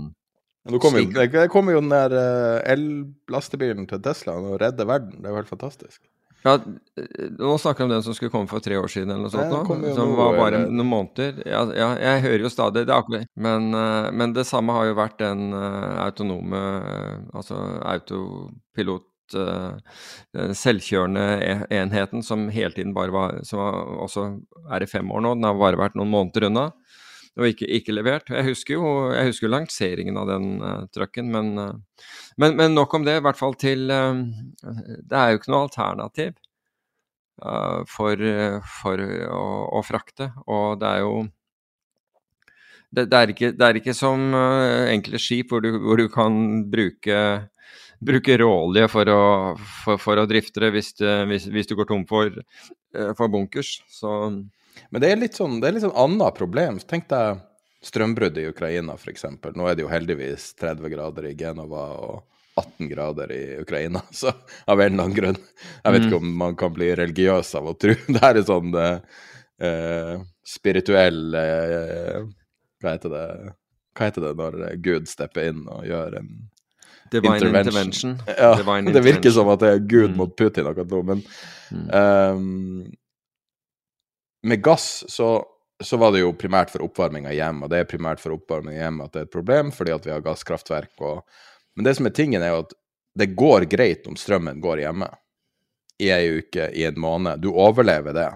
nå 0.71 0.81
kommer 0.83 1.01
jo, 1.01 1.47
kom 1.53 1.73
jo 1.73 1.81
den 1.81 1.93
der 1.93 2.15
el-lastebilen 2.69 3.89
til 3.89 4.03
Tesla 4.05 4.37
og 4.37 4.59
redder 4.61 4.89
verden. 4.89 5.17
Det 5.17 5.31
er 5.31 5.33
jo 5.33 5.41
helt 5.41 5.55
fantastisk. 5.55 6.03
Ja, 6.45 6.55
Nå 7.39 7.59
snakker 7.59 7.85
vi 7.85 7.85
om 7.85 7.91
den 7.91 8.03
som 8.05 8.15
skulle 8.17 8.33
komme 8.33 8.49
for 8.49 8.65
tre 8.65 8.77
år 8.81 8.89
siden, 8.93 9.13
eller 9.13 9.29
noe 9.29 9.33
sånt. 9.33 9.53
Nå, 9.53 9.93
som 9.97 10.15
var 10.19 10.39
bare 10.39 10.63
noen 10.67 10.89
måneder. 10.89 11.43
Ja, 11.49 11.63
ja, 11.77 11.91
jeg 12.01 12.25
hører 12.27 12.45
jo 12.47 12.53
stadig 12.53 12.87
det 12.89 12.97
akkurat. 12.97 13.29
Men, 13.37 13.71
eh, 13.77 14.09
men, 14.13 14.35
det 14.37 14.47
samme 14.49 14.75
har 14.77 14.89
jo 14.89 14.99
vært 14.99 15.19
den 15.21 15.53
uh, 15.53 16.01
autonome 16.07 16.61
Altså 17.37 17.57
autopilot 17.93 19.07
den 19.31 20.57
selvkjørende 20.59 21.25
e, 21.39 21.53
enheten 21.79 22.25
som 22.27 22.49
hele 22.51 22.75
tiden 22.75 22.97
bare 22.97 23.15
var 23.15 23.37
Som 23.47 23.61
også 24.03 24.25
er 24.75 24.83
i 24.83 24.89
fem 24.91 25.07
år 25.07 25.23
nå. 25.23 25.37
Den 25.39 25.47
har 25.47 25.61
bare 25.61 25.79
vært 25.79 25.95
noen 25.99 26.11
måneder 26.11 26.49
unna 26.49 26.65
og 27.39 27.47
ikke, 27.47 27.67
ikke, 27.79 27.95
levert. 27.95 28.31
Jeg 28.33 28.49
husker 28.49 28.77
jo 28.77 28.93
jeg 29.15 29.31
husker 29.31 29.53
lanseringen 29.53 30.19
av 30.19 30.29
den 30.31 30.47
uh, 30.63 30.87
trucken, 30.95 31.31
men, 31.33 31.53
uh, 31.59 32.07
men, 32.41 32.57
men, 32.59 32.75
nok 32.75 32.95
om 32.99 33.07
det. 33.07 33.19
I 33.21 33.25
hvert 33.25 33.39
fall 33.39 33.55
til 33.61 33.87
uh, 33.91 34.23
Det 34.65 35.17
er 35.17 35.31
jo 35.31 35.41
ikke 35.41 35.53
noe 35.55 35.67
alternativ 35.69 36.33
uh, 37.45 37.87
for, 37.91 38.25
for 38.81 39.05
å, 39.31 39.45
å, 39.79 39.85
frakte, 39.87 40.33
og 40.51 40.81
det 40.83 40.91
er 40.91 41.05
jo 41.05 41.15
det, 42.91 43.07
det, 43.07 43.17
er, 43.17 43.33
ikke, 43.37 43.55
det 43.55 43.67
er, 43.67 43.79
ikke, 43.79 43.95
som 43.95 44.35
enkle 44.35 45.19
skip 45.23 45.53
hvor 45.53 45.63
du, 45.63 45.71
hvor 45.79 46.01
du 46.01 46.09
kan 46.11 46.65
bruke 46.67 47.21
bruke 48.01 48.35
råolje 48.41 48.87
for, 48.89 49.11
for, 49.85 50.01
for, 50.01 50.19
å 50.19 50.25
drifte 50.27 50.63
det 50.65 50.71
hvis, 50.75 50.89
hvis, 51.29 51.47
hvis, 51.53 51.69
du 51.69 51.75
går 51.79 51.87
tom 51.87 52.07
for, 52.09 52.33
for 53.15 53.31
bunkers. 53.31 53.75
Så 53.93 54.11
men 54.91 55.03
det 55.03 55.13
er 55.13 55.21
litt 55.21 55.37
sånn, 55.39 55.61
det 55.61 55.69
er 55.69 55.77
litt 55.77 55.85
sånn 55.85 55.99
annet 55.99 56.37
problem. 56.39 56.81
Tenk 56.89 57.09
deg 57.13 57.45
strømbruddet 57.85 58.43
i 58.43 58.49
Ukraina, 58.51 58.97
f.eks. 58.97 59.25
Nå 59.57 59.69
er 59.69 59.77
det 59.77 59.85
jo 59.85 59.93
heldigvis 59.93 60.51
30 60.61 60.93
grader 60.93 61.31
i 61.31 61.37
Genova 61.39 61.87
og 61.97 62.19
18 62.61 62.91
grader 62.91 63.33
i 63.33 63.61
Ukraina, 63.61 64.03
så 64.11 64.33
av 64.65 64.81
en 64.81 64.93
eller 64.93 65.05
annen 65.05 65.17
grunn. 65.17 65.41
Jeg 65.85 65.95
vet 65.95 66.05
ikke 66.07 66.21
mm. 66.21 66.29
om 66.29 66.37
man 66.45 66.59
kan 66.61 66.75
bli 66.77 66.93
religiøs 66.99 67.55
av 67.61 67.71
å 67.73 67.77
tro. 67.79 67.97
Det 68.13 68.21
her 68.23 68.41
er 68.41 68.47
sånn 68.49 68.77
eh, 68.77 70.15
spirituell 70.47 71.35
eh, 71.37 72.23
Hva 72.81 72.95
heter 72.95 73.13
det 73.13 73.27
Hva 73.97 74.09
heter 74.09 74.25
det 74.25 74.33
når 74.39 74.63
Gud 74.85 75.11
stepper 75.11 75.51
inn 75.51 75.67
og 75.69 75.85
gjør 75.89 76.21
en 76.23 76.33
Divine 77.11 77.37
intervention. 77.37 78.13
intervention. 78.15 78.39
Ja, 78.39 78.55
Divine 78.57 78.93
det 78.97 79.03
virker 79.03 79.33
som 79.35 79.49
at 79.51 79.63
det 79.65 79.73
er 79.75 79.81
Gud 79.83 80.13
mm. 80.13 80.17
mot 80.21 80.35
Putin 80.39 80.69
akkurat 80.71 80.93
nå, 80.95 81.01
men 81.09 81.23
mm. 81.75 81.87
um, 81.91 82.85
med 84.43 84.63
gass 84.65 85.05
så, 85.09 85.31
så, 85.83 85.97
var 85.97 86.13
det 86.13 86.23
jo 86.25 86.35
primært 86.37 86.73
for 86.73 86.85
oppvarming 86.85 87.29
av 87.29 87.37
hjem, 87.37 87.65
og 87.65 87.73
det 87.73 87.83
er 87.83 87.89
primært 87.91 88.23
for 88.23 88.37
oppvarming 88.37 88.77
av 88.77 88.85
hjem 88.85 89.01
at 89.05 89.15
det 89.15 89.23
er 89.23 89.29
et 89.29 89.35
problem, 89.35 89.73
fordi 89.75 89.95
at 89.95 90.07
vi 90.07 90.15
har 90.15 90.25
gasskraftverk. 90.25 90.93
Og, 91.05 91.25
men 91.77 91.89
det 91.89 91.97
som 91.99 92.09
er 92.09 92.15
tingen, 92.17 92.45
er 92.45 92.55
jo 92.55 92.63
at 92.65 92.77
det 93.21 93.33
går 93.39 93.67
greit 93.71 94.07
om 94.09 94.17
strømmen 94.17 94.63
går 94.63 94.85
hjemme 94.85 95.11
i 96.01 96.09
ei 96.15 96.39
uke, 96.39 96.71
i 96.73 96.87
en 96.89 97.01
måned. 97.01 97.43
Du 97.45 97.51
overlever 97.53 98.17
det. 98.17 98.31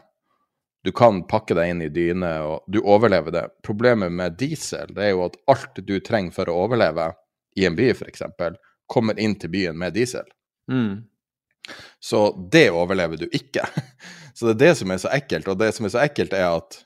Du 0.84 0.92
kan 0.92 1.22
pakke 1.24 1.56
deg 1.56 1.70
inn 1.72 1.80
i 1.86 1.88
dyne, 1.88 2.30
og 2.44 2.66
du 2.68 2.82
overlever 2.82 3.32
det. 3.32 3.44
Problemet 3.64 4.12
med 4.12 4.36
diesel 4.36 4.90
det 4.92 5.06
er 5.06 5.14
jo 5.14 5.24
at 5.30 5.38
alt 5.48 5.80
du 5.80 5.94
trenger 6.04 6.34
for 6.36 6.50
å 6.52 6.58
overleve 6.66 7.08
i 7.56 7.64
en 7.64 7.78
by, 7.78 7.88
f.eks., 7.94 8.26
kommer 8.90 9.16
inn 9.16 9.38
til 9.40 9.48
byen 9.54 9.78
med 9.80 9.94
diesel. 9.96 10.26
Mm. 10.68 11.06
Så 12.00 12.48
det 12.52 12.70
overlever 12.70 13.16
du 13.16 13.28
ikke. 13.32 13.66
Så 14.34 14.46
det 14.46 14.56
er 14.56 14.62
det 14.66 14.74
som 14.80 14.90
er 14.90 14.98
så 14.98 15.10
ekkelt, 15.14 15.48
og 15.48 15.60
det 15.60 15.70
som 15.76 15.86
er 15.86 15.92
så 15.94 16.00
ekkelt, 16.02 16.32
er 16.34 16.56
at, 16.56 16.80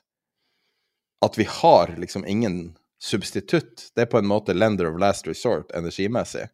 at 1.25 1.37
vi 1.39 1.47
har 1.49 1.95
liksom 1.97 2.21
ingen 2.29 2.59
substitutt. 3.01 3.87
Det 3.95 4.05
er 4.05 4.11
på 4.11 4.19
en 4.19 4.29
måte 4.29 4.53
lender 4.53 4.85
of 4.85 4.99
last 5.01 5.27
resort 5.27 5.71
energimessig. 5.73 6.45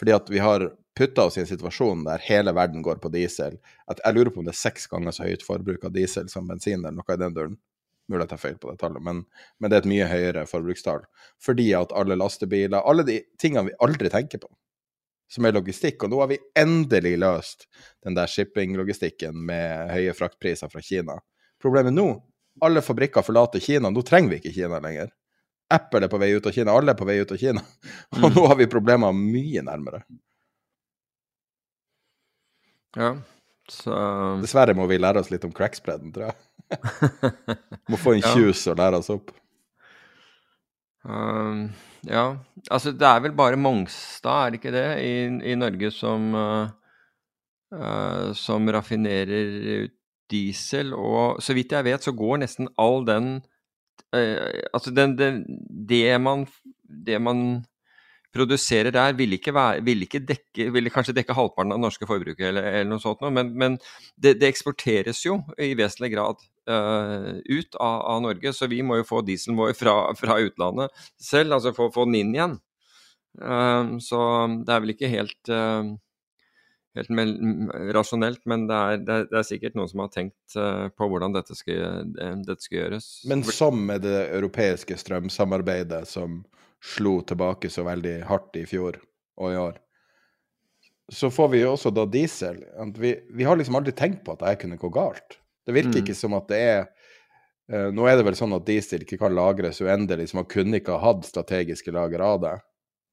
Fordi 0.00 0.16
at 0.16 0.30
vi 0.34 0.42
har 0.42 0.66
putta 0.98 1.28
oss 1.28 1.38
i 1.38 1.40
en 1.44 1.46
situasjon 1.46 2.02
der 2.04 2.24
hele 2.26 2.52
verden 2.56 2.82
går 2.82 2.98
på 3.02 3.12
diesel. 3.12 3.60
At 3.86 4.02
jeg 4.04 4.16
lurer 4.16 4.32
på 4.32 4.42
om 4.42 4.48
det 4.48 4.56
er 4.56 4.64
seks 4.64 4.88
ganger 4.90 5.14
så 5.14 5.28
høyt 5.28 5.44
forbruk 5.46 5.84
av 5.86 5.94
diesel 5.94 6.26
som 6.32 6.48
bensin, 6.50 6.82
eller 6.82 6.98
noe 6.98 7.14
i 7.14 7.20
den 7.20 7.36
duren. 7.36 7.54
Mulig 8.10 8.26
jeg 8.26 8.32
tar 8.32 8.42
feil 8.42 8.58
på 8.58 8.72
det 8.72 8.80
tallet, 8.80 9.02
men, 9.04 9.22
men, 9.62 9.70
det 9.70 9.76
er 9.76 9.84
et 9.84 9.92
mye 9.92 10.08
høyere 10.10 10.42
forbrukstall. 10.50 11.04
Fordi 11.40 11.68
at 11.78 11.94
alle 11.96 12.18
lastebiler 12.18 12.82
Alle 12.82 13.06
de 13.06 13.20
tingene 13.40 13.70
vi 13.70 13.78
aldri 13.86 14.10
tenker 14.10 14.42
på 14.42 14.50
som 15.32 15.48
er 15.48 15.56
logistikk. 15.56 16.04
Og 16.04 16.12
nå 16.12 16.20
har 16.20 16.30
vi 16.32 16.40
endelig 16.58 17.14
løst 17.22 17.66
den 18.04 18.18
der 18.18 18.30
shipping-logistikken 18.30 19.38
med 19.48 19.92
høye 19.94 20.14
fraktpriser 20.16 20.72
fra 20.72 20.84
Kina. 20.84 21.16
Problemet 21.62 21.96
nå 21.96 22.10
alle 22.60 22.82
fabrikker 22.84 23.24
forlater 23.24 23.62
Kina. 23.64 23.90
Nå 23.90 24.02
trenger 24.04 24.34
vi 24.34 24.40
ikke 24.42 24.54
Kina 24.54 24.80
lenger. 24.82 25.12
Apple 25.72 26.04
er 26.04 26.12
på 26.12 26.20
vei 26.20 26.32
ut 26.36 26.46
av 26.46 26.52
Kina, 26.52 26.74
alle 26.76 26.92
er 26.92 26.98
på 26.98 27.06
vei 27.08 27.16
ut 27.22 27.32
av 27.32 27.40
Kina. 27.40 27.62
Og 28.18 28.26
mm. 28.26 28.34
nå 28.36 28.46
har 28.50 28.58
vi 28.60 28.68
problemer 28.70 29.14
mye 29.16 29.62
nærmere. 29.64 30.02
Ja, 32.96 33.14
så 33.72 33.94
Dessverre 34.42 34.74
må 34.76 34.84
vi 34.90 34.98
lære 35.00 35.22
oss 35.22 35.30
litt 35.32 35.46
om 35.48 35.54
crackspreaden, 35.56 36.12
tror 36.12 36.28
jeg. 36.28 36.36
må 37.92 38.00
få 38.00 38.18
en 38.18 38.26
tjus 38.34 38.66
og 38.68 38.76
lære 38.82 39.00
oss 39.00 39.08
opp. 39.14 39.32
Um, 41.08 41.70
ja, 42.08 42.36
altså 42.70 42.92
det 42.92 43.06
er 43.06 43.20
vel 43.22 43.34
bare 43.38 43.58
Mongstad, 43.60 44.46
er 44.46 44.50
det 44.50 44.60
ikke 44.60 44.74
det, 44.74 44.86
i, 45.06 45.14
i 45.52 45.54
Norge 45.58 45.90
som, 45.94 46.32
uh, 46.34 48.32
som 48.34 48.68
raffinerer 48.74 49.88
diesel. 50.32 50.94
Og 50.94 51.42
så 51.42 51.54
vidt 51.54 51.72
jeg 51.72 51.86
vet, 51.86 52.02
så 52.02 52.14
går 52.16 52.42
nesten 52.42 52.70
all 52.80 53.06
den 53.06 53.34
uh, 54.16 54.62
Altså 54.72 54.94
den, 54.94 55.16
den, 55.18 55.44
det, 55.88 56.04
man, 56.20 56.46
det 57.06 57.20
man 57.22 57.62
produserer 58.32 58.92
der, 58.94 59.14
vil 59.16 59.36
ikke, 59.36 59.52
vil 59.84 60.06
ikke 60.06 60.22
dekke 60.26 60.68
Vil 60.74 60.90
kanskje 60.92 61.14
dekke 61.16 61.36
halvparten 61.36 61.74
av 61.74 61.80
norske 61.82 62.08
forbrukere, 62.08 62.48
eller, 62.52 62.68
eller, 62.70 62.90
noe 62.90 63.02
sånt, 63.02 63.22
men, 63.34 63.52
men 63.58 63.78
det, 64.16 64.38
det, 64.40 64.48
eksporteres 64.48 65.22
jo 65.26 65.38
i 65.60 65.72
vesentlig 65.78 66.12
grad 66.14 66.40
uh, 66.70 67.32
ut 67.36 67.76
av, 67.78 67.98
av, 68.14 68.22
Norge. 68.24 68.54
Så 68.56 68.68
vi 68.72 68.82
må 68.86 69.00
jo 69.00 69.08
få 69.08 69.22
dieselen 69.26 69.58
vår 69.60 69.74
fra, 69.78 69.96
fra 70.18 70.38
utlandet 70.42 71.04
selv, 71.20 71.58
altså 71.58 71.74
få, 71.76 71.90
få 71.94 72.06
den 72.08 72.20
inn 72.22 72.36
igjen. 72.36 72.56
Uh, 73.40 73.98
så 74.04 74.22
det 74.64 74.72
er 74.72 74.82
vel 74.84 74.94
ikke 74.94 75.12
helt 75.12 75.52
uh, 75.52 75.92
helt 76.96 77.12
rasjonelt, 77.96 78.42
men 78.48 78.66
det 78.68 78.76
er, 78.76 78.98
det, 79.00 79.14
er, 79.14 79.28
det 79.30 79.38
er, 79.40 79.46
sikkert 79.48 79.76
noen 79.78 79.88
som 79.88 80.02
har 80.04 80.10
tenkt 80.12 80.56
uh, 80.60 80.88
på 80.92 81.08
hvordan 81.08 81.32
dette 81.36 81.56
skal, 81.56 82.10
dette 82.12 82.60
skal, 82.60 82.78
gjøres. 82.82 83.12
Men 83.32 83.44
som 83.48 83.80
med 83.88 84.04
det 84.04 84.26
europeiske 84.28 84.98
strømsamarbeidet 85.00 86.04
som 86.08 86.42
slo 86.82 87.20
tilbake 87.26 87.70
så 87.70 87.84
veldig 87.86 88.22
hardt 88.26 88.58
i 88.58 88.66
fjor 88.66 88.98
og 89.40 89.52
i 89.52 89.58
år. 89.58 89.78
Så 91.12 91.30
får 91.30 91.48
vi 91.52 91.62
jo 91.62 91.72
også 91.74 91.92
da 91.94 92.06
diesel. 92.08 92.62
Vi, 92.98 93.14
vi 93.30 93.46
har 93.46 93.58
liksom 93.58 93.76
aldri 93.78 93.94
tenkt 93.96 94.24
på 94.26 94.34
at 94.34 94.42
det 94.44 94.58
kunne 94.62 94.80
gå 94.80 94.90
galt. 94.92 95.38
Det 95.66 95.74
virker 95.76 95.98
mm. 95.98 96.02
ikke 96.02 96.16
som 96.18 96.34
at 96.38 96.48
det 96.50 96.60
er 96.60 96.80
uh, 97.70 97.90
Nå 97.94 98.06
er 98.08 98.16
det 98.18 98.26
vel 98.26 98.38
sånn 98.38 98.54
at 98.56 98.64
diesel 98.66 99.04
ikke 99.04 99.20
kan 99.20 99.34
lagres 99.36 99.82
uendelig, 99.84 100.30
så 100.30 100.40
man 100.40 100.48
kunne 100.50 100.80
ikke 100.80 100.96
ha 100.96 101.12
hatt 101.12 101.28
strategiske 101.28 101.94
lager 101.94 102.24
av 102.26 102.40
det, 102.42 102.56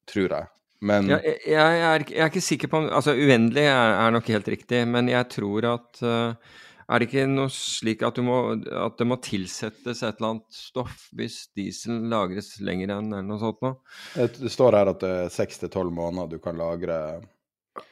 tror 0.10 0.34
jeg. 0.38 0.50
Men 0.90 1.12
ja, 1.12 1.20
jeg, 1.26 1.42
jeg, 1.44 1.60
er, 1.60 2.06
jeg, 2.08 2.22
er, 2.24 2.32
ikke 2.32 2.46
sikker 2.46 2.70
på 2.72 2.80
om 2.80 2.86
Altså, 2.88 3.12
uendelig 3.12 3.66
er, 3.68 3.94
er, 4.00 4.14
nok 4.16 4.30
helt 4.32 4.48
riktig, 4.48 4.86
men 4.88 5.12
jeg 5.12 5.28
tror 5.36 5.68
at 5.74 6.02
uh, 6.06 6.56
Er 6.90 7.02
det 7.02 7.10
ikke 7.10 7.26
noe 7.30 7.52
slik 7.54 8.02
at, 8.06 8.18
må, 8.26 8.38
at, 8.58 8.96
det 8.98 9.06
må 9.06 9.20
tilsettes 9.22 10.00
et 10.02 10.18
eller 10.18 10.32
annet 10.32 10.56
stoff 10.58 11.10
hvis 11.18 11.44
diesel 11.58 12.00
lagres 12.10 12.56
lenger 12.66 12.96
enn 12.96 13.12
eller 13.12 13.28
noe 13.28 13.42
sånt 13.42 13.60
noe? 13.62 13.76
Det 14.16 14.50
står 14.50 14.78
her 14.80 14.90
at 14.90 15.04
det 15.04 15.12
er 15.26 15.34
seks 15.34 15.62
til 15.62 15.70
tolv 15.74 15.94
måneder 15.94 16.32
du 16.34 16.42
kan 16.42 16.58
lagre, 16.58 16.98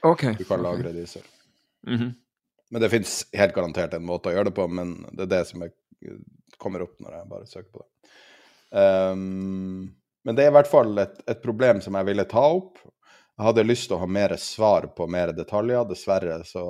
okay. 0.02 0.34
du 0.40 0.48
kan 0.50 0.66
lagre 0.66 0.90
okay. 0.90 0.98
diesel. 0.98 1.28
Mm 1.88 1.98
-hmm. 2.00 2.16
Men 2.70 2.82
det 2.82 2.90
fins 2.90 3.28
helt 3.34 3.56
garantert 3.56 3.94
en 3.94 4.06
måte 4.06 4.30
å 4.30 4.34
gjøre 4.34 4.50
det 4.50 4.56
på, 4.56 4.68
men 4.68 5.06
det 5.12 5.24
er 5.24 5.38
det 5.38 5.46
som 5.46 5.62
jeg 5.62 5.72
kommer 6.58 6.82
opp 6.82 7.00
når 7.00 7.14
jeg 7.14 7.30
bare 7.30 7.48
søker 7.48 7.72
på 7.72 7.84
det. 7.86 8.12
Um, 8.80 9.96
men 10.24 10.36
det 10.36 10.44
er 10.44 10.52
i 10.52 10.58
hvert 10.58 10.68
fall 10.68 10.98
et, 10.98 11.22
et, 11.28 11.42
problem 11.42 11.82
som 11.82 11.96
jeg 11.96 12.06
ville 12.10 12.26
ta 12.28 12.44
opp. 12.58 12.82
Jeg 13.38 13.46
hadde 13.46 13.64
lyst 13.64 13.88
til 13.88 13.96
å 13.96 14.02
ha 14.02 14.10
mer 14.10 14.36
svar 14.42 14.90
på 14.98 15.08
mer 15.08 15.32
detaljer. 15.32 15.86
Dessverre 15.88 16.42
så 16.44 16.66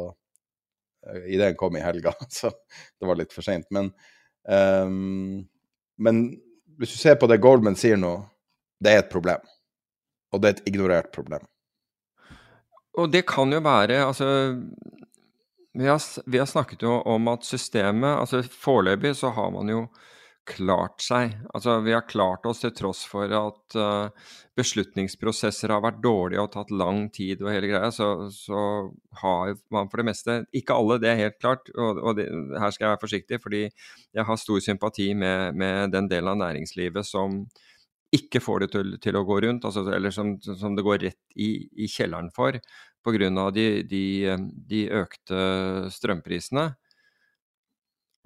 Ideen 1.27 1.57
kom 1.59 1.77
i 1.77 1.83
helga, 1.83 2.13
så 2.39 2.51
det 2.99 3.09
var 3.09 3.19
litt 3.19 3.35
for 3.35 3.45
seint. 3.45 3.67
Men, 3.73 3.91
um, 4.47 5.45
men 5.97 6.23
hvis 6.77 6.95
du 6.95 6.99
ser 7.01 7.19
på 7.19 7.29
det 7.29 7.41
Goldman 7.43 7.77
sier 7.79 7.99
nå, 7.99 8.19
det 8.83 8.93
er 8.93 9.03
et 9.03 9.13
problem. 9.13 9.41
Og 10.33 10.41
det 10.41 10.49
er 10.49 10.57
et 10.57 10.67
ignorert 10.69 11.11
problem. 11.15 11.45
Og 12.97 13.11
det 13.13 13.27
kan 13.29 13.51
jo 13.53 13.59
være 13.61 13.99
Altså 14.01 14.27
vi 15.77 15.85
har, 15.85 16.01
vi 16.25 16.39
har, 16.41 16.47
snakket 16.49 16.81
jo 16.81 16.95
om 17.05 17.27
at 17.29 17.45
systemet 17.45 18.09
altså 18.17 18.41
Foreløpig 18.41 19.13
så 19.19 19.29
har 19.29 19.51
man 19.53 19.69
jo 19.69 19.83
klart 20.47 21.03
seg. 21.03 21.35
Altså 21.53 21.77
Vi 21.85 21.93
har 21.93 22.07
klart 22.07 22.45
oss 22.49 22.63
til 22.63 22.73
tross 22.75 23.03
for 23.07 23.31
at 23.35 23.77
uh, 23.77 24.31
beslutningsprosesser 24.57 25.73
har 25.73 25.83
vært 25.83 26.01
dårlige 26.03 26.43
og 26.43 26.51
tatt 26.53 26.71
lang 26.71 27.07
tid 27.13 27.43
og 27.43 27.51
hele 27.51 27.69
greia. 27.71 27.91
Så, 27.93 28.29
så, 28.33 28.63
har 29.21 29.55
man 29.73 29.89
for 29.89 30.01
det 30.01 30.07
meste 30.11 30.33
Ikke 30.55 30.75
alle, 30.77 30.99
det 31.01 31.11
er 31.11 31.21
helt 31.23 31.39
klart. 31.41 31.71
Og, 31.75 32.01
og 32.01 32.17
det, 32.19 32.27
her 32.31 32.73
skal 32.73 32.87
jeg 32.87 32.95
være 32.95 33.03
forsiktig, 33.03 33.41
fordi 33.43 33.63
jeg 33.67 34.27
har 34.27 34.41
stor 34.41 34.63
sympati 34.63 35.11
med, 35.17 35.57
med 35.57 35.95
den 35.95 36.09
delen 36.11 36.35
av 36.35 36.41
næringslivet 36.45 37.07
som 37.07 37.43
ikke 38.15 38.39
får 38.39 38.63
det 38.63 38.67
til, 38.71 38.91
til 39.03 39.17
å 39.19 39.25
gå 39.27 39.41
rundt, 39.43 39.65
altså, 39.67 39.83
eller 39.91 40.13
som, 40.15 40.37
som, 40.39 40.75
det 40.77 40.85
går 40.85 41.01
rett 41.03 41.19
i, 41.35 41.67
i 41.75 41.89
kjelleren 41.91 42.29
for 42.31 42.55
pga. 43.03 43.49
De, 43.55 43.65
de, 43.87 44.03
de 44.67 44.83
økte 44.95 45.39
strømprisene. 45.95 46.69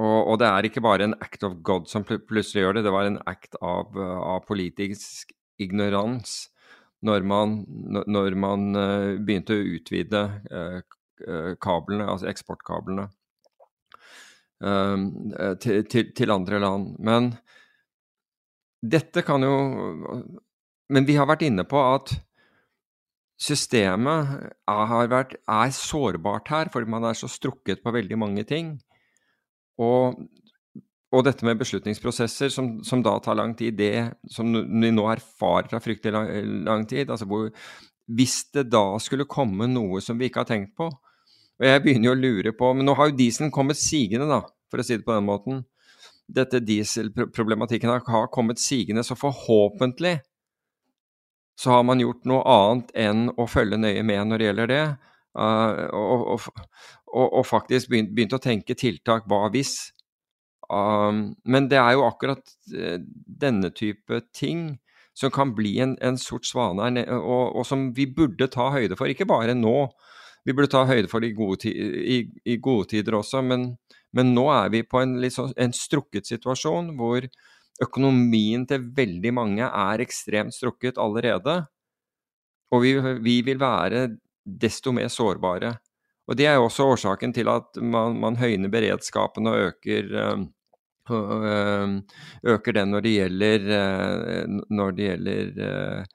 Og, 0.02 0.32
og, 0.32 0.38
det 0.41 0.47
er 0.49 0.66
ikke 0.66 0.82
bare 0.82 1.06
en 1.06 1.18
act 1.22 1.43
of 1.45 1.60
God 1.66 1.89
som 1.91 2.06
plutselig 2.08 2.64
gjør 2.64 2.80
det, 2.80 2.86
det 2.88 2.93
var 2.95 3.10
en 3.10 3.20
act 3.30 3.58
av, 3.62 3.93
av 4.02 4.41
politisk 4.47 5.34
ignorans 5.62 6.47
når 7.06 7.26
man, 7.26 7.56
når 8.06 8.36
man, 8.38 8.68
eh, 8.78 9.20
begynte 9.26 9.58
å 9.58 9.70
utvide 9.76 10.22
eh, 10.54 10.82
eh, 11.26 11.54
kablene, 11.62 12.06
altså 12.10 12.30
eksportkablene, 12.32 13.10
til, 14.62 15.80
til, 15.89 16.12
til 16.14 16.30
andre 16.30 16.60
land. 16.62 16.91
Men 17.02 17.32
dette 18.86 19.24
kan 19.26 19.41
jo 19.41 19.56
Men 20.91 21.08
vi 21.08 21.16
har 21.18 21.26
vært 21.26 21.47
inne 21.47 21.64
på 21.66 21.80
at 21.82 22.12
systemet 23.41 24.36
er, 24.70 25.08
vært, 25.10 25.34
er 25.49 25.74
sårbart 25.74 26.52
her, 26.54 26.70
fordi 26.70 26.91
man 26.93 27.08
er 27.10 27.18
så 27.18 27.30
strukket 27.32 27.82
på 27.82 27.93
veldig 27.95 28.20
mange 28.22 28.43
ting. 28.45 28.76
Og, 29.82 30.19
og 31.11 31.23
dette 31.27 31.45
med 31.47 31.59
beslutningsprosesser 31.59 32.51
som, 32.53 32.73
som, 32.88 33.03
da 33.03 33.15
tar 33.23 33.39
lang 33.39 33.55
tid, 33.57 33.77
det 33.79 33.93
som 34.32 34.51
vi 34.53 34.91
nå 34.93 35.07
erfarer 35.11 35.71
fra 35.71 35.82
fryktelig 35.84 36.13
lang, 36.15 36.29
lang 36.67 36.86
tid 36.89 37.11
altså 37.11 37.27
hvor, 37.29 37.49
Hvis 38.11 38.51
det 38.53 38.69
da 38.71 38.99
skulle 38.99 39.29
komme 39.29 39.67
noe 39.71 40.01
som 40.03 40.19
vi 40.19 40.29
ikke 40.29 40.43
har 40.43 40.49
tenkt 40.49 40.75
på 40.77 40.88
Og 40.88 41.67
jeg 41.67 41.84
begynner 41.84 42.11
jo 42.11 42.15
å 42.15 42.21
lure 42.21 42.53
på 42.57 42.73
Men 42.73 42.88
nå 42.88 42.95
har 42.99 43.11
jo 43.11 43.19
dieselen 43.19 43.53
kommet 43.53 43.79
sigende, 43.79 44.29
da, 44.29 44.41
for 44.71 44.82
å 44.82 44.88
si 44.88 44.97
det 44.97 45.05
på 45.07 45.15
den 45.15 45.27
måten. 45.27 45.63
Dette 46.32 46.61
dieselproblematikken 46.63 47.91
har 47.91 48.29
kommet 48.32 48.61
sigende, 48.61 49.03
så 49.03 49.17
forhåpentlig 49.19 50.19
så 51.61 51.75
har 51.75 51.84
man 51.86 51.99
gjort 52.01 52.25
noe 52.29 52.41
annet 52.49 52.93
enn 52.97 53.27
å 53.38 53.45
følge 53.49 53.77
nøye 53.77 54.01
med 54.07 54.29
når 54.29 54.39
det 54.39 54.47
gjelder 54.47 54.71
det. 54.71 54.84
Uh, 55.38 55.88
og, 55.95 56.23
og, 56.34 56.63
og, 57.12 57.28
og, 57.28 57.45
faktisk 57.47 57.91
begynte, 57.91 58.16
begynt, 58.16 58.38
å 58.38 58.43
tenke 58.43 58.78
tiltak 58.78 59.28
hva 59.30 59.47
hvis. 59.53 59.91
Um, 60.72 61.34
men 61.43 61.68
det 61.72 61.80
er 61.82 61.97
jo 61.97 62.05
akkurat 62.07 62.53
uh, 62.76 62.97
denne 63.26 63.74
type 63.76 64.22
ting 64.36 64.80
som 65.18 65.32
kan 65.34 65.51
bli 65.55 65.76
en, 65.84 65.97
en 65.99 66.18
sort 66.20 66.47
svane, 66.47 67.03
og, 67.12 67.55
og, 67.57 67.66
som 67.68 67.89
vi 67.95 68.07
burde 68.07 68.47
ta 68.51 68.70
høyde 68.74 68.97
for. 68.99 69.12
Ikke 69.12 69.28
bare 69.28 69.55
nå, 69.57 69.76
vi 70.47 70.55
burde 70.55 70.72
ta 70.72 70.86
høyde 70.89 71.12
for 71.12 71.22
det 71.22 71.34
i 71.34 71.38
gode, 71.38 71.72
i, 71.72 72.22
i 72.47 72.57
gode 72.64 72.93
tider 72.93 73.20
også, 73.20 73.43
men, 73.45 73.74
men, 74.16 74.32
nå 74.38 74.47
er 74.53 74.72
vi 74.74 74.86
på 74.88 75.01
en, 75.03 75.20
liksom, 75.22 75.51
en 75.59 75.76
strukket 75.76 76.32
situasjon 76.32 76.93
hvor 76.99 77.28
økonomien 77.82 78.64
til 78.70 78.88
veldig 78.95 79.36
mange 79.36 79.68
er 79.68 80.03
ekstremt 80.03 80.55
strukket 80.55 80.99
allerede. 81.01 81.64
Og 82.72 82.86
vi, 82.86 82.95
vi 83.26 83.39
vil 83.43 83.59
være 83.59 84.07
desto 84.45 84.93
mer 84.95 85.09
sårbare. 85.12 85.76
Og 86.30 86.38
Det 86.38 86.45
er 86.47 86.55
jo 86.55 86.67
også 86.67 86.88
årsaken 86.93 87.34
til 87.34 87.49
at 87.51 87.78
man, 87.82 88.17
man 88.22 88.38
høyner 88.39 88.69
beredskapen 88.72 89.47
og 89.47 89.57
øker, 89.67 90.11
øh, 91.11 91.95
øker 92.43 92.78
den 92.78 92.93
når 92.93 93.05
det 93.05 93.13
gjelder, 93.15 93.72
øh, 93.78 94.59
når 94.69 94.91
det 94.91 95.07
gjelder 95.09 96.05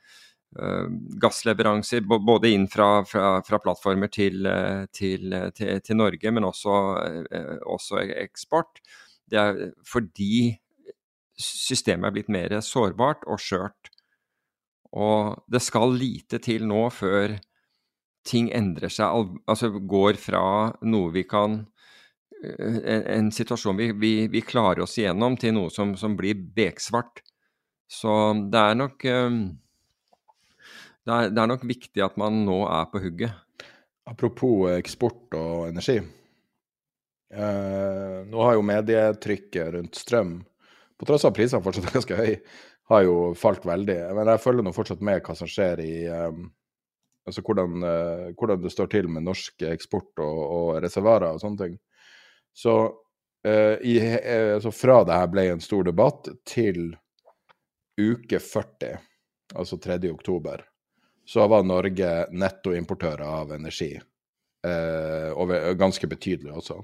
gassleveranser, 1.20 2.00
både 2.00 2.48
inn 2.54 2.62
fra, 2.72 3.02
fra, 3.04 3.42
fra 3.44 3.58
plattformer 3.60 4.08
til, 4.08 4.46
til, 4.88 5.34
til, 5.52 5.80
til, 5.84 5.96
Norge, 5.96 6.30
men 6.32 6.46
også, 6.48 6.76
også 7.66 8.00
eksport. 8.16 8.80
Det 9.28 9.36
er 9.36 9.58
fordi 9.84 10.56
systemet 11.36 12.08
er 12.08 12.14
blitt 12.16 12.32
mer 12.32 12.56
sårbart 12.64 13.26
og 13.28 13.42
skjørt. 13.42 13.90
Og 14.96 15.42
det 15.52 15.60
skal 15.64 15.92
lite 15.98 16.40
til 16.42 16.64
nå 16.68 16.86
før 16.94 17.36
ting 18.26 18.50
endrer 18.54 18.92
seg, 18.92 19.36
altså 19.46 19.70
går 19.78 20.18
fra 20.20 20.42
noe 20.86 21.12
vi 21.14 21.24
kan 21.28 21.60
eh, 22.42 22.80
en, 22.82 23.06
en 23.18 23.30
situasjon 23.34 23.78
vi, 23.78 23.92
vi, 23.96 24.12
vi, 24.32 24.42
klarer 24.44 24.84
oss 24.86 24.98
igjennom, 24.98 25.38
til 25.40 25.56
noe 25.56 25.72
som, 25.72 25.94
som 25.98 26.18
blir 26.18 26.38
beksvart. 26.56 27.22
Så 27.86 28.10
det 28.50 28.62
er 28.72 28.78
nok 28.78 29.06
eh, 29.06 29.40
det 31.06 31.14
er, 31.14 31.30
det 31.30 31.38
er, 31.42 31.50
nok 31.52 31.66
viktig 31.66 32.02
at 32.02 32.16
man 32.18 32.42
nå 32.48 32.64
er 32.66 32.88
på 32.90 33.02
hugget. 33.04 33.64
Apropos 34.06 34.66
eksport 34.74 35.34
og 35.38 35.68
energi. 35.68 36.00
Eh, 37.30 38.18
nå 38.26 38.42
har 38.42 38.54
jo 38.54 38.66
medietrykket 38.66 39.74
rundt 39.74 39.98
strøm 39.98 40.38
på 40.96 41.06
tross 41.08 41.26
av 41.26 41.32
at 41.32 41.38
prisene 41.38 41.62
fortsatt 41.64 41.90
ganske 41.92 42.18
høye, 42.18 42.38
har 42.90 43.02
jo 43.04 43.16
falt 43.38 43.66
veldig. 43.68 43.98
Men 44.16 44.30
jeg 44.32 44.42
følger 44.42 44.66
nå 44.66 44.72
fortsatt 44.74 45.02
med 45.04 45.22
hva 45.26 45.34
som 45.38 45.50
skjer 45.50 45.82
i 45.84 45.94
um, 46.08 46.46
Altså 47.26 47.42
hvordan, 47.42 47.82
uh, 47.82 48.28
hvordan, 48.38 48.62
det 48.62 48.72
står 48.72 48.92
til 48.92 49.08
med 49.10 49.26
norsk 49.26 49.66
eksport 49.66 50.22
og, 50.22 50.38
og 50.58 50.68
reservarer 50.84 51.34
og 51.34 51.42
sånne 51.42 51.62
ting. 51.64 51.74
Så 52.56 52.76
uh, 52.86 53.76
i, 53.82 53.96
uh, 53.98 54.54
altså 54.56 54.72
fra 54.74 55.00
det 55.08 55.18
her 55.18 55.28
ble 55.32 55.48
en 55.50 55.64
stor 55.64 55.86
debatt, 55.88 56.30
til 56.46 56.94
uke 57.96 58.40
40, 58.42 58.96
altså 59.56 59.78
3. 59.82 59.98
oktober, 60.12 60.64
så 61.26 61.46
var 61.50 61.66
Norge 61.66 62.10
nettoimportører 62.30 63.24
av 63.26 63.56
energi. 63.56 63.96
og 64.66 65.52
ganske 65.78 66.06
betydelig 66.10 66.50
også. 66.58 66.76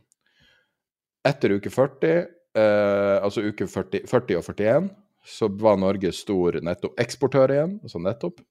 Etter 1.26 1.57
uke 1.59 1.70
40 1.70 2.12
eh, 2.59 3.16
altså 3.22 3.45
uke 3.47 3.66
40, 3.66 4.07
40, 4.11 4.38
og 4.38 4.45
41, 4.45 4.88
så 5.24 5.49
var 5.49 5.78
Norge 5.78 6.12
stor 6.16 6.59
nettoeksportør 6.64 7.55
igjen, 7.55 7.76
altså 7.84 8.03
nettopp. 8.03 8.43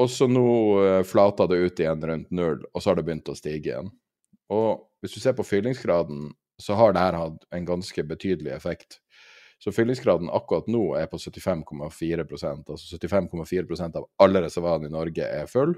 Og 0.00 0.10
så 0.10 0.26
nå 0.26 0.48
eh, 0.82 1.02
flata 1.06 1.46
det 1.50 1.60
ut 1.62 1.80
igjen 1.80 2.02
rundt 2.02 2.32
null, 2.34 2.64
og 2.72 2.82
så 2.82 2.90
har 2.90 2.98
det 2.98 3.06
begynt 3.06 3.30
å 3.30 3.36
stige 3.38 3.70
igjen. 3.70 3.92
Og 4.52 4.82
hvis 5.02 5.14
du 5.14 5.20
ser 5.22 5.36
på 5.38 5.46
fyllingsgraden, 5.46 6.32
så 6.60 6.76
har 6.78 6.94
det 6.94 7.02
her 7.02 7.18
hatt 7.18 7.46
en 7.54 7.66
ganske 7.66 8.04
betydelig 8.06 8.52
effekt. 8.54 8.98
Så 9.62 9.72
fyllingsgraden 9.72 10.30
akkurat 10.34 10.66
nå 10.68 10.82
er 10.98 11.06
på 11.08 11.18
75,4% 11.18 12.70
altså 12.74 12.98
75,4% 12.98 13.98
av 14.00 14.06
alle 14.20 14.42
reservatene 14.44 14.90
i 14.90 14.94
Norge 14.94 15.24
er 15.24 15.46
full. 15.50 15.76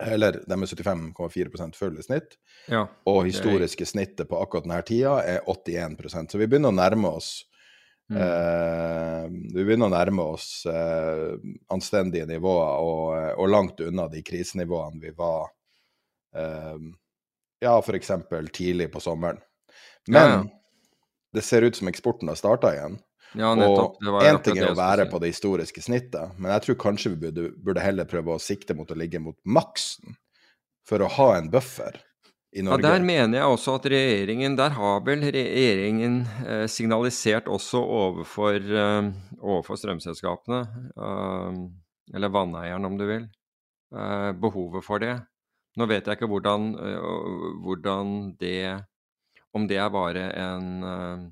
Eller 0.00 0.38
de 0.44 0.54
er 0.54 0.70
75,4 0.70 1.72
full 1.74 1.98
i 1.98 2.04
snitt. 2.04 2.36
Ja, 2.70 2.84
og 3.10 3.24
historiske 3.26 3.88
snittet 3.88 4.30
på 4.30 4.38
akkurat 4.40 4.68
denne 4.68 4.80
tida 4.86 5.18
er 5.26 5.42
81% 5.50 6.32
Så 6.32 6.38
vi 6.40 6.46
begynner 6.46 6.72
å 6.72 6.78
nærme 6.78 7.10
oss 7.18 7.42
mm. 8.10 8.18
Uh, 8.18 9.28
Vi 9.54 9.64
begynner 9.64 9.88
å 9.88 9.94
nærme 9.94 10.26
oss 10.34 10.48
uh, 10.68 11.36
anstendige 11.72 12.26
nivåer 12.28 12.84
og, 12.84 13.06
og, 13.38 13.46
langt 13.48 13.80
unna 13.84 14.08
de 14.12 14.20
krisenivåene 14.26 15.00
vi 15.02 15.14
var 15.16 15.48
uh, 16.36 16.78
ja, 17.64 17.78
f.eks. 17.78 18.12
tidlig 18.52 18.90
på 18.92 19.00
sommeren. 19.00 19.40
Men 20.06 20.30
ja, 20.30 20.36
ja. 20.36 20.44
det 21.32 21.44
ser 21.46 21.64
ut 21.64 21.76
som 21.76 21.88
eksporten 21.88 22.28
har 22.28 22.38
starta 22.38 22.74
igjen. 22.74 22.98
Ja, 23.34 23.54
nettopp. 23.58 23.96
Og 23.98 24.22
én 24.22 24.38
ting 24.44 24.58
er 24.60 24.70
å 24.70 24.78
være 24.78 25.08
på 25.10 25.18
det 25.22 25.32
historiske 25.32 25.82
snittet, 25.82 26.36
men 26.38 26.52
jeg 26.54 26.66
tror 26.66 26.76
kanskje 26.84 27.14
vi 27.14 27.22
burde, 27.24 27.48
burde, 27.56 27.82
heller 27.82 28.06
prøve 28.10 28.36
å 28.36 28.42
sikte 28.42 28.76
mot 28.78 28.90
å 28.90 28.98
ligge 28.98 29.18
mot 29.22 29.36
maksen 29.42 30.14
for 30.86 31.02
å 31.02 31.10
ha 31.16 31.30
en 31.38 31.48
buffer 31.50 31.98
Ja. 32.54 32.76
Der 32.78 33.02
mener 33.02 33.40
jeg 33.40 33.50
også 33.50 33.72
at 33.80 33.86
regjeringen 33.90 34.54
Der 34.54 34.76
har 34.76 35.00
vel 35.02 35.24
regjeringen 35.26 36.20
eh, 36.46 36.66
signalisert 36.70 37.48
også 37.50 37.80
overfor, 37.82 38.54
eh, 38.62 39.08
overfor 39.42 39.78
strømselskapene, 39.80 40.60
eh, 40.94 41.56
eller 42.14 42.30
vanneieren 42.30 42.86
om 42.86 42.98
du 42.98 43.06
vil, 43.08 43.26
eh, 43.90 44.30
behovet 44.38 44.86
for 44.86 45.02
det. 45.02 45.16
Nå 45.74 45.88
vet 45.90 46.06
jeg 46.06 46.14
ikke 46.14 46.30
hvordan, 46.30 46.74
eh, 46.78 47.08
hvordan 47.64 48.36
det 48.38 48.84
Om 49.54 49.68
det 49.70 49.76
er 49.78 49.90
bare 49.90 50.30
en 50.34 50.84
eh, 50.84 51.30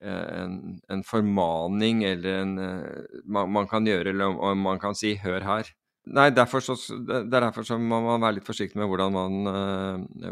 en, 0.00 0.80
en 0.88 1.02
formaning 1.04 2.04
eller 2.04 2.38
en 2.40 2.54
man, 3.26 3.50
man 3.52 3.66
kan 3.68 3.84
gjøre, 3.84 4.08
eller 4.14 4.32
om 4.32 4.58
man 4.58 4.78
kan 4.80 4.94
si 4.94 5.14
'hør 5.14 5.44
her'. 5.44 5.74
Nei, 6.08 6.30
derfor 6.32 6.62
så, 6.64 6.74
Det 7.04 7.20
er 7.28 7.44
derfor 7.44 7.66
så 7.66 7.76
må 7.78 8.00
man 8.02 8.22
være 8.22 8.38
litt 8.38 8.46
forsiktig 8.46 8.78
med 8.80 8.88
hvordan 8.88 9.12
man 9.12 9.50
eh, 9.50 10.30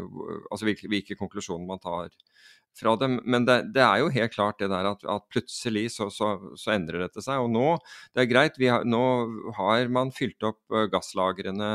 Altså 0.49 0.65
hvilke, 0.65 0.89
hvilke 0.89 1.17
konklusjoner 1.19 1.67
man 1.67 1.81
tar 1.83 2.09
fra 2.79 2.95
det. 2.99 3.09
Men 3.25 3.45
det, 3.45 3.57
det, 3.75 3.83
er 3.83 4.01
jo 4.01 4.11
helt 4.13 4.33
klart 4.33 4.59
det 4.61 4.69
der 4.71 4.87
at, 4.91 5.03
at 5.03 5.25
plutselig 5.31 5.89
så, 5.95 6.09
så, 6.13 6.35
så, 6.57 6.73
endrer 6.73 7.03
dette 7.05 7.21
seg. 7.25 7.41
Og 7.43 7.51
nå, 7.53 7.75
det 8.15 8.23
er 8.23 8.31
greit, 8.31 8.59
har, 8.61 8.85
nå 8.87 9.03
har 9.57 9.89
man 9.93 10.13
fylt 10.15 10.45
opp 10.47 10.61
eh, 10.73 10.87
gasslagrene 10.91 11.71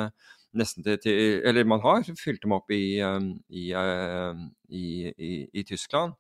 nesten 0.55 0.87
til, 0.87 0.99
til, 1.03 1.21
Eller 1.47 1.67
man 1.67 1.83
har 1.83 2.07
fylt 2.19 2.43
dem 2.45 2.55
opp 2.55 2.71
i, 2.75 2.99
i, 3.03 3.65
i, 4.71 4.85
i 5.51 5.65
Tyskland 5.67 6.15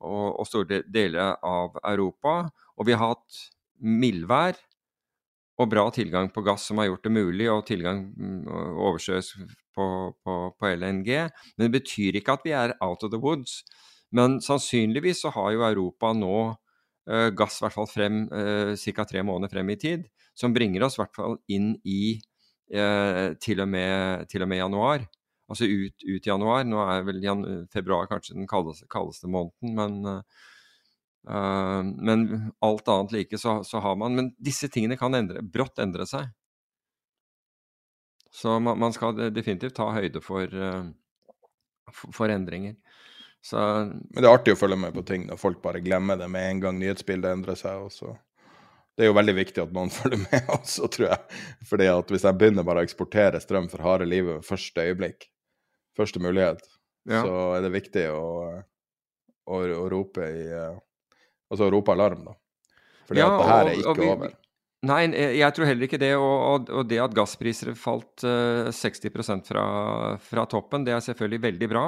og, 0.00 0.26
og, 0.38 0.44
store 0.48 0.82
deler 0.86 1.36
av 1.42 1.78
Europa. 1.84 2.44
Og 2.78 2.88
vi 2.88 2.94
har 2.96 3.14
hatt 3.14 3.40
mildvær 3.80 4.58
og 5.60 5.68
bra 5.68 5.84
tilgang 5.92 6.30
på 6.32 6.42
gass 6.46 6.64
som 6.70 6.80
har 6.80 6.88
gjort 6.88 7.04
det 7.04 7.12
mulig, 7.12 7.46
og 7.52 7.66
tilgang 7.68 8.06
overskjøs 8.48 9.34
på, 9.76 9.86
på, 10.24 10.36
på, 10.56 10.70
LNG. 10.72 11.10
Men 11.56 11.66
det 11.66 11.74
betyr 11.80 12.18
ikke 12.20 12.36
at 12.38 12.46
vi 12.46 12.54
er 12.56 12.74
out 12.80 13.04
of 13.04 13.12
the 13.12 13.20
woods. 13.20 13.60
Men 14.16 14.40
sannsynligvis 14.42 15.22
så 15.24 15.32
har 15.34 15.52
jo 15.54 15.66
Europa 15.66 16.14
nå 16.16 16.34
uh, 16.50 17.28
gass 17.36 17.60
i 17.60 17.66
hvert 17.66 17.76
fall 17.76 17.90
frem 17.90 18.24
uh, 18.32 18.72
ca. 18.74 19.06
tre 19.06 19.22
måneder 19.26 19.52
frem 19.52 19.70
i 19.70 19.78
tid, 19.80 20.08
som 20.34 20.56
bringer 20.56 20.86
oss 20.86 20.98
i 20.98 21.02
hvert 21.04 21.16
fall 21.18 21.38
inn 21.52 21.74
i 21.84 22.16
uh, 22.74 23.36
til, 23.38 23.62
og 23.62 23.70
med, 23.70 24.26
til, 24.32 24.46
og 24.46 24.50
med, 24.50 24.62
januar. 24.64 25.06
Altså 25.50 25.66
ut, 25.66 26.06
ut 26.06 26.26
januar. 26.26 26.64
Nå 26.66 26.80
er 26.86 27.04
vel 27.06 27.20
jan, 27.24 27.44
februar 27.74 28.08
kanskje 28.10 28.38
den 28.38 28.50
kaldeste, 28.50 28.88
kaldeste 28.90 29.30
måneden, 29.30 29.76
men 29.76 30.24
Uh, 31.28 31.82
men 32.00 32.52
alt 32.64 32.88
annet 32.88 33.12
like 33.12 33.38
så, 33.38 33.58
så, 33.64 33.78
har 33.84 33.96
man 34.00 34.14
Men 34.16 34.30
disse 34.40 34.70
tingene 34.72 34.96
kan 34.96 35.14
endre, 35.14 35.42
brått 35.42 35.78
endre 35.82 36.06
seg. 36.08 36.30
Så 38.32 38.56
man, 38.62 38.78
man 38.78 38.94
skal 38.94 39.18
definitivt 39.34 39.76
ta 39.76 39.90
høyde 39.92 40.22
for, 40.24 40.46
uh, 40.46 40.86
for, 41.90 42.14
for 42.14 42.32
endringer. 42.32 42.78
Så, 43.42 43.58
men 43.58 44.20
det 44.20 44.26
er 44.26 44.34
artig 44.34 44.54
å 44.54 44.60
følge 44.60 44.76
med 44.80 44.92
på 44.96 45.04
ting 45.08 45.24
når 45.28 45.38
folk 45.40 45.62
bare 45.64 45.80
glemmer 45.80 46.18
det 46.20 46.28
med 46.28 46.46
en 46.46 46.64
gang 46.64 46.80
nyhetsbildet 46.80 47.38
endrer 47.38 47.58
seg. 47.58 47.86
Også. 47.88 48.14
Det 48.96 49.06
er 49.06 49.10
jo 49.10 49.16
veldig 49.16 49.36
viktig 49.38 49.62
at 49.62 49.70
noen 49.76 49.92
følger 49.98 50.20
med 50.26 50.50
også, 50.52 50.90
tror 50.92 51.08
jeg. 51.08 51.40
Fordi 51.70 51.88
at 51.92 52.12
hvis 52.12 52.26
jeg 52.28 52.38
begynner 52.40 52.66
bare 52.68 52.82
å 52.82 52.88
eksportere 52.88 53.40
strøm 53.42 53.70
for 53.72 53.84
harde 53.84 54.08
livet 54.08 54.38
ved 54.38 54.46
første 54.48 54.84
øyeblikk, 54.84 55.24
første 55.96 56.22
mulighet, 56.22 56.62
ja. 57.08 57.24
så 57.24 57.38
er 57.56 57.64
det 57.64 57.72
viktig 57.74 58.06
å, 58.12 58.28
å, 59.48 59.56
å 59.56 59.88
rope 59.90 60.28
i 60.28 60.44
uh, 60.52 60.76
Altså 61.50 61.70
rope 61.72 61.92
alarm, 61.92 62.28
da. 62.30 62.36
For 63.10 63.18
ja, 63.18 63.26
det 63.26 63.48
her 63.50 63.68
er 63.72 63.80
ikke 63.80 63.96
vi, 63.98 64.10
over. 64.12 64.36
Nei, 64.86 65.00
jeg 65.36 65.52
tror 65.52 65.68
heller 65.68 65.84
ikke 65.88 66.00
det. 66.00 66.12
Og, 66.16 66.70
og 66.70 66.86
det 66.88 67.00
at 67.02 67.16
gasspriser 67.16 67.74
falt 67.76 68.24
uh, 68.24 68.70
60% 68.72 69.50
fra, 69.50 69.64
fra, 70.24 70.46
toppen, 70.48 70.86
det 70.86 70.94
er 70.94 71.04
selvfølgelig 71.04 71.42
veldig 71.48 71.70
bra. 71.72 71.84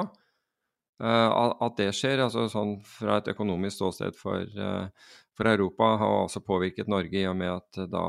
Uh, 1.03 1.53
at 1.65 1.79
det 1.79 1.89
skjer, 1.97 2.21
altså 2.27 2.45
sånn 2.51 2.75
fra 2.85 3.17
et 3.21 3.31
økonomisk 3.33 3.79
ståsted 3.79 4.19
for, 4.19 4.45
uh, 4.59 5.15
for, 5.33 5.49
Europa, 5.49 5.95
har 6.03 6.19
også 6.27 6.43
påvirket 6.45 6.91
Norge 6.91 7.23
i 7.23 7.25
og 7.29 7.39
med 7.39 7.55
at 7.55 7.81
da 7.89 8.05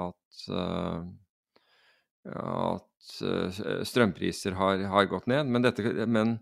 at, 0.00 0.46
at 2.30 3.10
strømpriser 3.90 4.54
har, 4.56 4.86
har, 4.92 5.10
gått 5.10 5.28
ned. 5.30 5.50
Men, 5.50 5.64
dette, 5.66 6.06
men 6.06 6.38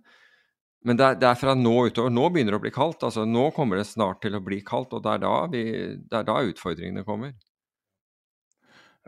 men 0.87 0.99
det 0.99 1.05
er, 1.05 1.19
det 1.19 1.27
er, 1.27 1.39
fra 1.39 1.55
nå 1.59 1.75
utover. 1.89 2.13
Nå 2.15 2.29
begynner 2.31 2.55
det 2.55 2.61
å 2.61 2.63
bli 2.63 2.75
kaldt. 2.75 3.03
altså 3.07 3.25
Nå 3.27 3.49
kommer 3.57 3.81
det 3.81 3.89
snart 3.89 4.21
til 4.23 4.39
å 4.39 4.43
bli 4.45 4.61
kaldt, 4.67 4.95
og 4.95 5.03
det 5.05 5.17
er 5.17 5.23
da, 5.25 5.35
vi, 5.51 5.63
det 5.99 6.21
er 6.21 6.29
da 6.29 6.37
utfordringene 6.47 7.05
kommer. 7.07 7.35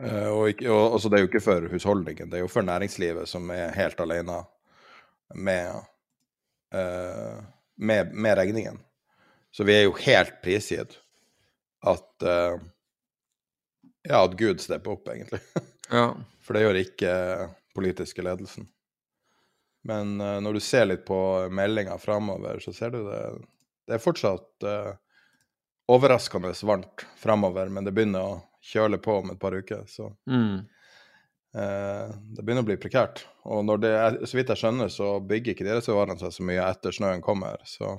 Uh, 0.01 0.29
og, 0.33 0.43
ikke, 0.51 0.67
og 0.73 0.97
altså, 0.97 1.11
Det 1.11 1.17
er 1.17 1.23
jo 1.23 1.29
ikke 1.29 1.43
for 1.45 1.67
husholdningen, 1.71 2.31
det 2.31 2.39
er 2.39 2.43
jo 2.43 2.49
for 2.49 2.65
næringslivet 2.65 3.29
som 3.29 3.51
er 3.53 3.75
helt 3.75 3.99
alene 4.01 4.39
med, 5.37 5.83
uh, 6.73 7.37
med, 7.77 8.11
med 8.11 8.37
regningen. 8.39 8.81
Så 9.53 9.67
vi 9.67 9.75
er 9.77 9.85
jo 9.85 9.95
helt 10.01 10.39
prisgitt 10.43 10.97
at 11.87 12.27
uh, 12.27 12.59
Ja, 14.01 14.23
at 14.23 14.33
Gud 14.33 14.59
stepper 14.63 14.95
opp, 14.95 15.07
egentlig. 15.13 15.39
ja. 15.93 16.07
For 16.41 16.57
det 16.57 16.65
gjør 16.65 16.79
ikke 16.81 17.15
politiske 17.77 18.25
ledelsen. 18.25 18.65
Men 19.87 20.21
uh, 20.21 20.37
når 20.41 20.53
du 20.53 20.63
ser 20.63 20.85
litt 20.89 21.05
på 21.07 21.19
meldinga 21.49 21.97
framover, 22.01 22.59
så 22.59 22.73
ser 22.73 22.93
du 22.93 23.01
det 23.07 23.23
Det 23.87 23.97
er 23.97 24.03
fortsatt 24.03 24.67
uh, 24.67 24.93
overraskende 25.91 26.53
varmt 26.63 27.05
framover, 27.17 27.69
men 27.69 27.85
det 27.85 27.91
begynner 27.95 28.21
å 28.21 28.41
kjøle 28.61 29.01
på 29.01 29.17
om 29.23 29.33
et 29.33 29.39
par 29.41 29.55
uker. 29.57 29.83
Så 29.89 30.11
mm. 30.29 30.57
uh, 31.57 32.13
det 32.35 32.45
begynner 32.45 32.63
å 32.63 32.69
bli 32.69 32.77
prekært. 32.79 33.25
Og 33.49 33.65
når 33.65 33.81
det 33.81 33.91
er, 33.97 34.19
så 34.29 34.37
vidt 34.37 34.53
jeg 34.53 34.61
skjønner, 34.61 34.91
så 34.93 35.15
bygger 35.19 35.55
ikke 35.55 35.67
de 35.67 35.75
reservoarene 35.79 36.21
seg 36.21 36.35
så 36.35 36.45
mye 36.47 36.67
etter 36.69 36.95
snøen 36.95 37.25
kommer. 37.25 37.57
Så 37.65 37.97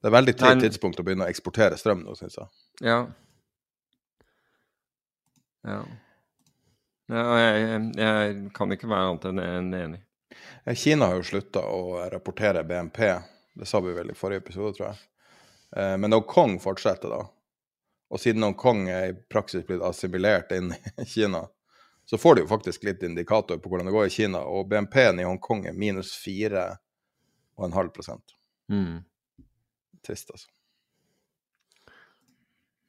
det 0.00 0.08
er 0.08 0.16
veldig 0.16 0.36
tidlig 0.38 0.68
tidspunkt 0.68 1.00
å 1.02 1.04
begynne 1.04 1.26
å 1.26 1.32
eksportere 1.32 1.76
strøm 1.76 2.06
nå, 2.06 2.14
syns 2.16 2.38
jeg. 2.38 2.54
Ja. 2.86 3.00
Ja. 5.68 5.82
ja 7.12 7.26
jeg, 7.42 7.66
jeg, 7.66 7.82
jeg, 8.00 8.38
kan 8.56 8.72
ikke 8.72 8.88
være 8.88 9.10
annet 9.10 9.28
enn 9.34 9.74
enig. 9.82 10.00
Kina 10.76 11.10
har 11.10 11.18
jo 11.18 11.26
slutta 11.26 11.62
å 11.66 12.08
rapportere 12.12 12.64
BNP, 12.64 13.06
det 13.54 13.66
sa 13.66 13.80
vi 13.80 13.94
vel 13.96 14.12
i 14.12 14.16
forrige 14.16 14.44
episode, 14.44 14.74
tror 14.76 14.88
jeg. 14.88 15.00
Eh, 15.76 15.96
men 15.98 16.12
Hongkong 16.12 16.58
fortsetter, 16.62 17.10
da. 17.12 17.24
Og 18.10 18.20
siden 18.20 18.42
Hongkong 18.42 18.88
er 18.90 19.10
i 19.10 19.16
praksis 19.30 19.66
blitt 19.66 19.82
assimilert 19.86 20.52
inn 20.56 20.72
i 20.74 21.06
Kina, 21.14 21.46
så 22.10 22.18
får 22.18 22.34
de 22.34 22.44
jo 22.44 22.50
faktisk 22.50 22.84
litt 22.88 23.02
indikator 23.06 23.58
på 23.58 23.70
hvordan 23.70 23.86
det 23.86 23.94
går 23.94 24.08
i 24.08 24.14
Kina. 24.14 24.40
Og 24.42 24.66
BNP-en 24.70 25.20
i 25.22 25.26
Hongkong 25.28 25.66
er 25.70 25.76
minus 25.78 26.10
4,5 26.24 27.92
prosent. 27.94 28.34
Mm. 28.72 29.04
Trist, 30.06 30.32
altså. 30.34 30.48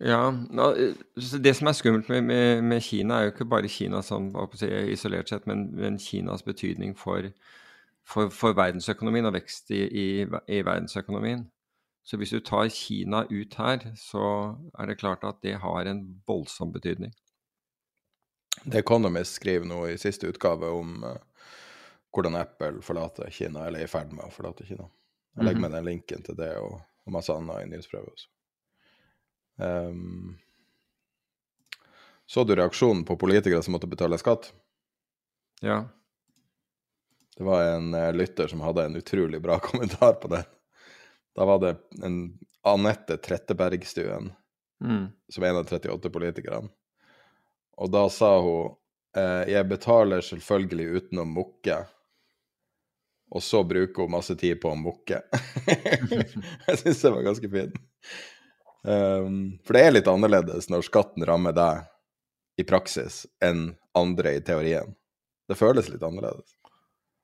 Ja, 0.02 0.32
Det 1.44 1.56
som 1.56 1.68
er 1.68 1.76
skummelt 1.78 2.10
med, 2.10 2.22
med, 2.22 2.62
med, 2.62 2.82
Kina, 2.82 3.20
er 3.20 3.28
jo 3.28 3.34
ikke 3.36 3.46
bare 3.46 3.70
Kina 3.70 4.02
som 4.02 4.32
isolert 4.90 5.30
sett, 5.30 5.46
men, 5.48 5.68
men 5.78 6.00
Kinas 6.00 6.42
betydning 6.44 6.96
for, 6.98 7.28
for, 8.04 8.30
for, 8.34 8.56
verdensøkonomien 8.58 9.30
og 9.30 9.36
vekst 9.36 9.70
i, 9.72 9.82
i, 9.86 10.08
i, 10.48 10.62
verdensøkonomien. 10.66 11.46
Så 12.04 12.18
hvis 12.18 12.34
du 12.34 12.40
tar 12.40 12.72
Kina 12.74 13.28
ut 13.30 13.54
her, 13.62 13.92
så 13.96 14.56
er 14.80 14.90
det 14.90 14.98
klart 14.98 15.24
at 15.24 15.44
det 15.44 15.60
har 15.62 15.86
en 15.86 16.02
voldsom 16.28 16.74
betydning. 16.74 17.14
The 18.66 18.82
Economist 18.82 19.38
skriver 19.38 19.70
nå 19.70 19.86
i 19.86 20.00
siste 20.02 20.28
utgave 20.28 20.66
om 20.66 21.04
uh, 21.06 21.46
hvordan 22.10 22.42
Apple 22.42 22.82
forlater 22.82 23.30
Kina, 23.30 23.68
eller 23.68 23.86
er 23.86 23.90
i 23.90 23.92
ferd 23.92 24.18
med 24.18 24.26
å 24.26 24.34
forlate 24.34 24.66
Kina. 24.66 24.90
Jeg 25.38 25.46
legger 25.46 25.62
mhm. 25.62 25.70
med 25.70 25.78
den 25.78 25.90
linken 25.94 26.26
til 26.26 26.42
det 26.42 26.56
og, 26.58 26.80
og 27.06 27.20
masse 27.20 27.34
annet 27.34 27.68
i 27.68 27.70
nyhetsprøvet 27.70 28.16
også. 28.18 28.32
Um, 29.58 30.38
så 32.26 32.44
du 32.44 32.56
reaksjonen 32.56 33.04
på 33.06 33.18
politikere 33.20 33.64
som 33.64 33.76
måtte 33.76 33.90
betale 33.92 34.18
skatt? 34.22 34.52
Ja. 35.62 35.84
Det 37.38 37.44
var 37.44 37.64
en 37.64 37.94
uh, 37.94 38.14
lytter 38.14 38.48
som 38.48 38.64
hadde 38.64 38.86
en 38.86 38.96
utrolig 38.96 39.42
bra 39.42 39.60
kommentar 39.70 40.14
på 40.14 40.32
den. 40.32 40.48
Da 41.36 41.46
var 41.46 41.60
det 41.60 41.76
en 42.04 42.38
Anette 42.62 43.18
Trettebergstuen, 43.18 44.32
mm. 44.84 45.08
som 45.30 45.44
en 45.44 45.58
av 45.58 45.66
38 45.66 46.10
politikerne. 46.10 46.70
Og 47.82 47.90
da 47.90 48.04
sa 48.14 48.36
hun 48.44 48.76
eh, 49.18 49.50
jeg 49.50 49.68
betaler 49.70 50.22
selvfølgelig 50.26 50.88
uten 50.98 51.24
å 51.24 51.26
mukke. 51.26 51.80
Og 53.32 53.44
så 53.44 53.64
bruker 53.64 54.06
hun 54.06 54.14
masse 54.14 54.36
tid 54.38 54.60
på 54.62 54.74
å 54.74 54.78
mukke. 54.78 55.22
jeg 56.68 56.78
syns 56.84 57.02
det 57.02 57.14
var 57.16 57.26
ganske 57.26 57.52
fint. 57.56 57.80
Um, 58.84 59.60
for 59.66 59.78
det 59.78 59.84
er 59.86 59.94
litt 59.94 60.10
annerledes 60.10 60.70
når 60.72 60.88
skatten 60.88 61.26
rammer 61.28 61.54
deg 61.54 61.84
i 62.62 62.66
praksis 62.68 63.24
enn 63.44 63.76
andre 63.98 64.38
i 64.38 64.42
teorien. 64.46 64.96
Det 65.48 65.58
føles 65.60 65.90
litt 65.92 66.04
annerledes. 66.04 66.56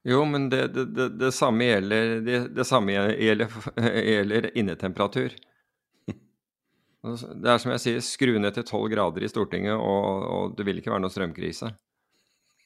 Jo, 0.07 0.21
men 0.25 0.49
det, 0.49 0.67
det, 0.67 0.85
det, 0.95 1.09
det 1.19 1.31
samme 1.35 1.65
gjelder, 1.65 2.21
det, 2.55 2.65
samme 2.65 2.93
gjelder, 2.95 3.47
gjelder 4.11 4.49
innetemperatur. 4.57 5.35
Det 7.07 7.51
er 7.51 7.59
som 7.61 7.71
jeg 7.71 7.81
sier, 7.83 7.99
skru 8.03 8.33
ned 8.39 8.55
til 8.55 8.65
tolv 8.67 8.89
grader 8.91 9.23
i 9.23 9.29
Stortinget, 9.31 9.75
og, 9.75 10.23
og, 10.27 10.55
det 10.57 10.65
vil 10.67 10.81
ikke 10.81 10.91
være 10.91 11.03
noe 11.05 11.13
strømkrise. 11.13 11.69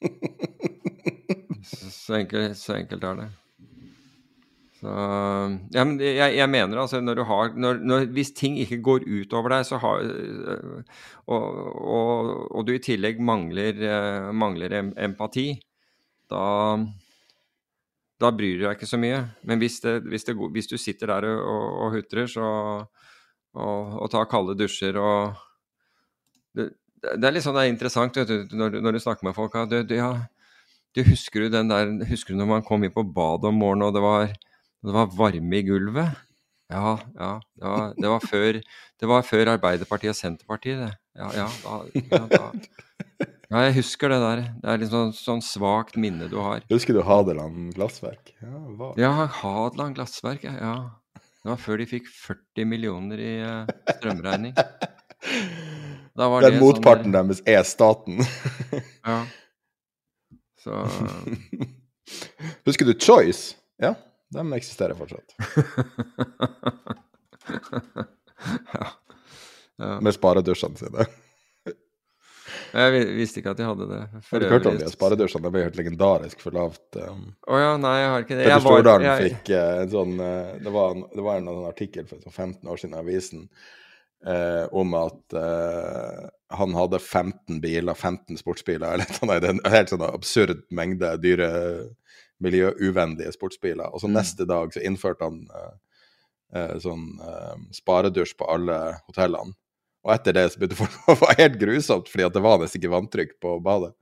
Så 1.62 2.16
enkelt, 2.18 2.58
så 2.58 2.74
enkelt 2.74 3.04
er 3.06 3.20
det. 3.20 3.28
Så, 4.82 4.94
ja, 5.76 5.84
men 5.86 6.00
jeg, 6.02 6.34
jeg 6.40 6.50
mener 6.50 6.80
altså 6.82 7.04
når 7.04 7.20
du 7.20 7.22
har 7.30 7.52
når, 7.54 7.84
når, 7.86 8.06
Hvis 8.16 8.32
ting 8.34 8.56
ikke 8.58 8.80
går 8.82 9.04
utover 9.06 9.54
deg, 9.54 9.68
så 9.68 9.78
har 9.78 10.08
og, 11.30 11.44
og, 11.78 12.32
og 12.50 12.66
du 12.66 12.74
i 12.74 12.82
tillegg 12.82 13.22
mangler, 13.22 13.78
mangler 14.34 14.80
empati, 14.82 15.52
da 16.32 16.42
da 18.22 18.30
bryr 18.36 18.60
du 18.60 18.66
deg 18.66 18.78
ikke 18.78 18.90
så 18.90 19.00
mye. 19.02 19.22
Men 19.48 19.62
hvis, 19.62 19.80
det, 19.84 19.96
hvis, 20.10 20.26
det, 20.28 20.36
hvis 20.38 20.70
du 20.70 20.78
sitter 20.80 21.14
der 21.16 21.28
og, 21.32 21.64
og 21.86 21.96
hutrer 21.96 22.30
så, 22.30 22.50
og, 23.58 24.06
tar 24.14 24.30
kalde 24.32 24.58
dusjer 24.60 25.00
og 25.02 25.40
Det, 26.52 26.68
det 27.02 27.26
er 27.26 27.34
litt 27.34 27.46
sånn 27.46 27.56
det 27.56 27.64
er 27.64 27.72
interessant 27.72 28.18
du, 28.28 28.34
når, 28.54 28.76
når, 28.84 28.94
du 28.94 29.02
snakker 29.02 29.26
med 29.26 29.34
folk. 29.34 29.56
Du, 29.72 29.80
du, 29.88 29.96
ja, 29.96 30.12
du 30.94 31.02
husker 31.08 31.46
du 31.46 31.54
den 31.54 31.72
der 31.72 31.90
Husker 32.10 32.36
du 32.36 32.42
når 32.42 32.50
man 32.50 32.66
kom 32.68 32.84
inn 32.84 32.94
på 32.94 33.06
badet 33.08 33.50
om 33.50 33.58
morgenen 33.58 33.88
og 33.88 33.96
det 33.96 34.04
var, 34.04 34.34
det 34.90 34.94
var 34.96 35.10
varme 35.14 35.58
i 35.60 35.66
gulvet? 35.66 36.22
Ja, 36.72 36.96
ja. 37.16 37.32
Det 37.56 37.68
var, 37.68 37.94
det 37.98 38.10
var, 38.10 38.24
før, 38.32 38.60
det 39.00 39.10
var 39.10 39.26
før 39.28 39.52
Arbeiderpartiet 39.58 40.14
og 40.14 40.18
Senterpartiet, 40.18 40.80
det. 40.86 40.94
Ja, 41.20 41.28
ja, 41.36 41.48
da, 41.66 41.80
ja, 42.00 42.22
da. 42.32 43.28
ja, 43.52 43.64
jeg 43.66 43.76
husker 43.82 44.14
det 44.14 44.22
der. 44.24 44.44
Det 44.64 44.72
er 44.72 44.80
litt 44.80 44.94
sånn, 44.94 45.12
sånn 45.16 45.44
svakt 45.44 46.00
minne 46.00 46.30
du 46.32 46.38
har. 46.40 46.64
Husker 46.72 46.96
du 46.96 47.04
Hadeland 47.06 47.74
glassverk? 47.76 48.32
Ja, 48.40 48.94
ja 49.02 49.12
Hadeland 49.42 50.00
glassverk, 50.00 50.48
ja. 50.48 50.76
Det 51.20 51.50
var 51.50 51.60
før 51.60 51.82
de 51.82 51.90
fikk 51.90 52.08
40 52.14 52.70
millioner 52.70 53.22
i 53.22 53.32
uh, 53.42 53.70
strømregning. 53.98 54.56
Den 56.18 56.44
det 56.44 56.58
motparten 56.60 57.10
sånn, 57.10 57.18
deres 57.18 57.42
er 57.50 57.64
staten. 57.68 58.22
ja. 59.10 59.22
Så 60.62 60.84
Husker 62.68 62.86
du 62.86 62.94
Choice? 62.94 63.56
Ja. 63.82 63.96
De 64.32 64.54
eksisterer 64.54 64.96
fortsatt. 64.96 65.36
ja. 68.74 68.88
ja. 69.78 70.00
Med 70.02 70.14
sparedusjene 70.16 70.78
sine. 70.80 71.06
Jeg 72.72 73.04
visste 73.18 73.42
ikke 73.42 73.52
at 73.52 73.60
de 73.60 73.68
hadde 73.68 73.88
det. 73.90 74.00
For 74.24 74.38
har 74.38 74.44
du 74.44 74.54
hørt 74.54 74.70
om 74.70 74.78
de 74.80 74.88
sparedusjene? 74.92 75.44
Det 75.44 75.52
ble 75.54 75.66
helt 75.66 75.80
legendarisk 75.80 76.44
for 76.44 76.56
lavt. 76.56 76.86
Um... 76.96 77.26
Oh, 77.50 77.60
ja, 77.60 77.76
nei, 77.82 77.94
jeg 78.00 78.10
har 78.14 78.26
ikke 78.26 78.38
det. 78.38 78.48
Petter 78.48 78.66
Stordalen 78.66 79.08
jeg... 79.10 79.28
fikk 79.28 79.52
uh, 79.52 79.76
en 79.82 79.92
sånn 79.92 80.16
uh, 80.22 80.52
det, 80.56 80.74
var 80.78 80.96
en, 80.96 81.06
det, 81.12 81.26
var 81.26 81.42
en, 81.42 81.52
en 81.52 81.68
artikkel 81.68 82.08
for 82.08 82.32
15 82.32 82.72
år 82.72 82.80
siden 82.80 82.96
i 82.96 83.02
avisen 83.02 83.48
uh, 84.28 84.66
om 84.72 84.96
at 85.02 85.40
han 86.52 86.76
hadde 86.76 87.00
15 87.00 87.60
biler, 87.64 87.96
15 87.96 88.40
sportsbiler, 88.40 88.96
eller 88.96 89.08
noe 89.08 89.20
sånt. 89.20 89.50
En 89.52 89.62
helt 89.76 89.92
sånn 89.92 90.08
absurd 90.08 90.64
mengde 90.76 91.12
dyre 91.24 91.52
miljøuvennlige 92.42 93.34
sportsbiler. 93.36 93.92
Og 93.92 94.04
så 94.04 94.10
mm. 94.10 94.16
neste 94.18 94.48
dag 94.50 94.74
så 94.74 94.84
innførte 94.86 95.28
han 95.28 95.44
uh, 95.54 95.74
uh, 96.58 96.76
sånn 96.82 97.08
uh, 97.22 97.56
sparedusj 97.76 98.36
på 98.40 98.50
alle 98.52 98.80
hotellene. 99.08 99.56
Og 100.02 100.16
etter 100.16 100.34
det 100.34 100.48
så 100.50 100.58
begynte 100.58 100.80
folk 100.80 101.10
å 101.14 101.18
være 101.22 101.40
helt 101.44 101.58
grusomt, 101.62 102.10
fordi 102.10 102.26
at 102.26 102.36
det 102.36 102.42
var 102.44 102.62
nesten 102.62 102.82
ikke 102.82 102.94
vanntrykk 102.96 103.36
på 103.44 103.58
badet. 103.64 103.94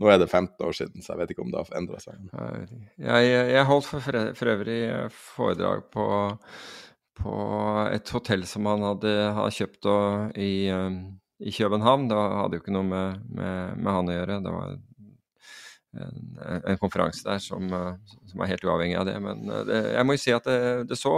Nå 0.00 0.08
er 0.08 0.22
det 0.22 0.30
15 0.30 0.64
år 0.66 0.74
siden, 0.74 1.02
så 1.04 1.12
jeg 1.12 1.20
vet 1.20 1.34
ikke 1.34 1.44
om 1.44 1.50
det 1.52 1.60
har 1.60 1.74
endra 1.78 1.98
seg. 2.00 2.16
Jeg, 2.96 3.26
jeg, 3.28 3.66
holdt 3.68 3.86
for, 3.86 4.16
for, 4.38 4.52
øvrig 4.54 4.78
foredrag 5.14 5.84
på, 5.92 6.06
på, 7.20 7.34
et 7.92 8.14
hotell 8.16 8.46
som 8.48 8.66
han 8.70 8.86
hadde, 8.88 9.12
hadde 9.36 9.58
kjøpt 9.58 9.90
i, 10.40 10.52
i, 10.72 11.52
København. 11.58 12.08
Det 12.10 12.18
hadde 12.18 12.58
jo 12.58 12.64
ikke 12.64 12.74
noe 12.74 12.88
med, 12.88 13.20
med, 13.28 13.76
med 13.76 13.98
han 13.98 14.10
å 14.10 14.16
gjøre. 14.16 14.40
Det 14.42 14.56
var 14.56 14.74
en, 16.00 16.38
en, 16.64 16.78
konferanse 16.80 17.24
der 17.26 17.40
som, 17.42 17.66
eh, 17.68 18.16
som, 18.30 18.40
er 18.40 18.52
helt 18.54 18.64
uavhengig 18.64 18.96
av 18.98 19.06
det. 19.08 19.16
Men 19.22 19.44
eh, 19.48 19.64
det, 19.68 19.80
jeg 19.96 20.08
må 20.08 20.16
jo 20.16 20.22
si 20.22 20.34
at 20.34 20.48
det, 20.48 20.58
det, 20.90 20.98
så, 20.98 21.14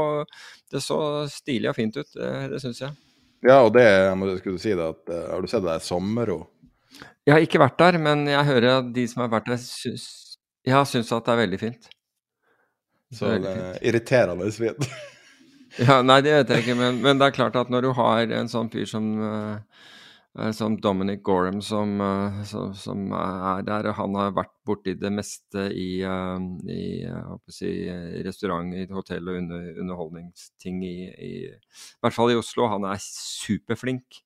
det 0.73 0.83
så, 0.85 0.99
stilig 1.31 1.71
og 1.71 1.79
fint 1.79 1.99
ut, 2.01 2.11
det, 2.17 2.33
det 2.55 2.61
syns 2.65 2.83
jeg. 2.83 2.97
Ja, 3.45 3.61
og 3.61 3.75
det 3.77 3.85
jeg 3.85 4.19
må, 4.19 4.31
skulle 4.41 4.63
si 4.63 4.73
det, 4.73 4.91
at, 4.97 5.03
eh, 5.13 5.25
Har 5.31 5.43
du 5.45 5.51
sett 5.51 5.65
det 5.65 5.73
der 5.73 5.85
Sommerro? 5.85 6.43
Jeg 7.25 7.37
har 7.37 7.45
ikke 7.45 7.63
vært 7.63 7.81
der, 7.81 7.99
men 8.03 8.27
jeg 8.29 8.51
hører 8.51 8.71
at 8.81 8.93
de 8.95 9.09
som 9.11 9.25
har 9.25 9.33
vært 9.33 9.51
der, 9.53 9.61
syns, 9.61 10.07
ja, 10.67 10.85
syns 10.89 11.13
at 11.13 11.27
det 11.27 11.35
er 11.35 11.43
veldig 11.45 11.61
fint. 11.61 11.91
Så 13.15 13.31
det 13.39 13.51
er 13.51 13.77
irriterende 13.87 14.51
fint. 14.55 14.89
ja, 15.87 16.01
nei, 16.07 16.21
det 16.25 16.35
vet 16.35 16.53
jeg 16.53 16.65
ikke, 16.65 16.79
men, 16.79 17.01
men, 17.03 17.21
det 17.21 17.29
er 17.29 17.37
klart 17.37 17.59
at 17.59 17.71
når 17.73 17.87
du 17.87 17.91
har 17.97 18.33
en 18.39 18.51
sånn 18.51 18.71
fyr 18.73 18.89
som 18.91 19.07
uh, 19.21 19.91
som 20.35 20.81
Dominic 20.81 21.23
Gorham 21.23 21.63
som, 21.63 22.01
eh, 22.01 22.43
som, 22.45 22.75
som, 22.75 23.13
er 23.13 23.63
der. 23.63 23.93
Han 23.95 24.17
har 24.19 24.33
vært 24.35 24.51
borti 24.67 24.97
det 24.99 25.13
meste 25.15 25.69
i, 25.71 26.03
eh, 26.03 26.47
i, 26.75 27.07
si, 27.55 27.71
restaurant, 28.27 28.75
i 28.75 28.89
hotell 28.91 29.31
og 29.31 29.39
under, 29.39 29.69
underholdningsting 29.85 30.83
i, 30.83 30.97
i, 31.15 31.33
i, 31.47 32.03
hvert 32.03 32.17
fall 32.17 32.35
i 32.35 32.39
Oslo. 32.41 32.67
Han 32.73 32.87
er 32.91 32.99
superflink 33.05 34.19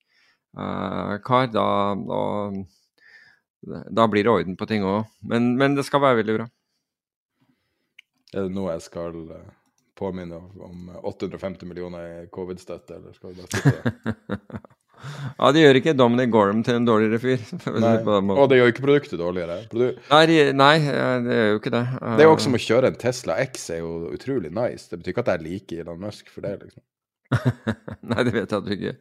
uh, 0.57 1.19
kar. 1.25 1.53
Da, 1.53 1.67
da, 2.09 3.83
da, 3.93 4.09
blir 4.09 4.25
det 4.25 4.33
orden 4.33 4.57
på 4.57 4.71
ting 4.71 4.89
òg. 4.89 5.05
Men, 5.21 5.53
men, 5.61 5.77
det 5.77 5.85
skal 5.85 6.05
være 6.07 6.23
veldig 6.23 6.39
bra. 6.41 6.49
Er 8.33 8.49
det 8.49 8.57
noe 8.57 8.73
jeg 8.79 8.89
skal 8.89 9.21
påminne 9.99 10.41
om 10.41 10.89
850 11.05 11.69
millioner 11.69 12.25
i 12.25 12.27
covid-støtte, 12.33 12.97
eller 12.97 13.17
skal 13.17 13.37
du 13.37 13.45
bare 13.45 13.53
sitte 13.61 13.77
det? 13.77 14.65
Ja, 15.39 15.51
det 15.55 15.63
gjør 15.63 15.79
ikke 15.81 15.95
Dominic 15.97 16.31
Gorham 16.35 16.61
til 16.67 16.79
en 16.79 16.87
dårligere 16.89 17.21
fyr. 17.23 17.43
Og 18.37 18.47
det 18.51 18.59
gjør 18.59 18.73
ikke 18.73 18.85
produktet 18.85 19.21
dårligere. 19.21 19.61
Produ 19.71 19.89
nei, 20.11 20.53
nei, 20.57 20.75
det 21.25 21.39
gjør 21.39 21.51
jo 21.53 21.63
ikke 21.63 21.75
det. 21.75 21.83
Det 22.03 22.25
er 22.25 22.29
jo 22.29 22.35
også 22.35 22.49
som 22.49 22.59
å 22.59 22.63
kjøre 22.67 22.93
en 22.93 23.01
Tesla 23.01 23.39
X 23.47 23.69
er 23.75 23.83
jo 23.83 24.13
utrolig 24.13 24.53
nice. 24.55 24.89
Det 24.91 25.01
betyr 25.01 25.15
ikke 25.15 25.27
at 25.27 25.33
jeg 25.37 25.45
liker 25.47 25.83
Elon 25.85 26.03
Musk 26.03 26.31
for 26.35 26.47
det, 26.47 26.55
liksom. 26.67 26.85
nei, 28.09 28.23
det 28.25 28.33
vet 28.33 28.49
jeg 28.49 28.57
at 28.57 28.65
du 28.65 28.71
ikke 28.73 28.95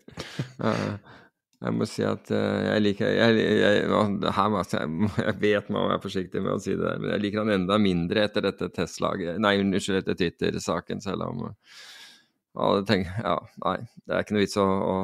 Jeg 1.63 1.73
må 1.73 1.85
si 1.87 2.03
at 2.03 2.31
eh, 2.35 2.57
jeg 2.65 2.81
liker 2.83 3.13
jeg, 3.15 3.37
jeg, 3.39 3.85
her 4.35 4.57
jeg, 4.57 4.97
jeg 5.23 5.37
vet 5.39 5.69
man 5.71 5.79
må 5.79 5.85
være 5.93 6.03
forsiktig 6.03 6.41
med 6.43 6.57
å 6.57 6.59
si 6.61 6.75
det, 6.75 6.91
men 6.99 7.13
jeg 7.15 7.23
liker 7.23 7.45
han 7.45 7.53
enda 7.55 7.79
mindre 7.81 8.25
etter 8.27 8.43
dette 8.49 8.67
Tesla 8.75 9.13
Nei, 9.15 9.55
unnskyld, 9.63 10.01
etter 10.03 10.19
Twitter-saken, 10.19 10.99
selv 11.01 11.29
om 11.29 11.47
ja, 11.47 12.67
tenker, 12.89 13.15
ja, 13.23 13.37
nei, 13.63 13.77
det 14.03 14.13
er 14.13 14.25
ikke 14.25 14.35
noe 14.35 14.43
vits 14.43 14.59
å, 14.59 14.65
å 14.67 14.97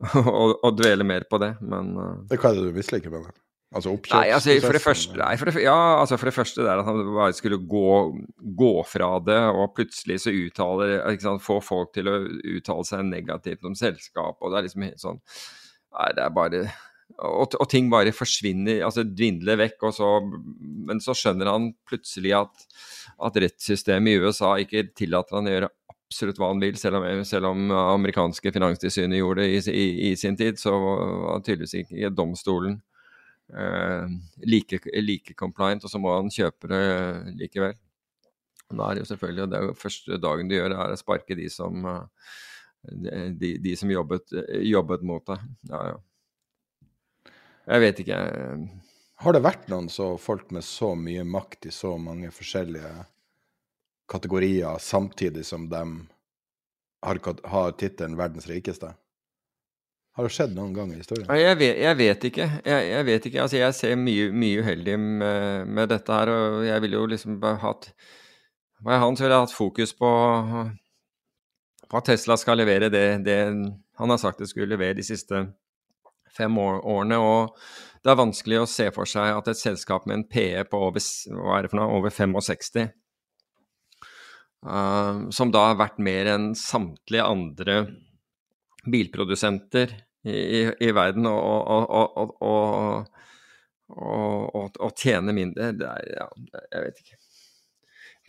og, 0.64 0.72
dvele 0.78 1.04
mer 1.06 1.26
på 1.30 1.40
det, 1.42 1.54
men 1.60 1.94
uh, 1.98 2.10
det 2.30 2.40
Hva 2.40 2.52
er 2.52 2.58
det 2.58 2.70
du 2.70 2.76
misliker 2.76 3.12
med 3.12 3.28
det? 3.28 3.36
Altså 3.70 3.92
Nei, 4.10 4.24
altså, 4.34 4.56
for 4.64 4.74
det 4.74 4.82
første, 4.82 5.14
nei, 5.14 5.34
for 5.38 5.46
det, 5.46 5.60
ja, 5.62 5.76
altså 6.00 6.16
for 6.18 6.26
det 6.26 6.34
første 6.34 6.64
der 6.66 6.80
at 6.82 6.88
han 6.88 7.04
bare 7.14 7.36
skulle 7.36 7.60
gå, 7.70 7.90
gå 8.58 8.70
fra 8.90 9.12
det, 9.22 9.38
og 9.54 9.76
plutselig 9.76 10.24
så 10.24 10.34
uttaler 10.34 10.96
ikke 11.12 11.26
sant, 11.28 11.44
Få 11.44 11.60
folk 11.62 11.92
til 11.94 12.10
å 12.10 12.16
uttale 12.56 12.88
seg 12.88 13.06
negativt 13.06 13.68
om 13.68 13.76
selskap, 13.78 14.40
og 14.40 14.50
det 14.50 14.58
er 14.58 14.66
liksom 14.66 14.86
helt 14.88 15.04
sånn 15.04 15.20
Nei, 15.20 16.08
det 16.18 16.24
er 16.24 16.34
bare 16.34 16.64
og, 17.18 17.56
og, 17.58 17.66
ting 17.70 17.88
bare 17.90 18.14
forsvinner, 18.14 18.84
altså 18.86 19.02
dvindler 19.04 19.58
vekk. 19.60 19.88
Og 19.88 19.96
så, 19.96 20.10
men 20.86 21.02
så 21.02 21.14
skjønner 21.18 21.50
han 21.50 21.70
plutselig 21.88 22.32
at, 22.38 22.66
at 23.26 23.38
rettssystemet 23.44 24.14
i 24.14 24.22
USA 24.22 24.54
ikke 24.62 24.86
tillater 24.96 25.38
han 25.38 25.50
å 25.50 25.54
gjøre 25.56 25.70
absolutt 26.10 26.40
hva 26.42 26.50
han 26.50 26.62
vil, 26.62 26.78
selv 26.78 26.98
om, 26.98 27.04
selv 27.26 27.52
om 27.52 27.70
amerikanske 27.70 28.50
finanstilsynet 28.50 29.20
gjorde 29.20 29.44
det 29.44 29.50
i, 29.52 29.60
i, 29.70 29.84
i, 30.08 30.14
sin 30.18 30.36
tid, 30.38 30.58
så 30.58 30.72
var 30.74 31.44
tydeligvis 31.46 31.76
ikke 31.84 32.10
domstolen 32.18 32.80
eh, 33.54 34.10
like, 34.42 34.80
like, 34.98 35.36
compliant, 35.38 35.86
og 35.86 35.92
så 35.92 36.00
må 36.02 36.16
han 36.16 36.32
kjøpe 36.34 36.70
det 36.72 36.82
likevel. 37.38 37.78
Da 38.70 38.86
er 38.86 38.98
det 38.98 39.04
jo 39.04 39.10
selvfølgelig 39.12 39.46
det 39.50 39.58
er 39.58 39.68
jo 39.68 39.78
første 39.78 40.18
dagen 40.22 40.50
du 40.50 40.56
gjør, 40.56 40.74
er 40.74 40.94
å 40.94 40.98
sparke 40.98 41.38
de 41.38 41.46
som, 41.50 41.86
uh, 41.86 42.34
de, 42.90 43.54
de, 43.62 43.74
som 43.78 43.90
jobbet, 43.90 44.34
jobbet 44.66 45.06
mot 45.06 45.26
deg. 45.30 45.46
Ja, 45.70 45.80
ja. 45.92 47.32
Jeg 47.70 47.82
vet 47.84 48.02
ikke. 48.02 48.18
Har 49.20 49.36
det 49.36 49.42
vært 49.44 49.66
noen 49.70 49.90
så 49.92 50.14
folk 50.18 50.50
med 50.54 50.64
så 50.66 50.94
mye 50.98 51.22
makt 51.28 51.68
i 51.70 51.74
så 51.74 51.92
mange 52.02 52.32
forskjellige 52.34 52.94
kategorier 54.10 54.80
samtidig 54.82 55.46
som 55.46 55.68
de 55.70 55.84
har, 57.06 57.20
har 57.48 57.72
tittelen 57.72 58.16
'verdens 58.16 58.48
rikeste'? 58.50 58.94
Har 60.16 60.26
det 60.26 60.34
skjedd 60.34 60.56
noen 60.56 60.72
gang 60.74 60.90
i 60.92 60.98
historien? 60.98 61.28
Jeg 61.38 61.58
vet, 61.60 61.76
jeg 61.78 61.96
vet 61.96 62.24
ikke. 62.28 62.46
Jeg, 62.66 62.86
jeg, 62.90 63.04
vet 63.06 63.26
ikke. 63.26 63.42
Altså, 63.44 63.56
jeg 63.56 63.74
ser 63.78 63.94
mye, 63.96 64.26
mye 64.34 64.64
uheldig 64.64 64.96
med, 64.98 65.68
med, 65.70 65.88
dette 65.92 66.12
her, 66.12 66.32
og 66.34 66.64
jeg 66.66 66.82
ville 66.82 66.98
jo 66.98 67.06
liksom 67.06 67.38
hatt 67.62 67.92
Var 68.80 68.96
jeg 68.96 69.02
han, 69.04 69.16
ville 69.20 69.38
hatt 69.38 69.54
fokus 69.54 69.94
på, 69.94 70.10
på 71.88 71.96
at 72.00 72.04
Tesla 72.08 72.36
skal 72.40 72.58
levere 72.58 72.88
det, 72.88 73.24
det, 73.24 73.38
han 74.00 74.12
har 74.12 74.20
sagt 74.20 74.40
det 74.40 74.48
skulle 74.48 74.72
levere 74.72 74.96
de 74.98 75.04
siste 75.04 75.44
fem 76.36 76.58
år, 76.58 76.80
årene. 76.84 77.18
Og 77.20 77.56
det 78.02 78.10
er 78.10 78.20
vanskelig 78.20 78.62
å 78.62 78.68
se 78.68 78.88
for 78.96 79.08
seg 79.08 79.36
at 79.36 79.48
et 79.52 79.60
selskap 79.60 80.08
med 80.08 80.18
en 80.18 80.26
PE 80.26 80.64
på 80.68 80.80
over, 80.88 81.04
er 81.60 81.70
over 81.84 82.10
65 82.10 82.90
Uh, 84.60 85.30
som 85.32 85.52
da 85.54 85.70
har 85.70 85.78
vært 85.80 86.00
mer 86.04 86.28
enn 86.34 86.50
samtlige 86.58 87.24
andre 87.24 87.76
bilprodusenter 88.84 89.94
i, 90.24 90.34
i, 90.34 90.60
i 90.84 90.90
verden. 90.96 91.28
Og, 91.30 91.40
og, 91.40 92.12
og, 92.20 92.34
og, 92.44 93.16
og, 93.96 94.76
og 94.76 94.92
tjene 95.00 95.34
mindre. 95.36 95.72
Det 95.76 95.88
er, 95.88 96.12
ja, 96.18 96.28
jeg 96.66 96.86
vet 96.86 97.02
ikke. 97.04 97.19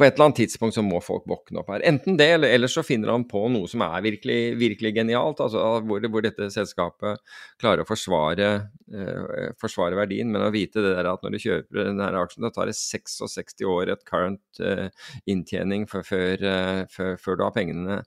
På 0.01 0.05
et 0.07 0.15
eller 0.15 0.31
annet 0.31 0.39
tidspunkt 0.39 0.73
så 0.73 0.81
må 0.81 0.97
folk 1.05 1.27
våkne 1.29 1.59
opp 1.61 1.67
her. 1.69 1.83
Enten 1.85 2.15
det, 2.17 2.25
eller 2.33 2.49
ellers 2.55 2.73
så 2.73 2.81
finner 2.81 3.11
han 3.13 3.27
på 3.29 3.43
noe 3.53 3.67
som 3.69 3.83
er 3.85 4.01
virkelig, 4.01 4.55
virkelig 4.57 4.95
genialt. 4.95 5.43
altså 5.45 5.61
hvor, 5.85 6.07
hvor, 6.07 6.23
dette 6.25 6.47
selskapet 6.49 7.21
klarer 7.61 7.83
å 7.83 7.85
forsvare, 7.85 8.47
eh, 8.89 9.51
forsvare, 9.61 9.99
verdien. 9.99 10.31
Men 10.33 10.47
å 10.47 10.49
vite 10.55 10.81
det 10.81 10.95
der 10.95 11.11
at 11.11 11.21
når 11.21 11.35
du 11.35 11.43
kjøper 11.43 11.83
denne 11.83 12.07
aksjen, 12.17 12.47
da 12.47 12.49
tar 12.55 12.71
det 12.71 12.73
66 12.79 13.61
år 13.69 13.93
et 13.93 14.01
current 14.09 14.63
eh, 14.65 14.87
inntjening 15.29 15.85
før, 15.91 16.07
før, 16.09 16.47
uh, 16.49 16.81
før, 16.89 17.13
før, 17.21 17.37
du 17.37 17.45
har 17.45 17.53
pengene 17.59 18.01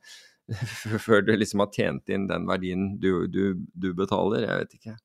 Før 1.07 1.23
du 1.25 1.31
liksom 1.39 1.63
har 1.63 1.71
tjent 1.73 2.11
inn 2.13 2.27
den 2.29 2.51
verdien 2.51 2.99
du, 3.01 3.29
du, 3.31 3.55
du 3.71 3.93
betaler. 3.95 4.49
Jeg 4.49 4.65
vet 4.65 4.77
ikke. 4.81 4.97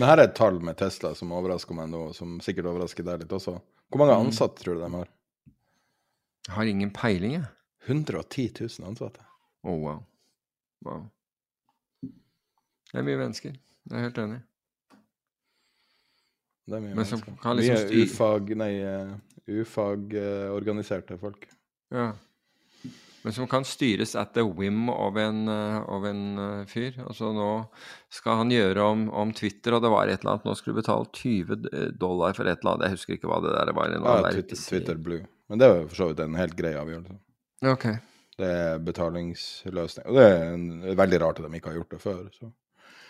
Men 0.00 0.08
her 0.08 0.22
er 0.22 0.30
et 0.30 0.34
tall 0.40 0.64
med 0.64 0.80
Tesla 0.80 1.12
som 1.14 1.36
overrasker 1.36 1.76
meg 1.76 1.92
nå, 1.92 2.08
som 2.16 2.40
sikkert 2.40 2.72
overrasker 2.72 3.04
deg 3.04 3.26
litt 3.26 3.36
også. 3.36 3.58
Hvor 3.92 4.00
mange 4.00 4.16
mm. 4.16 4.26
ansatte 4.26 4.64
tror 4.64 4.80
du 4.80 4.86
de 4.86 4.90
har? 4.96 5.12
Jeg 6.48 6.56
har 6.56 6.70
ingen 6.70 6.90
peiling, 6.96 7.36
jeg. 7.38 7.46
110 7.86 8.48
000 8.80 8.88
ansatte. 8.88 9.24
Å, 9.64 9.72
oh, 9.72 9.78
wow. 9.84 10.02
Wow. 10.84 11.06
Det 12.02 13.00
er 13.00 13.04
mye 13.04 13.20
mennesker. 13.20 13.56
Jeg 13.88 13.96
er 13.96 14.06
helt 14.08 14.20
enig. 14.22 14.38
Det 16.68 16.76
er 16.76 16.84
mye 16.84 16.94
Men 16.94 17.02
mennesker. 17.02 17.36
Liksom 17.60 17.92
mye 17.92 18.06
ufag, 18.06 18.54
nei, 18.60 18.72
uh, 18.84 19.12
ufagorganiserte 19.60 21.16
uh, 21.16 21.20
folk. 21.20 21.48
Ja 21.94 22.10
men 23.28 23.34
som 23.34 23.48
kan 23.50 23.64
styres 23.66 24.14
at 24.16 24.30
the 24.32 24.40
whim 24.40 24.88
av 24.88 25.18
en, 25.20 25.48
uh, 25.50 25.82
av 25.90 26.06
en 26.06 26.22
uh, 26.38 26.66
fyr. 26.70 26.94
Altså 27.04 27.32
Nå 27.36 27.48
skal 28.14 28.42
han 28.42 28.52
gjøre 28.54 28.84
om, 28.94 29.02
om, 29.10 29.34
Twitter, 29.36 29.74
og 29.76 29.82
det 29.84 29.90
var 29.92 30.08
et 30.08 30.22
eller 30.22 30.36
annet 30.36 30.46
Nå 30.48 30.54
skulle 30.56 30.78
du 30.78 30.80
betale 30.80 31.10
20 31.12 31.98
dollar 32.00 32.36
for 32.38 32.48
et 32.48 32.62
eller 32.62 32.76
annet. 32.76 32.86
Jeg 32.86 32.96
husker 32.96 33.18
ikke 33.18 33.28
hva 33.28 33.42
det 33.44 33.52
der 33.56 33.74
var. 33.76 33.92
Ja, 33.92 34.30
Twitter, 34.30 34.62
Twitter, 34.62 35.02
Blue. 35.02 35.26
Men 35.48 35.60
det 35.60 35.68
var 35.72 35.84
for 35.88 35.96
så 35.96 36.08
vidt 36.10 36.22
en 36.24 36.38
helt 36.38 36.56
grei 36.58 36.74
avgjørelse. 36.76 37.18
Okay. 37.72 37.98
Det 38.38 38.48
er 38.54 38.80
betalingsløsning. 38.86 40.06
Og 40.06 40.18
det 40.18 40.24
er, 40.28 40.42
en, 40.52 40.66
det 40.84 40.92
er 40.92 41.00
veldig 41.00 41.20
rart 41.24 41.40
at 41.40 41.48
de 41.48 41.58
ikke 41.58 41.72
har 41.72 41.78
gjort 41.80 41.94
det 41.96 42.02
før. 42.02 42.24
så... 42.36 42.52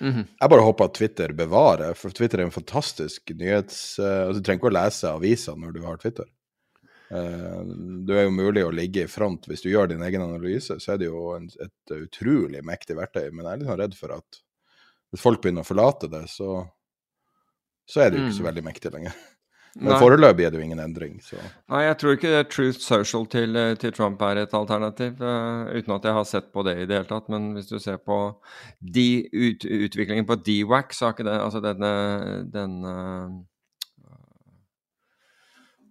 Mm 0.01 0.13
-hmm. 0.13 0.27
Jeg 0.41 0.51
bare 0.51 0.63
håper 0.63 0.85
at 0.85 0.95
Twitter 0.95 1.33
bevarer, 1.33 1.95
for 1.95 2.11
Twitter 2.11 2.39
er 2.39 2.45
en 2.45 2.51
fantastisk 2.51 3.31
nyhets... 3.31 3.99
Uh, 3.99 4.27
altså, 4.27 4.39
du 4.39 4.45
trenger 4.45 4.61
ikke 4.61 4.71
å 4.71 4.83
lese 4.83 5.11
aviser 5.11 5.57
når 5.57 5.73
du 5.73 5.83
har 5.83 5.97
Twitter. 5.97 6.25
Uh, 7.11 7.65
det 8.07 8.15
er 8.19 8.25
jo 8.25 8.31
mulig 8.31 8.65
å 8.65 8.71
ligge 8.71 9.03
i 9.03 9.11
front 9.11 9.49
hvis 9.49 9.63
du 9.63 9.71
gjør 9.71 9.89
din 9.89 10.03
egen 10.03 10.23
analyse, 10.23 10.81
så 10.81 10.93
er 10.93 10.99
det 10.99 11.07
jo 11.07 11.35
en, 11.35 11.51
et 11.61 11.91
utrolig 11.91 12.63
mektig 12.63 12.97
verktøy. 12.97 13.31
Men 13.33 13.45
jeg 13.45 13.53
er 13.53 13.57
litt 13.59 13.69
sånn 13.69 13.81
redd 13.81 13.95
for 13.95 14.15
at 14.15 14.41
hvis 15.11 15.25
folk 15.25 15.43
begynner 15.43 15.67
å 15.67 15.69
forlate 15.69 16.09
det, 16.09 16.29
så, 16.29 16.63
så 17.89 18.01
er 18.01 18.11
det 18.11 18.19
jo 18.19 18.25
ikke 18.27 18.39
så 18.39 18.45
mm. 18.45 18.51
veldig 18.51 18.65
mektig 18.65 18.93
lenger. 18.93 19.19
Men 19.79 19.99
foreløpig 20.01 20.45
er 20.45 20.53
det 20.53 20.59
jo 20.59 20.65
ingen 20.67 20.81
endring. 20.83 21.19
Så. 21.23 21.39
Nei, 21.71 21.83
jeg 21.87 21.99
tror 22.01 22.17
ikke 22.17 22.45
Truth 22.51 22.81
Social 22.83 23.27
til, 23.31 23.59
til 23.79 23.93
Trump 23.95 24.23
er 24.27 24.43
et 24.43 24.55
alternativ, 24.57 25.21
uh, 25.23 25.69
uten 25.71 25.95
at 25.95 26.09
jeg 26.09 26.17
har 26.17 26.27
sett 26.27 26.49
på 26.55 26.65
det 26.67 26.75
i 26.81 26.87
det 26.89 26.99
hele 26.99 27.11
tatt. 27.11 27.29
Men 27.33 27.53
hvis 27.55 27.71
du 27.71 27.79
ser 27.83 28.01
på 28.03 28.19
de 28.81 29.09
ut, 29.33 29.65
utviklingen 29.65 30.27
på 30.27 30.39
DWAC, 30.43 30.97
så 30.97 31.09
er 31.09 31.15
ikke 31.15 31.29
det 31.29 31.37
altså 31.39 31.63
denne, 31.63 31.93
denne 32.55 32.95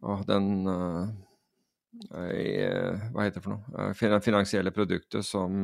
uh, 0.04 0.20
den 0.28 0.52
uh, 0.68 1.08
Hva 2.04 3.24
heter 3.24 3.40
det 3.40 3.46
for 3.46 3.56
noe? 3.56 3.92
det 3.98 4.20
finansielle 4.26 4.72
produktet 4.76 5.26
som 5.26 5.64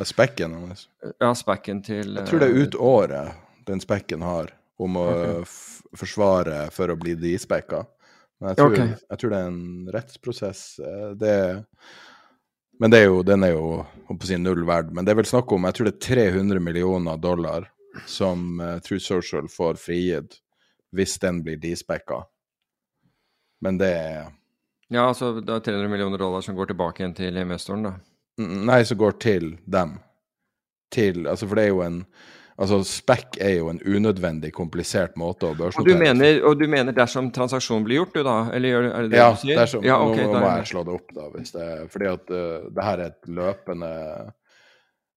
Spekken 0.00 0.54
hans? 0.56 0.86
Ja, 1.20 1.34
spekken 1.36 1.82
til 1.84 2.14
Jeg 2.16 2.30
tror 2.30 2.40
det 2.40 2.48
er 2.48 2.62
ut 2.62 2.78
året 2.78 3.34
den 3.68 3.80
spekken 3.80 4.22
har 4.22 4.52
om 4.82 4.96
å 4.98 5.04
okay. 5.10 5.44
forsvare 5.98 6.64
for 6.74 6.90
å 6.90 6.98
bli 6.98 7.14
despekka. 7.18 7.84
Men 8.40 8.50
jeg 8.50 8.58
tror, 8.58 8.72
okay. 8.72 8.94
jeg 9.10 9.20
tror, 9.20 9.30
det 9.32 9.38
er 9.38 9.50
en 9.50 9.92
rettsprosess. 9.94 10.62
Det, 11.20 11.34
men 12.82 12.92
det 12.92 13.02
er 13.02 13.06
jo, 13.06 13.22
den 13.26 13.46
er 13.46 13.54
jo 13.54 13.68
på 14.08 14.26
sin 14.26 14.42
si 14.42 14.42
null 14.42 14.64
verd. 14.68 14.90
Men 14.94 15.06
det 15.06 15.14
er 15.14 15.20
vel 15.22 15.30
snakk 15.30 15.52
om 15.54 15.68
jeg 15.68 15.78
tror 15.78 15.90
det 15.90 15.94
er 15.94 16.30
300 16.34 16.64
millioner 16.64 17.20
dollar 17.22 17.68
som 18.10 18.58
uh, 18.60 18.78
True 18.82 19.00
Social 19.00 19.48
får 19.50 19.78
frigitt 19.78 20.40
hvis 20.94 21.18
den 21.22 21.42
blir 21.46 21.60
despekka. 21.62 22.24
Men 23.62 23.78
det 23.78 23.92
er 23.94 24.32
Ja, 24.92 25.08
altså 25.08 25.32
det 25.40 25.50
er 25.50 25.62
300 25.64 25.88
millioner 25.90 26.20
dollar 26.20 26.42
som 26.44 26.56
går 26.58 26.70
tilbake 26.70 27.02
igjen 27.02 27.16
til 27.16 27.38
investoren, 27.40 27.86
da? 27.86 27.94
Nei, 28.42 28.82
som 28.86 28.98
går 28.98 29.16
til 29.22 29.54
dem. 29.64 29.96
Til 30.92 31.26
Altså, 31.30 31.46
for 31.48 31.58
det 31.58 31.64
er 31.64 31.72
jo 31.72 31.82
en 31.86 32.00
Altså, 32.54 32.78
SPAC 32.86 33.38
er 33.42 33.56
jo 33.56 33.70
en 33.72 33.80
unødvendig 33.82 34.52
komplisert 34.54 35.16
måte 35.18 35.48
å 35.48 35.56
børsnotere 35.58 35.96
og, 35.96 36.02
mener, 36.04 36.36
og 36.46 36.60
du 36.60 36.68
mener 36.70 36.94
dersom 36.94 37.32
transaksjonen 37.34 37.82
blir 37.86 37.98
gjort, 38.02 38.14
du 38.14 38.22
da? 38.28 38.36
Eller 38.54 38.76
er 38.78 39.08
det 39.08 39.10
det 39.16 39.18
ja, 39.18 39.32
du 39.34 39.40
sier? 39.42 39.58
Dersom, 39.58 39.82
ja, 39.86 39.98
okay, 39.98 40.28
nå, 40.28 40.38
må 40.38 40.52
jeg 40.60 40.70
slå 40.70 40.84
det 40.86 40.94
opp, 40.94 41.10
da. 41.16 41.26
Hvis 41.34 41.54
det, 41.56 41.68
fordi 41.90 42.10
at 42.12 42.30
uh, 42.30 42.70
det 42.70 42.86
her 42.86 43.02
er 43.02 43.10
et 43.10 43.30
løpende 43.40 43.92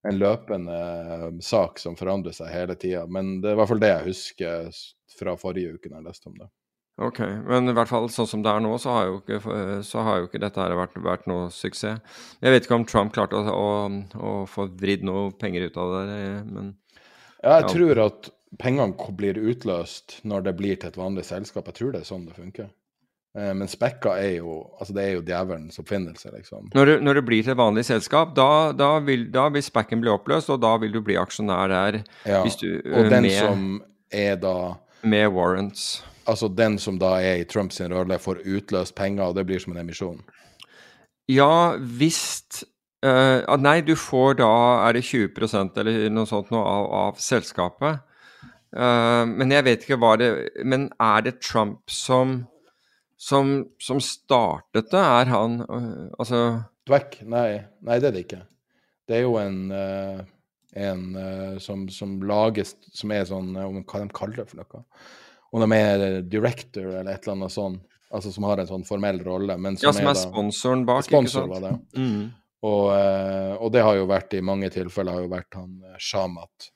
en 0.07 0.17
løpende 0.17 0.77
uh, 1.11 1.27
sak 1.43 1.81
som 1.81 1.97
forandrer 1.99 2.33
seg 2.33 2.49
hele 2.53 2.77
tida. 2.79 3.05
Men 3.11 3.37
det 3.43 3.51
er 3.51 3.57
i 3.57 3.61
hvert 3.61 3.73
fall 3.73 3.83
det 3.83 3.91
jeg 3.93 4.07
husker 4.07 4.79
fra 5.17 5.35
forrige 5.37 5.75
uke 5.75 5.91
når 5.91 5.99
jeg 5.99 6.07
leste 6.09 6.31
om 6.31 6.39
det. 6.41 6.49
Ok, 6.97 7.19
men 7.45 7.69
i 7.69 7.73
hvert 7.77 7.91
fall 7.91 8.07
sånn 8.09 8.25
som 8.25 8.41
det 8.41 8.49
er 8.49 8.63
nå, 8.65 8.71
så 8.81 8.95
har 8.95 9.03
jo 9.11 9.19
ikke, 9.19 9.37
har 9.45 10.23
jo 10.23 10.25
ikke 10.25 10.41
dette 10.41 10.63
her 10.63 10.73
vært, 10.79 10.95
vært, 11.05 11.27
noe 11.29 11.51
suksess. 11.53 12.01
Jeg 12.41 12.53
vet 12.55 12.65
ikke 12.65 12.79
om 12.79 12.87
Trump 12.89 13.13
klarte 13.13 13.37
å, 13.37 13.51
å, 13.53 13.67
å 14.17 14.31
få 14.49 14.65
vridd 14.79 15.05
noe 15.05 15.27
penger 15.37 15.67
ut 15.69 15.77
av 15.77 15.93
det, 15.99 16.17
men 16.49 16.71
jeg 17.55 17.69
tror 17.73 18.01
at 18.07 18.29
pengene 18.61 19.13
blir 19.19 19.37
utløst 19.37 20.19
når 20.27 20.49
det 20.49 20.57
blir 20.59 20.79
til 20.79 20.91
et 20.91 20.99
vanlig 20.99 21.25
selskap. 21.27 21.69
Jeg 21.69 21.79
tror 21.79 21.95
det 21.95 22.03
er 22.03 22.09
sånn 22.09 22.25
det 22.27 22.35
funker. 22.37 22.69
Eh, 23.37 23.53
men 23.57 23.69
spekka 23.69 24.15
er 24.21 24.39
jo 24.39 24.59
altså 24.79 24.95
det 24.97 25.05
er 25.05 25.15
jo 25.17 25.23
djevelens 25.27 25.79
oppfinnelse, 25.81 26.31
liksom. 26.33 26.71
Når 26.75 26.91
det, 26.91 26.97
når 27.05 27.19
det 27.19 27.25
blir 27.29 27.45
til 27.45 27.53
et 27.53 27.61
vanlig 27.61 27.85
selskap, 27.87 28.35
da, 28.37 28.49
da, 28.77 28.91
vil, 29.05 29.27
da 29.33 29.47
vil 29.53 29.65
spekken 29.65 30.03
bli 30.03 30.11
oppløst, 30.13 30.51
og 30.53 30.61
da 30.65 30.75
vil 30.81 30.95
du 30.95 31.01
bli 31.05 31.19
aksjonær 31.19 31.71
der. 31.73 32.01
Ja, 32.25 32.43
du, 32.43 32.69
og 32.93 33.11
den 33.13 33.29
med, 33.29 33.39
som 33.39 33.65
er 34.13 34.37
da 34.41 34.57
Med 35.05 35.27
warrants 35.35 35.97
altså 36.27 36.49
den 36.51 36.77
som 36.81 36.99
da 36.99 37.17
er 37.23 37.41
i 37.41 37.47
Trumps 37.47 37.79
rolle, 37.81 38.19
får 38.19 38.43
utløst 38.45 38.95
penger, 38.97 39.29
og 39.29 39.37
det 39.37 39.45
blir 39.47 39.61
som 39.63 39.75
en 39.75 39.81
emisjon? 39.83 40.19
Ja, 41.31 41.75
hvis 41.77 42.63
uh, 43.05 43.57
Nei, 43.61 43.79
du 43.85 43.95
får 43.99 44.39
da 44.41 44.51
Er 44.87 44.97
det 44.97 45.05
20% 45.07 45.79
eller 45.81 46.07
noe 46.13 46.29
sånt 46.29 46.51
noe 46.53 46.63
av, 46.63 46.87
av 47.01 47.21
selskapet? 47.21 48.03
Uh, 48.75 49.23
men 49.29 49.53
jeg 49.53 49.65
vet 49.67 49.85
ikke 49.85 49.99
hva 50.01 50.15
det 50.19 50.31
Men 50.65 50.89
er 51.01 51.27
det 51.27 51.39
Trump 51.41 51.83
som 51.91 52.45
som, 53.17 53.63
som 53.81 53.97
startet 54.03 54.91
det? 54.91 55.01
Er 55.01 55.29
han 55.33 55.61
uh, 55.65 56.09
Altså 56.19 56.41
Dweck? 56.87 57.21
Nei, 57.25 57.63
nei, 57.83 57.95
det 57.99 58.11
er 58.11 58.13
det 58.15 58.25
ikke. 58.27 58.43
Det 59.09 59.15
er 59.17 59.23
jo 59.25 59.37
en 59.41 59.71
en 60.77 61.01
som, 61.63 61.87
som 61.89 62.11
lages 62.27 62.75
Som 62.93 63.11
er 63.15 63.25
sånn 63.25 63.55
Hva 63.55 64.03
de 64.03 64.11
kaller 64.13 64.43
det 64.43 64.45
for 64.51 64.61
noe? 64.61 64.83
om 65.49 65.63
de 65.63 65.77
er 65.77 66.21
director 66.21 66.85
eller 66.85 67.13
et 67.13 67.23
eller 67.23 67.37
annet 67.37 67.53
sånt, 67.53 67.83
altså 68.11 68.31
som 68.33 68.47
har 68.47 68.61
en 68.61 68.69
sånn 68.69 68.85
formell 68.87 69.21
rolle. 69.25 69.57
Men 69.61 69.77
som 69.79 69.89
ja, 69.89 69.95
som 69.95 70.09
er, 70.09 70.13
er 70.13 70.21
sponsoren 70.21 70.83
bak, 70.87 71.05
sponsor, 71.07 71.47
ikke 71.47 71.61
sant? 71.61 71.63
Var 71.63 71.69
det. 71.69 72.03
Mm. 72.03 72.25
Og, 72.65 72.89
eh, 72.95 73.53
og, 73.59 73.69
det 73.73 73.83
har 73.85 73.97
jo 73.99 74.07
vært 74.09 74.33
i 74.33 74.41
mange 74.41 74.69
tilfeller 74.73 75.13
har 75.17 75.25
jo 75.25 75.31
vært 75.31 75.57
han 75.59 75.73
eh, 75.85 75.97
Shamat. 76.01 76.69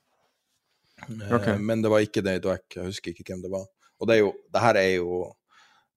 Eh, 1.08 1.32
okay. 1.34 1.58
Men 1.58 1.82
det 1.82 1.90
var 1.90 2.04
ikke 2.04 2.22
det 2.22 2.38
i 2.38 2.42
Dwek, 2.44 2.66
jeg 2.76 2.86
husker 2.86 3.14
ikke 3.14 3.32
hvem 3.32 3.42
det 3.42 3.52
var. 3.52 3.66
Og 3.98 4.10
det 4.10 4.18
er 4.18 4.22
jo, 4.22 4.34
det 4.52 4.62
her 4.62 4.78
er 4.78 4.92
jo 5.00 5.22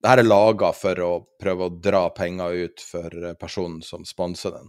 det 0.01 0.11
her 0.11 0.21
er 0.21 0.27
laga 0.27 0.69
for 0.75 0.99
å 1.01 1.11
prøve 1.41 1.65
å 1.65 1.75
dra 1.81 2.03
penger 2.13 2.65
ut 2.65 2.81
for 2.83 3.13
personen 3.41 3.79
som 3.85 4.03
sponser 4.05 4.53
den. 4.53 4.67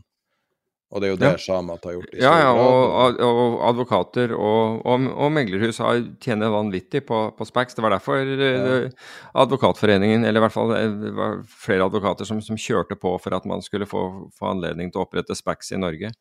Og 0.94 1.02
det 1.02 1.08
er 1.08 1.12
jo 1.12 1.18
det 1.18 1.30
ja. 1.32 1.38
Shamat 1.42 1.86
har 1.88 1.96
gjort. 1.96 2.12
i 2.14 2.20
ja, 2.22 2.32
ja, 2.44 2.50
og, 2.54 3.16
og, 3.18 3.56
advokater 3.66 4.30
og, 4.36 4.84
og, 4.86 5.08
og 5.10 5.32
meglerhus 5.34 5.80
har 5.82 5.98
tjener 6.22 6.52
vanvittig 6.54 7.02
på, 7.08 7.18
på 7.34 7.46
Spax. 7.48 7.74
Det 7.74 7.82
var 7.82 7.96
derfor 7.96 8.22
ja. 8.22 8.52
Eh, 8.84 9.08
Advokatforeningen, 9.42 10.22
eller 10.22 10.38
i 10.38 10.44
hvert 10.44 10.54
fall 10.54 10.76
eh, 10.76 10.94
det 11.02 11.10
var 11.16 11.42
flere 11.50 11.88
advokater 11.90 12.28
som, 12.28 12.38
som 12.44 12.60
kjørte 12.60 12.94
på 13.02 13.16
for 13.18 13.34
at 13.34 13.50
man 13.50 13.66
skulle 13.66 13.90
få, 13.90 14.04
få 14.38 14.52
anledning 14.52 14.94
til 14.94 15.02
å 15.02 15.08
opprette 15.08 15.34
Spax 15.34 15.74
i 15.74 15.82
Norge. 15.82 16.12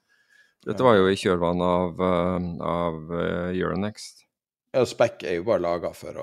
Dette 0.66 0.82
var 0.82 0.98
jo 0.98 1.12
i 1.12 1.20
kjølvannet 1.20 1.70
av, 1.70 2.06
eh, 2.10 2.52
av 2.66 3.16
Euronext. 3.54 4.26
Ja, 4.74 4.82
SPAC 4.82 5.22
er 5.30 5.38
jo 5.38 5.46
bare 5.48 5.62
laga 5.64 5.94
for 5.96 6.18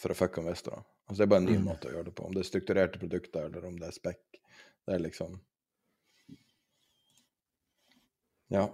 for 0.00 0.14
å 0.14 0.16
fucke 0.16 0.42
investorer. 0.42 0.84
Altså, 1.08 1.20
det 1.20 1.26
er 1.26 1.30
bare 1.32 1.42
en 1.42 1.48
ny 1.50 1.58
mm. 1.58 1.64
måte 1.66 1.88
å 1.90 1.94
gjøre 1.94 2.08
det 2.08 2.16
på. 2.16 2.26
Om 2.28 2.36
det 2.36 2.44
er 2.44 2.48
strukturerte 2.48 3.00
produkter 3.02 3.48
eller 3.48 3.66
om 3.68 3.78
det 3.80 3.88
er 3.88 3.96
Spac. 3.96 4.20
Det 4.86 4.94
er 4.94 5.02
liksom 5.02 5.40
ja. 8.52 8.66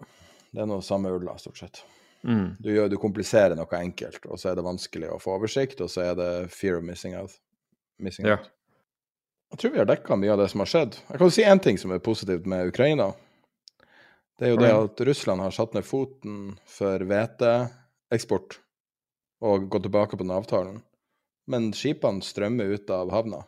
Det 0.50 0.62
er 0.64 0.68
noe 0.70 0.84
samme 0.84 1.12
ulla, 1.12 1.36
stort 1.40 1.60
sett. 1.60 1.82
Mm. 2.26 2.56
Du, 2.58 2.70
gjør, 2.72 2.88
du, 2.90 2.96
kompliserer 3.00 3.54
noe 3.58 3.78
enkelt, 3.78 4.24
og 4.26 4.40
så 4.40 4.50
er 4.50 4.58
det 4.58 4.66
vanskelig 4.66 5.10
å 5.12 5.20
få 5.22 5.36
oversikt, 5.36 5.82
og 5.84 5.92
så 5.92 6.08
er 6.08 6.18
det 6.18 6.30
fear 6.54 6.80
of 6.80 6.86
missing 6.86 7.14
out. 7.18 7.36
Missing 8.02 8.28
ja. 8.28 8.40
out. 8.40 8.52
Jeg 9.52 9.60
tror 9.62 9.74
vi 9.76 9.78
har 9.78 9.88
dekka 9.88 10.16
mye 10.18 10.32
av 10.34 10.40
det 10.42 10.48
som 10.50 10.62
har 10.64 10.70
skjedd. 10.70 10.96
Jeg 11.06 11.20
kan 11.20 11.28
jo 11.28 11.34
si 11.36 11.44
én 11.46 11.62
ting 11.62 11.78
som 11.78 11.92
er 11.94 12.02
positivt 12.02 12.48
med 12.50 12.72
Ukraina. 12.72 13.12
Det 14.36 14.48
er 14.48 14.52
jo 14.52 14.60
det 14.60 14.72
at 14.74 15.00
Russland 15.08 15.40
har 15.40 15.54
satt 15.54 15.76
ned 15.76 15.86
foten 15.86 16.56
for 16.68 17.00
hveteeksport 17.08 18.58
og 19.46 19.68
gått 19.72 19.86
tilbake 19.86 20.18
på 20.18 20.26
den 20.26 20.34
avtalen. 20.34 20.80
Men 21.46 21.70
skipene 21.76 22.24
strømmer 22.26 22.74
ut 22.74 22.90
av 22.90 23.12
havna. 23.14 23.44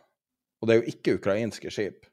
Og 0.59 0.67
det 0.69 0.75
er 0.75 0.79
jo 0.79 0.93
ikke 0.93 1.17
ukrainske 1.19 1.71
skip. 1.73 2.07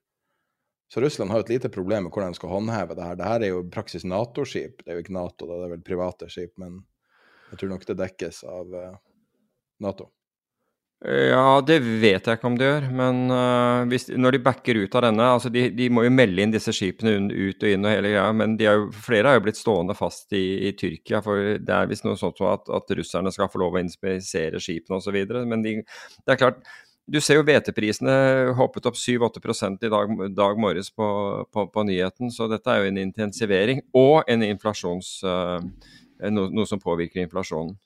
Så 0.93 1.03
Russland 1.03 1.31
har 1.35 1.43
et 1.43 1.49
lite 1.51 1.71
problem 1.73 2.07
med 2.07 2.15
hvordan 2.15 2.35
de 2.35 2.39
skal 2.39 2.53
håndheve 2.53 2.95
det 2.95 3.07
her. 3.07 3.17
Dette 3.19 3.49
er 3.49 3.51
jo 3.51 3.65
praksis 3.75 4.07
Nato-skip. 4.07 4.85
Det 4.85 4.93
er 4.93 5.01
jo 5.01 5.07
ikke 5.07 5.17
Nato, 5.17 5.49
da, 5.49 5.59
det 5.59 5.67
er 5.67 5.73
vel 5.75 5.87
private 5.87 6.29
skip, 6.31 6.53
men 6.63 6.85
jeg 7.51 7.61
tror 7.61 7.73
nok 7.75 7.89
det 7.89 7.99
dekkes 7.99 8.45
av 8.51 8.77
uh, 8.77 8.93
Nato. 9.83 10.13
Ja, 11.05 11.61
det 11.61 11.83
vet 11.85 12.25
jeg 12.25 12.39
ikke 12.39 12.49
om 12.49 12.55
det 12.57 12.69
gjør. 12.71 12.87
Men 12.97 13.19
uh, 13.29 13.83
hvis, 13.91 14.09
når 14.17 14.37
de 14.37 14.41
backer 14.47 14.79
ut 14.81 14.95
av 14.97 15.05
denne 15.05 15.27
altså 15.35 15.51
de, 15.53 15.67
de, 15.77 15.91
må 15.93 16.07
jo 16.07 16.13
melde 16.15 16.41
inn 16.41 16.55
disse 16.55 16.73
skipene 16.73 17.19
ut 17.29 17.61
og 17.61 17.69
inn 17.69 17.85
og 17.85 17.93
hele 17.93 18.15
greia. 18.15 18.31
Men 18.33 18.57
er 18.57 18.81
jo, 18.81 18.89
flere 19.05 19.31
har 19.31 19.37
jo 19.37 19.45
blitt 19.45 19.61
stående 19.61 19.95
fast 19.99 20.33
i, 20.35 20.71
i 20.71 20.73
Tyrkia. 20.79 21.21
For 21.27 21.61
det 21.61 21.77
er 21.77 21.91
visst 21.91 22.07
noe 22.09 22.17
sånt 22.19 22.41
som 22.41 22.49
at, 22.55 22.71
at, 22.73 22.97
russerne 22.97 23.35
skal 23.35 23.51
få 23.53 23.61
lov 23.61 23.77
å 23.77 23.83
inspisere 23.85 24.63
skipene 24.63 25.03
osv. 25.03 25.21
Men 25.53 25.67
de, 25.67 25.77
det 26.25 26.35
er 26.35 26.41
klart, 26.41 26.65
du 27.07 27.21
ser 27.23 27.39
jo 27.39 27.45
hveteprisene 27.47 28.15
hoppet 28.59 28.89
opp 28.91 28.99
7-8% 28.99 29.87
i 29.87 29.91
dag, 29.93 30.13
dag 30.35 30.59
morges 30.59 30.91
på, 30.91 31.07
på, 31.53 31.67
på, 31.71 31.85
nyheten. 31.87 32.33
Så 32.35 32.49
dette 32.51 32.73
er 32.73 32.83
jo 32.83 32.91
en 32.91 33.03
intensivering 33.07 33.85
og 33.95 34.27
en 34.31 34.43
inflasjons... 34.47 35.21
Uh, 35.23 35.63
no, 36.33 36.49
noe 36.51 36.67
som 36.67 36.83
påvirker 36.83 37.23
inflasjonen. 37.23 37.77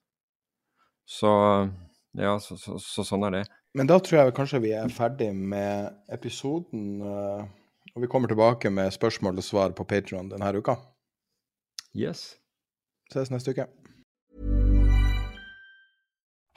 Så 1.05 1.31
ja, 2.19 2.37
så, 2.41 2.57
så, 2.59 2.79
så, 2.81 3.05
sånn 3.07 3.27
er 3.29 3.41
det. 3.41 3.45
Men 3.77 3.91
da 3.91 3.99
tror 4.03 4.23
jeg 4.23 4.35
kanskje 4.35 4.63
vi 4.65 4.73
er 4.79 4.95
ferdig 4.95 5.31
med 5.35 5.91
episoden. 6.15 7.03
Uh, 7.05 7.45
og 7.95 8.05
vi 8.05 8.11
kommer 8.11 8.31
tilbake 8.31 8.73
med 8.73 8.95
spørsmål 8.95 9.43
og 9.43 9.47
svar 9.47 9.77
på 9.77 9.87
Patron 9.91 10.31
denne 10.33 10.55
uka. 10.57 10.79
Yes. 11.93 12.39
Ses 13.13 13.33
neste 13.35 13.53
uke. 13.53 13.67